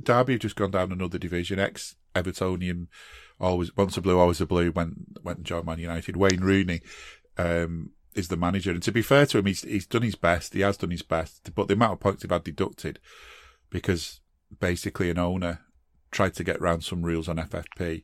Derby 0.03 0.35
have 0.35 0.41
just 0.41 0.57
gone 0.57 0.71
down 0.71 0.93
another 0.93 1.19
division. 1.19 1.59
Ex 1.59 1.97
Evertonian, 2.15 2.89
always 3.39 3.77
once 3.77 3.97
a 3.97 4.01
blue, 4.01 4.19
always 4.19 4.41
a 4.41 4.47
blue. 4.47 4.73
Went 4.73 5.23
went 5.23 5.39
and 5.39 5.47
joined 5.47 5.67
Man 5.67 5.79
United. 5.79 6.17
Wayne 6.17 6.41
Rooney 6.41 6.81
um, 7.39 7.91
is 8.15 8.29
the 8.29 8.37
manager, 8.37 8.71
and 8.71 8.83
to 8.83 8.93
be 8.93 9.03
fair 9.03 9.27
to 9.27 9.39
him, 9.39 9.47
he's 9.47 9.63
he's 9.63 9.87
done 9.87 10.03
his 10.03 10.15
best. 10.15 10.55
He 10.55 10.61
has 10.61 10.77
done 10.77 10.91
his 10.91 11.03
best, 11.03 11.55
but 11.55 11.69
the 11.69 11.75
amount 11.75 11.95
of 11.95 12.01
points 12.01 12.23
they've 12.23 12.31
had 12.31 12.45
deducted 12.45 12.99
because 13.71 14.21
basically 14.59 15.11
an 15.11 15.19
owner 15.19 15.61
tried 16.11 16.35
to 16.35 16.45
get 16.45 16.57
around 16.57 16.83
some 16.83 17.03
rules 17.03 17.29
on 17.29 17.37
FFP 17.37 18.03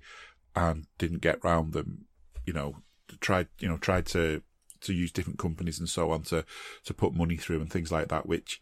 and 0.56 0.86
didn't 0.98 1.20
get 1.20 1.44
round 1.44 1.72
them. 1.72 2.06
You 2.44 2.52
know, 2.54 2.76
tried 3.20 3.48
you 3.60 3.68
know 3.68 3.76
tried 3.76 4.06
to 4.06 4.42
to 4.80 4.92
use 4.92 5.12
different 5.12 5.38
companies 5.38 5.78
and 5.78 5.88
so 5.88 6.10
on 6.10 6.22
to 6.22 6.44
to 6.84 6.94
put 6.94 7.14
money 7.14 7.36
through 7.36 7.60
and 7.60 7.70
things 7.70 7.92
like 7.92 8.08
that, 8.08 8.26
which 8.26 8.60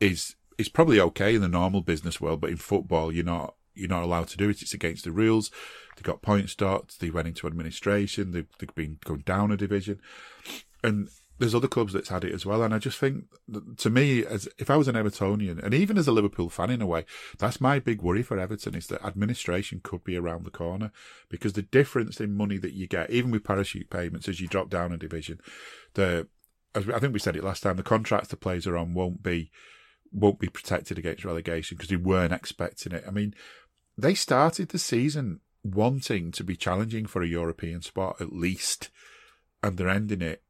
is 0.00 0.36
is 0.58 0.68
probably 0.68 1.00
okay 1.00 1.34
in 1.34 1.42
the 1.42 1.48
normal 1.48 1.82
business 1.82 2.20
world, 2.20 2.40
but 2.40 2.50
in 2.50 2.56
football, 2.56 3.12
you're 3.12 3.24
not 3.24 3.54
you're 3.74 3.88
not 3.88 4.02
allowed 4.02 4.28
to 4.28 4.36
do 4.36 4.48
it. 4.48 4.62
It's 4.62 4.72
against 4.72 5.04
the 5.04 5.12
rules. 5.12 5.50
They 5.96 6.02
got 6.02 6.22
points 6.22 6.54
docked. 6.54 7.00
They 7.00 7.10
went 7.10 7.28
into 7.28 7.46
administration. 7.46 8.32
They've, 8.32 8.48
they've 8.58 8.74
been 8.74 8.98
going 9.04 9.20
down 9.20 9.52
a 9.52 9.56
division, 9.56 10.00
and 10.82 11.08
there's 11.38 11.54
other 11.54 11.68
clubs 11.68 11.92
that's 11.92 12.08
had 12.08 12.24
it 12.24 12.32
as 12.32 12.46
well. 12.46 12.62
And 12.62 12.74
I 12.74 12.78
just 12.78 12.98
think, 12.98 13.24
to 13.76 13.90
me, 13.90 14.24
as 14.24 14.48
if 14.58 14.70
I 14.70 14.76
was 14.76 14.88
an 14.88 14.94
Evertonian, 14.94 15.62
and 15.62 15.74
even 15.74 15.98
as 15.98 16.08
a 16.08 16.12
Liverpool 16.12 16.48
fan 16.48 16.70
in 16.70 16.80
a 16.80 16.86
way, 16.86 17.04
that's 17.38 17.60
my 17.60 17.78
big 17.78 18.00
worry 18.00 18.22
for 18.22 18.38
Everton 18.38 18.74
is 18.74 18.86
that 18.86 19.04
administration 19.04 19.80
could 19.82 20.02
be 20.02 20.16
around 20.16 20.44
the 20.44 20.50
corner 20.50 20.92
because 21.28 21.52
the 21.52 21.62
difference 21.62 22.20
in 22.20 22.36
money 22.36 22.56
that 22.58 22.72
you 22.72 22.86
get, 22.86 23.10
even 23.10 23.30
with 23.30 23.44
parachute 23.44 23.90
payments 23.90 24.28
as 24.28 24.40
you 24.40 24.48
drop 24.48 24.70
down 24.70 24.92
a 24.92 24.96
division, 24.96 25.40
the 25.94 26.28
as 26.74 26.88
I 26.90 26.98
think 26.98 27.12
we 27.12 27.18
said 27.18 27.36
it 27.36 27.44
last 27.44 27.62
time, 27.62 27.76
the 27.76 27.82
contracts 27.82 28.28
the 28.28 28.36
players 28.36 28.66
are 28.66 28.76
on 28.76 28.94
won't 28.94 29.22
be 29.22 29.50
won't 30.12 30.38
be 30.38 30.48
protected 30.48 30.98
against 30.98 31.24
relegation 31.24 31.76
because 31.76 31.90
they 31.90 31.96
weren't 31.96 32.32
expecting 32.32 32.92
it. 32.92 33.04
I 33.06 33.10
mean, 33.10 33.34
they 33.96 34.14
started 34.14 34.68
the 34.68 34.78
season 34.78 35.40
wanting 35.62 36.30
to 36.32 36.44
be 36.44 36.56
challenging 36.56 37.06
for 37.06 37.22
a 37.22 37.28
European 37.28 37.82
spot 37.82 38.20
at 38.20 38.32
least, 38.32 38.90
and 39.62 39.76
they're 39.76 39.88
ending 39.88 40.22
it 40.22 40.42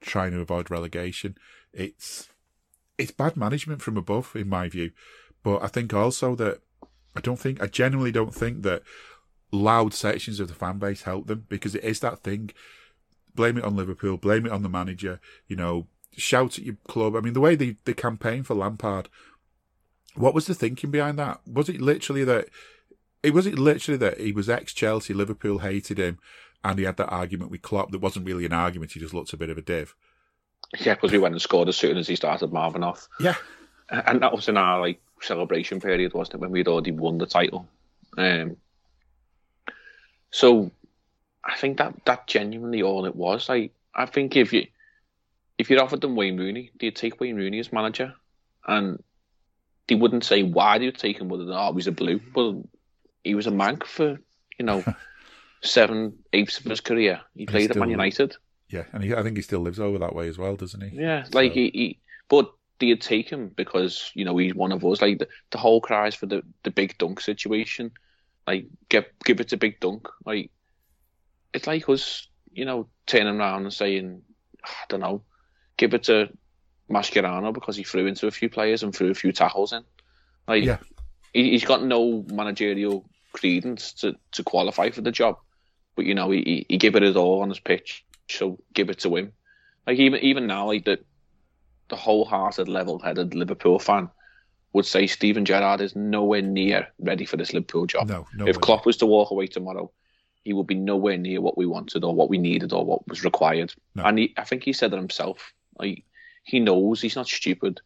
trying 0.00 0.32
to 0.32 0.40
avoid 0.40 0.70
relegation. 0.70 1.36
It's 1.72 2.28
it's 2.98 3.10
bad 3.10 3.36
management 3.36 3.82
from 3.82 3.96
above, 3.96 4.32
in 4.34 4.48
my 4.48 4.68
view. 4.68 4.92
But 5.42 5.62
I 5.62 5.68
think 5.68 5.94
also 5.94 6.34
that 6.36 6.60
I 7.16 7.20
don't 7.20 7.38
think 7.38 7.62
I 7.62 7.66
genuinely 7.66 8.12
don't 8.12 8.34
think 8.34 8.62
that 8.62 8.82
loud 9.52 9.94
sections 9.94 10.38
of 10.40 10.48
the 10.48 10.54
fan 10.54 10.78
base 10.78 11.02
help 11.02 11.26
them 11.26 11.46
because 11.48 11.74
it 11.74 11.84
is 11.84 12.00
that 12.00 12.20
thing. 12.20 12.50
Blame 13.34 13.58
it 13.58 13.64
on 13.64 13.76
Liverpool, 13.76 14.16
blame 14.16 14.46
it 14.46 14.52
on 14.52 14.62
the 14.62 14.68
manager, 14.68 15.20
you 15.46 15.56
know, 15.56 15.86
shout 16.16 16.58
at 16.58 16.64
your 16.64 16.76
club. 16.88 17.14
I 17.14 17.20
mean, 17.20 17.32
the 17.32 17.40
way 17.40 17.54
they, 17.54 17.76
they 17.84 17.94
campaign 17.94 18.42
for 18.42 18.54
Lampard, 18.54 19.08
what 20.14 20.34
was 20.34 20.46
the 20.46 20.54
thinking 20.54 20.90
behind 20.90 21.18
that? 21.18 21.40
Was 21.46 21.68
it 21.68 21.80
literally 21.80 22.24
that 22.24 22.48
it 23.22 23.32
was 23.32 23.46
it 23.46 23.58
literally 23.58 23.98
that 23.98 24.18
he 24.18 24.32
was 24.32 24.48
ex 24.48 24.72
Chelsea, 24.72 25.14
Liverpool 25.14 25.58
hated 25.58 25.98
him, 25.98 26.18
and 26.64 26.78
he 26.78 26.84
had 26.84 26.96
that 26.98 27.08
argument 27.08 27.50
with 27.50 27.62
Klopp 27.62 27.90
that 27.90 28.00
wasn't 28.00 28.26
really 28.26 28.44
an 28.44 28.52
argument. 28.52 28.92
He 28.92 29.00
just 29.00 29.14
looked 29.14 29.32
a 29.32 29.36
bit 29.36 29.50
of 29.50 29.58
a 29.58 29.62
div. 29.62 29.94
Yeah, 30.78 30.94
because 30.94 31.12
we 31.12 31.18
went 31.18 31.34
and 31.34 31.42
scored 31.42 31.68
as 31.68 31.76
soon 31.76 31.96
as 31.96 32.06
he 32.06 32.16
started 32.16 32.52
marving 32.52 32.84
off. 32.84 33.08
Yeah, 33.18 33.34
and 33.90 34.22
that 34.22 34.32
was 34.32 34.48
in 34.48 34.56
our 34.56 34.80
like 34.80 35.00
celebration 35.20 35.80
period, 35.80 36.14
wasn't 36.14 36.34
it, 36.34 36.40
when 36.40 36.50
we'd 36.50 36.68
already 36.68 36.92
won 36.92 37.18
the 37.18 37.26
title? 37.26 37.66
Um, 38.16 38.56
so 40.30 40.70
I 41.44 41.56
think 41.56 41.78
that 41.78 41.94
that 42.04 42.26
genuinely 42.26 42.82
all 42.82 43.06
it 43.06 43.16
was. 43.16 43.48
Like 43.48 43.72
I 43.94 44.06
think 44.06 44.36
if 44.36 44.52
you 44.52 44.66
if 45.58 45.70
you'd 45.70 45.80
offered 45.80 46.00
them 46.00 46.16
Wayne 46.16 46.38
Rooney, 46.38 46.70
they'd 46.78 46.96
take 46.96 47.20
Wayne 47.20 47.36
Rooney 47.36 47.58
as 47.58 47.72
manager, 47.72 48.14
and 48.66 49.02
they 49.88 49.94
wouldn't 49.94 50.24
say 50.24 50.42
why 50.42 50.78
they'd 50.78 50.96
take 50.96 51.18
him, 51.18 51.28
whether 51.28 51.44
oh, 51.48 51.72
he's 51.74 51.86
a 51.86 51.92
blue, 51.92 52.20
but 52.34 52.54
he 53.24 53.34
was 53.34 53.46
a 53.46 53.50
Manc 53.50 53.84
for 53.84 54.18
you 54.58 54.64
know 54.64 54.84
seven 55.62 56.18
eighths 56.32 56.58
of 56.58 56.64
his 56.64 56.80
career. 56.80 57.20
He 57.34 57.42
and 57.42 57.50
played 57.50 57.70
at 57.70 57.76
Man 57.76 57.90
United. 57.90 58.36
Yeah, 58.68 58.84
and 58.92 59.02
he, 59.02 59.14
I 59.14 59.22
think 59.22 59.36
he 59.36 59.42
still 59.42 59.60
lives 59.60 59.80
over 59.80 59.98
that 59.98 60.14
way 60.14 60.28
as 60.28 60.38
well, 60.38 60.56
doesn't 60.56 60.80
he? 60.80 60.96
Yeah, 60.96 61.24
so. 61.24 61.30
like 61.32 61.52
he, 61.52 61.70
he, 61.74 61.98
but 62.28 62.52
they 62.78 62.94
take 62.94 63.28
him 63.28 63.48
because 63.48 64.10
you 64.14 64.24
know 64.24 64.36
he's 64.36 64.54
one 64.54 64.72
of 64.72 64.84
us. 64.84 65.02
Like 65.02 65.18
the, 65.18 65.28
the 65.50 65.58
whole 65.58 65.80
cries 65.80 66.14
for 66.14 66.26
the, 66.26 66.42
the 66.62 66.70
big 66.70 66.96
Dunc 66.98 67.20
situation, 67.20 67.90
like 68.46 68.66
get 68.88 69.12
give 69.24 69.40
it 69.40 69.48
to 69.48 69.56
big 69.56 69.80
Dunc. 69.80 70.06
Like 70.24 70.50
it's 71.52 71.66
like 71.66 71.88
us, 71.88 72.28
you 72.52 72.64
know, 72.64 72.88
turning 73.06 73.38
around 73.40 73.62
and 73.62 73.72
saying 73.72 74.22
ah, 74.64 74.68
I 74.68 74.84
don't 74.88 75.00
know, 75.00 75.22
give 75.76 75.94
it 75.94 76.04
to 76.04 76.28
Mascherano 76.90 77.52
because 77.52 77.76
he 77.76 77.84
threw 77.84 78.06
into 78.06 78.26
a 78.26 78.30
few 78.30 78.48
players 78.48 78.82
and 78.82 78.94
threw 78.94 79.10
a 79.10 79.14
few 79.14 79.32
tackles 79.32 79.72
in. 79.72 79.84
Like, 80.46 80.64
yeah. 80.64 80.78
he, 81.32 81.52
has 81.52 81.64
got 81.64 81.82
no 81.82 82.24
managerial 82.28 83.08
credence 83.32 83.92
to, 83.94 84.16
to 84.32 84.42
qualify 84.42 84.90
for 84.90 85.00
the 85.00 85.12
job, 85.12 85.38
but 85.96 86.06
you 86.06 86.14
know 86.14 86.30
he, 86.30 86.66
he 86.68 86.78
gave 86.78 86.96
it 86.96 87.02
his 87.02 87.16
all 87.16 87.42
on 87.42 87.48
his 87.48 87.60
pitch, 87.60 88.04
so 88.28 88.58
give 88.74 88.90
it 88.90 88.98
to 89.00 89.16
him. 89.16 89.32
Like 89.86 89.98
even 89.98 90.20
even 90.20 90.46
now, 90.46 90.66
like 90.66 90.84
the 90.84 90.98
the 91.88 91.96
wholehearted, 91.96 92.68
level-headed 92.68 93.34
Liverpool 93.34 93.78
fan 93.78 94.08
would 94.72 94.86
say 94.86 95.06
Steven 95.06 95.44
Gerrard 95.44 95.80
is 95.80 95.96
nowhere 95.96 96.42
near 96.42 96.86
ready 97.00 97.24
for 97.24 97.36
this 97.36 97.52
Liverpool 97.52 97.86
job. 97.86 98.08
No, 98.08 98.26
no 98.34 98.46
if 98.46 98.60
Klopp 98.60 98.86
was 98.86 98.96
to 98.98 99.06
walk 99.06 99.32
away 99.32 99.48
tomorrow, 99.48 99.90
he 100.44 100.52
would 100.52 100.66
be 100.66 100.76
nowhere 100.76 101.18
near 101.18 101.40
what 101.40 101.58
we 101.58 101.66
wanted 101.66 102.04
or 102.04 102.14
what 102.14 102.30
we 102.30 102.38
needed 102.38 102.72
or 102.72 102.84
what 102.84 103.06
was 103.08 103.24
required. 103.24 103.74
No. 103.94 104.04
And 104.04 104.18
he, 104.18 104.34
I 104.36 104.44
think 104.44 104.62
he 104.62 104.72
said 104.72 104.92
it 104.92 104.96
himself. 104.96 105.52
Like 105.78 106.04
he 106.44 106.60
knows 106.60 107.00
he's 107.00 107.16
not 107.16 107.26
stupid. 107.28 107.80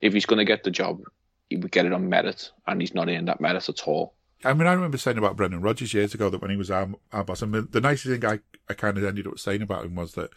If 0.00 0.12
he's 0.12 0.26
going 0.26 0.38
to 0.38 0.44
get 0.44 0.64
the 0.64 0.70
job, 0.70 1.00
he 1.48 1.56
would 1.56 1.70
get 1.70 1.86
it 1.86 1.92
on 1.92 2.08
merit, 2.08 2.50
and 2.66 2.80
he's 2.80 2.94
not 2.94 3.08
in 3.08 3.26
that 3.26 3.40
merit 3.40 3.68
at 3.68 3.86
all. 3.86 4.14
I 4.44 4.52
mean, 4.52 4.66
I 4.66 4.72
remember 4.72 4.98
saying 4.98 5.18
about 5.18 5.36
Brendan 5.36 5.62
Rodgers 5.62 5.94
years 5.94 6.14
ago 6.14 6.28
that 6.30 6.42
when 6.42 6.50
he 6.50 6.56
was 6.56 6.70
our, 6.70 6.88
our 7.12 7.24
boss, 7.24 7.42
and 7.42 7.54
the 7.54 7.80
nicest 7.80 8.06
thing 8.06 8.24
I, 8.24 8.40
I 8.68 8.74
kind 8.74 8.98
of 8.98 9.04
ended 9.04 9.26
up 9.26 9.38
saying 9.38 9.62
about 9.62 9.84
him 9.84 9.94
was 9.94 10.12
that 10.12 10.30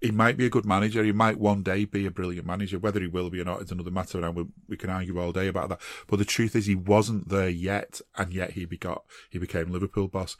he 0.00 0.10
might 0.12 0.36
be 0.36 0.46
a 0.46 0.50
good 0.50 0.64
manager. 0.64 1.02
He 1.02 1.12
might 1.12 1.38
one 1.38 1.62
day 1.62 1.84
be 1.84 2.06
a 2.06 2.10
brilliant 2.10 2.46
manager. 2.46 2.78
Whether 2.78 3.00
he 3.00 3.08
will 3.08 3.30
be 3.30 3.40
or 3.40 3.44
not 3.44 3.62
is 3.62 3.72
another 3.72 3.90
matter, 3.90 4.24
and 4.24 4.36
we, 4.36 4.46
we 4.68 4.76
can 4.76 4.90
argue 4.90 5.18
all 5.18 5.32
day 5.32 5.48
about 5.48 5.70
that. 5.70 5.80
But 6.06 6.18
the 6.18 6.24
truth 6.24 6.54
is, 6.54 6.66
he 6.66 6.76
wasn't 6.76 7.28
there 7.28 7.48
yet, 7.48 8.00
and 8.16 8.32
yet 8.32 8.52
he 8.52 8.64
got 8.66 9.02
he 9.28 9.38
became 9.38 9.72
Liverpool 9.72 10.08
boss. 10.08 10.36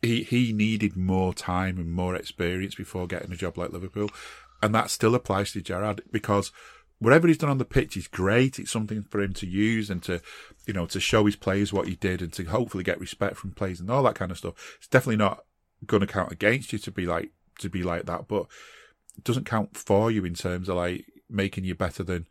He 0.00 0.24
he 0.24 0.52
needed 0.52 0.96
more 0.96 1.32
time 1.32 1.78
and 1.78 1.92
more 1.92 2.16
experience 2.16 2.74
before 2.74 3.06
getting 3.06 3.30
a 3.30 3.36
job 3.36 3.56
like 3.56 3.72
Liverpool, 3.72 4.10
and 4.60 4.74
that 4.74 4.90
still 4.90 5.14
applies 5.14 5.52
to 5.52 5.60
Gerrard 5.60 6.02
because 6.10 6.50
whatever 7.02 7.26
he's 7.26 7.38
done 7.38 7.50
on 7.50 7.58
the 7.58 7.64
pitch 7.64 7.96
is 7.96 8.06
great. 8.06 8.58
It's 8.58 8.70
something 8.70 9.02
for 9.02 9.20
him 9.20 9.32
to 9.34 9.46
use 9.46 9.90
and 9.90 10.02
to, 10.04 10.20
you 10.66 10.72
know, 10.72 10.86
to 10.86 11.00
show 11.00 11.26
his 11.26 11.34
players 11.34 11.72
what 11.72 11.88
he 11.88 11.96
did 11.96 12.22
and 12.22 12.32
to 12.34 12.44
hopefully 12.44 12.84
get 12.84 13.00
respect 13.00 13.36
from 13.36 13.52
players 13.52 13.80
and 13.80 13.90
all 13.90 14.04
that 14.04 14.14
kind 14.14 14.30
of 14.30 14.38
stuff. 14.38 14.76
It's 14.78 14.86
definitely 14.86 15.16
not 15.16 15.44
going 15.84 16.00
to 16.00 16.06
count 16.06 16.30
against 16.30 16.72
you 16.72 16.78
to 16.78 16.90
be 16.92 17.04
like 17.04 17.32
to 17.58 17.68
be 17.68 17.82
like 17.82 18.06
that, 18.06 18.28
but 18.28 18.46
it 19.16 19.24
doesn't 19.24 19.46
count 19.46 19.76
for 19.76 20.10
you 20.10 20.24
in 20.24 20.34
terms 20.34 20.68
of 20.68 20.76
like 20.76 21.04
making 21.28 21.64
you 21.64 21.74
better 21.74 22.04
than 22.04 22.26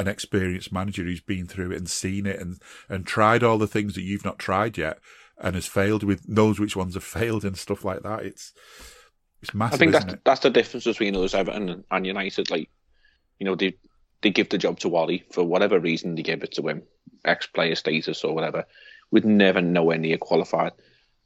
an 0.00 0.08
experienced 0.08 0.72
manager 0.72 1.04
who's 1.04 1.20
been 1.20 1.46
through 1.46 1.70
it 1.70 1.76
and 1.76 1.88
seen 1.88 2.26
it 2.26 2.40
and 2.40 2.60
and 2.88 3.06
tried 3.06 3.44
all 3.44 3.58
the 3.58 3.68
things 3.68 3.94
that 3.94 4.02
you've 4.02 4.24
not 4.24 4.40
tried 4.40 4.76
yet 4.76 4.98
and 5.38 5.54
has 5.54 5.66
failed 5.66 6.02
with 6.02 6.28
knows 6.28 6.58
which 6.58 6.74
ones 6.74 6.94
have 6.94 7.04
failed 7.04 7.44
and 7.44 7.56
stuff 7.56 7.84
like 7.84 8.02
that. 8.02 8.24
It's 8.24 8.52
it's 9.40 9.54
massive. 9.54 9.74
I 9.74 9.78
think 9.78 9.92
that's 9.92 10.14
that's 10.24 10.40
the 10.40 10.50
difference 10.50 10.84
between 10.84 11.14
us, 11.14 11.34
Everton 11.34 11.84
and 11.88 12.06
United. 12.06 12.50
Like 12.50 12.68
you 13.38 13.46
know, 13.46 13.54
they 13.54 13.76
they 14.22 14.30
give 14.30 14.48
the 14.48 14.58
job 14.58 14.78
to 14.80 14.88
Wally 14.88 15.24
for 15.30 15.44
whatever 15.44 15.78
reason. 15.78 16.14
They 16.14 16.22
give 16.22 16.42
it 16.42 16.52
to 16.52 16.68
him, 16.68 16.82
ex 17.24 17.46
player 17.46 17.74
status 17.74 18.24
or 18.24 18.34
whatever. 18.34 18.64
We'd 19.10 19.24
never 19.24 19.60
nowhere 19.60 19.98
near 19.98 20.18
qualified. 20.18 20.72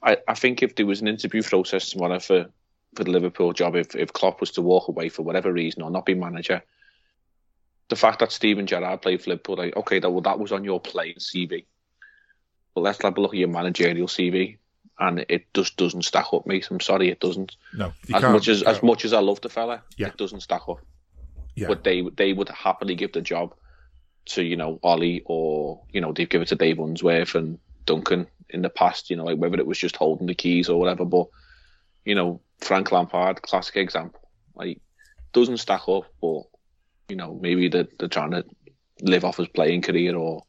I, 0.02 0.18
I 0.26 0.34
think 0.34 0.62
if 0.62 0.74
there 0.74 0.86
was 0.86 1.00
an 1.00 1.08
interview 1.08 1.42
process 1.42 1.90
tomorrow 1.90 2.18
for, 2.18 2.46
for 2.94 3.04
the 3.04 3.10
Liverpool 3.10 3.52
job, 3.52 3.76
if 3.76 3.94
if 3.94 4.12
Klopp 4.12 4.40
was 4.40 4.52
to 4.52 4.62
walk 4.62 4.88
away 4.88 5.08
for 5.08 5.22
whatever 5.22 5.52
reason 5.52 5.82
or 5.82 5.90
not 5.90 6.06
be 6.06 6.14
manager, 6.14 6.62
the 7.88 7.96
fact 7.96 8.20
that 8.20 8.32
Steven 8.32 8.66
Gerrard 8.66 9.02
played 9.02 9.22
for 9.22 9.30
Liverpool, 9.30 9.56
like 9.56 9.76
okay, 9.76 9.98
that 9.98 10.10
well, 10.10 10.20
that 10.22 10.38
was 10.38 10.52
on 10.52 10.64
your 10.64 10.80
playing 10.80 11.16
CV. 11.16 11.66
But 12.74 12.82
let's 12.82 13.02
have 13.02 13.16
a 13.16 13.20
look 13.20 13.32
at 13.32 13.38
your 13.38 13.48
managerial 13.48 14.06
CV, 14.06 14.58
and 14.98 15.24
it 15.28 15.52
just 15.54 15.76
doesn't 15.76 16.04
stack 16.04 16.26
up, 16.32 16.46
mate. 16.46 16.68
I'm 16.70 16.80
sorry, 16.80 17.10
it 17.10 17.20
doesn't. 17.20 17.56
No, 17.74 17.92
as 18.12 18.22
much 18.22 18.48
as 18.48 18.62
as 18.62 18.82
much 18.82 19.04
as 19.04 19.12
I 19.12 19.20
love 19.20 19.40
the 19.40 19.48
fella, 19.48 19.82
yeah. 19.96 20.08
it 20.08 20.16
doesn't 20.16 20.40
stack 20.40 20.68
up. 20.68 20.80
Yeah. 21.58 21.68
But 21.68 21.84
they 21.84 22.02
they 22.16 22.32
would 22.32 22.48
happily 22.48 22.94
give 22.94 23.12
the 23.12 23.20
job 23.20 23.54
to 24.26 24.42
you 24.42 24.56
know 24.56 24.78
Ollie 24.82 25.22
or 25.24 25.82
you 25.90 26.00
know 26.00 26.12
they've 26.12 26.28
given 26.28 26.44
it 26.44 26.48
to 26.48 26.56
Dave 26.56 26.78
Unsworth 26.78 27.34
and 27.34 27.58
Duncan 27.84 28.26
in 28.50 28.62
the 28.62 28.70
past. 28.70 29.10
You 29.10 29.16
know 29.16 29.24
like 29.24 29.38
whether 29.38 29.58
it 29.58 29.66
was 29.66 29.78
just 29.78 29.96
holding 29.96 30.26
the 30.26 30.34
keys 30.34 30.68
or 30.68 30.78
whatever. 30.78 31.04
But 31.04 31.26
you 32.04 32.14
know 32.14 32.40
Frank 32.60 32.92
Lampard, 32.92 33.42
classic 33.42 33.76
example. 33.76 34.20
Like 34.54 34.80
doesn't 35.32 35.58
stack 35.58 35.88
up, 35.88 36.04
but 36.20 36.42
you 37.08 37.16
know 37.16 37.38
maybe 37.40 37.68
they're, 37.68 37.88
they're 37.98 38.08
trying 38.08 38.32
to 38.32 38.44
live 39.00 39.24
off 39.24 39.36
his 39.36 39.48
playing 39.48 39.82
career 39.82 40.16
or 40.16 40.42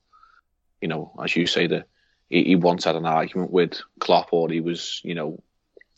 you 0.81 0.87
know 0.87 1.13
as 1.23 1.35
you 1.35 1.45
say 1.45 1.67
the 1.67 1.85
he, 2.29 2.43
he 2.43 2.55
once 2.55 2.83
had 2.83 2.95
an 2.95 3.05
argument 3.05 3.51
with 3.51 3.79
Klopp 3.99 4.33
or 4.33 4.49
he 4.49 4.61
was 4.61 5.01
you 5.03 5.15
know 5.15 5.41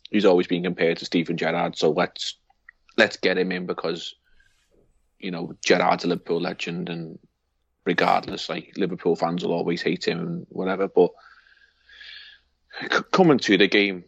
he's 0.09 0.25
always 0.25 0.47
been 0.47 0.63
compared 0.63 0.97
to 0.97 1.05
Steven 1.05 1.37
Gerrard. 1.37 1.77
So 1.77 1.91
let's 1.91 2.37
let's 2.97 3.17
get 3.17 3.37
him 3.37 3.51
in 3.51 3.65
because 3.65 4.15
you 5.21 5.31
know, 5.31 5.53
Gerrard's 5.63 6.03
a 6.03 6.07
Liverpool 6.07 6.41
legend, 6.41 6.89
and 6.89 7.19
regardless, 7.85 8.49
like 8.49 8.73
Liverpool 8.77 9.15
fans 9.15 9.43
will 9.43 9.53
always 9.53 9.81
hate 9.81 10.07
him 10.07 10.19
and 10.19 10.47
whatever. 10.49 10.87
But 10.87 11.11
coming 13.11 13.39
to 13.39 13.57
the 13.57 13.67
game 13.67 14.05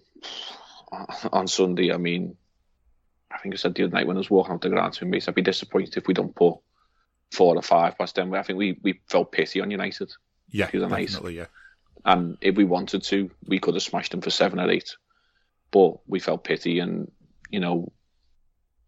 on 1.32 1.47
Sunday, 1.47 1.93
I 1.93 1.97
mean, 1.97 2.36
I 3.32 3.38
think 3.38 3.53
I 3.53 3.57
said 3.57 3.76
the 3.76 3.84
other 3.84 3.93
night 3.93 4.07
when 4.07 4.18
I 4.18 4.20
was 4.20 4.30
walking 4.30 4.53
out 4.53 4.61
the 4.61 4.70
ground 4.70 4.93
to 4.93 5.05
mates, 5.05 5.28
I'd 5.28 5.36
be 5.36 5.41
disappointed 5.41 5.97
if 5.97 6.07
we 6.07 6.14
don't 6.14 6.36
put 6.36 6.57
four 7.32 7.55
or 7.55 7.61
five 7.61 7.97
past 7.97 8.16
them. 8.16 8.34
I 8.34 8.43
think 8.43 8.57
we, 8.57 8.80
we 8.82 9.01
felt 9.07 9.32
pity 9.32 9.61
on 9.61 9.72
United. 9.72 10.11
Yeah, 10.49 10.70
definitely, 10.70 11.38
yeah. 11.38 11.47
And 12.05 12.38
if 12.41 12.55
we 12.55 12.66
wanted 12.66 13.03
to, 13.03 13.32
we 13.47 13.59
could 13.59 13.76
have 13.76 13.84
smashed 13.84 14.11
them 14.11 14.22
for 14.22 14.30
seven 14.30 14.59
or 14.59 14.70
eight. 14.70 14.97
But 15.72 16.07
we 16.07 16.20
felt 16.20 16.43
pity, 16.43 16.80
and 16.80 17.11
you 17.49 17.59
know, 17.59 17.91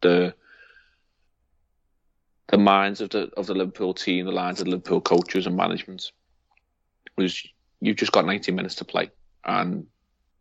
the 0.02 0.36
the 2.48 2.58
minds 2.58 3.02
of 3.02 3.10
the 3.10 3.30
of 3.38 3.48
the 3.48 3.56
Liverpool 3.56 3.94
team, 3.94 4.26
the 4.26 4.32
minds 4.32 4.60
of 4.60 4.66
the 4.66 4.72
Liverpool 4.72 5.02
coaches 5.02 5.48
and 5.48 5.56
management 5.56 6.12
was 7.18 7.46
you've 7.82 7.98
just 7.98 8.12
got 8.12 8.26
90 8.26 8.52
minutes 8.52 8.76
to 8.76 8.86
play 8.86 9.10
and 9.46 9.86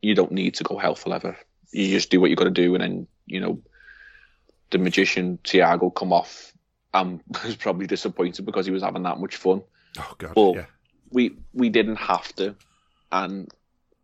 you 0.02 0.14
don't 0.14 0.32
need 0.32 0.54
to 0.54 0.64
go 0.64 0.76
hell 0.76 0.94
for 0.94 1.10
leather. 1.10 1.36
You 1.72 1.88
just 1.88 2.10
do 2.10 2.20
what 2.20 2.30
you've 2.30 2.38
got 2.38 2.44
to 2.44 2.50
do, 2.50 2.74
and 2.74 2.82
then 2.82 3.06
you 3.26 3.40
know 3.40 3.60
the 4.70 4.78
magician 4.78 5.38
Thiago 5.44 5.94
come 5.94 6.12
off 6.12 6.52
and 6.92 7.20
was 7.44 7.56
probably 7.56 7.86
disappointed 7.86 8.44
because 8.44 8.66
he 8.66 8.72
was 8.72 8.82
having 8.82 9.02
that 9.04 9.18
much 9.18 9.36
fun. 9.36 9.62
Oh 9.98 10.14
god, 10.18 10.32
but 10.34 10.54
yeah. 10.54 10.66
we 11.10 11.36
we 11.52 11.70
didn't 11.70 11.96
have 11.96 12.34
to, 12.36 12.54
and 13.10 13.50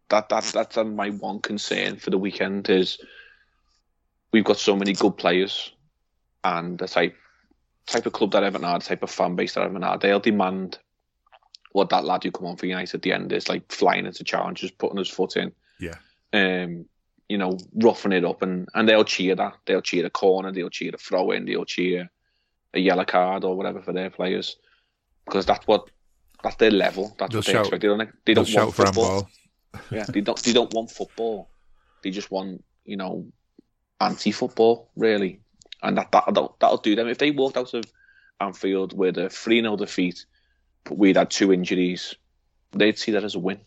that 0.09 0.29
that 0.31 0.45
that's 0.45 0.77
my 0.77 1.11
one 1.11 1.41
concern 1.41 1.97
for 1.97 2.11
the 2.11 2.19
weekend 2.19 2.69
is 2.71 2.99
we've 4.33 4.45
got 4.45 4.59
so 4.59 4.75
many 4.75 4.95
good 4.95 5.17
players, 5.17 5.73
and 6.43 6.79
the 6.79 6.89
type 6.89 7.17
type 7.91 8.07
of 8.07 8.13
club 8.13 8.33
that 8.33 8.43
Everton 8.43 8.65
are, 8.65 8.79
the 8.79 8.85
type 8.85 9.03
of 9.03 9.11
fan 9.11 9.37
base 9.37 9.55
that 9.55 9.65
Everton 9.65 9.85
are, 9.85 9.99
they'll 9.99 10.21
demand 10.21 10.79
what 11.73 11.91
that 11.91 12.05
lad 12.05 12.25
who 12.25 12.31
come 12.31 12.47
on 12.47 12.57
for 12.57 12.67
United 12.67 12.95
at 12.95 13.03
the 13.03 13.13
end 13.13 13.33
is 13.33 13.49
like 13.49 13.71
flying 13.71 14.07
into 14.07 14.25
challenges, 14.25 14.71
putting 14.71 14.99
his 14.99 15.09
foot 15.09 15.37
in. 15.37 15.53
Yeah. 15.79 15.95
Um, 16.33 16.87
you 17.29 17.39
know, 17.39 17.59
roughing 17.75 18.13
it 18.13 18.25
up 18.25 18.43
and, 18.43 18.69
and 18.75 18.89
they'll 18.89 19.05
cheer 19.05 19.37
that. 19.37 19.55
They'll 19.67 19.81
cheer 19.81 20.03
the 20.03 20.11
corner, 20.11 20.51
they'll 20.51 20.71
cheer 20.71 20.91
the 20.91 20.99
throw 20.99 21.31
in, 21.31 21.45
they'll 21.45 21.65
cheer 21.65 22.11
a 22.75 22.81
yellow 22.81 23.05
card 23.05 23.45
or 23.45 23.57
whatever 23.57 23.81
for 23.81 23.93
their 23.93 24.11
players. 24.11 24.57
Because 25.25 25.47
that's 25.47 25.67
what 25.67 25.89
that's 26.43 26.57
their 26.57 26.73
level. 26.73 27.15
That's 27.19 27.31
they'll 27.31 27.39
what 27.39 27.47
they 27.47 27.53
shout, 27.53 27.61
expect. 27.67 27.83
They 27.83 27.89
don't 27.89 28.11
they 28.25 28.35
don't 28.35 28.55
want 28.55 28.75
football. 28.75 29.31
yeah, 29.91 30.05
they 30.09 30.21
don't 30.21 30.43
they 30.43 30.53
don't 30.53 30.75
want 30.75 30.91
football. 30.91 31.51
They 32.03 32.11
just 32.11 32.31
want, 32.33 32.65
you 32.85 32.97
know, 32.97 33.27
anti 34.01 34.33
football, 34.33 34.91
really 34.97 35.41
and 35.83 35.97
that, 35.97 36.13
that 36.13 36.25
that'll, 36.27 36.57
that'll 36.61 36.79
do 36.79 36.97
them. 36.97 37.09
If 37.09 37.19
they 37.19 37.31
walked 37.31 37.57
out 37.57 37.75
of 37.75 37.85
Anfield 38.41 38.97
with 38.97 39.19
a 39.19 39.29
3 39.29 39.63
0 39.63 39.77
defeat, 39.77 40.27
but 40.85 40.99
we'd 40.99 41.17
had 41.17 41.31
two 41.31 41.53
injuries, 41.53 42.15
they'd 42.73 42.99
see 42.99 43.13
that 43.13 43.25
as 43.25 43.35
a 43.35 43.39
win. 43.39 43.61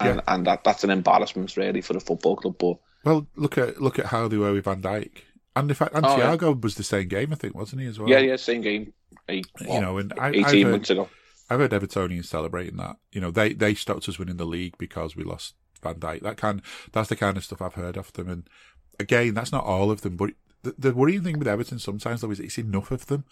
And, 0.00 0.16
yeah. 0.16 0.34
and 0.34 0.46
that, 0.46 0.64
that's 0.64 0.84
an 0.84 0.90
embarrassment, 0.90 1.56
really, 1.56 1.80
for 1.80 1.92
the 1.92 2.00
football 2.00 2.36
club. 2.36 2.56
But 2.58 2.78
well, 3.04 3.26
look 3.36 3.58
at 3.58 3.80
look 3.80 3.98
at 3.98 4.06
how 4.06 4.28
they 4.28 4.38
were 4.38 4.52
with 4.52 4.64
Van 4.64 4.82
Dijk, 4.82 5.10
and 5.54 5.70
in 5.70 5.74
fact, 5.74 5.94
and 5.94 6.04
oh, 6.04 6.16
Thiago 6.16 6.54
yeah. 6.54 6.60
was 6.60 6.74
the 6.74 6.82
same 6.82 7.08
game, 7.08 7.32
I 7.32 7.36
think, 7.36 7.54
wasn't 7.54 7.82
he 7.82 7.88
as 7.88 7.98
well? 7.98 8.08
Yeah, 8.08 8.18
yeah, 8.18 8.36
same 8.36 8.62
game. 8.62 8.92
Eight, 9.28 9.46
you 9.60 9.80
know, 9.80 9.98
and 9.98 10.12
I, 10.18 10.30
18 10.30 10.44
I've 10.44 10.52
heard, 10.52 10.70
months 10.72 10.90
ago. 10.90 11.08
I've 11.48 11.60
heard 11.60 11.70
Evertonians 11.70 12.24
celebrating 12.24 12.76
that. 12.78 12.96
You 13.12 13.20
know, 13.20 13.30
they 13.30 13.52
they 13.52 13.74
stopped 13.74 14.08
us 14.08 14.18
winning 14.18 14.38
the 14.38 14.46
league 14.46 14.76
because 14.78 15.14
we 15.14 15.22
lost 15.22 15.54
Van 15.82 15.96
Dijk. 15.96 16.22
That 16.22 16.36
kind, 16.36 16.62
that's 16.92 17.08
the 17.08 17.16
kind 17.16 17.36
of 17.36 17.44
stuff 17.44 17.62
I've 17.62 17.74
heard 17.74 17.96
of 17.96 18.12
them. 18.14 18.28
And 18.28 18.48
again, 18.98 19.34
that's 19.34 19.52
not 19.52 19.64
all 19.64 19.90
of 19.90 20.00
them, 20.00 20.16
but 20.16 20.30
the, 20.64 20.74
the 20.78 20.94
worrying 20.94 21.22
thing 21.22 21.38
with 21.38 21.48
Everton 21.48 21.78
sometimes 21.78 22.20
though 22.20 22.30
is 22.30 22.40
it's 22.40 22.58
enough 22.58 22.90
of 22.90 23.06
them 23.06 23.24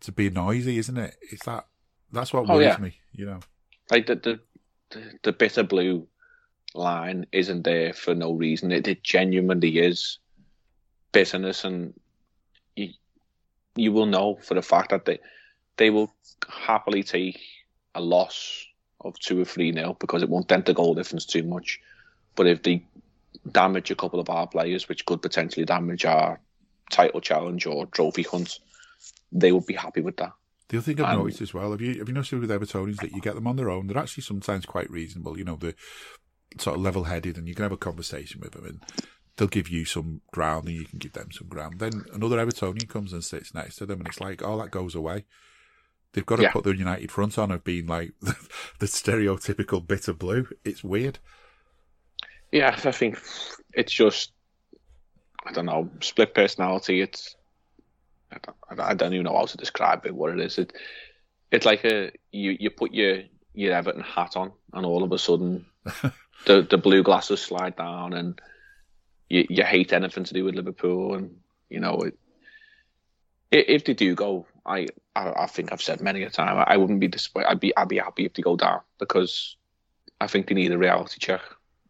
to 0.00 0.12
be 0.12 0.30
noisy, 0.30 0.78
isn't 0.78 0.96
it? 0.96 1.16
It's 1.32 1.44
that 1.44 1.66
that's 2.12 2.32
what 2.32 2.48
oh, 2.48 2.54
worries 2.54 2.66
yeah. 2.66 2.78
me, 2.78 2.98
you 3.12 3.26
know. 3.26 3.40
Like 3.90 4.06
the, 4.06 4.16
the 4.16 4.40
the 4.90 5.12
the 5.22 5.32
bitter 5.32 5.62
blue 5.62 6.06
line 6.74 7.26
isn't 7.32 7.62
there 7.62 7.92
for 7.92 8.14
no 8.14 8.32
reason. 8.32 8.72
It, 8.72 8.86
it 8.88 9.02
genuinely 9.02 9.78
is 9.78 10.18
bitterness, 11.12 11.64
and 11.64 11.94
you 12.76 12.90
you 13.76 13.92
will 13.92 14.06
know 14.06 14.36
for 14.42 14.54
the 14.54 14.62
fact 14.62 14.90
that 14.90 15.04
they 15.04 15.18
they 15.76 15.90
will 15.90 16.12
happily 16.48 17.02
take 17.02 17.40
a 17.94 18.00
loss 18.00 18.66
of 19.00 19.18
two 19.18 19.40
or 19.40 19.44
three 19.44 19.70
nil 19.70 19.96
because 20.00 20.22
it 20.22 20.28
won't 20.28 20.48
dent 20.48 20.66
the 20.66 20.74
goal 20.74 20.94
difference 20.94 21.24
too 21.24 21.42
much. 21.42 21.80
But 22.34 22.46
if 22.46 22.62
they 22.62 22.84
damage 23.52 23.90
a 23.90 23.96
couple 23.96 24.20
of 24.20 24.30
our 24.30 24.46
players, 24.46 24.88
which 24.88 25.06
could 25.06 25.22
potentially 25.22 25.64
damage 25.64 26.04
our 26.04 26.40
title 26.90 27.20
challenge 27.20 27.66
or 27.66 27.86
trophy 27.86 28.22
hunt, 28.22 28.58
they 29.32 29.52
would 29.52 29.66
be 29.66 29.74
happy 29.74 30.00
with 30.00 30.16
that. 30.16 30.32
The 30.68 30.78
other 30.78 30.84
thing 30.84 31.02
I've 31.02 31.16
noticed 31.16 31.40
as 31.40 31.54
well, 31.54 31.70
have 31.70 31.80
you 31.80 31.98
have 31.98 32.08
you 32.08 32.14
noticed 32.14 32.32
with 32.32 32.50
Evertonians 32.50 33.00
that 33.00 33.12
you 33.12 33.22
get 33.22 33.34
them 33.34 33.46
on 33.46 33.56
their 33.56 33.70
own? 33.70 33.86
They're 33.86 33.96
actually 33.96 34.24
sometimes 34.24 34.66
quite 34.66 34.90
reasonable. 34.90 35.38
You 35.38 35.44
know, 35.44 35.56
they're 35.56 35.74
sort 36.58 36.76
of 36.76 36.82
level 36.82 37.04
headed, 37.04 37.38
and 37.38 37.48
you 37.48 37.54
can 37.54 37.62
have 37.62 37.72
a 37.72 37.78
conversation 37.78 38.40
with 38.42 38.52
them, 38.52 38.66
and 38.66 38.82
they'll 39.36 39.48
give 39.48 39.68
you 39.68 39.86
some 39.86 40.20
ground, 40.30 40.68
and 40.68 40.76
you 40.76 40.84
can 40.84 40.98
give 40.98 41.14
them 41.14 41.32
some 41.32 41.48
ground. 41.48 41.78
Then 41.78 42.04
another 42.12 42.36
Evertonian 42.36 42.88
comes 42.88 43.14
and 43.14 43.24
sits 43.24 43.54
next 43.54 43.76
to 43.76 43.86
them, 43.86 44.00
and 44.00 44.08
it's 44.08 44.20
like, 44.20 44.42
oh, 44.42 44.58
that 44.58 44.70
goes 44.70 44.94
away. 44.94 45.24
They've 46.12 46.26
got 46.26 46.36
to 46.36 46.42
yeah. 46.42 46.52
put 46.52 46.64
the 46.64 46.76
United 46.76 47.10
front 47.10 47.38
on 47.38 47.50
of 47.50 47.64
being 47.64 47.86
like 47.86 48.12
the, 48.20 48.36
the 48.78 48.86
stereotypical 48.86 49.86
bitter 49.86 50.12
blue. 50.12 50.48
It's 50.64 50.84
weird. 50.84 51.18
Yeah, 52.52 52.78
I 52.84 52.92
think 52.92 53.20
it's 53.74 53.92
just 53.92 54.32
I 55.46 55.52
don't 55.52 55.66
know 55.66 55.90
split 56.00 56.34
personality. 56.34 57.00
It's 57.00 57.36
I 58.30 58.38
don't, 58.74 58.80
I 58.80 58.94
don't 58.94 59.14
even 59.14 59.24
know 59.24 59.36
how 59.36 59.46
to 59.46 59.56
describe 59.56 60.04
it. 60.06 60.14
What 60.14 60.32
it 60.32 60.40
is, 60.40 60.58
it 60.58 60.72
it's 61.50 61.66
like 61.66 61.84
a 61.84 62.12
you 62.32 62.56
you 62.58 62.70
put 62.70 62.92
your 62.92 63.22
your 63.54 63.74
Everton 63.74 64.02
hat 64.02 64.36
on, 64.36 64.52
and 64.72 64.84
all 64.84 65.02
of 65.02 65.12
a 65.12 65.18
sudden 65.18 65.66
the 66.46 66.66
the 66.68 66.78
blue 66.78 67.02
glasses 67.02 67.40
slide 67.40 67.76
down, 67.76 68.12
and 68.12 68.40
you 69.28 69.46
you 69.48 69.64
hate 69.64 69.92
anything 69.92 70.24
to 70.24 70.34
do 70.34 70.44
with 70.44 70.54
Liverpool, 70.54 71.14
and 71.14 71.36
you 71.70 71.80
know 71.80 71.96
it. 72.00 72.18
If 73.50 73.86
they 73.86 73.94
do 73.94 74.14
go, 74.14 74.46
I, 74.66 74.88
I, 75.16 75.32
I 75.44 75.46
think 75.46 75.72
I've 75.72 75.80
said 75.80 76.02
many 76.02 76.22
a 76.22 76.28
time 76.28 76.62
I 76.66 76.76
wouldn't 76.76 77.00
be 77.00 77.08
disappointed. 77.08 77.48
I'd 77.48 77.60
be 77.60 77.74
I'd 77.74 77.88
be 77.88 77.96
happy 77.96 78.26
if 78.26 78.34
they 78.34 78.42
go 78.42 78.56
down 78.56 78.80
because 78.98 79.56
I 80.20 80.26
think 80.26 80.48
they 80.48 80.54
need 80.54 80.72
a 80.72 80.78
reality 80.78 81.18
check. 81.18 81.40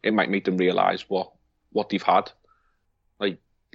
It 0.01 0.13
might 0.13 0.29
make 0.29 0.45
them 0.45 0.55
realise 0.55 1.01
what 1.09 1.33
what 1.73 1.89
they've 1.89 2.01
had. 2.01 2.31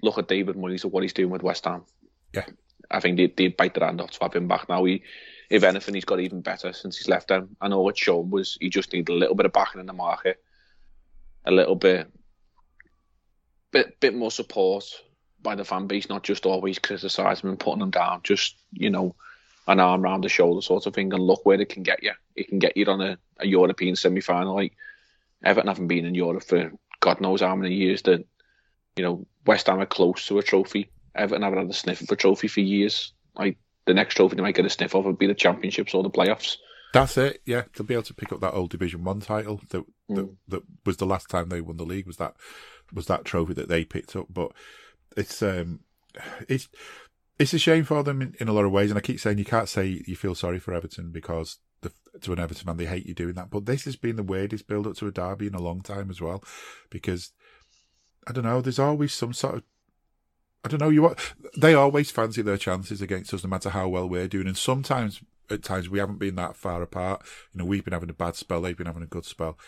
Look 0.02 0.18
at 0.18 0.28
David 0.28 0.56
Moyes 0.56 0.84
and 0.84 0.92
what 0.92 1.02
he's 1.02 1.12
doing 1.12 1.30
with 1.30 1.42
West 1.42 1.64
Ham. 1.64 1.84
Yeah. 2.32 2.46
I 2.90 3.00
think 3.00 3.16
they 3.16 3.26
they 3.26 3.48
bite 3.48 3.74
their 3.74 3.86
hand 3.86 4.00
off 4.00 4.10
to 4.12 4.18
have 4.22 4.34
him 4.34 4.48
back 4.48 4.68
now. 4.68 4.84
He, 4.84 5.02
if 5.50 5.62
anything, 5.62 5.94
he's 5.94 6.04
got 6.04 6.20
even 6.20 6.40
better 6.40 6.72
since 6.72 6.96
he's 6.96 7.08
left 7.08 7.28
them. 7.28 7.56
I 7.60 7.68
know 7.68 7.80
what 7.80 7.98
shown 7.98 8.30
was 8.30 8.58
he 8.60 8.70
just 8.70 8.92
needed 8.92 9.10
a 9.10 9.16
little 9.16 9.34
bit 9.34 9.46
of 9.46 9.52
backing 9.52 9.80
in 9.80 9.86
the 9.86 9.92
market, 9.92 10.42
a 11.44 11.50
little 11.50 11.76
bit, 11.76 12.10
bit 13.72 14.00
bit 14.00 14.14
more 14.14 14.30
support 14.30 14.84
by 15.42 15.54
the 15.54 15.64
fan 15.64 15.86
base, 15.86 16.08
not 16.08 16.22
just 16.22 16.46
always 16.46 16.78
criticising 16.78 17.48
and 17.48 17.60
putting 17.60 17.80
them 17.80 17.90
down. 17.90 18.20
Just 18.22 18.56
you 18.72 18.90
know, 18.90 19.14
an 19.66 19.80
arm 19.80 20.04
around 20.04 20.22
the 20.22 20.28
shoulder 20.28 20.60
sort 20.60 20.86
of 20.86 20.94
thing, 20.94 21.12
and 21.12 21.22
look 21.22 21.44
where 21.44 21.60
it 21.60 21.68
can 21.68 21.82
get 21.82 22.02
you. 22.02 22.12
It 22.36 22.48
can 22.48 22.58
get 22.58 22.76
you 22.76 22.86
on 22.86 23.00
a, 23.00 23.18
a 23.38 23.46
European 23.46 23.96
semi 23.96 24.20
final. 24.20 24.54
Like 24.54 24.74
Everton 25.42 25.68
haven't 25.68 25.88
been 25.88 26.06
in 26.06 26.14
Europe 26.14 26.44
for 26.44 26.72
God 27.00 27.20
knows 27.20 27.40
how 27.40 27.54
many 27.54 27.74
years. 27.74 28.02
That 28.02 28.26
you 28.96 29.04
know, 29.04 29.26
West 29.46 29.66
Ham 29.66 29.80
are 29.80 29.86
close 29.86 30.26
to 30.26 30.38
a 30.38 30.42
trophy 30.42 30.90
Everton 31.14 31.42
haven't 31.42 31.58
had 31.58 31.70
a 31.70 31.74
sniff 31.74 32.00
of 32.00 32.10
a 32.10 32.16
trophy 32.16 32.48
for 32.48 32.60
years. 32.60 33.12
Like 33.36 33.58
the 33.86 33.94
next 33.94 34.14
trophy 34.14 34.36
they 34.36 34.42
might 34.42 34.54
get 34.54 34.66
a 34.66 34.70
sniff 34.70 34.94
of 34.94 35.04
would 35.04 35.18
be 35.18 35.26
the 35.26 35.34
championships 35.34 35.94
or 35.94 36.02
the 36.02 36.10
playoffs. 36.10 36.56
That's 36.92 37.16
it. 37.16 37.40
Yeah, 37.44 37.62
they'll 37.74 37.86
be 37.86 37.94
able 37.94 38.04
to 38.04 38.14
pick 38.14 38.32
up 38.32 38.40
that 38.40 38.54
old 38.54 38.70
Division 38.70 39.04
One 39.04 39.20
title 39.20 39.60
that, 39.70 39.84
mm. 40.10 40.16
that 40.16 40.28
that 40.48 40.62
was 40.84 40.96
the 40.96 41.06
last 41.06 41.28
time 41.28 41.48
they 41.48 41.60
won 41.60 41.76
the 41.76 41.84
league 41.84 42.06
was 42.06 42.16
that 42.18 42.34
was 42.92 43.06
that 43.06 43.24
trophy 43.24 43.54
that 43.54 43.68
they 43.68 43.84
picked 43.84 44.16
up. 44.16 44.26
But 44.30 44.52
it's 45.16 45.42
um 45.42 45.80
it's 46.48 46.68
it's 47.38 47.54
a 47.54 47.58
shame 47.58 47.84
for 47.84 48.02
them 48.02 48.22
in, 48.22 48.34
in 48.40 48.48
a 48.48 48.52
lot 48.52 48.64
of 48.64 48.72
ways. 48.72 48.90
And 48.90 48.98
I 48.98 49.02
keep 49.02 49.20
saying 49.20 49.38
you 49.38 49.44
can't 49.44 49.68
say 49.68 50.02
you 50.06 50.16
feel 50.16 50.34
sorry 50.34 50.58
for 50.58 50.72
Everton 50.72 51.10
because 51.10 51.58
the, 51.82 51.92
to 52.20 52.32
an 52.32 52.38
Everton 52.38 52.66
man, 52.66 52.76
they 52.76 52.86
hate 52.86 53.06
you 53.06 53.14
doing 53.14 53.34
that. 53.34 53.50
But 53.50 53.66
this 53.66 53.84
has 53.84 53.96
been 53.96 54.16
the 54.16 54.22
weirdest 54.22 54.68
build 54.68 54.86
up 54.86 54.94
to 54.96 55.08
a 55.08 55.12
derby 55.12 55.48
in 55.48 55.54
a 55.54 55.62
long 55.62 55.80
time 55.80 56.10
as 56.10 56.20
well, 56.20 56.44
because 56.90 57.32
I 58.26 58.32
don't 58.32 58.44
know. 58.44 58.60
There's 58.60 58.78
always 58.78 59.12
some 59.12 59.32
sort 59.32 59.56
of 59.56 59.62
I 60.64 60.68
don't 60.68 60.80
know. 60.80 60.88
You 60.88 61.14
they 61.56 61.74
always 61.74 62.10
fancy 62.10 62.40
their 62.42 62.56
chances 62.56 63.02
against 63.02 63.34
us, 63.34 63.44
no 63.44 63.50
matter 63.50 63.70
how 63.70 63.88
well 63.88 64.08
we're 64.08 64.28
doing. 64.28 64.46
And 64.46 64.56
sometimes, 64.56 65.20
at 65.50 65.62
times, 65.62 65.90
we 65.90 65.98
haven't 65.98 66.18
been 66.18 66.36
that 66.36 66.56
far 66.56 66.80
apart. 66.80 67.22
You 67.52 67.58
know, 67.58 67.64
we've 67.66 67.84
been 67.84 67.92
having 67.92 68.10
a 68.10 68.14
bad 68.14 68.34
spell, 68.34 68.62
they've 68.62 68.76
been 68.76 68.86
having 68.86 69.02
a 69.02 69.06
good 69.06 69.26
spell. 69.26 69.58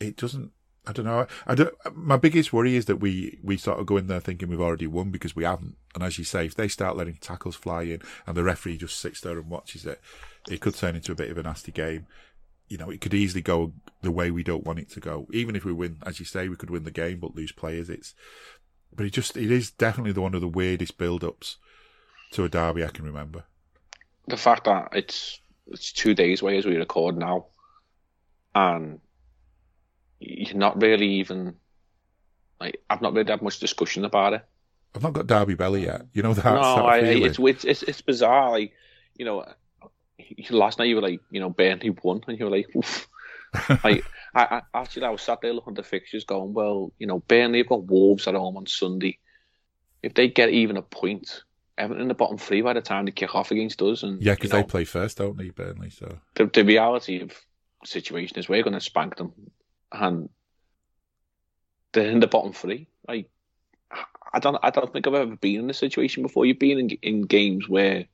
It 0.00 0.16
doesn't. 0.16 0.52
I 0.86 0.92
don't 0.92 1.06
know. 1.06 1.26
I 1.46 1.54
don't. 1.54 1.74
My 1.94 2.18
biggest 2.18 2.52
worry 2.52 2.76
is 2.76 2.84
that 2.86 2.96
we 2.96 3.38
we 3.42 3.56
sort 3.56 3.80
of 3.80 3.86
go 3.86 3.96
in 3.96 4.06
there 4.06 4.20
thinking 4.20 4.50
we've 4.50 4.60
already 4.60 4.86
won 4.86 5.10
because 5.10 5.34
we 5.34 5.44
haven't. 5.44 5.76
And 5.94 6.04
as 6.04 6.18
you 6.18 6.24
say, 6.24 6.44
if 6.44 6.54
they 6.54 6.68
start 6.68 6.96
letting 6.96 7.16
tackles 7.16 7.56
fly 7.56 7.84
in 7.84 8.02
and 8.26 8.36
the 8.36 8.44
referee 8.44 8.76
just 8.76 9.00
sits 9.00 9.22
there 9.22 9.38
and 9.38 9.48
watches 9.48 9.86
it, 9.86 9.98
it 10.50 10.60
could 10.60 10.74
turn 10.74 10.94
into 10.94 11.12
a 11.12 11.14
bit 11.14 11.30
of 11.30 11.38
a 11.38 11.42
nasty 11.42 11.72
game. 11.72 12.06
You 12.68 12.78
know, 12.78 12.90
it 12.90 13.00
could 13.00 13.14
easily 13.14 13.42
go 13.42 13.72
the 14.02 14.10
way 14.10 14.30
we 14.30 14.42
don't 14.42 14.64
want 14.64 14.78
it 14.78 14.90
to 14.90 15.00
go. 15.00 15.26
Even 15.32 15.54
if 15.54 15.64
we 15.64 15.72
win, 15.72 15.98
as 16.06 16.18
you 16.18 16.24
say, 16.24 16.48
we 16.48 16.56
could 16.56 16.70
win 16.70 16.84
the 16.84 16.90
game 16.90 17.20
but 17.20 17.34
lose 17.34 17.52
players. 17.52 17.90
It's 17.90 18.14
but 18.94 19.06
it 19.06 19.12
just 19.12 19.36
it 19.36 19.50
is 19.50 19.70
definitely 19.70 20.12
the 20.12 20.20
one 20.20 20.34
of 20.34 20.40
the 20.40 20.48
weirdest 20.48 20.98
build-ups 20.98 21.56
to 22.32 22.44
a 22.44 22.48
derby 22.48 22.84
I 22.84 22.88
can 22.88 23.04
remember. 23.04 23.44
The 24.26 24.36
fact 24.36 24.64
that 24.64 24.88
it's 24.92 25.40
it's 25.66 25.92
two 25.92 26.14
days 26.14 26.42
away 26.42 26.58
as 26.58 26.66
we 26.66 26.76
record 26.76 27.16
now, 27.16 27.46
and 28.54 29.00
you're 30.20 30.56
not 30.56 30.80
really 30.80 31.08
even 31.14 31.56
like 32.60 32.80
I've 32.88 33.02
not 33.02 33.12
really 33.12 33.30
had 33.30 33.42
much 33.42 33.58
discussion 33.58 34.04
about 34.04 34.34
it. 34.34 34.44
I've 34.94 35.02
not 35.02 35.12
got 35.12 35.26
derby 35.26 35.54
belly 35.54 35.84
yet. 35.84 36.02
You 36.12 36.22
know 36.22 36.34
that. 36.34 36.44
No, 36.44 36.60
I, 36.60 36.98
it's, 36.98 37.38
it's 37.38 37.64
it's 37.64 37.82
it's 37.82 38.00
bizarre. 38.00 38.50
Like 38.52 38.72
you 39.16 39.24
know, 39.24 39.44
last 40.50 40.78
night 40.78 40.88
you 40.88 40.96
were 40.96 41.02
like, 41.02 41.20
you 41.30 41.40
know, 41.40 41.50
Burnley 41.50 41.90
won, 42.02 42.20
and 42.26 42.38
you 42.38 42.44
were 42.44 42.50
like, 42.50 42.74
Oof. 42.76 43.08
like 43.84 44.04
I, 44.34 44.60
I, 44.74 44.80
actually 44.80 45.04
I 45.04 45.10
was 45.10 45.22
sat 45.22 45.40
there 45.40 45.52
looking 45.52 45.72
at 45.72 45.76
the 45.76 45.82
fixtures, 45.82 46.24
going, 46.24 46.54
well, 46.54 46.92
you 46.98 47.06
know, 47.06 47.20
Burnley 47.20 47.58
have 47.58 47.68
got 47.68 47.84
Wolves 47.84 48.26
at 48.26 48.34
home 48.34 48.56
on 48.56 48.66
Sunday. 48.66 49.18
If 50.02 50.14
they 50.14 50.28
get 50.28 50.50
even 50.50 50.76
a 50.76 50.82
point, 50.82 51.42
Everton 51.78 52.02
in 52.02 52.08
the 52.08 52.14
bottom 52.14 52.38
three 52.38 52.60
by 52.60 52.72
the 52.72 52.80
time 52.80 53.04
they 53.04 53.12
kick 53.12 53.34
off 53.34 53.50
against 53.50 53.80
us, 53.82 54.02
and 54.02 54.22
yeah, 54.22 54.34
because 54.34 54.50
they 54.50 54.62
play 54.62 54.84
first, 54.84 55.18
don't 55.18 55.36
they, 55.36 55.50
Burnley? 55.50 55.90
So 55.90 56.18
the, 56.34 56.46
the 56.46 56.64
reality 56.64 57.20
of 57.20 57.28
the 57.80 57.86
situation 57.86 58.38
is 58.38 58.48
we're 58.48 58.62
going 58.62 58.74
to 58.74 58.80
spank 58.80 59.16
them, 59.16 59.32
and 59.92 60.28
they're 61.92 62.10
in 62.10 62.20
the 62.20 62.26
bottom 62.26 62.52
three. 62.52 62.88
Like 63.06 63.28
I 64.34 64.40
don't, 64.40 64.58
I 64.62 64.70
don't 64.70 64.92
think 64.92 65.06
I've 65.06 65.14
ever 65.14 65.36
been 65.36 65.60
in 65.60 65.70
a 65.70 65.74
situation 65.74 66.24
before. 66.24 66.44
You've 66.44 66.58
been 66.58 66.78
in, 66.80 66.90
in 67.02 67.22
games 67.22 67.68
where, 67.68 68.06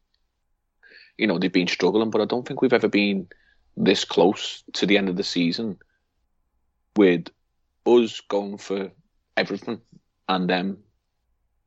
you 1.21 1.27
know, 1.27 1.39
they've 1.39 1.53
been 1.53 1.69
struggling, 1.69 2.11
but 2.11 2.23
I 2.23 2.25
don't 2.25 2.49
think 2.49 2.63
we've 2.63 2.73
ever 2.73 2.89
been 2.89 3.29
this 3.77 4.05
close 4.05 4.65
to 4.73 4.87
the 4.87 4.97
end 4.97 5.11
of 5.11 5.17
the 5.17 5.23
season 5.23 5.77
with 6.97 7.29
us 7.87 8.21
going 8.21 8.57
for 8.57 8.91
everything 9.37 9.83
and 10.29 10.49
them 10.49 10.79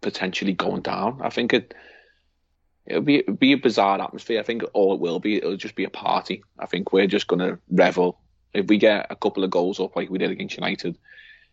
potentially 0.01 0.53
going 0.53 0.81
down. 0.81 1.21
I 1.21 1.29
think 1.29 1.53
it 1.53 1.73
it'll 2.87 3.03
be 3.03 3.19
it'll 3.19 3.35
be 3.35 3.53
a 3.53 3.57
bizarre 3.57 4.01
atmosphere. 4.01 4.39
I 4.39 4.43
think 4.43 4.63
all 4.73 4.95
it 4.95 4.99
will 4.99 5.19
be 5.19 5.37
it'll 5.37 5.55
just 5.55 5.75
be 5.75 5.85
a 5.85 5.89
party. 5.89 6.43
I 6.57 6.65
think 6.65 6.91
we're 6.91 7.07
just 7.07 7.27
gonna 7.27 7.59
revel. 7.69 8.19
If 8.55 8.67
we 8.67 8.79
get 8.79 9.07
a 9.11 9.15
couple 9.15 9.43
of 9.43 9.51
goals 9.51 9.79
up 9.79 9.95
like 9.95 10.09
we 10.09 10.17
did 10.17 10.31
against 10.31 10.57
United, 10.57 10.97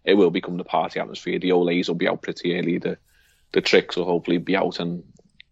it 0.05 0.15
will 0.15 0.31
become 0.31 0.57
the 0.57 0.65
party 0.65 1.01
atmosphere. 1.01 1.39
The 1.39 1.51
Olés 1.51 1.89
will 1.89 1.95
be 1.95 2.09
out 2.09 2.23
pretty 2.23 2.59
early. 2.59 2.79
The 2.79 2.97
the 3.53 3.61
tricks 3.61 3.97
will 3.97 4.07
hopefully 4.07 4.39
be 4.39 4.57
out, 4.57 4.81
and 4.81 5.03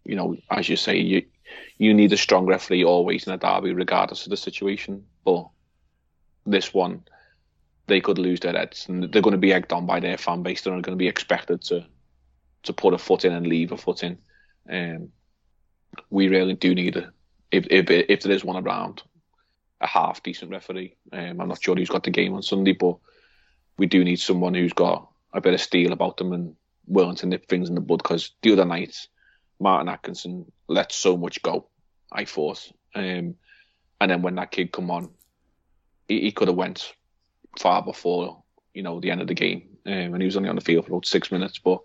you 0.03 0.15
know, 0.15 0.35
as 0.49 0.67
you 0.67 0.75
say, 0.75 0.97
you 0.97 1.23
you 1.77 1.93
need 1.93 2.13
a 2.13 2.17
strong 2.17 2.45
referee 2.45 2.83
always 2.83 3.27
in 3.27 3.33
a 3.33 3.37
derby, 3.37 3.73
regardless 3.73 4.25
of 4.25 4.29
the 4.29 4.37
situation. 4.37 5.05
But 5.23 5.47
this 6.45 6.73
one, 6.73 7.03
they 7.87 8.01
could 8.01 8.17
lose 8.17 8.39
their 8.39 8.53
heads, 8.53 8.87
and 8.87 9.03
they're 9.03 9.21
going 9.21 9.33
to 9.33 9.37
be 9.37 9.53
egged 9.53 9.73
on 9.73 9.85
by 9.85 9.99
their 9.99 10.17
fan 10.17 10.43
base. 10.43 10.61
They're 10.61 10.73
not 10.73 10.83
going 10.83 10.97
to 10.97 11.01
be 11.01 11.07
expected 11.07 11.61
to 11.63 11.85
to 12.63 12.73
put 12.73 12.93
a 12.93 12.97
foot 12.97 13.23
in 13.23 13.31
and 13.31 13.47
leave 13.47 13.71
a 13.71 13.77
foot 13.77 14.03
in. 14.03 14.17
Um, 14.69 15.09
we 16.09 16.27
really 16.27 16.53
do 16.53 16.75
need 16.75 16.97
a 16.97 17.11
if 17.51 17.67
if 17.69 17.89
if 17.89 18.21
there 18.21 18.31
is 18.31 18.43
one 18.43 18.63
around 18.63 19.01
a 19.81 19.87
half 19.87 20.21
decent 20.23 20.51
referee. 20.51 20.95
Um, 21.11 21.41
I'm 21.41 21.47
not 21.47 21.63
sure 21.63 21.75
who's 21.75 21.89
got 21.89 22.03
the 22.03 22.11
game 22.11 22.33
on 22.33 22.43
Sunday, 22.43 22.73
but 22.73 22.97
we 23.77 23.87
do 23.87 24.03
need 24.03 24.19
someone 24.19 24.53
who's 24.53 24.73
got 24.73 25.09
a 25.33 25.41
bit 25.41 25.53
of 25.53 25.61
steel 25.61 25.93
about 25.93 26.17
them 26.17 26.33
and 26.33 26.55
willing 26.85 27.15
to 27.17 27.25
nip 27.25 27.47
things 27.47 27.69
in 27.69 27.75
the 27.75 27.81
bud. 27.81 27.97
Because 27.97 28.31
the 28.41 28.51
other 28.51 28.65
night, 28.65 29.07
Martin 29.59 29.89
Atkinson 29.89 30.51
let 30.67 30.91
so 30.91 31.17
much 31.17 31.41
go. 31.41 31.67
I 32.11 32.25
thought, 32.25 32.71
um, 32.95 33.35
and 34.01 34.11
then 34.11 34.21
when 34.21 34.35
that 34.35 34.51
kid 34.51 34.71
come 34.71 34.89
on, 34.89 35.09
he, 36.07 36.21
he 36.21 36.31
could 36.31 36.47
have 36.47 36.57
went 36.57 36.93
far 37.57 37.83
before 37.83 38.43
you 38.73 38.83
know 38.83 38.99
the 38.99 39.11
end 39.11 39.21
of 39.21 39.27
the 39.27 39.33
game, 39.33 39.77
um, 39.85 40.13
and 40.13 40.21
he 40.21 40.25
was 40.25 40.37
only 40.37 40.49
on 40.49 40.55
the 40.55 40.61
field 40.61 40.85
for 40.85 40.91
about 40.91 41.05
six 41.05 41.31
minutes. 41.31 41.59
But 41.59 41.79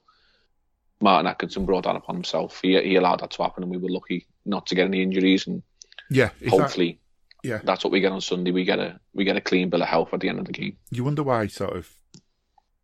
Martin 1.01 1.27
Atkinson 1.27 1.67
brought 1.67 1.85
that 1.85 1.97
upon 1.97 2.17
himself. 2.17 2.61
He 2.63 2.81
he 2.81 2.97
allowed 2.97 3.21
that 3.21 3.31
to 3.33 3.43
happen, 3.43 3.63
and 3.63 3.71
we 3.73 3.79
were 3.79 3.91
lucky 3.91 4.27
not 4.45 4.67
to 4.67 4.75
get 4.75 4.87
any 4.87 5.03
injuries. 5.03 5.47
And 5.47 5.63
yeah, 6.11 6.31
hopefully, 6.49 7.01
that, 7.43 7.49
yeah, 7.49 7.61
that's 7.63 7.85
what 7.85 7.93
we 7.93 8.01
get 8.01 8.13
on 8.13 8.21
Sunday. 8.21 8.51
We 8.51 8.65
get 8.65 8.79
a 8.79 8.99
we 9.13 9.25
get 9.25 9.37
a 9.37 9.41
clean 9.41 9.69
bill 9.69 9.83
of 9.83 9.89
health 9.89 10.15
at 10.15 10.21
the 10.21 10.29
end 10.29 10.39
of 10.39 10.47
the 10.47 10.53
game. 10.53 10.77
You 10.91 11.05
wonder 11.05 11.23
why, 11.23 11.49
sort 11.49 11.77
of. 11.77 11.91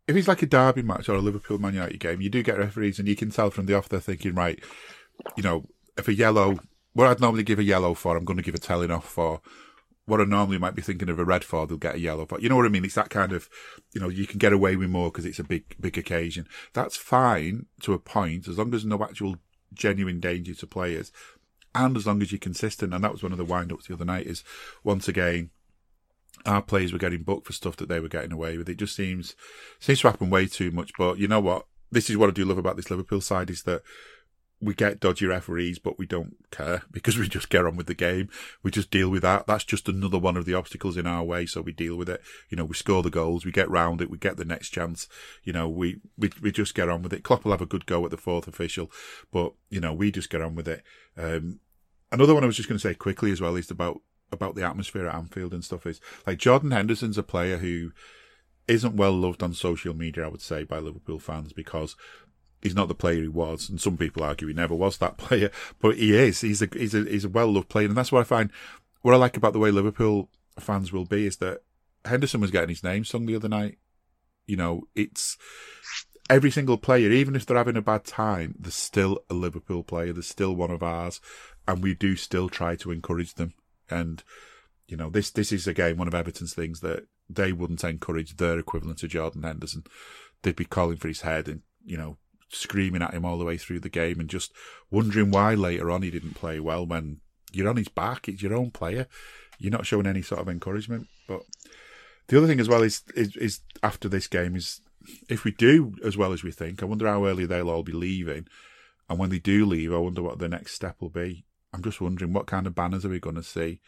If 0.07 0.15
it's 0.15 0.27
like 0.27 0.41
a 0.41 0.47
derby 0.47 0.81
match 0.81 1.09
or 1.09 1.15
a 1.15 1.21
Liverpool 1.21 1.59
Man 1.59 1.73
United 1.73 1.99
game, 1.99 2.21
you 2.21 2.29
do 2.29 2.43
get 2.43 2.57
referees, 2.57 2.99
and 2.99 3.07
you 3.07 3.15
can 3.15 3.29
tell 3.29 3.51
from 3.51 3.65
the 3.65 3.77
off 3.77 3.89
they're 3.89 3.99
thinking, 3.99 4.35
right, 4.35 4.61
you 5.37 5.43
know, 5.43 5.65
if 5.97 6.07
a 6.07 6.13
yellow, 6.13 6.59
what 6.93 7.07
I'd 7.07 7.21
normally 7.21 7.43
give 7.43 7.59
a 7.59 7.63
yellow 7.63 7.93
for, 7.93 8.17
I'm 8.17 8.25
going 8.25 8.37
to 8.37 8.43
give 8.43 8.55
a 8.55 8.59
telling 8.59 8.91
off 8.91 9.07
for 9.07 9.41
what 10.05 10.19
I 10.19 10.25
normally 10.25 10.57
might 10.57 10.75
be 10.75 10.81
thinking 10.81 11.09
of 11.09 11.19
a 11.19 11.23
red 11.23 11.43
for, 11.43 11.65
they'll 11.67 11.77
get 11.77 11.95
a 11.95 11.99
yellow 11.99 12.25
for. 12.25 12.39
You 12.39 12.49
know 12.49 12.55
what 12.55 12.65
I 12.65 12.69
mean? 12.69 12.83
It's 12.83 12.95
that 12.95 13.11
kind 13.11 13.31
of, 13.31 13.47
you 13.93 14.01
know, 14.01 14.09
you 14.09 14.25
can 14.25 14.39
get 14.39 14.51
away 14.51 14.75
with 14.75 14.89
more 14.89 15.11
because 15.11 15.25
it's 15.25 15.39
a 15.39 15.43
big, 15.43 15.75
big 15.79 15.97
occasion. 15.97 16.47
That's 16.73 16.97
fine 16.97 17.67
to 17.81 17.93
a 17.93 17.99
point, 17.99 18.47
as 18.47 18.57
long 18.57 18.73
as 18.73 18.83
no 18.83 19.01
actual 19.03 19.37
genuine 19.73 20.19
danger 20.19 20.55
to 20.55 20.67
players, 20.67 21.11
and 21.73 21.95
as 21.95 22.07
long 22.07 22.21
as 22.21 22.31
you're 22.31 22.39
consistent. 22.39 22.93
And 22.93 23.03
that 23.03 23.13
was 23.13 23.23
one 23.23 23.31
of 23.31 23.37
the 23.37 23.45
wind-ups 23.45 23.87
the 23.87 23.93
other 23.93 24.03
night. 24.03 24.25
Is 24.27 24.43
once 24.83 25.07
again, 25.07 25.51
our 26.45 26.61
players 26.61 26.91
were 26.91 26.99
getting 26.99 27.23
booked 27.23 27.47
for 27.47 27.53
stuff 27.53 27.75
that 27.77 27.89
they 27.89 27.99
were 27.99 28.07
getting 28.07 28.31
away 28.31 28.57
with. 28.57 28.69
It 28.69 28.77
just 28.77 28.95
seems 28.95 29.35
seems 29.79 30.01
to 30.01 30.09
happen 30.09 30.29
way 30.29 30.47
too 30.47 30.71
much. 30.71 30.91
But 30.97 31.17
you 31.17 31.27
know 31.27 31.39
what? 31.39 31.65
This 31.91 32.09
is 32.09 32.17
what 32.17 32.29
I 32.29 32.33
do 32.33 32.45
love 32.45 32.57
about 32.57 32.77
this 32.77 32.89
Liverpool 32.89 33.21
side 33.21 33.49
is 33.49 33.63
that 33.63 33.81
we 34.61 34.75
get 34.75 34.99
dodgy 34.99 35.25
referees, 35.25 35.79
but 35.79 35.97
we 35.97 36.05
don't 36.05 36.35
care 36.51 36.83
because 36.91 37.17
we 37.17 37.27
just 37.27 37.49
get 37.49 37.65
on 37.65 37.75
with 37.75 37.87
the 37.87 37.95
game. 37.95 38.29
We 38.63 38.71
just 38.71 38.91
deal 38.91 39.09
with 39.09 39.23
that. 39.23 39.47
That's 39.47 39.63
just 39.63 39.89
another 39.89 40.19
one 40.19 40.37
of 40.37 40.45
the 40.45 40.53
obstacles 40.53 40.97
in 40.97 41.07
our 41.07 41.23
way. 41.23 41.45
So 41.47 41.61
we 41.61 41.71
deal 41.71 41.95
with 41.95 42.07
it. 42.07 42.21
You 42.49 42.57
know, 42.57 42.65
we 42.65 42.75
score 42.75 43.01
the 43.01 43.09
goals, 43.09 43.43
we 43.43 43.51
get 43.51 43.69
round 43.69 44.01
it, 44.01 44.09
we 44.09 44.17
get 44.17 44.37
the 44.37 44.45
next 44.45 44.69
chance. 44.69 45.07
You 45.43 45.53
know, 45.53 45.67
we, 45.67 45.99
we, 46.17 46.29
we 46.41 46.51
just 46.51 46.75
get 46.75 46.89
on 46.89 47.01
with 47.01 47.11
it. 47.11 47.23
Klopp 47.23 47.43
will 47.43 47.51
have 47.51 47.61
a 47.61 47.65
good 47.65 47.85
go 47.85 48.05
at 48.05 48.11
the 48.11 48.17
fourth 48.17 48.47
official, 48.47 48.91
but 49.31 49.53
you 49.69 49.79
know, 49.79 49.93
we 49.93 50.11
just 50.11 50.29
get 50.29 50.41
on 50.41 50.55
with 50.55 50.67
it. 50.67 50.83
Um, 51.17 51.59
another 52.11 52.33
one 52.33 52.43
I 52.43 52.47
was 52.47 52.57
just 52.57 52.69
going 52.69 52.77
to 52.77 52.87
say 52.87 52.93
quickly 52.93 53.31
as 53.31 53.41
well 53.41 53.55
is 53.55 53.71
about, 53.71 54.01
about 54.31 54.55
the 54.55 54.65
atmosphere 54.65 55.07
at 55.07 55.15
Anfield 55.15 55.53
and 55.53 55.63
stuff 55.63 55.85
is 55.85 55.99
like 56.25 56.37
Jordan 56.37 56.71
Henderson's 56.71 57.17
a 57.17 57.23
player 57.23 57.57
who 57.57 57.91
isn't 58.67 58.95
well 58.95 59.13
loved 59.13 59.43
on 59.43 59.53
social 59.53 59.93
media, 59.93 60.25
I 60.25 60.29
would 60.29 60.41
say, 60.41 60.63
by 60.63 60.79
Liverpool 60.79 61.19
fans 61.19 61.53
because 61.53 61.95
he's 62.61 62.75
not 62.75 62.87
the 62.87 62.95
player 62.95 63.21
he 63.21 63.27
was, 63.27 63.69
and 63.69 63.81
some 63.81 63.97
people 63.97 64.23
argue 64.23 64.47
he 64.47 64.53
never 64.53 64.75
was 64.75 64.97
that 64.97 65.17
player, 65.17 65.51
but 65.79 65.97
he 65.97 66.15
is. 66.15 66.41
He's 66.41 66.61
a 66.61 66.69
he's 66.73 66.93
a 66.93 67.03
he's 67.03 67.25
a 67.25 67.29
well 67.29 67.51
loved 67.51 67.69
player, 67.69 67.87
and 67.87 67.97
that's 67.97 68.11
what 68.11 68.21
I 68.21 68.25
find. 68.25 68.51
What 69.01 69.13
I 69.13 69.17
like 69.17 69.37
about 69.37 69.53
the 69.53 69.59
way 69.59 69.71
Liverpool 69.71 70.29
fans 70.59 70.91
will 70.91 71.05
be 71.05 71.25
is 71.25 71.37
that 71.37 71.61
Henderson 72.05 72.41
was 72.41 72.51
getting 72.51 72.69
his 72.69 72.83
name 72.83 73.03
sung 73.03 73.25
the 73.25 73.35
other 73.35 73.49
night. 73.49 73.77
You 74.45 74.57
know, 74.57 74.83
it's 74.95 75.37
every 76.29 76.51
single 76.51 76.77
player, 76.77 77.11
even 77.11 77.35
if 77.35 77.45
they're 77.45 77.57
having 77.57 77.77
a 77.77 77.81
bad 77.81 78.05
time, 78.05 78.55
there's 78.59 78.75
still 78.75 79.19
a 79.29 79.33
Liverpool 79.33 79.83
player. 79.83 80.13
There's 80.13 80.27
still 80.27 80.55
one 80.55 80.71
of 80.71 80.83
ours, 80.83 81.19
and 81.67 81.81
we 81.81 81.95
do 81.95 82.15
still 82.15 82.49
try 82.49 82.75
to 82.77 82.91
encourage 82.91 83.35
them. 83.35 83.53
And 83.91 84.23
you 84.87 84.97
know, 84.97 85.09
this 85.09 85.31
this 85.31 85.51
is 85.51 85.67
again 85.67 85.97
one 85.97 86.07
of 86.07 86.15
Everton's 86.15 86.53
things 86.53 86.81
that 86.81 87.07
they 87.29 87.53
wouldn't 87.53 87.83
encourage 87.83 88.37
their 88.37 88.59
equivalent 88.59 88.99
to 88.99 89.07
Jordan 89.07 89.43
Henderson. 89.43 89.83
They'd 90.41 90.55
be 90.55 90.65
calling 90.65 90.97
for 90.97 91.07
his 91.07 91.21
head 91.21 91.47
and 91.47 91.61
you 91.85 91.97
know 91.97 92.17
screaming 92.49 93.01
at 93.01 93.13
him 93.13 93.25
all 93.25 93.37
the 93.37 93.45
way 93.45 93.57
through 93.57 93.79
the 93.79 93.89
game 93.89 94.19
and 94.19 94.29
just 94.29 94.51
wondering 94.89 95.31
why 95.31 95.53
later 95.53 95.89
on 95.89 96.01
he 96.01 96.11
didn't 96.11 96.33
play 96.33 96.59
well 96.59 96.85
when 96.85 97.21
you're 97.51 97.69
on 97.69 97.77
his 97.77 97.87
back. 97.87 98.27
It's 98.27 98.41
your 98.41 98.53
own 98.53 98.71
player. 98.71 99.07
You're 99.57 99.71
not 99.71 99.85
showing 99.85 100.07
any 100.07 100.21
sort 100.21 100.41
of 100.41 100.49
encouragement. 100.49 101.07
But 101.27 101.41
the 102.27 102.37
other 102.37 102.47
thing 102.47 102.59
as 102.59 102.67
well 102.67 102.81
is, 102.81 103.03
is, 103.15 103.35
is 103.35 103.59
after 103.83 104.09
this 104.09 104.27
game 104.27 104.55
is 104.55 104.81
if 105.29 105.43
we 105.43 105.51
do 105.51 105.95
as 106.03 106.17
well 106.17 106.33
as 106.33 106.43
we 106.43 106.51
think, 106.51 106.81
I 106.81 106.85
wonder 106.85 107.07
how 107.07 107.25
early 107.25 107.45
they'll 107.45 107.69
all 107.69 107.83
be 107.83 107.91
leaving. 107.91 108.47
And 109.09 109.19
when 109.19 109.29
they 109.29 109.39
do 109.39 109.65
leave, 109.65 109.93
I 109.93 109.97
wonder 109.97 110.21
what 110.21 110.39
the 110.39 110.47
next 110.47 110.73
step 110.73 110.97
will 110.99 111.09
be. 111.09 111.45
I'm 111.73 111.83
just 111.83 112.01
wondering 112.01 112.33
what 112.33 112.47
kind 112.47 112.67
of 112.67 112.75
banners 112.75 113.05
are 113.05 113.09
we 113.09 113.19
going 113.19 113.35
to 113.35 113.43
see 113.43 113.79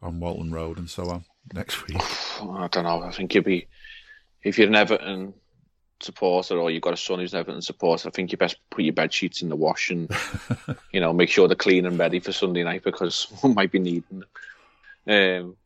on 0.00 0.20
Walton 0.20 0.50
Road 0.50 0.78
and 0.78 0.88
so 0.88 1.08
on 1.10 1.24
next 1.52 1.86
week. 1.86 1.98
I 2.40 2.68
don't 2.70 2.84
know. 2.84 3.02
I 3.02 3.12
think 3.12 3.34
you'd 3.34 3.44
be 3.44 3.68
if 4.42 4.58
you're 4.58 4.68
an 4.68 4.74
Everton 4.74 5.34
supporter 6.00 6.58
or 6.58 6.70
you've 6.70 6.82
got 6.82 6.94
a 6.94 6.96
son 6.96 7.20
who's 7.20 7.32
an 7.32 7.40
Everton 7.40 7.62
supporter, 7.62 8.08
I 8.08 8.10
think 8.10 8.32
you 8.32 8.38
best 8.38 8.56
put 8.70 8.84
your 8.84 8.92
bed 8.92 9.12
sheets 9.12 9.42
in 9.42 9.48
the 9.48 9.56
wash 9.56 9.90
and 9.90 10.10
you 10.92 11.00
know 11.00 11.12
make 11.12 11.28
sure 11.28 11.46
they're 11.46 11.56
clean 11.56 11.86
and 11.86 11.98
ready 11.98 12.20
for 12.20 12.32
Sunday 12.32 12.64
night 12.64 12.82
because 12.82 13.24
one 13.40 13.54
might 13.54 13.72
be 13.72 13.78
needing 13.78 14.20
them. 14.20 14.26
Um, 15.06 15.56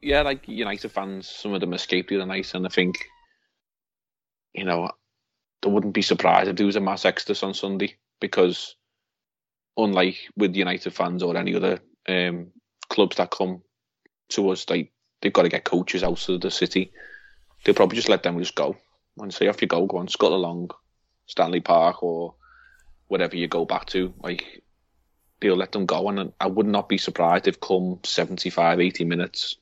yeah, 0.00 0.22
like 0.22 0.46
United 0.48 0.90
fans, 0.90 1.28
some 1.28 1.54
of 1.54 1.60
them 1.60 1.72
escaped 1.72 2.10
the 2.10 2.16
other 2.16 2.26
night, 2.26 2.54
and 2.54 2.66
I 2.66 2.68
think 2.68 2.96
you 4.52 4.64
know 4.64 4.90
they 5.62 5.70
wouldn't 5.70 5.94
be 5.94 6.02
surprised 6.02 6.48
if 6.48 6.56
there 6.56 6.66
was 6.66 6.76
a 6.76 6.80
mass 6.80 7.04
exodus 7.04 7.42
on 7.42 7.54
Sunday 7.54 7.96
because 8.20 8.76
unlike 9.76 10.16
with 10.36 10.54
United 10.54 10.92
fans 10.92 11.22
or 11.22 11.36
any 11.36 11.54
other 11.54 11.80
um, 12.08 12.48
clubs 12.88 13.16
that 13.16 13.30
come 13.30 13.62
to 14.30 14.50
us, 14.50 14.64
they 14.64 14.90
they've 15.20 15.32
got 15.32 15.42
to 15.42 15.48
get 15.48 15.64
coaches 15.64 16.02
out 16.02 16.28
of 16.28 16.40
the 16.40 16.50
city. 16.50 16.92
They'll 17.64 17.74
probably 17.74 17.96
just 17.96 18.08
let 18.08 18.22
them 18.22 18.38
just 18.38 18.54
go 18.54 18.76
and 19.18 19.32
say 19.32 19.48
off 19.48 19.62
you 19.62 19.68
go, 19.68 19.86
go 19.86 19.98
on, 19.98 20.08
scuttle 20.08 20.36
along 20.36 20.70
Stanley 21.26 21.60
Park 21.60 22.02
or 22.02 22.34
whatever 23.08 23.36
you 23.36 23.48
go 23.48 23.64
back 23.64 23.86
to. 23.86 24.12
Like 24.22 24.62
they'll 25.40 25.56
let 25.56 25.72
them 25.72 25.86
go, 25.86 26.08
and 26.08 26.32
I 26.40 26.46
would 26.46 26.66
not 26.66 26.88
be 26.88 26.98
surprised 26.98 27.48
if 27.48 27.60
come 27.60 28.00
75, 28.04 28.80
80 28.80 29.04
minutes, 29.04 29.56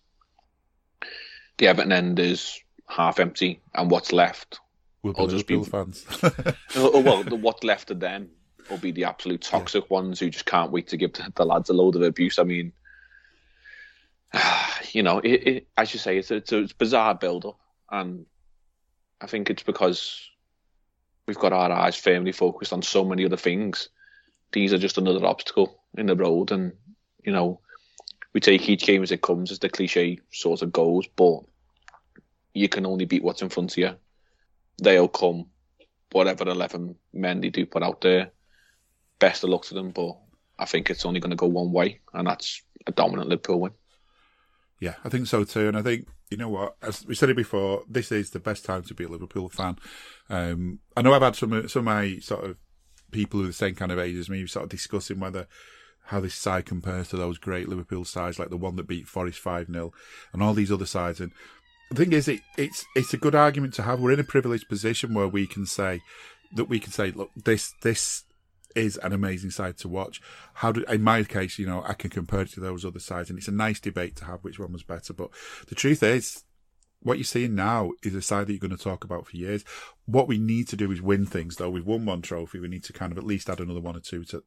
the 1.58 1.68
Everton 1.68 1.92
end 1.92 2.18
is 2.18 2.60
half 2.88 3.20
empty, 3.20 3.60
and 3.74 3.90
what's 3.90 4.12
left 4.12 4.60
will 5.02 5.12
be 5.12 5.26
just 5.26 5.46
be 5.46 5.62
fans. 5.64 6.06
Oh, 6.74 7.00
well, 7.00 7.22
the, 7.22 7.36
what's 7.36 7.64
left 7.64 7.90
of 7.90 8.00
them 8.00 8.30
will 8.72 8.78
be 8.78 8.90
the 8.90 9.04
absolute 9.04 9.42
toxic 9.42 9.84
yeah. 9.84 9.94
ones 9.94 10.18
who 10.18 10.30
just 10.30 10.46
can't 10.46 10.72
wait 10.72 10.88
to 10.88 10.96
give 10.96 11.12
the, 11.12 11.44
lads 11.44 11.70
a 11.70 11.74
load 11.74 11.94
of 11.94 12.02
abuse. 12.02 12.38
I 12.38 12.44
mean, 12.44 12.72
you 14.92 15.02
know, 15.02 15.18
it, 15.18 15.46
it, 15.46 15.66
as 15.76 15.92
you 15.92 16.00
say, 16.00 16.18
it's 16.18 16.30
a, 16.30 16.36
it's 16.36 16.52
a 16.52 16.68
bizarre 16.78 17.14
build 17.14 17.44
up, 17.44 17.60
and 17.90 18.26
I 19.20 19.26
think 19.26 19.50
it's 19.50 19.62
because 19.62 20.28
we've 21.26 21.38
got 21.38 21.52
our 21.52 21.70
eyes 21.70 21.96
firmly 21.96 22.32
focused 22.32 22.72
on 22.72 22.82
so 22.82 23.04
many 23.04 23.24
other 23.24 23.36
things. 23.36 23.90
These 24.52 24.72
are 24.72 24.78
just 24.78 24.98
another 24.98 25.24
obstacle 25.24 25.78
in 25.96 26.06
the 26.06 26.16
road, 26.16 26.50
and 26.50 26.72
you 27.22 27.32
know, 27.32 27.60
we 28.32 28.40
take 28.40 28.68
each 28.68 28.86
game 28.86 29.02
as 29.02 29.12
it 29.12 29.22
comes, 29.22 29.52
as 29.52 29.58
the 29.58 29.68
cliche 29.68 30.18
sort 30.32 30.62
of 30.62 30.72
goes. 30.72 31.06
But 31.14 31.40
you 32.54 32.68
can 32.68 32.86
only 32.86 33.04
beat 33.04 33.22
what's 33.22 33.42
in 33.42 33.50
front 33.50 33.72
of 33.72 33.78
you. 33.78 33.90
They'll 34.82 35.08
come, 35.08 35.46
whatever 36.10 36.48
eleven 36.48 36.96
men 37.12 37.42
they 37.42 37.50
do 37.50 37.66
put 37.66 37.82
out 37.82 38.00
there. 38.00 38.30
Best 39.22 39.44
of 39.44 39.50
luck 39.50 39.62
to 39.66 39.74
them, 39.74 39.92
but 39.92 40.16
I 40.58 40.64
think 40.64 40.90
it's 40.90 41.06
only 41.06 41.20
going 41.20 41.30
to 41.30 41.36
go 41.36 41.46
one 41.46 41.70
way, 41.70 42.00
and 42.12 42.26
that's 42.26 42.60
a 42.88 42.90
dominant 42.90 43.28
Liverpool 43.28 43.60
win. 43.60 43.72
Yeah, 44.80 44.94
I 45.04 45.10
think 45.10 45.28
so 45.28 45.44
too, 45.44 45.68
and 45.68 45.76
I 45.76 45.82
think 45.82 46.08
you 46.28 46.36
know 46.36 46.48
what? 46.48 46.74
As 46.82 47.06
we 47.06 47.14
said 47.14 47.30
it 47.30 47.36
before, 47.36 47.84
this 47.88 48.10
is 48.10 48.30
the 48.30 48.40
best 48.40 48.64
time 48.64 48.82
to 48.82 48.94
be 48.94 49.04
a 49.04 49.08
Liverpool 49.08 49.48
fan. 49.48 49.76
Um, 50.28 50.80
I 50.96 51.02
know 51.02 51.14
I've 51.14 51.22
had 51.22 51.36
some 51.36 51.68
some 51.68 51.86
of 51.86 51.94
my 51.94 52.18
sort 52.18 52.44
of 52.44 52.56
people 53.12 53.38
who 53.38 53.44
are 53.44 53.48
the 53.48 53.52
same 53.52 53.76
kind 53.76 53.92
of 53.92 54.00
age 54.00 54.16
as 54.16 54.28
me 54.28 54.44
sort 54.48 54.64
of 54.64 54.70
discussing 54.70 55.20
whether 55.20 55.46
how 56.06 56.18
this 56.18 56.34
side 56.34 56.66
compares 56.66 57.10
to 57.10 57.16
those 57.16 57.38
great 57.38 57.68
Liverpool 57.68 58.04
sides 58.04 58.40
like 58.40 58.50
the 58.50 58.56
one 58.56 58.74
that 58.74 58.88
beat 58.88 59.06
Forest 59.06 59.38
five 59.38 59.68
0 59.68 59.92
and 60.32 60.42
all 60.42 60.52
these 60.52 60.72
other 60.72 60.86
sides. 60.86 61.20
And 61.20 61.30
the 61.90 61.96
thing 61.96 62.12
is, 62.12 62.26
it, 62.26 62.40
it's 62.58 62.84
it's 62.96 63.14
a 63.14 63.18
good 63.18 63.36
argument 63.36 63.74
to 63.74 63.82
have. 63.82 64.00
We're 64.00 64.12
in 64.12 64.20
a 64.20 64.24
privileged 64.24 64.68
position 64.68 65.14
where 65.14 65.28
we 65.28 65.46
can 65.46 65.64
say 65.64 66.00
that 66.56 66.64
we 66.64 66.80
can 66.80 66.90
say, 66.90 67.12
look, 67.12 67.30
this 67.36 67.72
this 67.82 68.24
is 68.74 68.96
an 68.98 69.12
amazing 69.12 69.50
side 69.50 69.78
to 69.78 69.88
watch. 69.88 70.20
How 70.54 70.72
do, 70.72 70.84
in 70.84 71.02
my 71.02 71.22
case, 71.24 71.58
you 71.58 71.66
know, 71.66 71.82
I 71.86 71.94
can 71.94 72.10
compare 72.10 72.42
it 72.42 72.50
to 72.52 72.60
those 72.60 72.84
other 72.84 73.00
sides, 73.00 73.30
and 73.30 73.38
it's 73.38 73.48
a 73.48 73.52
nice 73.52 73.80
debate 73.80 74.16
to 74.16 74.24
have 74.26 74.40
which 74.42 74.58
one 74.58 74.72
was 74.72 74.82
better. 74.82 75.12
But 75.12 75.30
the 75.68 75.74
truth 75.74 76.02
is, 76.02 76.44
what 77.00 77.18
you're 77.18 77.24
seeing 77.24 77.54
now 77.54 77.92
is 78.02 78.14
a 78.14 78.22
side 78.22 78.46
that 78.46 78.52
you're 78.52 78.60
going 78.60 78.76
to 78.76 78.82
talk 78.82 79.04
about 79.04 79.26
for 79.26 79.36
years. 79.36 79.64
What 80.06 80.28
we 80.28 80.38
need 80.38 80.68
to 80.68 80.76
do 80.76 80.90
is 80.92 81.02
win 81.02 81.26
things, 81.26 81.56
though. 81.56 81.70
We've 81.70 81.86
won 81.86 82.06
one 82.06 82.22
trophy. 82.22 82.60
We 82.60 82.68
need 82.68 82.84
to 82.84 82.92
kind 82.92 83.12
of 83.12 83.18
at 83.18 83.26
least 83.26 83.50
add 83.50 83.60
another 83.60 83.80
one 83.80 83.96
or 83.96 84.00
two 84.00 84.24
to 84.26 84.42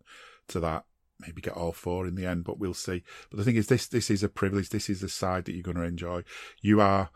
to 0.50 0.60
that. 0.62 0.86
Maybe 1.20 1.42
get 1.42 1.54
all 1.54 1.72
four 1.72 2.06
in 2.08 2.16
the 2.16 2.26
end, 2.26 2.44
but 2.44 2.60
we'll 2.60 2.74
see. 2.74 3.04
But 3.30 3.38
the 3.38 3.44
thing 3.44 3.56
is, 3.56 3.68
this 3.68 3.88
this 3.88 4.10
is 4.10 4.24
a 4.24 4.30
privilege. 4.30 4.70
This 4.70 4.90
is 4.90 5.02
the 5.02 5.10
side 5.10 5.46
that 5.46 5.54
you're 5.54 5.64
going 5.64 5.78
to 5.78 5.84
enjoy. 5.84 6.24
You 6.62 6.82
are 6.82 7.10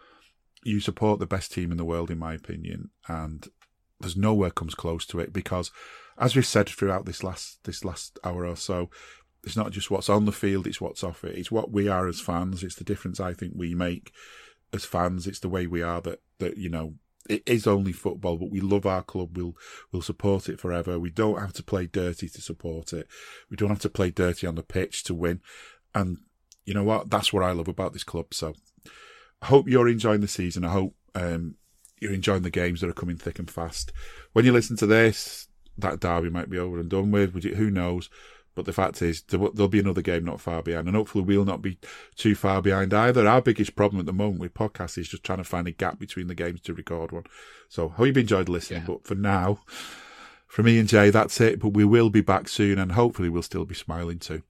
you 0.64 0.80
support 0.80 1.20
the 1.20 1.26
best 1.26 1.54
team 1.54 1.72
in 1.72 1.78
the 1.78 1.86
world, 1.86 2.12
in 2.12 2.20
my 2.20 2.34
opinion, 2.34 2.90
and 3.08 3.48
there's 4.00 4.18
nowhere 4.18 4.52
comes 4.52 4.76
close 4.76 5.06
to 5.08 5.20
it 5.20 5.34
because 5.34 5.72
as 6.20 6.36
we've 6.36 6.46
said 6.46 6.70
throughout 6.70 7.06
this 7.06 7.24
last 7.24 7.64
this 7.64 7.84
last 7.86 8.20
hour 8.24 8.46
or 8.46 8.56
so, 8.56 8.90
it's 9.44 9.58
not 9.58 9.72
just 9.72 9.90
what's 9.90 10.10
on 10.10 10.26
the 10.26 10.32
field; 10.32 10.68
it's 10.68 10.82
what's 10.82 11.04
off 11.04 11.24
it. 11.24 11.38
It's 11.38 11.52
what 11.52 11.72
we 11.72 11.88
are 11.88 12.08
as 12.08 12.20
fans. 12.20 12.64
It's 12.64 12.76
the 12.76 12.84
difference 12.84 13.20
I 13.20 13.34
think 13.34 13.54
we 13.56 13.74
make 13.74 14.12
as 14.74 14.86
fans. 14.86 15.26
It's 15.26 15.40
the 15.40 15.50
way 15.50 15.66
we 15.66 15.82
are 15.82 16.02
that 16.02 16.22
that 16.40 16.58
you 16.58 16.70
know 16.70 16.96
it 17.30 17.44
is 17.46 17.68
only 17.68 17.92
football, 17.92 18.38
but 18.38 18.50
we 18.50 18.60
love 18.60 18.86
our 18.86 19.04
club. 19.04 19.38
We'll 19.38 19.56
we'll 19.92 20.02
support 20.02 20.50
it 20.50 20.60
forever. 20.60 21.00
We 21.00 21.10
don't 21.10 21.40
have 21.40 21.54
to 21.54 21.64
play 21.64 21.88
dirty 21.88 22.28
to 22.28 22.42
support 22.42 22.92
it. 22.92 23.08
We 23.50 23.56
don't 23.56 23.70
have 23.70 23.80
to 23.80 23.90
play 23.90 24.12
dirty 24.12 24.48
on 24.48 24.56
the 24.56 24.64
pitch 24.64 25.04
to 25.06 25.14
win. 25.14 25.42
And 25.94 26.18
you 26.66 26.74
know 26.74 26.84
what? 26.84 27.10
That's 27.10 27.32
what 27.32 27.44
I 27.44 27.52
love 27.52 27.68
about 27.68 27.94
this 27.94 28.04
club. 28.04 28.34
So 28.34 28.54
I 29.42 29.48
hope 29.48 29.70
you're 29.70 29.88
enjoying 29.88 30.22
the 30.22 30.28
season. 30.28 30.66
I 30.66 30.72
hope 30.72 30.96
um, 31.16 31.56
you're 32.00 32.14
enjoying 32.14 32.44
the 32.44 32.50
games 32.50 32.82
that 32.82 32.90
are 32.90 32.94
coming 32.94 33.18
thick 33.18 33.40
and 33.40 33.50
fast. 33.50 33.92
When 34.34 34.46
you 34.46 34.52
listen 34.52 34.78
to 34.78 34.86
this, 34.86 35.49
that 35.82 36.00
derby 36.00 36.30
might 36.30 36.50
be 36.50 36.58
over 36.58 36.80
and 36.80 36.90
done 36.90 37.12
with. 37.12 37.44
Who 37.44 37.70
knows? 37.70 38.10
But 38.56 38.66
the 38.66 38.74
fact 38.74 39.02
is, 39.02 39.22
there'll 39.22 39.68
be 39.70 39.80
another 39.80 40.02
game 40.02 40.26
not 40.26 40.42
far 40.42 40.62
behind, 40.62 40.88
and 40.88 40.96
hopefully 40.96 41.24
we'll 41.24 41.46
not 41.46 41.62
be 41.62 41.78
too 42.16 42.36
far 42.36 42.62
behind 42.62 42.94
either. 42.94 43.26
Our 43.26 43.42
biggest 43.42 43.76
problem 43.76 44.02
at 44.02 44.06
the 44.06 44.12
moment 44.12 44.42
with 44.42 44.54
podcasts 44.54 44.98
is 44.98 45.08
just 45.08 45.24
trying 45.24 45.38
to 45.38 45.44
find 45.44 45.68
a 45.68 45.72
gap 45.72 45.98
between 45.98 46.28
the 46.28 46.36
games 46.36 46.60
to 46.62 46.74
record 46.74 47.12
one. 47.12 47.24
So, 47.70 47.90
hope 47.90 48.08
you've 48.08 48.18
enjoyed 48.18 48.50
listening. 48.50 48.82
Yeah. 48.82 48.88
But 48.88 49.06
for 49.06 49.16
now, 49.16 49.60
from 50.48 50.66
me 50.66 50.78
and 50.78 50.90
Jay, 50.90 51.10
that's 51.10 51.40
it. 51.40 51.60
But 51.60 51.70
we 51.70 51.86
will 51.86 52.10
be 52.10 52.22
back 52.22 52.50
soon, 52.50 52.80
and 52.80 52.94
hopefully 52.94 53.30
we'll 53.30 53.44
still 53.44 53.66
be 53.66 53.76
smiling 53.76 54.20
too. 54.20 54.44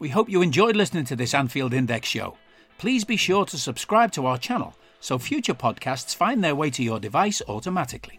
We 0.00 0.08
hope 0.08 0.28
you 0.28 0.42
enjoyed 0.42 0.74
listening 0.74 1.04
to 1.04 1.14
this 1.14 1.34
Anfield 1.34 1.72
Index 1.72 2.08
show. 2.08 2.36
Please 2.78 3.04
be 3.04 3.16
sure 3.16 3.44
to 3.44 3.58
subscribe 3.58 4.10
to 4.12 4.26
our 4.26 4.38
channel 4.38 4.74
so 4.98 5.18
future 5.18 5.54
podcasts 5.54 6.16
find 6.16 6.42
their 6.42 6.56
way 6.56 6.70
to 6.70 6.82
your 6.82 6.98
device 6.98 7.42
automatically. 7.46 8.18